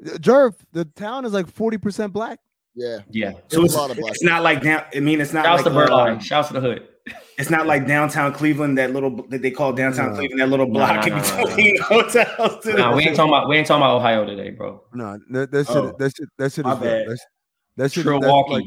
the, 0.00 0.18
Jerv. 0.18 0.54
The 0.72 0.84
town 0.84 1.24
is 1.24 1.32
like 1.32 1.46
forty 1.48 1.78
percent 1.78 2.12
black. 2.12 2.38
Yeah. 2.74 2.98
Yeah. 3.10 3.32
so 3.48 3.60
There's 3.60 3.64
it's, 3.66 3.74
a 3.74 3.78
lot 3.78 3.90
of 3.90 3.96
black 3.98 4.12
it's 4.14 4.22
not 4.22 4.42
like 4.42 4.62
down. 4.62 4.82
I 4.94 5.00
mean, 5.00 5.20
it's 5.20 5.32
not 5.32 5.44
Shouts 5.44 5.64
like 5.64 5.72
to 5.74 5.78
Birdline. 5.78 6.16
uh, 6.16 6.20
Shouts 6.20 6.48
to 6.48 6.54
the 6.54 6.60
hood. 6.60 6.88
it's 7.38 7.50
not 7.50 7.66
like 7.66 7.86
downtown 7.86 8.32
Cleveland. 8.32 8.78
That 8.78 8.92
little 8.92 9.24
that 9.28 9.42
they 9.42 9.50
call 9.50 9.72
downtown 9.72 10.10
No. 10.12 10.16
Cleveland. 10.18 10.40
That 10.40 10.48
little 10.48 10.66
block 10.66 11.06
no, 11.06 11.16
in 11.16 11.22
no, 11.22 11.36
no, 11.36 11.46
between 11.46 11.80
hotels. 11.82 12.64
to 12.64 12.72
Nah, 12.74 12.96
we 12.96 13.02
ain't 13.06 13.14
talking 13.16 13.30
about 13.30 13.48
we 13.48 13.56
ain't 13.58 13.66
talking 13.66 13.82
about 13.82 13.96
Ohio 13.96 14.24
today, 14.24 14.50
bro. 14.50 14.82
No, 14.94 15.18
that, 15.30 15.50
that 15.52 15.66
shit, 15.66 15.76
Oh. 15.76 15.94
that 15.98 16.16
shit, 16.16 16.28
that 16.38 16.52
shit 16.52 16.64
My 16.64 16.72
is 16.74 16.80
real. 16.80 16.90
bad. 16.90 17.08
That, 17.08 17.16
sh- 17.16 17.20
that 17.76 17.92
shit, 17.92 18.04
that's 18.04 18.20
Milwaukee. 18.20 18.52
like, 18.54 18.64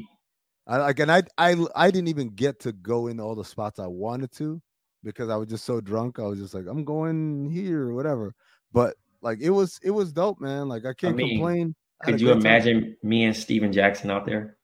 I 0.68 0.78
like, 0.78 1.00
and 1.00 1.12
I, 1.12 1.24
I, 1.38 1.56
I 1.76 1.92
didn't 1.92 2.08
even 2.08 2.30
get 2.30 2.60
to 2.62 2.72
go 2.72 3.08
in 3.08 3.20
all 3.20 3.36
the 3.36 3.46
spots 3.46 3.80
I 3.80 3.88
wanted 3.88 4.32
to 4.34 4.62
because 5.04 5.30
I 5.30 5.36
was 5.36 5.48
just 5.48 5.66
so 5.66 5.80
drunk. 5.80 6.20
I 6.20 6.24
was 6.24 6.40
just 6.40 6.54
like, 6.54 6.66
I'm 6.68 6.84
going 6.84 7.50
here 7.52 7.90
or 7.90 7.94
whatever. 7.94 8.34
But 8.72 8.96
like, 9.22 9.40
it 9.42 9.52
was, 9.52 9.80
it 9.84 9.92
was 9.92 10.12
dope, 10.12 10.42
man. 10.42 10.68
Like, 10.68 10.86
I 10.86 10.94
can't 10.94 11.16
mean, 11.16 11.38
complain. 11.38 11.76
I 12.02 12.06
Could 12.06 12.22
you 12.22 12.28
great 12.28 12.34
time. 12.34 12.42
imagine 12.42 12.98
me 13.04 13.26
and 13.26 13.36
Stephen 13.36 13.72
Jackson 13.72 14.10
out 14.10 14.26
there? 14.26 14.58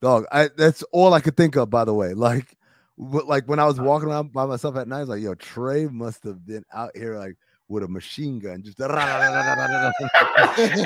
dog? 0.00 0.24
I, 0.32 0.48
that's 0.56 0.82
all 0.92 1.14
I 1.14 1.20
could 1.20 1.36
think 1.36 1.56
of. 1.56 1.70
By 1.70 1.84
the 1.84 1.94
way, 1.94 2.14
like, 2.14 2.56
like 2.96 3.48
when 3.48 3.58
I 3.58 3.64
was 3.66 3.78
uh. 3.78 3.82
walking 3.82 4.08
around 4.08 4.32
by 4.32 4.46
myself 4.46 4.76
at 4.76 4.88
night, 4.88 4.98
I 4.98 5.00
was 5.00 5.08
like, 5.08 5.22
yo, 5.22 5.34
Trey 5.34 5.86
must 5.86 6.24
have 6.24 6.44
been 6.44 6.64
out 6.72 6.96
here 6.96 7.18
like 7.18 7.36
with 7.68 7.82
a 7.82 7.88
machine 7.88 8.38
gun, 8.38 8.62
just. 8.62 8.78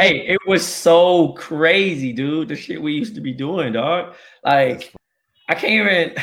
hey, 0.00 0.26
it 0.26 0.38
was 0.46 0.66
so 0.66 1.32
crazy, 1.34 2.12
dude. 2.12 2.48
The 2.48 2.56
shit 2.56 2.80
we 2.80 2.92
used 2.92 3.14
to 3.14 3.20
be 3.20 3.32
doing, 3.32 3.72
dog. 3.72 4.14
Like, 4.44 4.92
I 5.48 5.54
can't 5.54 5.72
even. 5.88 6.14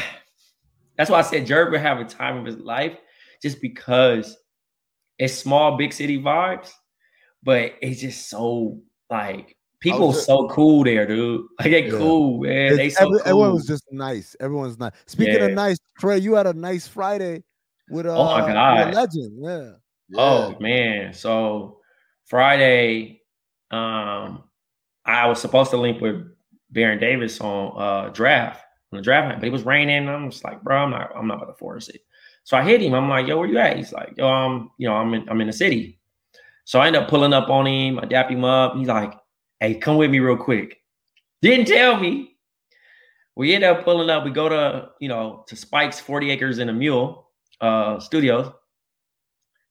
That's 0.97 1.10
why 1.10 1.20
I 1.20 1.22
said 1.24 1.47
Jerv 1.47 1.72
would 1.72 1.80
have 1.82 1.99
a 1.99 2.05
time 2.05 2.38
of 2.38 2.45
his 2.45 2.57
life, 2.57 2.97
just 3.41 3.62
because 3.62 4.38
it's 5.18 5.34
small, 5.34 5.78
big 5.78 5.93
city 5.93 6.22
vibes, 6.22 6.72
but 7.41 7.74
it's 7.82 8.01
just 8.01 8.30
so 8.30 8.80
like 9.10 9.55
people 9.80 10.07
was 10.07 10.18
ju- 10.18 10.24
so 10.24 10.49
cool 10.49 10.84
there, 10.84 11.07
dude. 11.07 11.45
Like 11.60 11.72
they 11.72 11.86
Yeah. 11.86 11.91
cool, 11.97 12.39
man. 12.41 12.74
It's- 12.74 12.78
They 12.78 12.89
so 12.89 13.05
every- 13.05 13.20
cool. 13.20 13.28
Everyone 13.28 13.53
was 13.53 13.66
just 13.66 13.86
nice. 13.91 14.36
Everyone's 14.41 14.78
nice. 14.78 14.91
Speaking 15.07 15.36
Yeah. 15.36 15.45
of 15.45 15.53
nice, 15.53 15.78
Trey, 15.97 16.18
you 16.18 16.36
had 16.36 16.47
a 16.47 16.53
nice 16.53 16.86
Friday 16.88 17.43
with 17.89 18.05
uh, 18.05 18.18
Oh 18.18 18.38
my 18.38 18.49
a 18.49 18.53
God. 18.53 18.93
legend. 18.93 19.39
Yeah. 19.41 19.72
Oh 20.16 20.55
man. 20.60 21.14
So 21.14 21.80
Friday, 22.26 23.22
um, 23.72 24.43
I 25.05 25.28
was 25.28 25.41
supposed 25.41 25.72
to 25.72 25.78
link 25.78 26.01
with 26.01 26.26
Baron 26.72 26.99
Davis 26.99 27.39
on 27.41 27.82
uh 27.82 28.10
draft 28.10 28.64
on 28.91 28.97
the 28.97 29.03
draft 29.03 29.30
night, 29.30 29.39
but 29.39 29.47
it 29.47 29.51
was 29.51 29.64
raining. 29.64 29.97
And 29.97 30.10
I'm 30.10 30.30
just 30.32 30.43
like, 30.43 30.62
bro, 30.62 30.78
I'm 30.78 30.91
not, 30.91 31.12
I'm 31.16 31.28
not 31.28 31.38
about 31.38 31.51
to 31.51 31.57
force 31.57 31.89
it. 31.89 32.01
So 32.43 32.57
I 32.57 32.64
hit 32.64 32.82
him. 32.82 32.93
I'm 32.93 33.10
like, 33.10 33.28
yo, 33.28 33.38
where 33.38 33.47
you 33.47 33.57
at? 33.60 33.78
He's 33.78 33.93
like, 33.93 34.14
yo, 34.18 34.28
um, 34.28 34.72
you 34.78 34.88
know, 34.88 34.95
I'm 34.95 35.14
in, 35.14 35.30
I'm 35.30 35.41
in 35.41 35.47
the 35.47 35.53
city. 35.53 35.99
So 36.66 36.80
I 36.80 36.88
end 36.88 36.95
up 36.95 37.10
pulling 37.10 37.34
up 37.34 37.49
on 37.49 37.68
him. 37.68 37.99
I 37.99 38.05
dap 38.05 38.30
him 38.30 38.43
up. 38.43 38.76
He's 38.76 38.88
like, 38.88 39.14
hey, 39.60 39.76
come 39.76 39.97
with 39.97 40.10
me 40.10 40.20
real 40.20 40.38
quick. 40.38 40.78
Didn't 41.41 41.66
tell 41.66 41.99
me. 41.99 42.38
We 43.36 43.53
end 43.53 43.64
up 43.64 43.84
pulling 43.84 44.10
up. 44.10 44.26
We 44.26 44.32
go 44.32 44.49
to, 44.49 44.89
you 44.99 45.10
know, 45.10 45.43
to 45.47 45.55
Spike's 45.55 45.99
40 45.99 46.32
Acres 46.32 46.57
and 46.60 46.70
a 46.70 46.74
Mule 46.74 47.28
uh 47.62 47.99
studios 47.99 48.53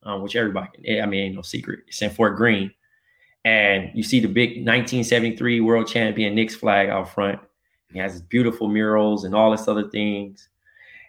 um, 0.03 0.22
which 0.22 0.36
everybody. 0.36 1.01
I 1.01 1.07
mean, 1.07 1.24
ain't 1.24 1.34
no 1.34 1.42
secret. 1.42 1.80
It's 1.88 2.01
in 2.03 2.11
Fort 2.11 2.36
Greene, 2.36 2.72
and 3.44 3.90
you 3.94 4.03
see 4.03 4.20
the 4.20 4.28
big 4.28 4.51
1973 4.51 5.61
World 5.61 5.86
Champion 5.86 6.34
Knicks 6.34 6.55
flag 6.55 6.88
out 6.88 7.12
front. 7.12 7.40
He 7.92 7.99
has 7.99 8.12
his 8.12 8.22
beautiful 8.22 8.68
murals 8.68 9.24
and 9.24 9.34
all 9.34 9.51
this 9.51 9.68
other 9.68 9.88
things. 9.88 10.49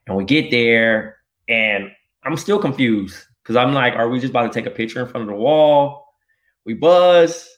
And 0.07 0.15
we 0.15 0.23
get 0.23 0.49
there, 0.49 1.17
and 1.47 1.91
I'm 2.23 2.37
still 2.37 2.59
confused 2.59 3.17
because 3.43 3.55
I'm 3.55 3.73
like, 3.73 3.95
are 3.95 4.09
we 4.09 4.19
just 4.19 4.31
about 4.31 4.51
to 4.51 4.59
take 4.59 4.65
a 4.65 4.75
picture 4.75 5.01
in 5.01 5.07
front 5.07 5.29
of 5.29 5.35
the 5.35 5.41
wall? 5.41 6.13
We 6.65 6.73
buzz, 6.73 7.49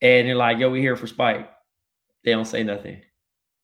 and 0.00 0.28
they're 0.28 0.34
like, 0.34 0.58
"Yo, 0.58 0.70
we're 0.70 0.82
here 0.82 0.96
for 0.96 1.06
Spike." 1.06 1.50
They 2.24 2.32
don't 2.32 2.44
say 2.44 2.62
nothing. 2.62 3.02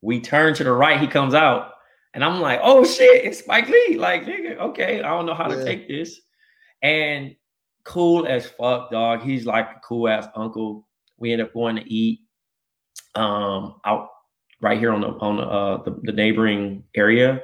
We 0.00 0.20
turn 0.20 0.54
to 0.54 0.64
the 0.64 0.72
right. 0.72 1.00
He 1.00 1.06
comes 1.06 1.34
out. 1.34 1.72
And 2.18 2.24
I'm 2.24 2.40
like, 2.40 2.58
oh 2.64 2.84
shit, 2.84 3.24
it's 3.24 3.38
Spike 3.38 3.68
Lee. 3.68 3.96
Like, 3.96 4.24
nigga, 4.24 4.56
okay, 4.56 5.00
I 5.02 5.08
don't 5.08 5.24
know 5.24 5.34
how 5.34 5.46
to 5.46 5.62
take 5.64 5.86
this. 5.86 6.20
And 6.82 7.36
cool 7.84 8.26
as 8.26 8.44
fuck, 8.44 8.90
dog. 8.90 9.22
He's 9.22 9.46
like 9.46 9.66
a 9.66 9.80
cool 9.84 10.08
ass 10.08 10.26
uncle. 10.34 10.88
We 11.16 11.32
end 11.32 11.42
up 11.42 11.54
going 11.54 11.76
to 11.76 11.88
eat 11.88 12.22
um 13.14 13.76
out 13.84 14.08
right 14.60 14.80
here 14.80 14.90
on 14.90 15.00
the 15.00 15.10
on 15.10 15.36
the, 15.36 15.42
uh, 15.44 15.82
the, 15.84 15.96
the 16.02 16.12
neighboring 16.12 16.82
area 16.96 17.40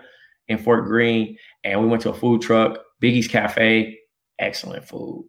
in 0.48 0.58
Fort 0.58 0.86
Greene. 0.86 1.38
And 1.62 1.80
we 1.80 1.86
went 1.86 2.02
to 2.02 2.10
a 2.10 2.14
food 2.14 2.42
truck, 2.42 2.80
Biggie's 3.00 3.28
Cafe, 3.28 3.96
excellent 4.40 4.88
food. 4.88 5.28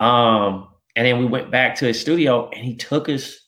Um, 0.00 0.66
and 0.96 1.06
then 1.06 1.20
we 1.20 1.26
went 1.26 1.52
back 1.52 1.76
to 1.76 1.86
his 1.86 2.00
studio 2.00 2.50
and 2.50 2.64
he 2.64 2.74
took 2.74 3.08
us 3.08 3.38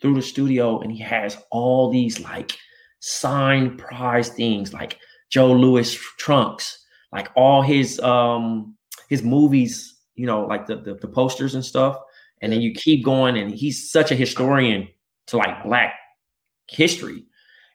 through 0.00 0.14
the 0.14 0.22
studio 0.22 0.78
and 0.78 0.92
he 0.92 1.00
has 1.00 1.38
all 1.50 1.90
these 1.90 2.20
like 2.20 2.56
signed 3.00 3.78
prize 3.78 4.28
things 4.30 4.72
like 4.72 4.98
Joe 5.30 5.52
Louis 5.52 5.94
trunks, 6.18 6.84
like 7.12 7.28
all 7.36 7.62
his 7.62 8.00
um 8.00 8.76
his 9.08 9.22
movies, 9.22 9.96
you 10.14 10.26
know, 10.26 10.46
like 10.46 10.66
the 10.66 10.76
the, 10.76 10.94
the 10.94 11.08
posters 11.08 11.54
and 11.54 11.64
stuff. 11.64 11.96
and 12.42 12.52
then 12.52 12.60
you 12.60 12.72
keep 12.72 13.04
going, 13.04 13.36
and 13.38 13.50
he's 13.50 13.90
such 13.90 14.10
a 14.10 14.14
historian 14.14 14.88
to 15.28 15.36
like 15.36 15.62
black 15.64 15.94
history. 16.68 17.24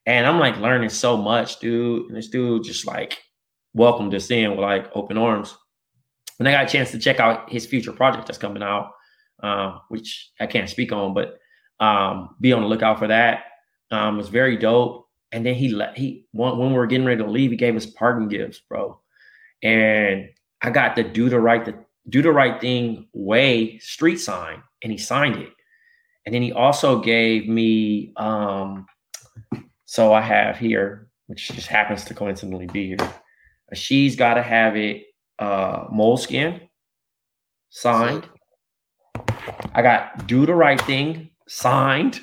And 0.05 0.25
I'm 0.25 0.39
like 0.39 0.57
learning 0.57 0.89
so 0.89 1.17
much, 1.17 1.59
dude. 1.59 2.07
And 2.07 2.17
this 2.17 2.29
dude 2.29 2.63
just 2.63 2.87
like 2.87 3.19
welcomed 3.73 4.13
us 4.15 4.31
in 4.31 4.51
with 4.51 4.59
like 4.59 4.89
open 4.95 5.17
arms. 5.17 5.55
And 6.39 6.47
I 6.47 6.51
got 6.51 6.65
a 6.65 6.69
chance 6.69 6.91
to 6.91 6.99
check 6.99 7.19
out 7.19 7.49
his 7.51 7.65
future 7.65 7.91
project 7.91 8.27
that's 8.27 8.39
coming 8.39 8.63
out, 8.63 8.91
uh, 9.43 9.77
which 9.89 10.31
I 10.39 10.47
can't 10.47 10.69
speak 10.69 10.91
on, 10.91 11.13
but 11.13 11.37
um, 11.79 12.35
be 12.39 12.53
on 12.53 12.61
the 12.61 12.67
lookout 12.67 12.99
for 12.99 13.07
that. 13.07 13.43
Um, 13.91 14.19
it's 14.19 14.29
very 14.29 14.57
dope. 14.57 15.07
And 15.31 15.45
then 15.45 15.55
he 15.55 15.69
let 15.69 15.97
he 15.97 16.25
when 16.31 16.57
we 16.57 16.73
were 16.73 16.87
getting 16.87 17.05
ready 17.05 17.21
to 17.21 17.29
leave, 17.29 17.51
he 17.51 17.57
gave 17.57 17.75
us 17.75 17.85
parting 17.85 18.27
gifts, 18.27 18.59
bro. 18.59 18.99
And 19.63 20.29
I 20.61 20.69
got 20.71 20.95
the 20.95 21.03
do 21.03 21.29
the 21.29 21.39
right 21.39 21.63
the 21.63 21.75
do 22.09 22.21
the 22.21 22.31
right 22.31 22.59
thing 22.59 23.07
way 23.13 23.77
street 23.79 24.17
sign, 24.17 24.61
and 24.83 24.91
he 24.91 24.97
signed 24.97 25.37
it. 25.37 25.53
And 26.25 26.35
then 26.35 26.41
he 26.41 26.51
also 26.51 26.99
gave 26.99 27.47
me 27.47 28.13
um 28.17 28.85
so 29.85 30.13
I 30.13 30.21
have 30.21 30.57
here, 30.57 31.09
which 31.27 31.49
just 31.49 31.67
happens 31.67 32.03
to 32.05 32.13
coincidentally 32.13 32.67
be 32.67 32.87
here. 32.87 33.13
She's 33.73 34.15
got 34.15 34.33
to 34.33 34.41
have 34.41 34.75
it 34.75 35.03
uh 35.39 35.85
moleskin 35.91 36.61
signed. 37.69 38.27
I 39.73 39.81
got 39.81 40.27
do 40.27 40.45
the 40.45 40.55
right 40.55 40.79
thing 40.81 41.29
signed. 41.47 42.19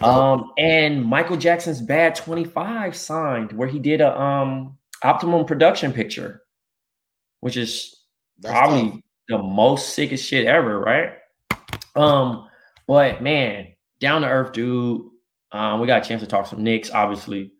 Um, 0.00 0.52
and 0.58 1.04
Michael 1.04 1.36
Jackson's 1.36 1.82
Bad 1.82 2.14
25 2.14 2.96
signed, 2.96 3.52
where 3.52 3.68
he 3.68 3.78
did 3.78 4.00
a 4.00 4.18
um 4.18 4.78
optimum 5.02 5.44
production 5.44 5.92
picture, 5.92 6.42
which 7.40 7.56
is 7.56 7.94
That's 8.40 8.52
probably 8.52 8.90
tough. 8.90 9.00
the 9.28 9.38
most 9.38 9.90
sickest 9.94 10.26
shit 10.26 10.46
ever, 10.46 10.80
right? 10.80 11.12
Um, 11.94 12.48
but 12.86 13.22
man, 13.22 13.68
down 14.00 14.22
to 14.22 14.28
earth 14.28 14.52
dude. 14.52 15.02
Um, 15.52 15.80
we 15.80 15.86
got 15.86 16.04
a 16.04 16.08
chance 16.08 16.22
to 16.22 16.26
talk 16.26 16.46
some 16.46 16.62
Knicks, 16.64 16.90
obviously. 16.90 17.52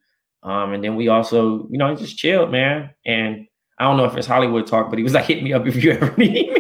Um, 0.43 0.73
and 0.73 0.83
then 0.85 0.97
we 0.97 1.09
also, 1.09 1.67
you 1.71 1.79
know, 1.79 1.89
he 1.91 1.97
just 1.97 2.19
chilled, 2.19 2.51
man. 2.51 2.91
And 3.05 3.47
I 3.79 3.85
don't 3.85 3.97
know 3.97 4.05
if 4.05 4.17
it's 4.17 4.27
Hollywood 4.27 4.67
talk, 4.67 4.91
but 4.91 4.99
he 4.99 5.03
was 5.03 5.15
like, 5.15 5.25
hit 5.25 5.43
me 5.43 5.53
up 5.53 5.67
if 5.67 5.83
you 5.83 5.93
ever 5.93 6.15
need. 6.17 6.56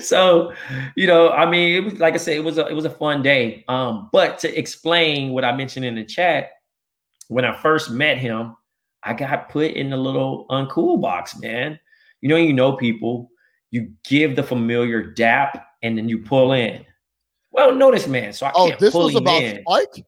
so, 0.04 0.52
you 0.96 1.06
know, 1.06 1.30
I 1.30 1.48
mean, 1.48 1.74
it 1.76 1.84
was 1.84 1.98
like 2.00 2.14
I 2.14 2.18
said, 2.18 2.36
it 2.36 2.44
was 2.44 2.58
a 2.58 2.66
it 2.66 2.74
was 2.74 2.84
a 2.84 2.90
fun 2.90 3.22
day. 3.22 3.64
Um, 3.68 4.08
but 4.12 4.38
to 4.40 4.58
explain 4.58 5.32
what 5.32 5.44
I 5.44 5.52
mentioned 5.56 5.84
in 5.84 5.94
the 5.94 6.04
chat, 6.04 6.50
when 7.28 7.44
I 7.44 7.56
first 7.60 7.90
met 7.90 8.18
him, 8.18 8.56
I 9.02 9.14
got 9.14 9.48
put 9.48 9.72
in 9.72 9.90
the 9.90 9.96
little 9.96 10.46
uncool 10.50 11.00
box, 11.00 11.38
man. 11.38 11.78
You 12.20 12.28
know, 12.28 12.36
you 12.36 12.52
know 12.52 12.76
people, 12.76 13.30
you 13.70 13.92
give 14.04 14.36
the 14.36 14.42
familiar 14.42 15.02
dap 15.02 15.66
and 15.82 15.96
then 15.96 16.08
you 16.08 16.18
pull 16.18 16.52
in. 16.52 16.84
Well, 17.52 17.74
notice, 17.74 18.06
man. 18.06 18.32
So 18.32 18.46
I 18.46 18.52
Oh, 18.54 18.68
can't 18.68 18.80
this 18.80 18.92
pull 18.92 19.04
was 19.04 19.14
him 19.14 19.22
about 19.22 19.42
in. 19.42 19.62
Spike. 19.62 20.04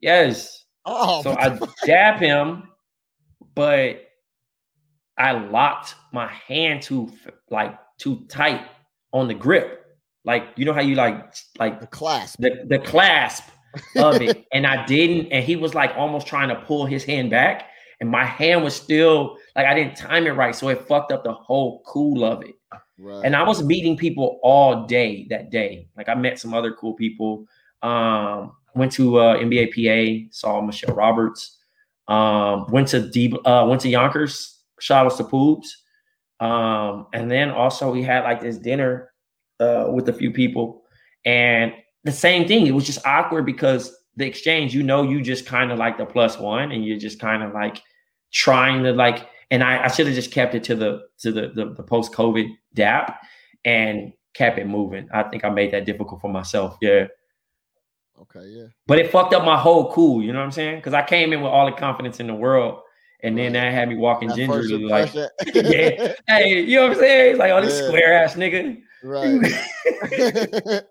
Yes. 0.00 0.64
Oh, 0.84 1.22
So 1.22 1.32
I 1.32 1.58
dap 1.86 2.20
him, 2.20 2.68
but 3.54 4.02
I 5.18 5.32
locked 5.32 5.94
my 6.12 6.26
hand 6.26 6.82
too 6.82 7.12
like 7.50 7.78
too 7.98 8.24
tight 8.28 8.66
on 9.12 9.28
the 9.28 9.34
grip. 9.34 9.84
Like 10.24 10.48
you 10.56 10.64
know 10.64 10.72
how 10.72 10.80
you 10.80 10.94
like 10.94 11.34
like 11.58 11.80
the 11.80 11.86
clasp. 11.86 12.40
the, 12.40 12.64
the 12.66 12.78
clasp 12.78 13.44
of 13.96 14.20
it. 14.20 14.44
and 14.52 14.66
I 14.66 14.84
didn't, 14.86 15.32
and 15.32 15.44
he 15.44 15.56
was 15.56 15.74
like 15.74 15.92
almost 15.96 16.26
trying 16.26 16.48
to 16.48 16.56
pull 16.56 16.86
his 16.86 17.04
hand 17.04 17.30
back. 17.30 17.68
And 18.00 18.08
my 18.08 18.24
hand 18.24 18.64
was 18.64 18.74
still 18.74 19.36
like 19.56 19.66
I 19.66 19.74
didn't 19.74 19.96
time 19.96 20.26
it 20.26 20.30
right. 20.30 20.54
So 20.54 20.68
it 20.68 20.86
fucked 20.86 21.12
up 21.12 21.24
the 21.24 21.32
whole 21.32 21.82
cool 21.86 22.24
of 22.24 22.42
it. 22.42 22.54
Right. 22.98 23.22
And 23.24 23.34
I 23.34 23.42
was 23.42 23.62
meeting 23.62 23.96
people 23.96 24.38
all 24.42 24.86
day 24.86 25.26
that 25.30 25.50
day. 25.50 25.88
Like 25.96 26.08
I 26.08 26.14
met 26.14 26.38
some 26.38 26.54
other 26.54 26.72
cool 26.72 26.94
people. 26.94 27.46
Um, 27.82 28.52
went 28.74 28.92
to 28.92 29.18
uh, 29.18 29.36
NBPA, 29.38 30.32
saw 30.34 30.60
Michelle 30.60 30.94
Roberts. 30.94 31.58
Um, 32.08 32.66
went 32.70 32.88
to 32.88 33.08
D, 33.08 33.34
uh, 33.44 33.66
went 33.68 33.80
to 33.82 33.88
Yonkers. 33.88 34.58
Shout 34.80 35.06
outs 35.06 35.16
to 35.18 35.24
Poobs. 35.24 35.66
Um, 36.40 37.06
and 37.12 37.30
then 37.30 37.50
also 37.50 37.90
we 37.90 38.02
had 38.02 38.24
like 38.24 38.40
this 38.40 38.56
dinner 38.56 39.12
uh, 39.60 39.88
with 39.92 40.08
a 40.08 40.12
few 40.12 40.30
people, 40.30 40.82
and 41.24 41.72
the 42.04 42.12
same 42.12 42.48
thing. 42.48 42.66
It 42.66 42.74
was 42.74 42.86
just 42.86 43.06
awkward 43.06 43.44
because 43.46 43.94
the 44.16 44.26
exchange, 44.26 44.74
you 44.74 44.82
know, 44.82 45.02
you 45.02 45.20
just 45.20 45.46
kind 45.46 45.70
of 45.70 45.78
like 45.78 45.98
the 45.98 46.06
plus 46.06 46.38
one, 46.38 46.72
and 46.72 46.84
you're 46.84 46.98
just 46.98 47.20
kind 47.20 47.42
of 47.42 47.52
like 47.52 47.82
trying 48.32 48.82
to 48.84 48.92
like. 48.92 49.28
And 49.52 49.64
I, 49.64 49.84
I 49.84 49.88
should 49.88 50.06
have 50.06 50.14
just 50.14 50.30
kept 50.30 50.54
it 50.54 50.64
to 50.64 50.74
the 50.74 51.02
to 51.18 51.32
the 51.32 51.48
the, 51.54 51.74
the 51.76 51.82
post 51.82 52.12
COVID 52.12 52.48
dap 52.74 53.20
and 53.64 54.12
kept 54.34 54.58
it 54.58 54.66
moving. 54.66 55.08
I 55.12 55.24
think 55.24 55.44
I 55.44 55.50
made 55.50 55.72
that 55.72 55.84
difficult 55.84 56.20
for 56.20 56.30
myself. 56.30 56.76
Yeah. 56.80 57.06
okay, 58.20 58.46
yeah. 58.46 58.66
But 58.86 58.98
it 58.98 59.10
fucked 59.10 59.34
up 59.34 59.44
my 59.44 59.58
whole 59.58 59.92
cool, 59.92 60.22
you 60.22 60.32
know 60.32 60.38
what 60.38 60.46
I'm 60.46 60.52
saying? 60.52 60.76
Because 60.76 60.94
I 60.94 61.02
came 61.02 61.32
in 61.32 61.40
with 61.40 61.50
all 61.50 61.66
the 61.66 61.72
confidence 61.72 62.20
in 62.20 62.26
the 62.26 62.34
world, 62.34 62.80
and 63.22 63.36
then 63.38 63.52
that 63.54 63.72
had 63.72 63.88
me 63.88 63.96
walking 63.96 64.28
That 64.28 64.36
gingerly, 64.36 64.84
like, 64.84 65.14
yeah, 65.54 66.14
hey, 66.26 66.60
you 66.62 66.76
know 66.76 66.82
what 66.88 66.92
I'm 66.92 66.98
saying? 66.98 67.30
It's 67.30 67.38
like, 67.38 67.50
oh, 67.52 67.60
this 67.60 67.80
Yeah. 67.80 67.86
square 67.88 68.14
ass 68.14 68.34
nigga. 68.34 68.82
right. 69.02 70.84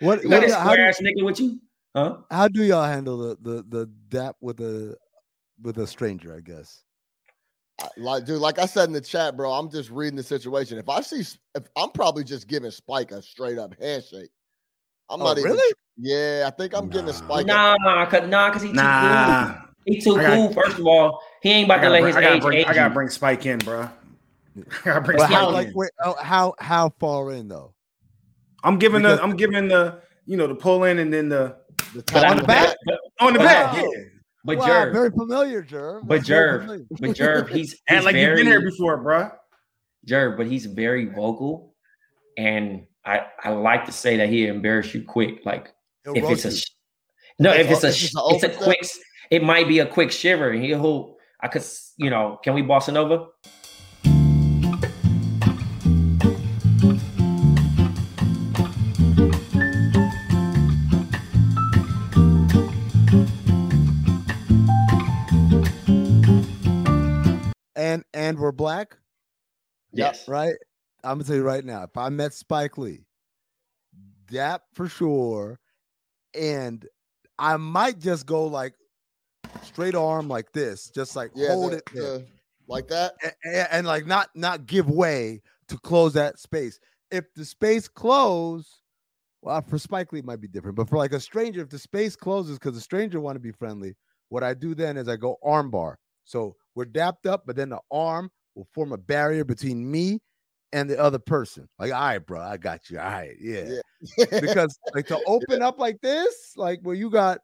What, 0.00 0.24
what 0.26 0.50
square 0.50 0.76
do, 0.76 0.82
ass 0.82 1.00
nigga 1.00 1.24
with 1.24 1.40
you? 1.40 1.58
Huh? 1.96 2.18
how 2.30 2.46
do 2.48 2.62
y'all 2.62 2.84
handle 2.84 3.16
the, 3.16 3.38
the 3.40 3.64
the 3.66 3.86
dap 4.08 4.36
with 4.42 4.60
a 4.60 4.94
with 5.62 5.78
a 5.78 5.86
stranger? 5.86 6.34
I 6.36 6.40
guess. 6.40 6.82
I- 7.80 7.88
like 7.98 8.24
dude 8.26 8.40
like 8.40 8.58
i 8.58 8.64
said 8.66 8.84
in 8.88 8.92
the 8.94 9.00
chat 9.02 9.36
bro 9.36 9.52
i'm 9.52 9.70
just 9.70 9.90
reading 9.90 10.16
the 10.16 10.22
situation 10.22 10.78
if 10.78 10.88
i 10.88 11.00
see 11.02 11.20
if 11.20 11.62
i'm 11.76 11.90
probably 11.90 12.24
just 12.24 12.46
giving 12.48 12.70
spike 12.70 13.10
a 13.12 13.20
straight 13.20 13.58
up 13.58 13.74
handshake 13.80 14.30
i'm 15.10 15.20
Oh, 15.20 15.24
not 15.24 15.38
even 15.38 15.50
really? 15.50 15.72
tr- 15.72 15.76
yeah 15.98 16.44
i 16.46 16.50
think 16.56 16.72
i'm 16.74 16.88
giving 16.88 17.06
Nah. 17.06 17.12
spike 17.12 17.44
a- 17.44 17.48
Nah, 17.48 18.06
cause 18.06 18.28
nah, 18.28 18.50
cause 18.50 18.62
he 18.62 18.68
too 18.68 18.74
Nah. 18.76 19.56
Cool. 19.86 19.94
He 19.94 20.00
too 20.00 20.16
I 20.16 20.22
got- 20.22 20.34
cool. 20.54 20.62
First 20.62 20.78
of 20.78 20.86
all, 20.86 21.20
he 21.42 21.50
ain't 21.50 21.66
about 21.66 21.80
to 21.82 21.90
let 21.90 22.00
gotta, 22.00 22.06
his 22.06 22.14
bring, 22.14 22.24
I, 22.24 22.28
gotta 22.28 22.36
age 22.36 22.42
bring, 22.42 22.58
age 22.58 22.66
I 22.68 22.74
gotta 22.74 22.94
bring 22.94 23.08
Spike 23.08 23.46
in, 23.46 23.58
bro. 23.58 23.82
I 23.82 23.90
gotta 24.84 25.00
bring 25.00 25.18
Spike 25.18 25.30
how 25.30 25.48
in. 25.48 25.54
like 25.54 25.68
wait, 25.74 25.90
oh, 26.04 26.16
how 26.20 26.54
how 26.58 26.90
far 27.00 27.32
in 27.32 27.48
though? 27.48 27.74
I'm 28.64 28.78
giving 28.78 29.02
because- 29.02 29.18
the 29.18 29.24
I'm 29.24 29.36
giving 29.36 29.68
the 29.68 30.00
you 30.26 30.36
know 30.36 30.46
the 30.46 30.54
pull 30.54 30.84
in 30.84 30.98
and 30.98 31.12
then 31.12 31.28
the 31.28 31.56
the 31.94 32.02
top 32.02 32.24
on 32.26 32.32
of 32.36 32.40
the 32.40 32.46
back? 32.46 32.76
But, 32.84 32.94
on 33.20 33.30
oh, 33.30 33.32
the 33.32 33.38
Wow. 33.38 33.44
back, 33.44 33.76
yeah. 33.76 33.88
but 34.44 34.58
wow, 34.58 34.66
Jerv, 34.66 34.92
very 34.92 35.10
familiar, 35.10 35.62
Jerv. 35.62 36.00
but 36.06 36.16
That's 36.16 36.28
Jerv, 36.28 36.86
but 36.90 37.10
Jerv, 37.10 37.48
he's, 37.48 37.72
he's 37.72 37.82
And 37.88 38.04
like 38.04 38.14
very, 38.14 38.26
you've 38.26 38.36
been 38.38 38.46
here 38.46 38.60
before, 38.62 38.96
bro. 38.98 39.30
Jerv, 40.06 40.36
but 40.36 40.46
he's 40.46 40.66
very 40.66 41.06
vocal, 41.06 41.74
and 42.36 42.86
I 43.04 43.26
I 43.42 43.50
like 43.50 43.86
to 43.86 43.92
say 43.92 44.16
that 44.18 44.28
he 44.28 44.46
embarrass 44.46 44.92
you 44.94 45.02
quick. 45.04 45.40
Like 45.44 45.72
He'll 46.04 46.14
if 46.16 46.22
it's 46.24 46.28
roast 46.30 46.44
a 46.44 46.48
you. 46.50 46.56
sh- 46.56 46.70
no, 47.38 47.52
if 47.52 47.70
it's 47.70 47.84
a 47.84 47.88
Is 47.88 48.14
a 48.16 48.20
it's 48.34 48.44
a 48.44 48.48
quick, 48.48 48.78
s- 48.82 48.98
it 49.30 49.42
might 49.42 49.68
be 49.68 49.78
a 49.80 49.86
quick 49.86 50.12
shiver, 50.12 50.50
and 50.50 50.64
he'll 50.64 51.16
I 51.40 51.48
could 51.48 51.64
you 51.96 52.10
know 52.10 52.38
can 52.42 52.54
we 52.54 52.62
bossa 52.62 52.92
nova? 52.92 53.26
and 67.76 68.04
and 68.12 68.38
we're 68.38 68.52
black, 68.52 68.96
Yes, 69.92 70.26
right? 70.28 70.54
I'm 71.04 71.18
gonna 71.18 71.24
tell 71.24 71.36
you 71.36 71.42
right 71.42 71.64
now. 71.64 71.84
If 71.84 71.96
I 71.96 72.08
met 72.08 72.34
Spike 72.34 72.78
Lee, 72.78 73.06
that 74.30 74.62
for 74.72 74.88
sure, 74.88 75.60
and 76.34 76.84
I 77.38 77.56
might 77.58 77.98
just 77.98 78.26
go 78.26 78.46
like 78.46 78.74
straight 79.62 79.94
arm 79.94 80.28
like 80.28 80.52
this, 80.52 80.90
just 80.90 81.16
like 81.16 81.30
yeah 81.34 81.48
hold 81.48 81.72
the- 81.72 81.76
it 81.78 81.86
the- 81.92 82.26
like 82.68 82.88
that 82.88 83.14
and, 83.44 83.68
and 83.70 83.86
like 83.86 84.06
not 84.06 84.28
not 84.34 84.66
give 84.66 84.90
way 84.90 85.40
to 85.68 85.78
close 85.78 86.12
that 86.14 86.38
space. 86.38 86.80
If 87.10 87.32
the 87.34 87.44
space 87.44 87.86
close, 87.86 88.80
well, 89.42 89.62
for 89.62 89.78
Spike 89.78 90.12
Lee 90.12 90.18
it 90.18 90.24
might 90.24 90.40
be 90.40 90.48
different, 90.48 90.76
but 90.76 90.88
for 90.88 90.96
like 90.96 91.12
a 91.12 91.20
stranger, 91.20 91.60
if 91.60 91.68
the 91.68 91.78
space 91.78 92.16
closes 92.16 92.58
because 92.58 92.74
the 92.74 92.80
stranger 92.80 93.20
want 93.20 93.36
to 93.36 93.40
be 93.40 93.52
friendly, 93.52 93.94
what 94.28 94.42
I 94.42 94.54
do 94.54 94.74
then 94.74 94.96
is 94.96 95.08
I 95.08 95.16
go 95.16 95.36
arm 95.44 95.70
bar. 95.70 95.98
So 96.24 96.56
we're 96.74 96.86
dapped 96.86 97.26
up, 97.26 97.44
but 97.46 97.54
then 97.54 97.68
the 97.68 97.78
arm 97.90 98.30
will 98.56 98.66
form 98.74 98.92
a 98.92 98.98
barrier 98.98 99.44
between 99.44 99.88
me 99.88 100.20
and 100.72 100.90
the 100.90 100.98
other 100.98 101.20
person. 101.20 101.68
Like, 101.78 101.92
all 101.92 102.00
right, 102.00 102.18
bro, 102.18 102.40
I 102.40 102.56
got 102.56 102.90
you. 102.90 102.98
All 102.98 103.04
right, 103.04 103.36
yeah. 103.40 103.78
yeah 104.18 104.26
Because 104.40 104.76
like 104.94 105.06
to 105.06 105.20
open 105.26 105.62
up 105.62 105.78
like 105.78 106.00
this, 106.00 106.52
like 106.56 106.80
where 106.82 106.96
you 106.96 107.10
got 107.10 107.38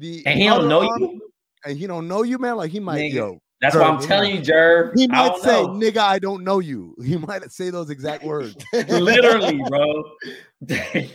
the 0.00 0.24
and 0.26 0.38
he 0.38 0.46
don't 0.46 0.68
know 0.68 0.82
you. 0.82 1.20
and 1.64 1.78
he 1.78 1.86
don't 1.86 2.08
know 2.08 2.22
you, 2.22 2.38
man. 2.38 2.56
Like 2.56 2.70
he 2.70 2.80
might, 2.80 2.98
Nigga. 3.00 3.12
yo, 3.14 3.38
That's 3.60 3.76
why 3.76 3.82
I'm 3.82 4.00
telling 4.00 4.34
you, 4.34 4.40
Jerv. 4.42 4.92
he 4.96 5.06
might 5.06 5.36
say, 5.38 5.62
know. 5.62 5.68
"Nigga, 5.68 5.98
I 5.98 6.18
don't 6.18 6.42
know 6.44 6.58
you." 6.58 6.94
He 7.04 7.16
might 7.16 7.50
say 7.52 7.70
those 7.70 7.90
exact 7.90 8.24
words. 8.24 8.56
literally, 8.88 9.60
bro. 9.68 10.04
hey, 10.68 11.10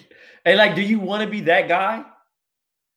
like, 0.46 0.76
do 0.76 0.82
you 0.82 1.00
want 1.00 1.24
to 1.24 1.30
be 1.30 1.42
that 1.42 1.68
guy? 1.68 2.04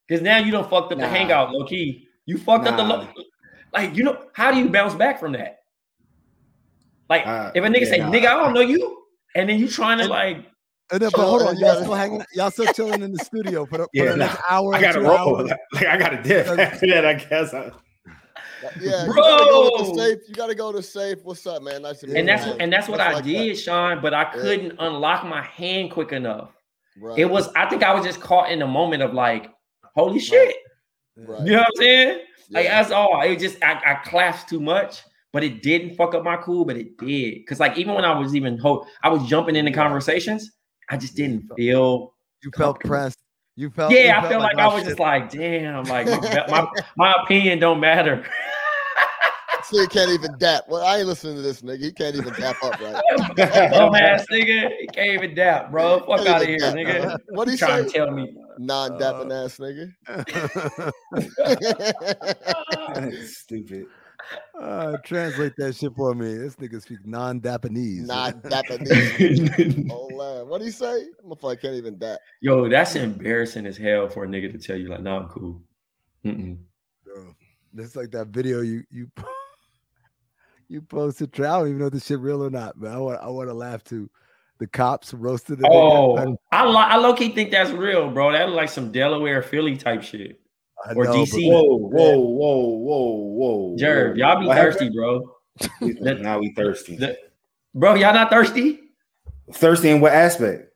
Because 0.07 0.23
now 0.23 0.39
you 0.39 0.51
don't 0.53 0.69
fucked 0.71 0.93
up 0.93 0.99
Nah. 0.99 1.05
the 1.05 1.11
hangout, 1.11 1.51
low 1.53 1.67
key. 1.67 2.07
You 2.27 2.39
fucked 2.39 2.67
up 2.67 2.77
the 2.77 2.85
Nah. 2.87 3.07
like. 3.73 3.95
You 3.97 4.05
know 4.05 4.19
how 4.35 4.51
do 4.53 4.59
you 4.59 4.69
bounce 4.69 4.95
back 4.95 5.19
from 5.21 5.33
that? 5.33 5.61
Like, 7.11 7.27
Uh, 7.27 7.51
if 7.55 7.65
a 7.65 7.69
nigga 7.69 7.81
yeah, 7.83 7.89
say, 7.91 7.99
nah. 7.99 8.11
"Nigga, 8.11 8.27
I 8.27 8.37
don't 8.43 8.53
know 8.55 8.61
you," 8.61 9.03
and 9.35 9.49
then 9.49 9.59
you 9.59 9.67
trying 9.69 9.99
to 9.99 10.07
like 10.09 10.45
Uh, 10.91 10.95
and 10.95 11.03
then, 11.03 11.11
but 11.15 11.27
hold 11.27 11.43
on, 11.43 11.57
you 11.59 11.67
y'all 11.67 11.77
still 11.83 11.95
hanging, 11.95 12.25
y'all 12.35 12.51
still 12.51 12.67
chilling 12.73 13.03
in 13.03 13.13
the 13.13 13.23
studio 13.25 13.67
for 13.67 13.79
the, 13.79 13.85
for 13.85 13.89
Yeah, 13.93 14.05
the 14.13 14.17
next 14.17 14.35
nah, 14.51 14.57
hour. 14.57 14.75
I 14.75 14.81
gotta 14.81 15.01
roll. 15.01 15.37
hours? 15.39 15.51
Like 15.75 15.87
I 15.87 15.97
gotta 15.97 16.23
dip 16.23 16.47
after 16.47 16.87
that. 16.87 17.05
I 17.07 17.15
guess. 17.15 17.53
I, 17.55 17.71
Yeah, 18.81 19.07
you 19.07 19.15
gotta 19.15 19.45
go 19.51 19.71
to 19.79 19.85
Bro. 19.85 19.97
safe. 19.97 20.19
You 20.29 20.35
gotta 20.35 20.55
go 20.55 20.73
to 20.73 20.83
safe. 20.83 21.19
What's 21.23 21.47
up, 21.47 21.63
man? 21.63 21.83
Nice 21.83 22.01
to 22.01 22.07
meet 22.07 22.15
you. 22.15 22.19
and 22.21 22.29
that's 22.29 22.47
man. 22.47 22.57
and 22.61 22.73
that's 22.73 22.89
what 22.89 22.97
Stuff 23.01 23.09
I 23.09 23.13
like 23.15 23.25
did, 23.25 23.57
that. 23.57 23.61
Sean. 23.61 24.01
But 24.03 24.15
I 24.15 24.25
couldn't 24.27 24.75
unlock 24.79 25.25
my 25.27 25.43
hand 25.43 25.91
quick 25.91 26.13
enough. 26.13 26.51
Right. 27.01 27.19
It 27.19 27.27
was 27.27 27.49
I 27.55 27.69
think 27.69 27.83
I 27.83 27.95
was 27.95 28.05
just 28.05 28.21
caught 28.21 28.51
in 28.51 28.59
the 28.59 28.67
moment 28.67 29.03
of 29.03 29.13
like, 29.15 29.51
holy 29.95 30.19
shit. 30.19 30.57
right. 31.17 31.45
You 31.47 31.53
know 31.53 31.59
what 31.59 31.67
I'm 31.69 31.77
saying? 31.77 32.19
Like 32.51 32.67
that's 32.67 32.91
all. 32.91 33.21
It 33.23 33.35
was 33.35 33.43
just 33.43 33.63
I, 33.63 33.75
I 33.85 33.95
clasped 34.09 34.49
too 34.49 34.59
much, 34.59 35.03
but 35.35 35.45
it 35.45 35.63
didn't 35.63 35.97
fuck 35.97 36.15
up 36.15 36.25
my 36.25 36.39
cool, 36.39 36.65
but 36.65 36.77
it 36.79 36.97
did. 36.97 37.47
Cause 37.47 37.61
like 37.61 37.77
even 37.77 37.95
when 37.95 38.05
I 38.07 38.19
was 38.19 38.35
even 38.35 38.57
ho- 38.59 38.87
I 39.03 39.11
was 39.11 39.25
jumping 39.29 39.55
into 39.55 39.71
conversations, 39.71 40.51
I 40.91 40.97
just 40.97 41.15
didn't 41.17 41.49
feel 41.57 42.15
You 42.43 42.51
felt 42.57 42.81
pressed. 42.81 43.19
You 43.57 43.71
felt. 43.71 43.91
you 43.93 43.99
yeah, 43.99 44.19
I 44.19 44.21
felt 44.21 44.33
feel 44.33 44.41
like, 44.41 44.57
my 44.57 44.63
I 44.63 44.67
was 44.69 44.77
shit- 44.83 44.89
just 44.91 45.01
like, 45.01 45.31
damn, 45.31 45.85
like 45.85 46.07
my, 46.23 46.47
my, 46.49 46.67
my 46.97 47.15
opinion 47.25 47.59
don't 47.59 47.81
matter. 47.81 48.25
See, 49.65 49.81
he 49.81 49.87
can't 49.89 50.11
even 50.11 50.31
dap. 50.39 50.63
Well, 50.69 50.83
I 50.83 50.99
ain't 50.99 51.07
listening 51.09 51.37
to 51.37 51.43
this 51.43 51.61
nigga. 51.61 51.81
He 51.83 51.93
can't 51.93 52.15
even 52.17 52.33
dap 52.35 52.57
up 52.63 52.81
right. 52.81 53.03
Bum 53.71 53.95
ass 53.97 54.25
nigga. 54.33 54.71
He 54.81 54.87
can't 54.87 55.11
even 55.13 55.35
dap, 55.35 55.71
bro. 55.71 55.99
Fuck 56.07 56.27
out 56.27 56.41
of 56.41 56.49
here, 56.49 56.57
dap. 56.59 56.75
nigga. 56.75 57.19
What 57.31 57.49
he 57.49 57.57
trying 57.59 57.83
say? 57.85 57.91
to 57.91 57.99
tell 57.99 58.11
me? 58.11 58.35
Non-dapping 58.57 59.31
Uh, 59.31 59.45
ass 59.45 59.59
nigga. 59.59 59.93
Stupid. 63.27 63.87
Uh, 64.61 64.97
translate 65.05 65.53
that 65.57 65.77
shit 65.77 65.93
for 65.95 66.15
me. 66.15 66.35
This 66.35 66.57
nigga 66.57 66.83
speak 66.83 67.07
non-Japanese. 67.07 68.07
Non-dapping. 68.07 69.91
oh, 69.91 70.09
man. 70.11 70.49
What 70.49 70.63
he 70.63 70.71
say? 70.71 71.07
I 71.45 71.55
can't 71.57 71.75
even 71.75 71.99
dap. 71.99 72.19
Yo, 72.41 72.69
that's 72.69 72.97
embarrassing 72.97 73.67
as 73.67 73.77
hell 73.77 74.09
for 74.09 74.25
a 74.25 74.27
nigga 74.27 74.51
to 74.53 74.59
tell 74.59 74.77
you 74.77 74.89
like, 74.89 75.03
nah, 75.03 75.21
I'm 75.21 75.29
cool. 75.29 75.63
Mm-mm. 76.25 76.59
Bro, 77.05 77.35
That's 77.73 77.97
like 77.97 78.11
that 78.13 78.29
video 78.29 78.61
you 78.61 78.83
you 78.91 79.11
you 80.69 80.83
posted. 80.83 81.33
Trey. 81.33 81.47
I 81.47 81.59
don't 81.59 81.69
even 81.69 81.79
know 81.79 81.87
if 81.87 81.93
this 81.93 82.07
shit 82.07 82.19
real 82.19 82.43
or 82.43 82.51
not, 82.51 82.79
but 82.79 82.91
I 82.91 82.99
want 82.99 83.21
I 83.23 83.29
want 83.29 83.49
to 83.49 83.55
laugh 83.55 83.85
too. 83.85 84.11
The 84.59 84.67
cops 84.67 85.15
roasted 85.15 85.59
the 85.59 85.69
nigga. 85.69 85.73
Oh, 85.73 86.37
I, 86.51 86.65
lo- 86.65 86.77
I 86.77 86.97
low 86.97 87.15
key 87.15 87.29
think 87.29 87.53
that's 87.53 87.71
real, 87.71 88.11
bro. 88.11 88.33
That 88.33 88.51
like 88.51 88.69
some 88.69 88.91
Delaware 88.91 89.41
Philly 89.41 89.77
type 89.77 90.03
shit. 90.03 90.41
I 90.87 90.93
or 90.95 91.05
know, 91.05 91.13
DC. 91.13 91.51
Whoa, 91.51 91.63
whoa, 91.77 92.19
whoa, 92.19 92.59
whoa, 92.79 93.11
whoa. 93.35 93.77
Jerv, 93.77 94.17
y'all 94.17 94.41
be 94.41 94.47
What 94.47 94.57
thirsty, 94.59 94.91
bro. 94.91 95.35
happened? 95.61 95.99
We- 96.01 96.23
Now 96.23 96.39
we 96.39 96.53
thirsty. 96.55 96.97
The- 96.97 97.19
bro, 97.75 97.95
y'all 97.95 98.15
not 98.15 98.31
thirsty? 98.31 98.81
Thirsty 99.53 99.91
in 99.91 100.01
what 100.01 100.13
aspect? 100.13 100.73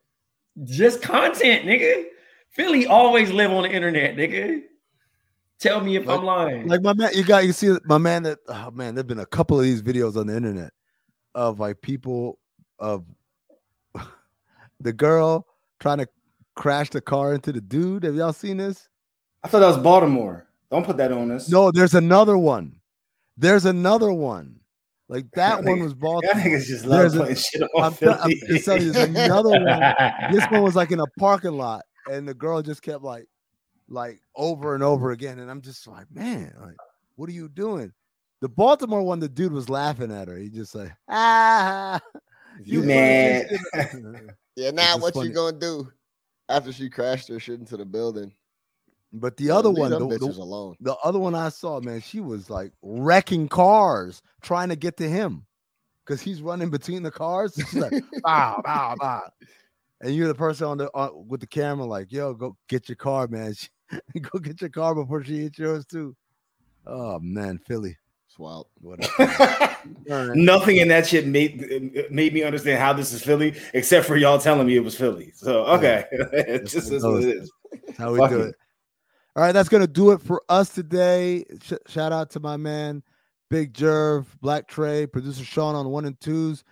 Just 0.64 1.03
content, 1.03 1.64
nigga. 1.66 2.07
Philly 2.50 2.86
always 2.86 3.30
live 3.30 3.50
on 3.53 3.62
the 3.62 3.70
internet, 3.70 4.16
nigga. 4.16 4.62
Tell 5.59 5.80
me 5.80 5.96
if 5.96 6.09
I'm 6.09 6.24
lying. 6.24 6.66
Like 6.66 6.82
my 6.82 6.92
man, 6.92 7.11
you 7.14 7.22
got 7.24 7.44
you 7.46 7.53
see 7.53 7.72
my 7.84 7.98
man 7.98 8.24
that 8.24 8.38
oh 8.48 8.70
man, 8.72 8.94
there've 8.94 9.07
been 9.07 9.20
a 9.20 9.26
couple 9.26 9.57
of 9.59 9.64
these 9.64 9.80
videos 9.80 10.16
on 10.16 10.26
the 10.26 10.36
internet 10.36 10.72
of 11.34 11.61
like 11.61 11.80
people 11.80 12.38
of 12.80 13.05
the 14.80 14.92
girl 14.92 15.46
trying 15.78 15.98
to 15.98 16.09
crash 16.57 16.90
the 16.90 17.00
car 17.00 17.32
into 17.34 17.53
the 17.53 17.61
dude. 17.61 18.03
Have 18.03 18.16
y'all 18.16 18.32
seen 18.32 18.57
this? 18.57 18.88
I 19.45 19.49
thought 19.49 19.61
that 19.61 19.68
was 19.68 19.78
Baltimore. 19.78 20.47
Don't 20.70 20.84
put 20.86 20.97
that 20.99 21.12
on 21.12 21.30
us. 21.30 21.49
No, 21.51 21.70
there's 21.70 21.95
another 21.95 22.38
one. 22.38 22.76
There's 23.36 23.64
another 23.64 24.12
one. 24.12 24.61
Like 25.09 25.26
that 25.34 25.64
one 25.64 25.78
Nigga- 25.78 25.82
was 25.82 25.93
Y'all 26.01 26.01
Baltimore. 26.01 26.34
niggas 26.34 26.66
just 26.66 26.86
There's 26.86 27.14
love 27.14 27.14
a- 27.14 27.18
putting 27.20 27.34
shit 27.36 27.62
on 27.62 27.84
I'm, 27.84 27.95
tell- 27.95 28.18
I'm 28.22 28.30
just 28.30 28.64
telling 28.64 28.82
you, 28.82 28.93
there's 28.93 29.09
another 29.09 29.51
one. 29.51 29.66
This 30.32 30.45
one 30.51 30.62
was 30.62 30.76
like 30.76 30.90
in 30.93 31.01
a 31.01 31.07
parking 31.18 31.53
lot, 31.59 31.82
and 32.11 32.26
the 32.26 32.34
girl 32.34 32.62
just 32.62 32.82
kept 32.82 33.03
like, 33.03 33.26
like 33.88 34.20
over 34.36 34.74
and 34.74 34.82
over 34.82 35.11
again. 35.11 35.38
And 35.38 35.51
I'm 35.51 35.61
just 35.61 35.86
like, 35.86 36.07
man, 36.11 36.55
like, 36.61 36.76
what 37.16 37.28
are 37.28 37.32
you 37.32 37.49
doing? 37.49 37.93
The 38.40 38.49
Baltimore 38.49 39.03
one, 39.03 39.20
the 39.20 39.28
dude 39.28 39.53
was 39.53 39.68
laughing 39.68 40.11
at 40.11 40.28
her. 40.28 40.36
He 40.36 40.49
just 40.49 40.74
like, 40.74 40.93
ah, 41.09 42.01
You 42.64 42.80
put 42.80 42.88
mad. 42.88 43.47
Yeah, 44.57 44.70
now 44.70 44.99
what 44.99 45.14
funny. 45.14 45.28
you 45.28 45.34
gonna 45.34 45.59
do 45.59 45.93
after 46.49 46.72
she 46.72 46.88
crashed 46.90 47.28
her 47.28 47.38
shit 47.40 47.61
into 47.61 47.76
the 47.76 47.84
building? 47.84 48.32
But 49.12 49.36
the 49.36 49.44
Yeah, 49.44 49.56
other 49.56 49.70
one, 49.70 49.90
the, 49.90 49.98
the, 49.98 50.26
alone. 50.26 50.76
the 50.80 50.94
other 50.96 51.18
one 51.18 51.34
I 51.34 51.50
saw, 51.50 51.80
man, 51.80 52.00
she 52.00 52.20
was 52.20 52.48
like 52.48 52.72
wrecking 52.82 53.48
cars 53.48 54.22
trying 54.40 54.70
to 54.70 54.76
get 54.76 54.96
to 54.98 55.08
him 55.08 55.46
because 56.04 56.20
he's 56.20 56.42
running 56.42 56.70
between 56.70 57.02
the 57.02 57.10
cars. 57.10 57.54
She's 57.54 57.74
like, 57.74 57.92
bow, 58.22 58.60
bow, 58.64 58.96
bow. 58.98 59.22
And 60.00 60.14
you're 60.14 60.28
the 60.28 60.34
person 60.34 60.66
on 60.66 60.78
the 60.78 60.90
on, 60.94 61.28
with 61.28 61.40
the 61.40 61.46
camera, 61.46 61.86
like, 61.86 62.10
yo, 62.10 62.34
go 62.34 62.56
get 62.68 62.88
your 62.88 62.96
car, 62.96 63.28
man. 63.28 63.54
go 64.20 64.38
get 64.38 64.60
your 64.60 64.70
car 64.70 64.94
before 64.94 65.22
she 65.22 65.42
hits 65.42 65.58
yours 65.58 65.84
too. 65.84 66.16
Oh 66.86 67.18
man, 67.20 67.58
Philly. 67.58 67.96
It's 68.26 68.38
wild. 68.38 68.66
Whatever. 68.80 69.76
Nothing 70.34 70.78
in 70.78 70.88
that 70.88 71.06
shit 71.06 71.26
made 71.26 72.10
made 72.10 72.32
me 72.32 72.42
understand 72.42 72.80
how 72.80 72.92
this 72.94 73.12
is 73.12 73.22
Philly, 73.22 73.54
except 73.74 74.06
for 74.06 74.16
y'all 74.16 74.38
telling 74.38 74.66
me 74.66 74.76
it 74.76 74.82
was 74.82 74.96
Philly. 74.96 75.32
So 75.34 75.64
okay, 75.66 76.06
it 76.10 76.66
just 76.66 76.90
is 76.90 77.04
what 77.04 77.22
it 77.22 77.36
is. 77.36 77.52
How 77.98 78.12
we 78.12 78.18
Fuck 78.18 78.30
do 78.30 78.40
it. 78.40 78.48
it. 78.48 78.54
All 79.35 79.43
right, 79.43 79.53
that's 79.53 79.70
gonna 79.70 79.87
do 79.87 80.11
it 80.11 80.20
for 80.20 80.43
us 80.51 80.68
today. 80.68 81.47
Sh- 81.62 81.72
shout 81.87 82.12
out 82.12 82.28
to 82.30 82.41
my 82.41 82.59
man, 82.59 83.03
Big 83.49 83.72
Jerv, 83.72 84.26
Black 84.43 84.68
Trey, 84.68 85.07
producer 85.07 85.43
Sean 85.43 85.74
on 85.74 85.89
one 85.89 86.05
and 86.05 86.20
twos. 86.20 86.64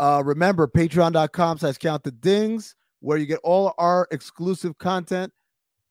Uh, 0.00 0.22
remember, 0.24 0.66
patreon.com 0.66 1.58
slash 1.58 1.78
count 1.78 2.02
the 2.02 2.10
dings, 2.10 2.74
where 2.98 3.18
you 3.18 3.26
get 3.26 3.38
all 3.44 3.72
our 3.78 4.08
exclusive 4.10 4.76
content 4.78 5.32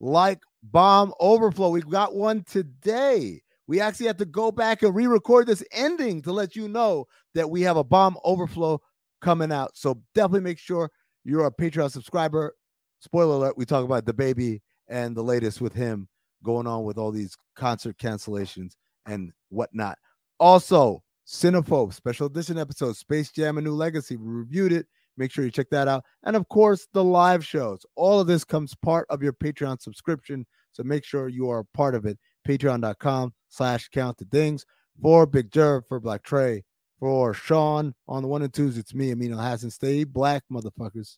like 0.02 0.42
Bomb 0.64 1.14
Overflow. 1.22 1.70
We've 1.70 1.90
got 1.90 2.14
one 2.14 2.44
today. 2.44 3.42
We 3.68 3.80
actually 3.80 4.08
have 4.08 4.18
to 4.18 4.26
go 4.26 4.52
back 4.52 4.84
and 4.84 4.94
re-record 4.94 5.48
this 5.48 5.64
ending 5.72 6.22
to 6.24 6.34
let 6.34 6.58
you 6.58 6.68
know 6.68 7.08
that 7.36 7.50
we 7.50 7.62
have 7.62 7.78
a 7.78 7.86
Bomb 7.86 8.18
Overflow 8.26 8.82
coming 9.22 9.54
out. 9.54 9.78
So 9.78 10.02
definitely 10.14 10.42
make 10.42 10.60
sure 10.60 10.92
you're 11.24 11.46
a 11.46 11.52
Patreon 11.52 11.90
subscriber. 11.90 12.54
Spoiler 13.00 13.36
alert, 13.36 13.58
we 13.58 13.66
talk 13.66 13.86
about 13.86 14.06
the 14.06 14.14
baby 14.14 14.62
and 14.90 15.16
the 15.16 15.24
latest 15.24 15.62
with 15.62 15.74
him 15.74 16.10
going 16.44 16.68
on 16.68 16.84
with 16.84 16.98
all 16.98 17.12
these 17.12 17.36
concert 17.56 17.98
cancellations 17.98 18.74
and 19.06 19.32
whatnot. 19.50 19.98
Also, 20.40 21.02
Cinephobe 21.28 21.94
special 21.94 22.28
edition 22.28 22.58
episode, 22.58 22.96
Space 22.96 23.32
Jam: 23.32 23.58
A 23.58 23.62
New 23.62 23.74
Legacy. 23.74 24.16
We 24.16 24.32
reviewed 24.32 24.72
it. 24.72 24.88
Make 25.18 25.32
sure 25.32 25.44
you 25.44 25.52
check 25.52 25.70
that 25.72 25.88
out. 25.88 26.06
And 26.24 26.36
of 26.36 26.48
course, 26.48 26.88
the 26.94 27.04
live 27.04 27.46
shows. 27.46 27.86
All 27.96 28.20
of 28.20 28.28
this 28.28 28.44
comes 28.44 28.76
part 28.76 29.08
of 29.10 29.24
your 29.24 29.34
Patreon 29.34 29.82
subscription. 29.82 30.46
So 30.72 30.84
make 30.84 31.04
sure 31.04 31.28
you 31.28 31.50
are 31.50 31.60
a 31.60 31.66
part 31.66 31.96
of 31.96 32.06
it. 32.06 32.20
Patreon.com 32.48 33.34
slash 33.50 33.90
count 33.90 34.18
the 34.18 34.26
dings. 34.26 34.66
For 35.02 35.26
Big 35.26 35.50
Jerv, 35.52 35.88
for 35.88 36.00
Black 36.00 36.24
Trey, 36.24 36.64
for 37.00 37.34
Sean 37.34 37.94
on 38.08 38.22
the 38.24 38.28
one 38.28 38.42
and 38.42 38.54
twos, 38.54 38.78
it's 38.78 38.94
me, 38.94 39.12
Amin 39.12 39.32
Hassan. 39.32 39.70
Stay 39.70 40.04
black, 40.04 40.44
motherfuckers. 40.52 41.18